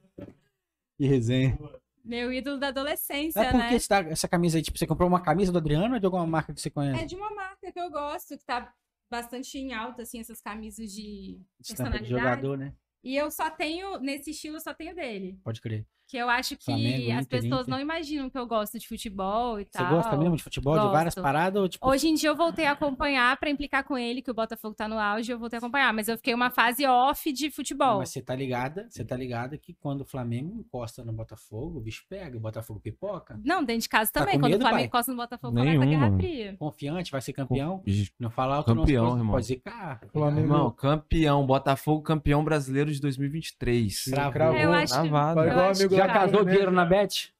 Que 0.99 1.07
resenha. 1.07 1.59
Meu 2.05 2.33
ídolo 2.33 2.59
da 2.59 2.69
adolescência, 2.69 3.41
É 3.41 3.51
porque 3.51 3.75
né? 3.75 3.81
tá- 3.89 4.01
essa 4.09 4.29
camisa 4.29 4.57
aí, 4.57 4.63
tipo, 4.63 4.79
você 4.79 4.87
comprou 4.87 5.09
uma 5.09 5.21
camisa 5.21 5.51
do 5.53 5.59
Adriano 5.59 5.95
ou 5.95 6.01
de 6.01 6.07
alguma 6.07 6.27
marca 6.27 6.55
que 6.55 6.61
você 6.61 6.69
É 6.69 6.71
conhece? 6.71 7.07
de 7.07 7.17
uma 7.17 7.35
marca 7.35 7.71
que 7.73 7.79
eu 7.81 7.91
gosto, 7.91 8.39
que 8.39 8.45
tá 8.45 8.73
bastante 9.11 9.59
em 9.59 9.75
alta, 9.75 10.03
assim, 10.03 10.21
essas 10.21 10.41
camisas 10.41 10.91
de 10.93 11.39
Estampa 11.61 11.91
de 11.91 11.99
personalidade. 11.99 12.09
jogador, 12.09 12.57
né? 12.59 12.73
E 13.05 13.15
eu 13.17 13.31
só 13.31 13.51
tenho, 13.51 13.99
nesse 13.99 14.31
estilo, 14.31 14.57
eu 14.57 14.61
só 14.61 14.73
tenho 14.73 14.95
dele. 14.95 15.39
Pode 15.45 15.61
crer. 15.61 15.85
Que 16.09 16.17
eu 16.17 16.31
acho 16.31 16.57
que 16.57 16.65
Flamengo, 16.65 17.11
as 17.13 17.25
Inter, 17.25 17.27
pessoas 17.43 17.63
Inter. 17.63 17.75
não 17.75 17.81
imaginam 17.81 18.31
que 18.31 18.39
eu 18.39 18.47
gosto 18.47 18.79
de 18.79 18.87
futebol 18.87 19.59
e 19.59 19.65
Você 19.65 19.71
tal. 19.73 19.89
gosta 19.97 20.17
mesmo 20.17 20.37
de 20.37 20.43
futebol, 20.45 20.75
de 20.79 20.87
várias 20.87 21.15
Gosto. 21.15 21.23
paradas? 21.25 21.61
Ou, 21.61 21.69
tipo, 21.69 21.89
Hoje 21.89 22.07
em 22.09 22.15
dia 22.15 22.29
eu 22.31 22.37
voltei 22.37 22.65
a 22.65 22.73
acompanhar 22.73 23.37
pra 23.39 23.51
implicar 23.51 23.83
com 23.83 23.99
ele, 23.99 24.23
que 24.23 24.31
o 24.31 24.35
Botafogo 24.35 24.73
tá 24.75 24.87
no 24.87 25.01
auge, 25.01 25.33
eu 25.33 25.39
voltei 25.39 25.57
a 25.57 25.59
acompanhar. 25.59 25.93
Mas 25.93 26.07
eu 26.07 26.17
fiquei 26.17 26.33
uma 26.33 26.49
fase 26.49 26.87
off 26.87 27.33
de 27.33 27.51
futebol. 27.51 27.99
mas 27.99 28.11
você 28.11 28.23
tá 28.23 28.37
ligada, 28.37 28.87
você 28.89 29.05
tá 29.05 29.17
ligada 29.17 29.59
que 29.59 29.75
quando 29.75 30.03
o 30.03 30.05
Flamengo 30.05 30.55
encosta 30.61 31.05
no 31.05 31.13
Botafogo, 31.13 31.79
o 31.79 31.83
bicho 31.83 32.05
pega, 32.09 32.37
o 32.37 32.41
Botafogo 32.41 32.79
pipoca. 32.79 33.41
Não, 33.45 33.65
dentro 33.65 33.83
de 33.83 33.89
casa 33.89 34.13
Tá 34.13 34.21
também. 34.21 34.35
com 34.37 34.43
Quando 34.43 34.51
medo, 34.53 34.61
o 34.61 34.63
Flamengo 34.63 34.79
pai? 34.79 34.87
encosta 34.87 35.11
no 35.13 35.19
Botafogo, 35.19 35.55
Nenhum, 35.57 35.81
começa 35.81 35.97
a 35.97 36.09
Guerra. 36.09 36.17
Fria. 36.19 36.57
Confiante, 36.57 37.11
vai 37.11 37.21
ser 37.21 37.33
campeão. 37.33 37.83
Não 38.21 38.31
fala 38.31 38.55
alto, 38.57 38.75
Campeão, 38.75 39.07
pode, 39.07 39.19
irmão. 39.19 39.33
pode 39.33 39.47
zicar. 39.47 40.01
Flamengo. 40.13 40.41
Irmão, 40.47 40.71
campeão, 40.71 41.45
Botafogo 41.45 42.01
campeão 42.03 42.45
brasileiro 42.45 42.93
de 42.93 43.01
2023. 43.01 44.05
Cravou. 44.05 44.33
Cravou. 44.33 44.57
É, 44.57 44.65
eu 44.65 44.73
acho, 44.73 44.93
Travado. 44.95 45.41
Eu 45.41 45.47
igual 45.49 45.71
acho 45.71 45.81
amigo 45.81 45.95
que 45.95 45.96
Já 45.97 46.07
casou 46.13 46.45
né? 46.45 46.51
dinheiro 46.53 46.71
na 46.71 46.85
Bet? 46.85 47.33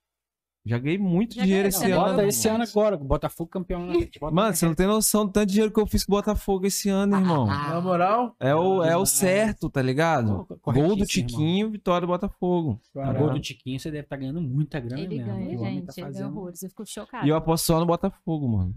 Já 0.69 0.79
ganhei 0.79 0.99
muito 0.99 1.37
Já 1.37 1.43
dinheiro 1.45 1.69
ganhou. 1.69 1.81
esse 1.81 1.89
Não, 1.89 1.97
ano. 1.97 2.01
Bota 2.07 2.13
irmão. 2.15 2.29
esse 2.29 2.49
ano 2.49 2.65
agora, 2.65 2.97
Botafogo 2.97 3.49
campeão 3.51 3.87
na 3.87 3.93
Bet. 4.01 4.19
Bota 4.19 4.35
Mano, 4.35 4.49
na 4.49 4.55
você 4.55 4.67
não 4.67 4.75
tem 4.75 4.87
noção 4.89 5.25
do 5.25 5.31
tanto 5.31 5.47
de 5.47 5.53
dinheiro 5.53 5.73
que 5.73 5.79
eu 5.81 5.87
fiz 5.87 6.05
com 6.05 6.13
o 6.13 6.17
Botafogo 6.17 6.67
esse 6.67 6.89
ano, 6.89 7.17
irmão. 7.17 7.47
Na 7.47 7.81
moral, 7.81 8.35
É 8.41 8.53
o, 8.53 8.83
é 8.83 8.97
o 8.97 9.07
certo, 9.07 9.71
tá 9.71 9.81
ligado? 9.81 10.45
Pô, 10.61 10.73
Gol 10.73 10.97
do 10.97 11.07
Tiquinho, 11.07 11.71
vitória 11.71 12.01
do 12.01 12.09
Botafogo. 12.11 12.81
A 12.97 12.99
Caralho. 12.99 13.19
gol 13.21 13.31
do 13.35 13.41
Tiquinho, 13.41 13.79
você 13.79 13.93
deve 13.93 14.05
estar 14.07 14.17
ganhando 14.17 14.41
muita 14.41 14.81
grana 14.81 15.01
Ele 15.03 15.19
mesmo. 15.19 15.33
ganha, 15.33 15.51
gente. 15.51 15.59
tá 15.59 15.65
Ele 15.69 15.83
ganha 15.85 16.07
fazendo. 16.07 16.37
horrores. 16.37 16.63
Eu 16.65 16.69
fico 16.71 16.85
chocada. 16.85 17.25
E 17.25 17.29
eu 17.29 17.37
aposto 17.37 17.65
só 17.67 17.79
no 17.79 17.87
Botafogo, 17.87 18.49
mano. 18.49 18.75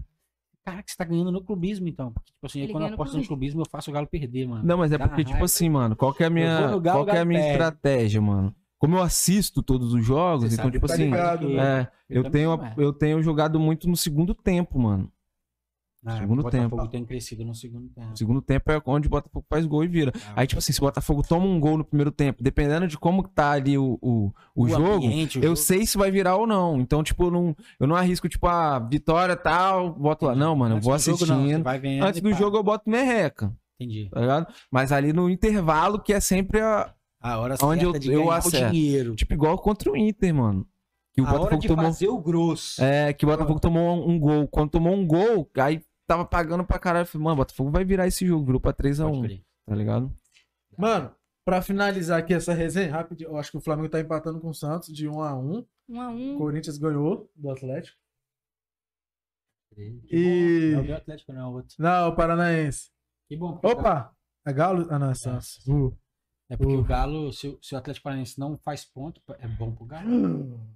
Cara, 0.64 0.82
que 0.84 0.90
você 0.92 0.96
tá 0.96 1.04
ganhando 1.04 1.32
no 1.32 1.42
clubismo, 1.42 1.88
então. 1.88 2.12
Porque, 2.12 2.30
tipo 2.32 2.46
assim, 2.46 2.68
quando 2.68 2.86
eu 2.86 2.94
aposto 2.94 3.16
no 3.16 3.26
clubismo, 3.26 3.62
eu 3.62 3.66
faço 3.68 3.90
o 3.90 3.92
Galo 3.94 4.06
perder, 4.06 4.46
mano. 4.46 4.62
Não, 4.62 4.78
mas 4.78 4.92
é 4.92 4.98
Dá 4.98 5.08
porque, 5.08 5.24
tipo 5.24 5.42
assim, 5.42 5.68
mano, 5.68 5.96
qual 5.96 6.14
que 6.14 6.22
é 6.22 6.26
a 6.26 6.30
minha, 6.30 6.78
qual 6.80 7.04
que 7.04 7.10
é 7.16 7.18
a 7.20 7.24
minha 7.24 7.50
estratégia, 7.50 8.20
mano? 8.20 8.54
Como 8.80 8.96
eu 8.96 9.02
assisto 9.02 9.62
todos 9.62 9.92
os 9.92 10.04
jogos, 10.04 10.44
Você 10.44 10.54
então, 10.54 10.64
sabe 10.64 10.72
tipo 10.78 10.86
tá 10.86 10.94
assim, 10.94 11.04
ligado, 11.04 11.48
né? 11.50 11.80
é, 11.82 11.88
eu, 12.08 12.22
também 12.24 12.32
tenho, 12.40 12.52
é. 12.64 12.74
eu 12.78 12.92
tenho 12.94 13.22
jogado 13.22 13.60
muito 13.60 13.86
no 13.86 13.94
segundo 13.96 14.34
tempo, 14.34 14.78
mano. 14.80 15.12
Ah, 16.02 16.16
segundo 16.16 16.38
o 16.40 16.42
Botafogo 16.44 16.76
tempo. 16.78 16.88
tem 16.88 17.04
crescido 17.04 17.44
no 17.44 17.54
segundo 17.54 17.90
tempo. 17.90 18.10
O 18.10 18.16
segundo 18.16 18.40
tempo 18.40 18.72
é 18.72 18.80
onde 18.86 19.06
o 19.06 19.10
Botafogo 19.10 19.44
faz 19.50 19.66
gol 19.66 19.84
e 19.84 19.86
vira. 19.86 20.10
Ah, 20.28 20.32
Aí, 20.36 20.46
tipo 20.46 20.58
assim, 20.58 20.72
se 20.72 20.78
o 20.80 20.84
Botafogo 20.86 21.22
toma 21.22 21.44
um 21.44 21.60
gol 21.60 21.76
no 21.76 21.84
primeiro 21.84 22.10
tempo, 22.10 22.42
dependendo 22.42 22.88
de 22.88 22.96
como 22.96 23.22
tá 23.28 23.50
ali 23.50 23.76
o, 23.76 23.98
o, 24.00 24.32
o 24.56 24.66
jogo, 24.66 25.04
ambiente, 25.06 25.38
o 25.38 25.42
eu 25.42 25.48
jogo. 25.48 25.56
sei 25.56 25.84
se 25.84 25.98
vai 25.98 26.10
virar 26.10 26.36
ou 26.36 26.46
não. 26.46 26.80
Então, 26.80 27.02
tipo, 27.02 27.24
eu 27.24 27.30
não, 27.30 27.54
eu 27.78 27.86
não 27.86 27.94
arrisco, 27.94 28.30
tipo, 28.30 28.46
a 28.46 28.78
vitória 28.78 29.36
tal, 29.36 29.92
boto 29.92 30.24
lá. 30.24 30.34
Não, 30.34 30.56
mano, 30.56 30.76
eu 30.76 30.76
Antes 30.78 30.86
vou 30.86 30.96
do 30.96 31.02
jogo, 31.26 31.32
assistindo. 31.34 31.64
vendo 31.82 32.02
Antes 32.02 32.22
do 32.22 32.32
jogo 32.32 32.56
eu 32.56 32.62
boto 32.62 32.88
merreca, 32.88 33.54
Entendi. 33.78 34.08
tá 34.10 34.20
ligado? 34.20 34.46
Mas 34.72 34.92
ali 34.92 35.12
no 35.12 35.28
intervalo, 35.28 36.00
que 36.00 36.14
é 36.14 36.20
sempre 36.20 36.62
a. 36.62 36.94
A 37.20 37.38
hora 37.38 37.54
Onde 37.62 37.82
certa 37.82 37.96
eu- 37.96 38.00
de 38.00 38.12
eu 38.12 38.18
ganhar 38.20 38.26
o 38.28 38.30
acerto. 38.32 38.72
dinheiro. 38.74 39.14
Tipo, 39.14 39.34
igual 39.34 39.58
contra 39.58 39.90
o 39.92 39.96
Inter, 39.96 40.34
mano. 40.34 40.66
Que 41.12 41.20
o 41.20 41.24
a 41.26 41.28
hora 41.28 41.38
Botafogo 41.38 41.62
de 41.62 41.68
tomou. 41.68 41.84
fazer 41.84 42.08
o 42.08 42.18
grosso. 42.18 42.82
É, 42.82 43.12
que 43.12 43.24
o 43.24 43.28
Botafogo 43.28 43.60
tomou 43.60 43.82
um, 44.06 44.10
um 44.12 44.18
gol. 44.18 44.48
Quando 44.48 44.70
tomou 44.70 44.94
um 44.94 45.06
gol, 45.06 45.50
aí 45.58 45.84
tava 46.06 46.24
pagando 46.24 46.64
pra 46.64 46.78
caralho. 46.78 47.06
Falei, 47.06 47.24
mano, 47.24 47.34
o 47.34 47.36
Botafogo 47.38 47.70
vai 47.70 47.84
virar 47.84 48.06
esse 48.06 48.26
jogo. 48.26 48.46
Virou 48.46 48.60
pra 48.60 48.72
Pode 48.72 48.88
3x1, 48.88 49.22
crer. 49.22 49.44
tá 49.66 49.74
ligado? 49.74 50.10
Mano, 50.78 51.14
pra 51.44 51.60
finalizar 51.60 52.18
aqui 52.20 52.32
essa 52.32 52.54
resenha, 52.54 52.92
rapidinho, 52.92 53.30
eu 53.30 53.36
acho 53.36 53.50
que 53.50 53.58
o 53.58 53.60
Flamengo 53.60 53.88
tá 53.90 54.00
empatando 54.00 54.40
com 54.40 54.48
o 54.48 54.54
Santos 54.54 54.88
de 54.94 55.06
1 55.08 55.20
a 55.20 55.36
1 55.36 55.66
Um 55.88 56.00
a 56.00 56.10
O 56.10 56.14
um. 56.14 56.38
Corinthians 56.38 56.78
ganhou 56.78 57.28
do 57.36 57.50
Atlético. 57.50 57.98
E- 59.76 60.74
bom. 60.76 60.84
É 60.84 60.92
o 60.92 60.96
Atlético, 60.96 61.32
não 61.32 61.40
é 61.40 61.46
o 61.46 61.52
outro. 61.52 61.74
Não, 61.78 62.08
o 62.08 62.16
Paranaense. 62.16 62.90
Que 63.28 63.36
bom. 63.36 63.60
Opa! 63.62 64.14
É 64.46 64.52
Galo? 64.52 64.86
Ah, 64.90 64.98
não, 64.98 65.10
é 65.10 65.14
Santos. 65.14 65.64
Uh. 65.66 65.96
É 66.50 66.56
porque 66.56 66.74
Uh. 66.74 66.80
o 66.80 66.84
Galo, 66.84 67.32
se, 67.32 67.48
o- 67.48 67.58
se 67.62 67.74
o 67.74 67.78
Atlético 67.78 68.04
Paranaense 68.04 68.38
não 68.38 68.58
faz 68.58 68.84
ponto, 68.84 69.20
é 69.38 69.46
bom 69.48 69.70
pro 69.72 69.86
Galo. 69.86 70.60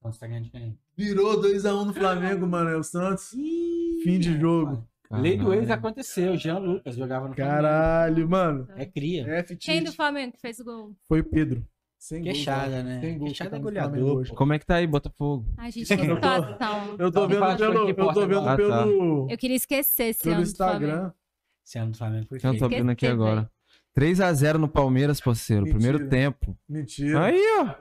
Então 0.00 0.10
você 0.10 0.18
tá 0.18 0.26
ganhando 0.26 0.44
de 0.44 0.50
quem? 0.50 0.78
Virou 0.96 1.38
2x1 1.42 1.84
no 1.84 1.92
Flamengo, 1.92 2.46
mano. 2.46 2.70
É 2.70 2.76
o 2.76 2.82
Santos. 2.82 3.32
Fim 4.02 4.18
de 4.18 4.40
jogo. 4.40 4.88
Lei 5.10 5.36
do 5.36 5.52
ex 5.52 5.66
Caralho. 5.66 5.72
aconteceu. 5.74 6.36
Jean 6.38 6.56
Lucas 6.58 6.96
jogava 6.96 7.28
no 7.28 7.34
Flamengo. 7.34 7.54
Caralho, 7.56 8.26
mano. 8.26 8.66
É 8.76 8.86
cria. 8.86 9.26
F 9.28 9.54
Quem 9.56 9.84
do. 9.84 9.92
Flamengo 9.92 10.32
que 10.32 10.40
fez 10.40 10.58
o 10.58 10.64
gol? 10.64 10.96
Foi 11.06 11.20
o 11.20 11.24
Pedro. 11.24 11.62
Sem 11.98 12.22
gol, 12.22 12.32
Queixada, 12.32 12.70
cara. 12.70 12.82
né? 12.82 13.00
Sem 13.02 13.18
gol, 13.18 13.26
Queixada 13.26 13.50
que 13.50 13.56
é 13.56 13.58
tá 13.58 13.58
no 13.58 13.62
goleador, 13.64 14.08
Flamengo. 14.14 14.34
Como 14.36 14.52
é 14.54 14.58
que 14.58 14.64
tá 14.64 14.76
aí, 14.76 14.86
Botafogo? 14.86 15.44
Ai, 15.58 15.70
gente, 15.70 15.86
que 15.86 15.96
situação. 16.00 16.96
Eu 16.98 17.12
tô 17.12 17.20
Não, 17.20 17.28
vendo 17.28 17.56
pelo, 17.58 17.88
eu 17.90 17.94
tô 18.14 18.20
vendo 18.26 18.38
agora. 18.38 18.56
pelo, 18.56 19.26
Eu 19.30 19.36
queria 19.36 19.56
esquecer 19.56 20.04
esse 20.04 20.22
pelo 20.22 20.36
ano 20.36 20.44
do 20.46 20.56
Flamengo. 20.56 20.84
Instagram. 20.86 21.12
Esse 21.62 21.78
ano 21.78 21.92
do 21.92 21.98
Flamengo 21.98 22.26
foi 22.26 22.38
Eu 22.42 22.58
tô 22.58 22.68
vendo 22.70 22.90
aqui 22.90 23.06
Esqueci, 23.96 24.22
agora. 24.22 24.32
3x0 24.32 24.58
no 24.58 24.68
Palmeiras, 24.68 25.20
parceiro. 25.20 25.62
Mentira. 25.64 25.78
Primeiro 25.78 26.08
tempo. 26.08 26.56
Mentira. 26.68 27.24
Aí, 27.24 27.42
ó. 27.60 27.74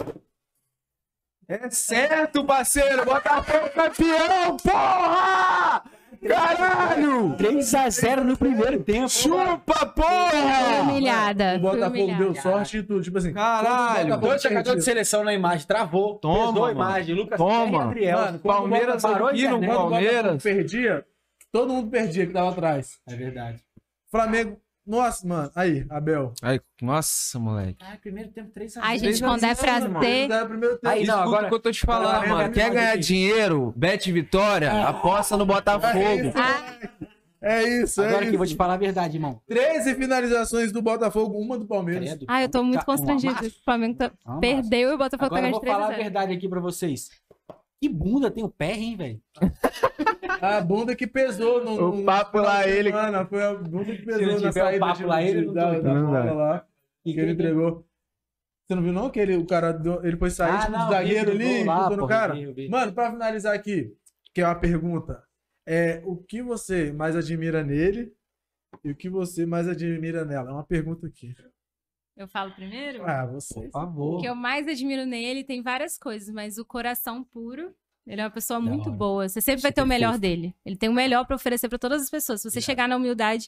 É 1.47 1.69
certo, 1.71 2.45
parceiro. 2.45 3.03
Botafogo 3.03 3.69
campeão, 3.73 4.57
porra! 4.57 5.83
Caralho! 6.27 7.35
3x0 7.37 8.23
no 8.23 8.37
primeiro 8.37 8.83
tempo. 8.83 9.09
Chupa, 9.09 9.85
porra! 9.85 10.81
humilhada. 10.83 11.55
O 11.55 11.59
Botafogo 11.59 12.15
deu 12.17 12.35
sorte 12.35 12.77
e 12.77 12.83
tudo. 12.83 13.01
Tipo 13.01 13.17
assim, 13.17 13.33
Caralho! 13.33 14.17
Dois 14.19 14.43
jogadores 14.43 14.79
de 14.79 14.85
seleção 14.85 15.23
na 15.23 15.33
imagem. 15.33 15.65
Travou. 15.65 16.19
Toma, 16.19 16.53
pesou 16.53 16.65
a 16.65 16.71
imagem. 16.71 17.15
Lucas 17.15 17.37
Toma. 17.37 17.77
E 17.77 17.87
Adriel. 17.87 18.17
Mano, 18.19 18.39
Palmeiras 18.39 19.05
a 19.05 19.15
aqui 19.15 19.47
no 19.47 19.65
Palmeiras. 19.65 20.43
perdia, 20.43 21.05
todo 21.51 21.73
mundo 21.73 21.89
perdia 21.89 22.27
que 22.27 22.33
tava 22.33 22.51
atrás. 22.51 22.99
É 23.07 23.15
verdade. 23.15 23.63
Flamengo. 24.11 24.59
Nossa, 24.89 25.27
mano. 25.27 25.51
Aí, 25.55 25.85
Abel. 25.87 26.33
Aí, 26.41 26.59
nossa, 26.81 27.37
moleque. 27.37 27.77
Ah, 27.79 27.95
primeiro 28.01 28.31
tempo 28.31 28.49
3x0. 28.51 28.79
Ai, 28.81 28.93
gente, 28.97 29.01
Três 29.03 29.21
a 29.21 29.27
quando 29.27 29.43
é 29.43 29.53
pra 29.55 29.79
Mano, 29.81 29.99
ter. 29.99 30.27
tempo. 30.27 30.79
Aí, 30.83 31.05
não, 31.05 31.15
Escuta 31.15 31.21
agora- 31.21 31.45
o 31.45 31.49
que 31.49 31.55
eu 31.55 31.59
tô 31.59 31.71
te 31.71 31.81
falando, 31.85 32.15
agora- 32.15 32.27
mano. 32.29 32.53
Quer 32.53 32.71
ganhar 32.71 32.97
dinheiro? 32.97 33.71
Bet 33.77 34.11
Vitória? 34.11 34.71
Aposta 34.87 35.37
no 35.37 35.45
Botafogo. 35.45 36.33
Ah, 36.35 36.79
É 37.41 37.63
isso, 37.63 38.01
é 38.01 38.07
Agora 38.07 38.19
que 38.21 38.25
isso. 38.25 38.33
eu 38.33 38.37
vou 38.39 38.47
te 38.47 38.55
falar 38.55 38.73
a 38.73 38.77
verdade, 38.77 39.15
irmão. 39.15 39.39
13 39.47 39.95
finalizações 39.95 40.71
do 40.73 40.81
Botafogo, 40.81 41.37
uma 41.39 41.57
do 41.57 41.65
Palmeiras. 41.67 42.09
Credo. 42.09 42.25
ai, 42.27 42.43
eu 42.45 42.49
tô 42.49 42.61
muito 42.63 42.79
Tá- 42.79 42.85
constrangida. 42.85 43.31
uma 43.31 43.47
O 43.47 43.51
Flamengo 43.63 43.97
tá- 43.97 44.11
perdeu 44.41 44.89
e 44.89 44.93
o 44.95 44.97
Botafogo 44.97 45.25
Agora 45.27 45.41
eu 45.41 45.45
pegou 45.45 45.51
vou 45.51 45.59
de 45.61 45.65
3 45.65 45.73
falar 45.77 45.85
a 45.85 45.87
a 45.87 45.91
0. 45.91 46.03
verdade 46.03 46.33
aqui 46.33 46.49
pra 46.49 46.59
vocês. 46.59 47.09
Que 47.81 47.87
bunda 47.87 48.29
tem 48.29 48.43
o 48.43 48.49
pé, 48.49 48.73
hein, 48.73 48.97
velho? 48.97 49.21
A 50.41 50.61
bunda 50.61 50.95
que 50.95 51.05
pesou 51.07 51.63
no, 51.63 51.89
O 51.91 51.95
no 51.97 52.05
papo 52.05 52.39
lá, 52.39 52.67
ele- 52.67 52.89
semana, 52.89 53.25
Foi 53.25 53.43
a 53.43 53.53
bunda 53.53 53.95
que 53.95 54.03
pesou 54.03 54.27
na 54.27 54.35
tiver 54.37 54.49
o 54.49 54.53
saída 54.53 54.79
papo 54.79 54.97
de- 54.97 55.05
lá, 55.05 55.21
ele 55.23 55.39
de- 55.41 55.45
não 55.47 55.53
da, 55.53 55.79
da 55.79 55.93
Não 55.93 56.11
dá. 56.11 56.33
lá. 56.33 56.67
E 57.05 57.13
Que 57.13 57.19
ele 57.19 57.31
entregou. 57.31 57.85
Você 58.67 58.75
não 58.75 58.83
viu 58.83 58.93
não 58.93 59.09
que 59.09 59.19
ele, 59.19 59.35
o 59.35 59.45
cara 59.47 59.71
deu- 59.71 60.05
ele 60.05 60.15
foi 60.17 60.29
sair 60.29 60.51
Ah, 60.51 60.59
tipo, 60.59 60.71
não, 60.71 60.89
zagueiro 60.89 61.31
ali, 61.31 61.63
lá, 61.63 61.83
chutando 61.83 61.95
o 61.95 61.99
pô, 61.99 62.07
cara? 62.07 62.33
vi, 62.35 62.53
vi. 62.53 62.69
Mano, 62.69 62.93
pra 62.93 63.11
finalizar 63.11 63.55
aqui, 63.55 63.95
que 64.33 64.41
é 64.41 64.45
uma 64.45 64.55
pergunta. 64.59 65.23
É, 65.67 66.01
o 66.05 66.15
que 66.17 66.41
você 66.41 66.91
mais 66.91 67.15
admira 67.15 67.63
nele 67.63 68.13
e 68.83 68.91
o 68.91 68.95
que 68.95 69.09
você 69.09 69.45
mais 69.45 69.67
admira 69.67 70.23
nela? 70.23 70.49
É 70.49 70.53
uma 70.53 70.63
pergunta 70.63 71.07
aqui. 71.07 71.35
Eu 72.15 72.27
falo 72.27 72.51
primeiro? 72.53 73.03
Ah, 73.05 73.25
você. 73.25 73.53
Por 73.55 73.71
favor. 73.71 74.17
O 74.17 74.21
que 74.21 74.27
eu 74.27 74.35
mais 74.35 74.67
admiro 74.67 75.05
nele 75.05 75.43
tem 75.43 75.61
várias 75.63 75.97
coisas, 75.97 76.29
mas 76.33 76.57
o 76.57 76.65
coração 76.65 77.23
puro. 77.23 77.73
Ele 78.09 78.21
é 78.21 78.23
uma 78.23 78.31
pessoa 78.31 78.59
Da 78.59 78.65
muito 78.65 78.87
hora. 78.89 78.97
boa. 78.97 79.29
Você 79.29 79.39
sempre 79.39 79.61
vai 79.61 79.71
ter 79.71 79.83
o 79.83 79.85
melhor 79.85 80.09
fofo. 80.13 80.21
dele. 80.21 80.55
Ele 80.65 80.75
tem 80.75 80.89
o 80.89 80.93
melhor 80.93 81.25
pra 81.25 81.35
oferecer 81.35 81.69
pra 81.69 81.77
todas 81.77 82.01
as 82.01 82.09
pessoas. 82.09 82.41
Se 82.41 82.49
você 82.49 82.59
chegar 82.59 82.87
na 82.87 82.95
humildade, 82.95 83.47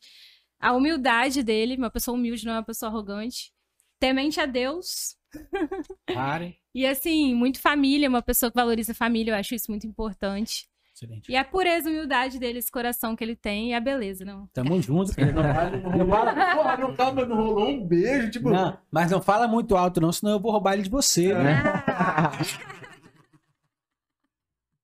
a 0.59 0.71
humildade 0.73 1.41
dele, 1.41 1.75
uma 1.75 1.89
pessoa 1.89 2.15
humilde, 2.15 2.45
não 2.45 2.53
é 2.53 2.57
uma 2.57 2.63
pessoa 2.63 2.89
arrogante. 2.91 3.51
Temente 3.99 4.39
a 4.39 4.45
Deus. 4.45 5.15
Pare. 6.13 6.57
E 6.75 6.85
assim, 6.85 7.33
muito 7.33 7.59
família, 7.59 8.07
uma 8.07 8.21
pessoa 8.21 8.51
que 8.51 8.55
valoriza 8.55 8.91
a 8.91 8.95
família, 8.95 9.31
eu 9.31 9.35
acho 9.37 9.55
isso 9.55 9.69
muito 9.71 9.87
importante. 9.87 10.67
Excelente. 10.95 11.31
E 11.31 11.35
a 11.35 11.43
pureza 11.43 11.89
e 11.89 11.93
humildade 11.93 12.37
dele, 12.37 12.59
esse 12.59 12.69
coração 12.71 13.15
que 13.15 13.23
ele 13.23 13.35
tem 13.35 13.71
e 13.71 13.73
a 13.73 13.79
beleza, 13.79 14.23
não. 14.23 14.45
Tamo 14.53 14.79
junto. 14.81 15.13
filho. 15.13 15.33
Não, 15.33 15.41
Não 15.97 16.07
fala, 16.07 16.55
porra, 16.55 16.77
não, 16.77 16.95
calma, 16.95 17.25
não 17.25 17.35
rolou 17.35 17.69
um 17.69 17.83
beijo, 17.87 18.29
tipo. 18.29 18.49
não, 18.51 18.77
mas 18.91 19.09
não 19.09 19.21
fala 19.21 19.47
muito 19.47 19.75
alto, 19.75 19.99
não, 19.99 20.11
senão 20.11 20.33
eu 20.33 20.39
vou 20.39 20.51
roubar 20.51 20.73
ele 20.73 20.83
de 20.83 20.89
você, 20.89 21.33
né? 21.33 21.63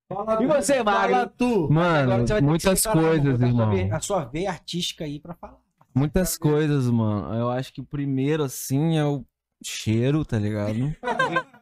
Fala, 0.09 0.41
E 0.41 0.47
você? 0.47 0.83
Fala 0.83 1.27
tu. 1.27 1.65
Agora 1.65 2.17
Mano, 2.17 2.41
muitas 2.41 2.81
coisas, 2.85 3.41
a 3.41 3.47
irmão. 3.47 3.71
A 3.91 3.99
sua 3.99 4.25
veia 4.25 4.49
artística 4.51 5.03
aí 5.03 5.19
pra 5.19 5.33
falar. 5.35 5.59
Muitas 5.93 6.37
coisas, 6.37 6.89
mano. 6.89 7.33
Eu 7.33 7.49
acho 7.49 7.73
que 7.73 7.81
o 7.81 7.85
primeiro, 7.85 8.43
assim, 8.43 8.97
é 8.97 9.05
o 9.05 9.25
cheiro, 9.63 10.23
tá 10.23 10.37
ligado? 10.37 10.95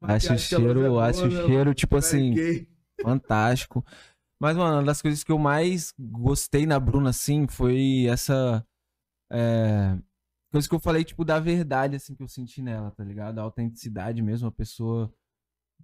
Acho 0.00 0.28
o 0.28 0.30
a 0.30 0.34
é 0.34 0.38
cheiro, 0.38 0.80
boa, 0.80 1.06
acho 1.08 1.24
o 1.24 1.28
né? 1.28 1.44
cheiro, 1.44 1.74
tipo 1.74 1.96
É 1.96 1.98
assim, 1.98 2.66
fantástico. 3.02 3.84
Mas, 4.40 4.56
mano, 4.56 4.76
uma 4.76 4.84
das 4.84 5.02
coisas 5.02 5.24
que 5.24 5.32
eu 5.32 5.38
mais 5.38 5.92
gostei 5.98 6.66
na 6.66 6.78
Bruna, 6.78 7.10
assim, 7.10 7.48
foi 7.48 8.06
essa. 8.08 8.64
É, 9.30 9.98
coisa 10.52 10.68
que 10.68 10.74
eu 10.76 10.78
falei, 10.78 11.02
tipo, 11.02 11.24
da 11.24 11.40
verdade, 11.40 11.96
assim, 11.96 12.14
que 12.14 12.22
eu 12.22 12.28
senti 12.28 12.62
nela, 12.62 12.92
tá 12.92 13.02
ligado? 13.02 13.40
A 13.40 13.42
autenticidade 13.42 14.22
mesmo, 14.22 14.46
uma 14.46 14.52
pessoa 14.52 15.12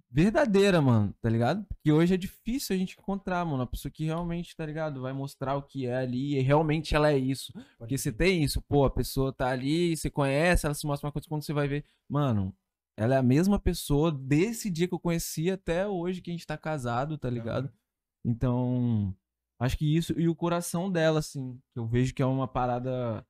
verdadeira, 0.09 0.81
mano, 0.81 1.13
tá 1.21 1.29
ligado? 1.29 1.65
Porque 1.65 1.91
hoje 1.91 2.13
é 2.13 2.17
difícil 2.17 2.75
a 2.75 2.79
gente 2.79 2.95
encontrar, 2.97 3.43
mano, 3.45 3.57
uma 3.57 3.67
pessoa 3.67 3.91
que 3.91 4.05
realmente, 4.05 4.55
tá 4.55 4.65
ligado? 4.65 5.01
Vai 5.01 5.13
mostrar 5.13 5.55
o 5.55 5.63
que 5.63 5.85
é 5.85 5.97
ali 5.97 6.37
e 6.37 6.41
realmente 6.41 6.95
ela 6.95 7.11
é 7.11 7.17
isso. 7.17 7.51
Porque 7.77 7.97
você 7.97 8.11
tem 8.11 8.43
isso, 8.43 8.61
pô, 8.61 8.85
a 8.85 8.89
pessoa 8.89 9.33
tá 9.33 9.47
ali, 9.49 9.95
você 9.95 10.09
conhece, 10.09 10.65
ela 10.65 10.75
se 10.75 10.85
mostra 10.85 11.07
uma 11.07 11.11
coisa 11.11 11.27
quando 11.27 11.43
você 11.43 11.53
vai 11.53 11.67
ver. 11.67 11.85
Mano, 12.09 12.55
ela 12.97 13.15
é 13.15 13.17
a 13.17 13.23
mesma 13.23 13.59
pessoa 13.59 14.11
desse 14.11 14.69
dia 14.69 14.87
que 14.87 14.93
eu 14.93 14.99
conheci 14.99 15.51
até 15.51 15.87
hoje 15.87 16.21
que 16.21 16.31
a 16.31 16.33
gente 16.33 16.47
tá 16.47 16.57
casado, 16.57 17.17
tá 17.17 17.29
ligado? 17.29 17.71
Então, 18.23 19.13
acho 19.59 19.77
que 19.77 19.95
isso. 19.95 20.17
E 20.19 20.29
o 20.29 20.35
coração 20.35 20.89
dela, 20.91 21.19
assim, 21.19 21.59
que 21.73 21.79
eu 21.79 21.85
vejo 21.85 22.13
que 22.13 22.21
é 22.21 22.25
uma 22.25 22.47
parada 22.47 23.25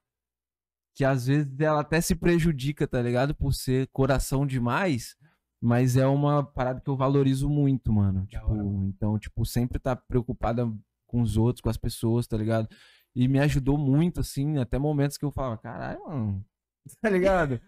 que 0.95 1.03
às 1.03 1.27
vezes 1.27 1.59
ela 1.59 1.81
até 1.81 1.99
se 1.99 2.15
prejudica, 2.15 2.87
tá 2.87 3.01
ligado? 3.01 3.35
Por 3.35 3.53
ser 3.53 3.87
coração 3.87 4.47
demais. 4.47 5.17
Mas 5.61 5.97
é 5.97 6.05
uma 6.05 6.43
parada 6.43 6.81
que 6.81 6.89
eu 6.89 6.95
valorizo 6.95 7.49
muito, 7.49 7.91
mano. 7.91 8.25
Tipo, 8.27 8.51
hora, 8.51 8.63
então, 8.85 9.17
tipo, 9.17 9.45
sempre 9.45 9.79
tá 9.79 9.95
preocupada 9.95 10.71
com 11.07 11.21
os 11.21 11.37
outros, 11.37 11.61
com 11.61 11.69
as 11.69 11.77
pessoas, 11.77 12.27
tá 12.27 12.37
ligado? 12.37 12.69
E 13.15 13.27
me 13.27 13.39
ajudou 13.39 13.77
muito, 13.77 14.19
assim, 14.19 14.57
até 14.57 14.77
momentos 14.77 15.17
que 15.17 15.25
eu 15.25 15.31
falava, 15.31 15.57
caralho, 15.57 16.03
mano, 16.05 16.45
tá 17.01 17.09
ligado? 17.09 17.59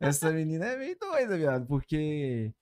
Essa 0.00 0.30
menina 0.30 0.64
é 0.66 0.76
meio 0.76 0.96
doida, 0.98 1.36
viado, 1.36 1.66
porque. 1.66 2.54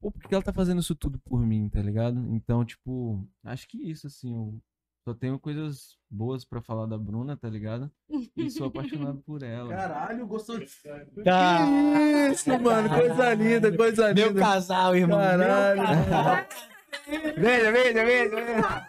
Pô, 0.00 0.10
por 0.10 0.22
que 0.22 0.34
ela 0.34 0.44
tá 0.44 0.52
fazendo 0.52 0.80
isso 0.80 0.94
tudo 0.94 1.18
por 1.18 1.40
mim, 1.40 1.68
tá 1.70 1.80
ligado? 1.80 2.18
Então, 2.34 2.64
tipo, 2.64 3.26
acho 3.42 3.66
que 3.66 3.90
isso, 3.90 4.06
assim, 4.06 4.34
eu 4.34 4.60
só 5.04 5.12
tenho 5.14 5.38
coisas 5.38 5.98
boas 6.10 6.44
pra 6.44 6.62
falar 6.62 6.86
da 6.86 6.96
Bruna, 6.96 7.36
tá 7.36 7.48
ligado? 7.48 7.90
E 8.36 8.50
sou 8.50 8.68
apaixonado 8.68 9.18
por 9.26 9.42
ela. 9.44 9.68
Caralho, 9.68 10.26
gostou 10.26 10.58
de. 10.58 10.66
Tá. 11.22 11.58
Que 11.66 12.32
isso, 12.32 12.50
mano. 12.60 12.88
Coisa 12.88 13.34
linda, 13.34 13.76
coisa 13.76 14.08
linda. 14.08 14.20
Meu 14.22 14.34
casal, 14.34 14.96
irmão. 14.96 15.18
Caralho. 15.18 15.82
Casal. 15.82 16.46
Veja, 17.36 17.72
veja, 17.72 18.04
veja. 18.04 18.86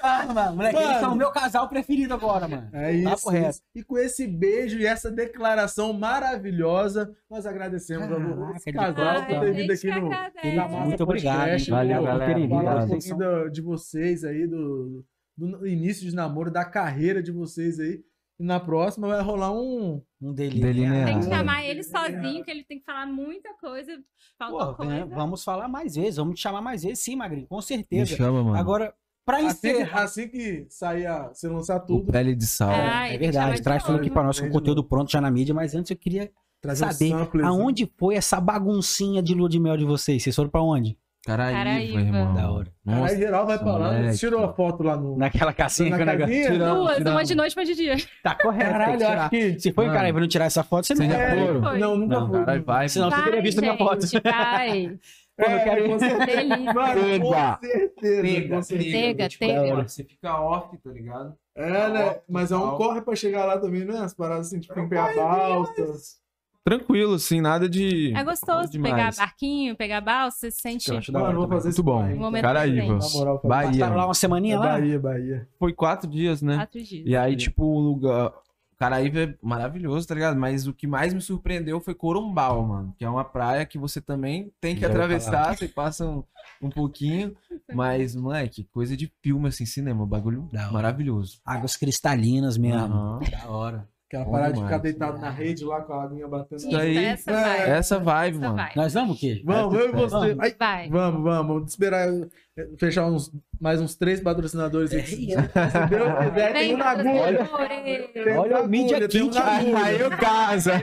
Ah, 0.00 0.32
mano, 0.32 0.56
moleque, 0.56 0.76
eles 0.76 0.88
Mano. 0.88 1.00
são 1.00 1.12
o 1.12 1.16
meu 1.16 1.30
casal 1.32 1.68
preferido 1.68 2.14
agora, 2.14 2.46
mano. 2.46 2.70
É 2.72 2.92
isso, 2.92 3.10
Papo 3.10 3.30
reto. 3.30 3.50
isso. 3.50 3.62
E 3.74 3.82
com 3.82 3.98
esse 3.98 4.28
beijo 4.28 4.78
e 4.78 4.86
essa 4.86 5.10
declaração 5.10 5.92
maravilhosa, 5.92 7.12
nós 7.28 7.44
agradecemos 7.46 8.04
a 8.06 8.14
Caraca, 8.16 8.56
esse 8.56 8.64
de 8.66 8.72
casal 8.78 9.26
por 9.26 9.40
ter 9.40 9.52
vindo 9.54 9.72
aqui 9.72 9.88
no. 9.88 10.84
Muito 10.86 11.02
obrigado, 11.02 11.38
Podcast, 11.40 11.70
valeu, 11.70 11.98
pô, 11.98 12.04
galera, 12.04 12.48
Falar 12.48 12.84
um 12.84 12.88
pouquinho 12.88 13.50
de 13.50 13.60
vocês 13.60 14.22
aí, 14.22 14.46
do, 14.46 15.04
do 15.38 15.66
início 15.66 16.08
de 16.08 16.14
namoro, 16.14 16.50
da 16.50 16.64
carreira 16.64 17.22
de 17.22 17.30
vocês 17.32 17.78
aí. 17.78 18.00
E 18.40 18.44
na 18.44 18.60
próxima 18.60 19.08
vai 19.08 19.20
rolar 19.22 19.50
um. 19.52 20.02
Um 20.20 20.32
deles. 20.32 20.60
Delineado. 20.60 21.06
Tem 21.06 21.20
que 21.20 21.26
chamar 21.26 21.64
ele 21.64 21.82
sozinho, 21.82 22.44
que 22.44 22.50
ele 22.50 22.64
tem 22.64 22.78
que 22.78 22.84
falar 22.84 23.06
muita 23.06 23.52
coisa. 23.54 23.92
Faltou 24.38 24.74
Pô, 24.74 24.84
né, 24.84 25.00
coisa. 25.00 25.14
vamos 25.14 25.42
falar 25.44 25.68
mais 25.68 25.94
vezes, 25.96 26.16
vamos 26.16 26.34
te 26.38 26.42
chamar 26.42 26.60
mais 26.60 26.82
vezes, 26.82 27.00
sim, 27.00 27.16
Magrinho, 27.16 27.46
com 27.46 27.56
Me 27.56 27.62
certeza. 27.62 28.16
chama, 28.16 28.42
mano. 28.44 28.56
Agora, 28.56 28.94
pra 29.24 29.38
Assim 29.38 29.60
que, 29.60 29.68
encerrar. 29.70 30.02
assim 30.02 30.28
que 30.28 30.66
sair, 30.70 31.06
a, 31.06 31.32
se 31.34 31.48
lançar 31.48 31.76
o 31.76 31.86
tudo, 31.86 32.12
pele 32.12 32.34
de 32.34 32.46
sal. 32.46 32.70
Ah, 32.70 33.08
É 33.08 33.18
verdade, 33.18 33.56
de 33.56 33.62
traz 33.62 33.82
tudo 33.82 33.98
aqui 33.98 34.10
pra 34.10 34.22
nós 34.22 34.38
com 34.40 34.48
conteúdo 34.50 34.82
pronto 34.84 35.10
já 35.10 35.20
na 35.20 35.30
mídia, 35.30 35.54
mas 35.54 35.74
antes 35.74 35.90
eu 35.90 35.96
queria 35.96 36.30
trazer 36.60 36.84
um 36.84 36.92
saber 36.92 37.10
samples. 37.10 37.44
aonde 37.44 37.92
foi 37.96 38.14
essa 38.16 38.40
baguncinha 38.40 39.20
de 39.22 39.34
lua 39.34 39.48
de 39.48 39.58
mel 39.60 39.76
de 39.76 39.84
vocês? 39.84 40.22
Vocês 40.22 40.34
foram 40.36 40.48
pra 40.50 40.62
onde? 40.62 40.96
Caraíva, 41.26 41.58
Caraíva. 41.58 42.00
irmão. 42.00 42.34
Da 42.34 42.50
hora. 42.50 42.68
Aí 42.86 42.94
Nossa, 42.94 43.16
geral 43.18 43.46
vai 43.46 43.58
pra 43.58 43.72
lá, 43.76 43.92
moleque. 43.92 44.18
tirou 44.18 44.44
a 44.44 44.52
foto 44.54 44.82
lá 44.82 44.96
no. 44.96 45.16
Naquela 45.18 45.52
casinha 45.52 45.90
na 45.90 45.98
que 45.98 46.04
negócio-? 46.04 46.34
Tiramos, 46.52 46.86
Duas, 46.86 46.98
uma 47.00 47.24
de 47.24 47.34
noite, 47.34 47.56
uma 47.56 47.64
de 47.64 47.74
dia. 47.74 47.96
Tá 48.22 48.34
correto, 48.34 48.70
Caralho, 48.70 49.06
acho 49.08 49.30
que. 49.30 49.60
Se 49.60 49.72
for 49.72 49.84
em. 49.84 49.92
Caraíba 49.92 50.20
não 50.20 50.28
tirar 50.28 50.44
essa 50.46 50.62
foto, 50.62 50.86
você 50.86 50.94
não 50.94 51.02
Vocês 51.06 51.12
já 51.12 51.18
vai. 51.28 51.46
foram? 51.46 51.62
Foi. 51.62 51.78
Não, 51.78 51.96
nunca 51.96 52.20
Não. 52.20 52.30
Caralho, 52.30 52.64
vai, 52.64 52.88
Senão 52.88 53.10
vai. 53.10 53.18
você 53.18 53.24
teria 53.26 53.42
visto 53.42 53.58
a 53.58 53.60
minha 53.62 53.76
foto. 53.76 54.06
gente, 54.06 54.22
vai. 54.22 54.98
Pô, 55.38 55.44
eu 55.44 55.62
quero 55.64 55.84
ir. 55.84 55.88
com 55.90 55.98
certeza. 56.00 56.56
Mano, 56.74 57.00
Pega. 57.00 57.24
com 57.24 57.60
certeza. 57.60 58.48
com 58.48 58.62
certeza. 58.62 58.90
Pega, 58.98 59.28
Tipo, 59.28 59.46
pega. 59.46 59.82
Você 59.88 60.04
fica 60.04 60.40
off, 60.40 60.76
tá 60.78 60.90
ligado? 60.90 61.34
É, 61.56 61.88
né? 61.90 62.16
Mas 62.28 62.50
é 62.50 62.56
um 62.56 62.76
corre 62.76 63.00
pra 63.02 63.14
chegar 63.14 63.44
lá 63.44 63.56
também, 63.58 63.84
né? 63.84 63.98
As 64.00 64.14
paradas 64.14 64.48
assim, 64.48 64.58
tipo, 64.58 64.74
tem 64.74 64.82
que 64.84 64.88
pegar 64.90 65.14
balsas. 65.14 66.16
Tranquilo, 66.64 67.14
assim, 67.14 67.40
nada 67.40 67.68
de. 67.68 68.12
É 68.14 68.22
gostoso 68.22 68.70
demais. 68.70 68.94
pegar 68.94 69.14
barquinho, 69.16 69.76
pegar 69.76 70.00
balsa, 70.00 70.38
você 70.38 70.50
se 70.50 70.60
sente. 70.60 70.90
Eu 70.90 70.98
acho 70.98 71.12
da 71.12 71.18
hora 71.18 71.28
Mano, 71.28 71.40
vou 71.40 71.48
fazer 71.48 71.68
Muito 71.68 71.74
isso 71.74 71.82
bom. 71.82 72.02
Um 72.02 72.30
Bahia. 73.48 73.70
Passaram 73.70 73.96
lá 73.96 74.06
uma 74.06 74.14
semaninha 74.14 74.58
lá? 74.58 74.66
Bahia, 74.72 74.98
Bahia. 74.98 75.48
Foi 75.58 75.72
quatro 75.72 76.08
dias, 76.08 76.42
né? 76.42 76.56
Quatro 76.56 76.82
dias. 76.82 77.04
E 77.06 77.16
aí, 77.16 77.36
tipo, 77.36 77.64
o 77.64 77.80
lugar. 77.80 78.32
Caraíva 78.78 79.18
é 79.18 79.34
maravilhoso, 79.42 80.06
tá 80.06 80.14
ligado? 80.14 80.38
Mas 80.38 80.68
o 80.68 80.72
que 80.72 80.86
mais 80.86 81.12
me 81.12 81.20
surpreendeu 81.20 81.80
foi 81.80 81.94
Corumbau, 81.94 82.64
mano. 82.64 82.94
Que 82.96 83.04
é 83.04 83.10
uma 83.10 83.24
praia 83.24 83.66
que 83.66 83.76
você 83.76 84.00
também 84.00 84.52
tem 84.60 84.76
que 84.76 84.82
Já 84.82 84.86
atravessar, 84.86 85.56
você 85.56 85.66
passa 85.66 86.06
um, 86.06 86.22
um 86.62 86.70
pouquinho. 86.70 87.34
Mas, 87.74 88.14
moleque, 88.14 88.68
coisa 88.72 88.96
de 88.96 89.12
filme, 89.20 89.48
assim, 89.48 89.66
cinema. 89.66 90.06
Bagulho 90.06 90.48
maravilhoso. 90.70 91.40
Águas 91.44 91.76
cristalinas 91.76 92.56
mesmo. 92.56 92.94
Aham. 92.94 93.20
Da 93.28 93.50
hora. 93.50 93.88
Aquela 94.08 94.24
Bom 94.24 94.30
parada 94.32 94.54
de 94.54 94.62
ficar 94.62 94.78
deitado 94.78 95.18
na 95.18 95.28
rede 95.30 95.64
lá 95.66 95.82
com 95.82 95.92
a 95.92 96.02
aguinha 96.04 96.26
batendo. 96.26 96.58
Isso, 96.60 96.70
daí- 96.70 96.96
essa 96.96 97.30
É, 97.30 97.34
vai. 97.34 97.70
Essa 97.70 97.98
vibe, 97.98 98.36
Essa 98.38 98.46
mano. 98.46 98.56
vai. 98.56 98.72
Nós 98.74 98.94
vamos 98.94 99.16
o 99.16 99.20
quê? 99.20 99.42
Vamos, 99.44 99.74
eu 99.78 99.88
e 99.88 99.92
você. 99.92 100.16
Vamos. 100.16 100.36
Ai, 100.40 100.54
Vai. 100.58 100.88
vamos, 100.88 101.22
vamos. 101.22 101.46
Vamos 101.54 101.70
esperar 101.70 102.08
eu 102.08 102.30
fechar 102.78 103.04
uns, 103.04 103.30
mais 103.60 103.82
uns 103.82 103.94
três 103.96 104.18
patrocinadores 104.20 104.92
aí. 104.92 105.00
É, 105.00 105.04
Se 105.04 105.86
Deus 105.90 106.18
quiser, 106.30 106.52
tem 106.54 106.74
um 106.74 106.78
na 106.78 106.86
agulha. 106.86 107.50
Olha 108.38 108.62
o 108.62 108.66
Media 108.68 108.96
um 108.96 109.08
Kit 109.08 109.38
aí. 109.38 109.74
Aí 109.74 110.02
o 110.02 110.10
casa. 110.16 110.82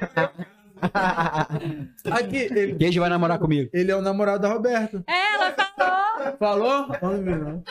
Aqui, 2.12 2.38
ele, 2.38 2.76
Queijo 2.76 3.00
vai 3.00 3.10
namorar 3.10 3.40
comigo. 3.40 3.70
ele 3.74 3.92
é 3.92 3.96
o 3.96 4.02
namorado 4.02 4.44
da 4.44 4.50
Roberta. 4.50 5.04
É, 5.08 5.34
ela 5.34 5.52
falou. 6.38 6.94
Falou? 7.00 7.18
Ver, 7.24 7.40
não. 7.40 7.64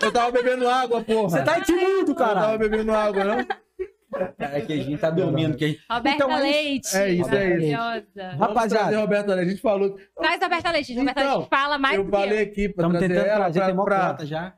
Eu 0.00 0.12
tava 0.12 0.30
bebendo 0.30 0.68
água, 0.68 1.02
porra. 1.02 1.30
Você 1.30 1.42
tá 1.42 1.58
em 1.58 1.62
que 1.62 1.72
mundo, 1.72 2.10
Eu 2.10 2.14
tava 2.14 2.56
bebendo 2.58 2.92
água, 2.92 3.24
não? 3.24 3.46
É, 4.38 4.60
queijinho 4.62 4.96
tá 4.98 5.10
dormindo. 5.10 5.56
Queijinho. 5.56 5.80
Roberta 5.90 6.24
Então, 6.24 6.30
é 6.30 6.36
isso. 6.38 6.46
Leite. 6.46 6.96
É 6.96 7.08
isso, 7.10 7.34
é 7.34 7.58
isso. 7.58 8.38
Rapaziada. 8.38 8.96
a 8.96 9.00
Roberta, 9.00 9.34
a 9.34 9.44
gente 9.44 9.60
falou. 9.60 9.98
Traz 10.16 10.40
a 10.40 10.44
Roberta 10.46 10.70
Leite. 10.70 10.92
A 10.92 10.98
Roberta 10.98 11.20
Então, 11.20 11.36
Leite 11.38 11.48
fala 11.50 11.78
mais 11.78 11.96
eu 11.96 12.04
do 12.04 12.10
que 12.10 12.16
falei 12.16 12.38
aqui 12.40 12.68
pra 12.68 12.86
Estamos 12.86 12.98
trazer 12.98 13.08
tentando 13.08 13.26
ela 13.28 13.38
trazer, 13.44 13.60
pra, 13.60 13.66
tem 13.66 13.76
pra- 14.16 14.24
já. 14.24 14.54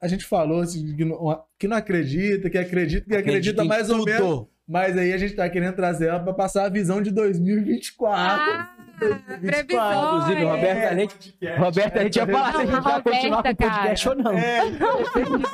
A 0.00 0.08
gente 0.08 0.24
falou 0.24 0.60
assim, 0.60 0.96
que, 0.96 1.04
não, 1.04 1.44
que 1.58 1.66
não 1.68 1.76
acredita, 1.76 2.48
que 2.50 2.58
acredita, 2.58 3.06
que 3.06 3.16
acredita, 3.16 3.64
em 3.64 3.68
mais 3.68 3.88
ou 3.90 3.98
tudo. 3.98 4.10
menos. 4.10 4.46
Mas 4.68 4.98
aí 4.98 5.12
a 5.14 5.18
gente 5.18 5.34
tá 5.34 5.48
querendo 5.48 5.74
trazer 5.74 6.08
ela 6.08 6.20
pra 6.20 6.34
passar 6.34 6.66
a 6.66 6.68
visão 6.68 7.00
de 7.00 7.10
2024. 7.10 8.20
Ah, 8.22 8.68
2024. 8.98 9.40
previsões. 9.40 9.96
Inclusive, 9.96 10.44
o 10.44 10.48
Roberta 10.48 10.94
Leite. 10.94 11.38
Roberta 11.58 11.98
Leite 12.00 12.18
ia 12.18 12.26
falar 12.26 12.52
se 12.52 12.56
a 12.56 12.60
gente 12.60 12.70
vai 12.70 12.80
Roberta, 12.80 13.10
continuar 13.10 13.42
com 13.42 13.48
o 13.48 13.54
podcast 13.56 14.04
cara. 14.08 14.18
ou 14.18 14.24
não. 14.24 14.32
É, 14.38 14.60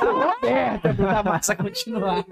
Roberta, 0.04 0.94
pra 0.94 1.22
massa 1.22 1.56
continuar. 1.56 2.24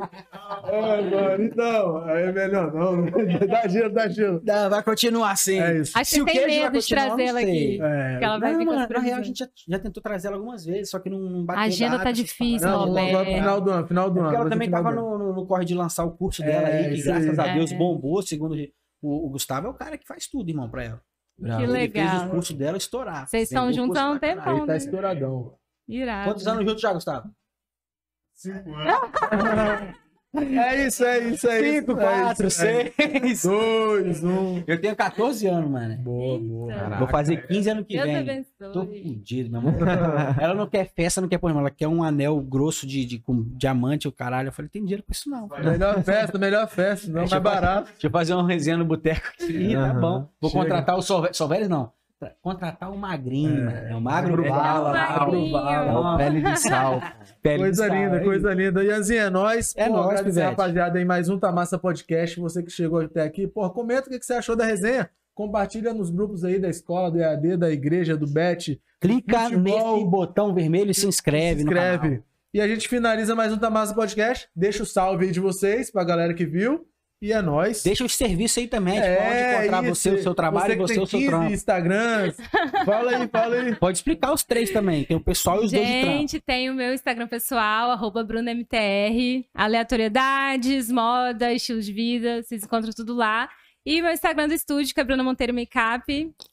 é, 0.66 1.02
mano, 1.02 1.44
então, 1.44 1.98
aí 2.04 2.22
é 2.24 2.32
melhor 2.32 2.72
não. 2.72 3.06
Dá 3.46 3.68
gelo, 3.68 3.92
dá 3.92 4.08
gelo. 4.08 4.40
Não, 4.44 4.70
vai 4.70 4.82
continuar 4.82 5.36
sim. 5.36 5.60
É 5.60 5.78
isso. 5.78 5.92
Acho 5.96 6.14
que 6.14 6.22
o 6.22 6.24
tem 6.24 6.46
medo 6.46 6.78
de 6.78 6.88
trazê-la 6.88 7.40
aqui. 7.40 7.78
É. 7.82 8.18
Que 8.18 8.24
ela 8.24 8.38
vai 8.38 8.52
Não, 8.52 8.58
vir 8.58 8.66
com 8.66 8.74
mano, 8.74 8.88
na 8.88 9.00
real, 9.00 9.18
a 9.18 9.22
gente 9.22 9.38
já, 9.38 9.46
já 9.68 9.78
tentou 9.78 10.02
trazer 10.02 10.28
ela 10.28 10.36
algumas 10.36 10.64
vezes, 10.64 10.90
só 10.90 10.98
que 10.98 11.10
não, 11.10 11.18
não 11.18 11.44
bateu 11.44 11.62
A 11.62 11.66
agenda 11.66 11.92
data, 11.92 12.04
tá 12.04 12.12
difícil. 12.12 12.68
Não, 12.68 12.86
Roberto. 12.86 13.16
pro 13.16 13.24
final 13.26 13.60
do 13.60 13.70
ano, 13.70 13.86
final 13.86 14.10
do 14.10 14.20
ano. 14.20 14.28
Porque 14.28 14.40
ela 14.40 14.50
também 14.50 14.70
tava 14.70 14.90
no, 14.92 15.18
no, 15.18 15.32
no 15.34 15.46
corre 15.46 15.64
de 15.64 15.74
lançar 15.74 16.04
o 16.04 16.10
curso 16.10 16.42
dela 16.42 16.68
É, 16.72 16.78
aí, 16.78 16.88
que 16.88 16.94
isso 16.94 17.04
graças 17.04 17.38
aí. 17.38 17.50
a 17.50 17.54
Deus 17.54 17.72
É. 17.72 17.76
bombou, 17.76 18.22
segundo 18.22 18.54
o, 19.02 19.26
o 19.26 19.30
Gustavo, 19.30 19.66
é 19.66 19.70
o 19.70 19.74
cara 19.74 19.98
que 19.98 20.06
faz 20.06 20.26
tudo, 20.28 20.48
irmão, 20.48 20.70
pra 20.70 20.84
ela. 20.84 21.02
Que 21.36 21.44
Ele 21.44 21.56
fez 21.58 21.70
legal. 21.70 22.26
o 22.26 22.30
curso 22.30 22.54
dela 22.54 22.76
estourar. 22.76 23.26
Vocês 23.28 23.44
estão 23.44 23.72
juntos 23.72 23.96
há 23.96 24.10
um 24.10 24.18
tempão. 24.18 24.56
Ele 24.58 24.66
tá 24.66 24.72
né? 24.72 24.76
estouradão. 24.76 25.58
Irado. 25.88 26.30
Quantos 26.30 26.46
anos 26.46 26.64
juntos 26.64 26.80
já, 26.80 26.92
Gustavo? 26.92 27.28
É 27.28 28.48
isso, 28.48 28.52
é 30.34 30.86
isso, 30.86 31.04
é 31.04 31.18
isso. 31.28 31.46
Cinco, 31.48 31.92
é 31.92 31.94
quatro, 31.94 32.46
isso, 32.46 32.62
é 32.64 32.92
seis. 32.96 33.42
Dois, 33.42 34.24
um. 34.24 34.62
Eu 34.66 34.80
tenho 34.80 34.96
14 34.96 35.46
anos, 35.46 35.70
mano. 35.70 35.96
Boa, 35.98 36.38
boa. 36.38 36.72
Eita. 36.72 36.96
Vou 36.98 37.08
fazer 37.08 37.46
15 37.46 37.70
ano 37.70 37.84
que 37.84 37.94
Deus 37.94 38.06
vem. 38.06 38.16
abençoe. 38.16 38.72
Tô 38.72 38.86
fudido, 38.86 39.50
meu 39.50 39.60
amor. 39.60 39.74
Ela 40.40 40.54
não 40.54 40.66
quer 40.66 40.90
festa, 40.94 41.20
não 41.20 41.28
quer 41.28 41.38
porra, 41.38 41.58
ela 41.58 41.70
quer 41.70 41.86
um 41.88 42.02
anel 42.02 42.40
grosso 42.40 42.86
de, 42.86 43.04
de 43.04 43.18
com 43.18 43.42
diamante, 43.56 44.08
o 44.08 44.12
caralho. 44.12 44.48
Eu 44.48 44.52
falei, 44.52 44.68
tem 44.70 44.82
dinheiro 44.82 45.02
pra 45.02 45.12
isso 45.12 45.28
não. 45.28 45.48
Melhor 45.48 46.02
festa, 46.02 46.38
melhor 46.38 46.68
festa, 46.68 47.06
não 47.08 47.20
Deixa 47.20 47.38
mais 47.40 47.42
barato. 47.54 47.90
Deixa 47.92 48.06
eu 48.06 48.10
fazer 48.10 48.34
uma 48.34 48.46
resenha 48.48 48.76
no 48.76 48.84
boteco 48.84 49.26
aqui, 49.28 49.72
tá 49.74 49.80
Aham. 49.90 50.00
bom. 50.00 50.28
Vou 50.40 50.50
Chega. 50.50 50.62
contratar 50.64 50.96
o 50.96 51.02
Solveres. 51.02 51.36
Solveres 51.36 51.68
não. 51.68 51.92
Tra- 52.22 52.36
Contratar 52.40 52.92
o 52.92 52.96
magrinho, 52.96 53.62
É. 53.62 53.64
mano. 53.64 53.86
É 53.88 53.96
o 53.96 54.00
magro 54.00 54.42
bala. 54.48 54.92
Magro 54.92 55.50
bala. 55.50 56.16
Pele 56.18 56.40
de 56.40 56.56
sal. 56.56 57.00
Pele 57.42 57.56
de 57.56 57.62
Coisa 57.64 57.86
sal, 57.88 57.96
linda, 57.96 58.16
é 58.16 58.20
coisa 58.20 58.54
linda. 58.54 58.84
Ianzinha, 58.84 59.22
é 59.22 59.30
nóis. 59.30 59.74
É 59.76 59.86
Pô, 59.88 59.94
nóis, 59.94 60.10
agradecer, 60.20 60.42
rapaziada, 60.42 60.98
aí 61.00 61.04
mais 61.04 61.28
um 61.28 61.36
Tamassa 61.36 61.76
Podcast. 61.78 62.38
Você 62.38 62.62
que 62.62 62.70
chegou 62.70 63.00
até 63.00 63.22
aqui, 63.22 63.48
pô, 63.48 63.68
comenta 63.70 64.06
o 64.08 64.10
que 64.16 64.24
você 64.24 64.34
achou 64.34 64.54
da 64.54 64.64
resenha. 64.64 65.10
Compartilha 65.34 65.92
nos 65.92 66.10
grupos 66.10 66.44
aí 66.44 66.60
da 66.60 66.68
escola, 66.68 67.10
do 67.10 67.18
EAD, 67.18 67.56
da 67.56 67.70
igreja, 67.70 68.16
do 68.16 68.28
Bet. 68.28 68.80
Clica 69.00 69.40
Futebol. 69.48 69.96
nesse 69.96 70.04
botão 70.08 70.54
vermelho 70.54 70.92
e 70.92 70.94
se 70.94 71.06
inscreve, 71.08 71.60
se 71.60 71.64
no 71.64 71.72
canal. 71.72 71.94
inscreve. 71.94 72.22
E 72.54 72.60
a 72.60 72.68
gente 72.68 72.86
finaliza 72.88 73.34
mais 73.34 73.52
um 73.52 73.58
Tamassa 73.58 73.94
Podcast. 73.94 74.48
Deixa 74.54 74.84
o 74.84 74.86
salve 74.86 75.24
aí 75.24 75.32
de 75.32 75.40
vocês, 75.40 75.90
pra 75.90 76.04
galera 76.04 76.32
que 76.34 76.44
viu. 76.46 76.86
E 77.22 77.32
é 77.32 77.40
nóis. 77.40 77.84
Deixa 77.84 78.04
os 78.04 78.16
serviços 78.16 78.58
aí 78.58 78.66
também. 78.66 78.94
Gente 78.96 79.04
É, 79.06 79.16
pode 79.16 79.54
encontrar 79.68 79.84
isso. 79.84 79.94
você, 79.94 80.10
o 80.10 80.22
seu 80.24 80.34
trabalho, 80.34 80.72
que 80.74 80.80
você, 80.80 80.94
tem 80.94 81.02
o 81.04 81.06
seu 81.06 81.18
15 81.20 81.30
trampo. 81.30 81.52
Instagrams. 81.52 82.36
fala 82.84 83.16
aí, 83.16 83.28
fala 83.28 83.54
aí. 83.54 83.74
Pode 83.76 83.98
explicar 83.98 84.32
os 84.32 84.42
três 84.42 84.70
também. 84.72 85.04
Tem 85.04 85.16
o 85.16 85.20
pessoal 85.20 85.62
e 85.62 85.66
os 85.66 85.70
dois 85.70 85.86
de 85.86 86.00
trampo. 86.00 86.18
Gente, 86.18 86.40
tem 86.40 86.68
o 86.68 86.74
meu 86.74 86.92
Instagram 86.92 87.28
pessoal, 87.28 87.92
arroba 87.92 88.24
BrunaMTR. 88.24 89.44
Aleatoriedades, 89.54 90.90
moda, 90.90 91.52
estilo 91.52 91.80
de 91.80 91.92
vida, 91.92 92.42
vocês 92.42 92.64
encontram 92.64 92.92
tudo 92.92 93.14
lá. 93.14 93.48
E 93.84 94.00
meu 94.00 94.12
Instagram 94.12 94.46
do 94.46 94.54
estúdio, 94.54 94.94
que 94.94 95.00
é 95.00 95.04
Bruna 95.04 95.24
Monteiro 95.24 95.52
Makeup. 95.52 96.04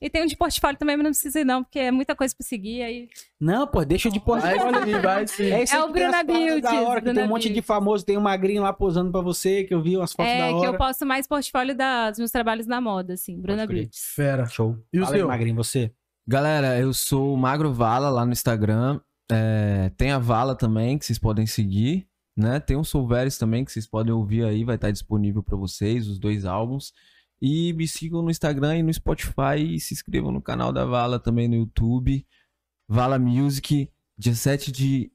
E 0.01 0.09
tem 0.09 0.23
um 0.23 0.25
de 0.25 0.35
portfólio 0.35 0.79
também, 0.79 0.97
mas 0.97 1.03
não 1.03 1.11
precisa 1.11 1.41
ir 1.41 1.43
não, 1.45 1.63
porque 1.63 1.77
é 1.77 1.91
muita 1.91 2.15
coisa 2.15 2.35
pra 2.35 2.43
seguir. 2.45 2.81
Aí... 2.81 3.07
Não, 3.39 3.67
pô, 3.67 3.85
deixa 3.85 4.09
de. 4.09 4.19
Vai 4.19 4.41
sim, 4.59 4.99
vai 5.01 5.27
sim. 5.27 5.43
É, 5.51 5.63
isso 5.63 5.75
É 5.75 5.77
aí 5.77 5.83
o 5.83 5.87
que 5.87 5.93
tem 5.93 6.03
Bruna 6.09 6.23
Beauty, 6.23 6.61
Da 6.61 6.81
hora, 6.81 6.99
que 6.99 7.05
tem 7.05 7.13
Bruna 7.13 7.27
um 7.27 7.29
monte 7.29 7.49
de 7.53 7.61
famoso, 7.61 8.03
tem 8.03 8.17
um 8.17 8.21
magrinho 8.21 8.63
lá 8.63 8.73
posando 8.73 9.11
pra 9.11 9.21
você, 9.21 9.63
que 9.63 9.73
eu 9.73 9.81
vi 9.81 9.95
umas 9.95 10.11
fotos 10.11 10.31
é 10.31 10.39
da 10.39 10.47
que 10.47 10.53
hora. 10.55 10.67
eu 10.67 10.77
posto 10.77 11.05
mais 11.05 11.27
portfólio 11.27 11.75
da- 11.75 12.09
dos 12.09 12.17
meus 12.17 12.31
trabalhos 12.31 12.65
na 12.65 12.81
moda, 12.81 13.13
assim. 13.13 13.39
Bruna. 13.39 13.67
Beauty. 13.67 13.89
Fera. 14.15 14.45
Show. 14.47 14.75
E 14.91 14.99
o 14.99 15.03
Fala 15.03 15.15
aí, 15.15 15.19
seu? 15.19 15.27
magrinho, 15.27 15.55
você? 15.55 15.91
Galera, 16.27 16.79
eu 16.79 16.93
sou 16.93 17.33
o 17.33 17.37
Magro 17.37 17.71
Vala 17.71 18.09
lá 18.09 18.25
no 18.25 18.31
Instagram. 18.31 18.99
É, 19.31 19.91
tem 19.97 20.11
a 20.11 20.17
Vala 20.17 20.55
também, 20.55 20.97
que 20.97 21.05
vocês 21.05 21.19
podem 21.19 21.45
seguir. 21.45 22.07
Né? 22.35 22.59
Tem 22.59 22.77
o 22.77 22.83
Solveres 22.85 23.37
também, 23.37 23.65
que 23.65 23.71
vocês 23.71 23.85
podem 23.85 24.13
ouvir 24.13 24.45
aí, 24.45 24.63
vai 24.63 24.75
estar 24.75 24.91
disponível 24.91 25.43
para 25.43 25.57
vocês, 25.57 26.07
os 26.07 26.17
dois 26.17 26.45
álbuns. 26.45 26.93
E 27.41 27.71
me 27.73 27.87
sigam 27.87 28.21
no 28.21 28.29
Instagram 28.29 28.77
e 28.77 28.83
no 28.83 28.93
Spotify 28.93 29.57
e 29.57 29.79
se 29.79 29.93
inscrevam 29.93 30.31
no 30.31 30.41
canal 30.41 30.71
da 30.73 30.85
Vala 30.85 31.19
também 31.19 31.47
no 31.47 31.55
YouTube. 31.55 32.25
Vala 32.87 33.17
Music, 33.19 33.89
dia 34.17 34.35
7 34.35 34.71
de 34.71 35.11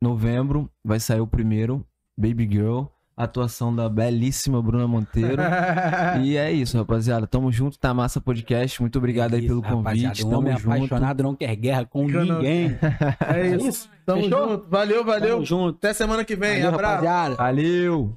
novembro 0.00 0.70
vai 0.84 1.00
sair 1.00 1.20
o 1.20 1.26
primeiro, 1.26 1.84
Baby 2.16 2.46
Girl, 2.50 2.84
atuação 3.16 3.74
da 3.74 3.88
belíssima 3.88 4.62
Bruna 4.62 4.86
Monteiro. 4.86 5.42
E 6.22 6.36
é 6.36 6.52
isso, 6.52 6.76
rapaziada. 6.78 7.26
Tamo 7.26 7.50
junto, 7.50 7.78
tá 7.78 7.92
massa 7.92 8.20
podcast. 8.20 8.80
Muito 8.80 8.96
obrigado 8.98 9.34
aí 9.34 9.46
pelo 9.46 9.60
Isso, 9.60 9.76
rapaziada, 9.76 10.08
convite. 10.14 10.24
Um 10.26 10.30
Tamo 10.30 10.40
homem 10.42 10.56
junto. 10.58 10.72
apaixonado 10.72 11.22
não 11.22 11.34
quer 11.34 11.56
guerra 11.56 11.84
com 11.84 12.06
Que 12.06 12.14
eu 12.14 12.24
não- 12.26 12.36
ninguém. 12.36 12.78
É 13.34 13.56
isso. 13.56 13.88
Tamo 14.04 14.22
Fechou? 14.22 14.48
junto. 14.50 14.68
Valeu, 14.70 15.04
valeu. 15.04 15.30
Tamo 15.36 15.44
junto. 15.44 15.76
Até 15.78 15.92
semana 15.92 16.24
que 16.24 16.36
vem. 16.36 16.62
Valeu, 16.62 16.68
Abraço. 16.74 16.92
rapaziada. 17.04 17.34
Valeu! 17.36 18.16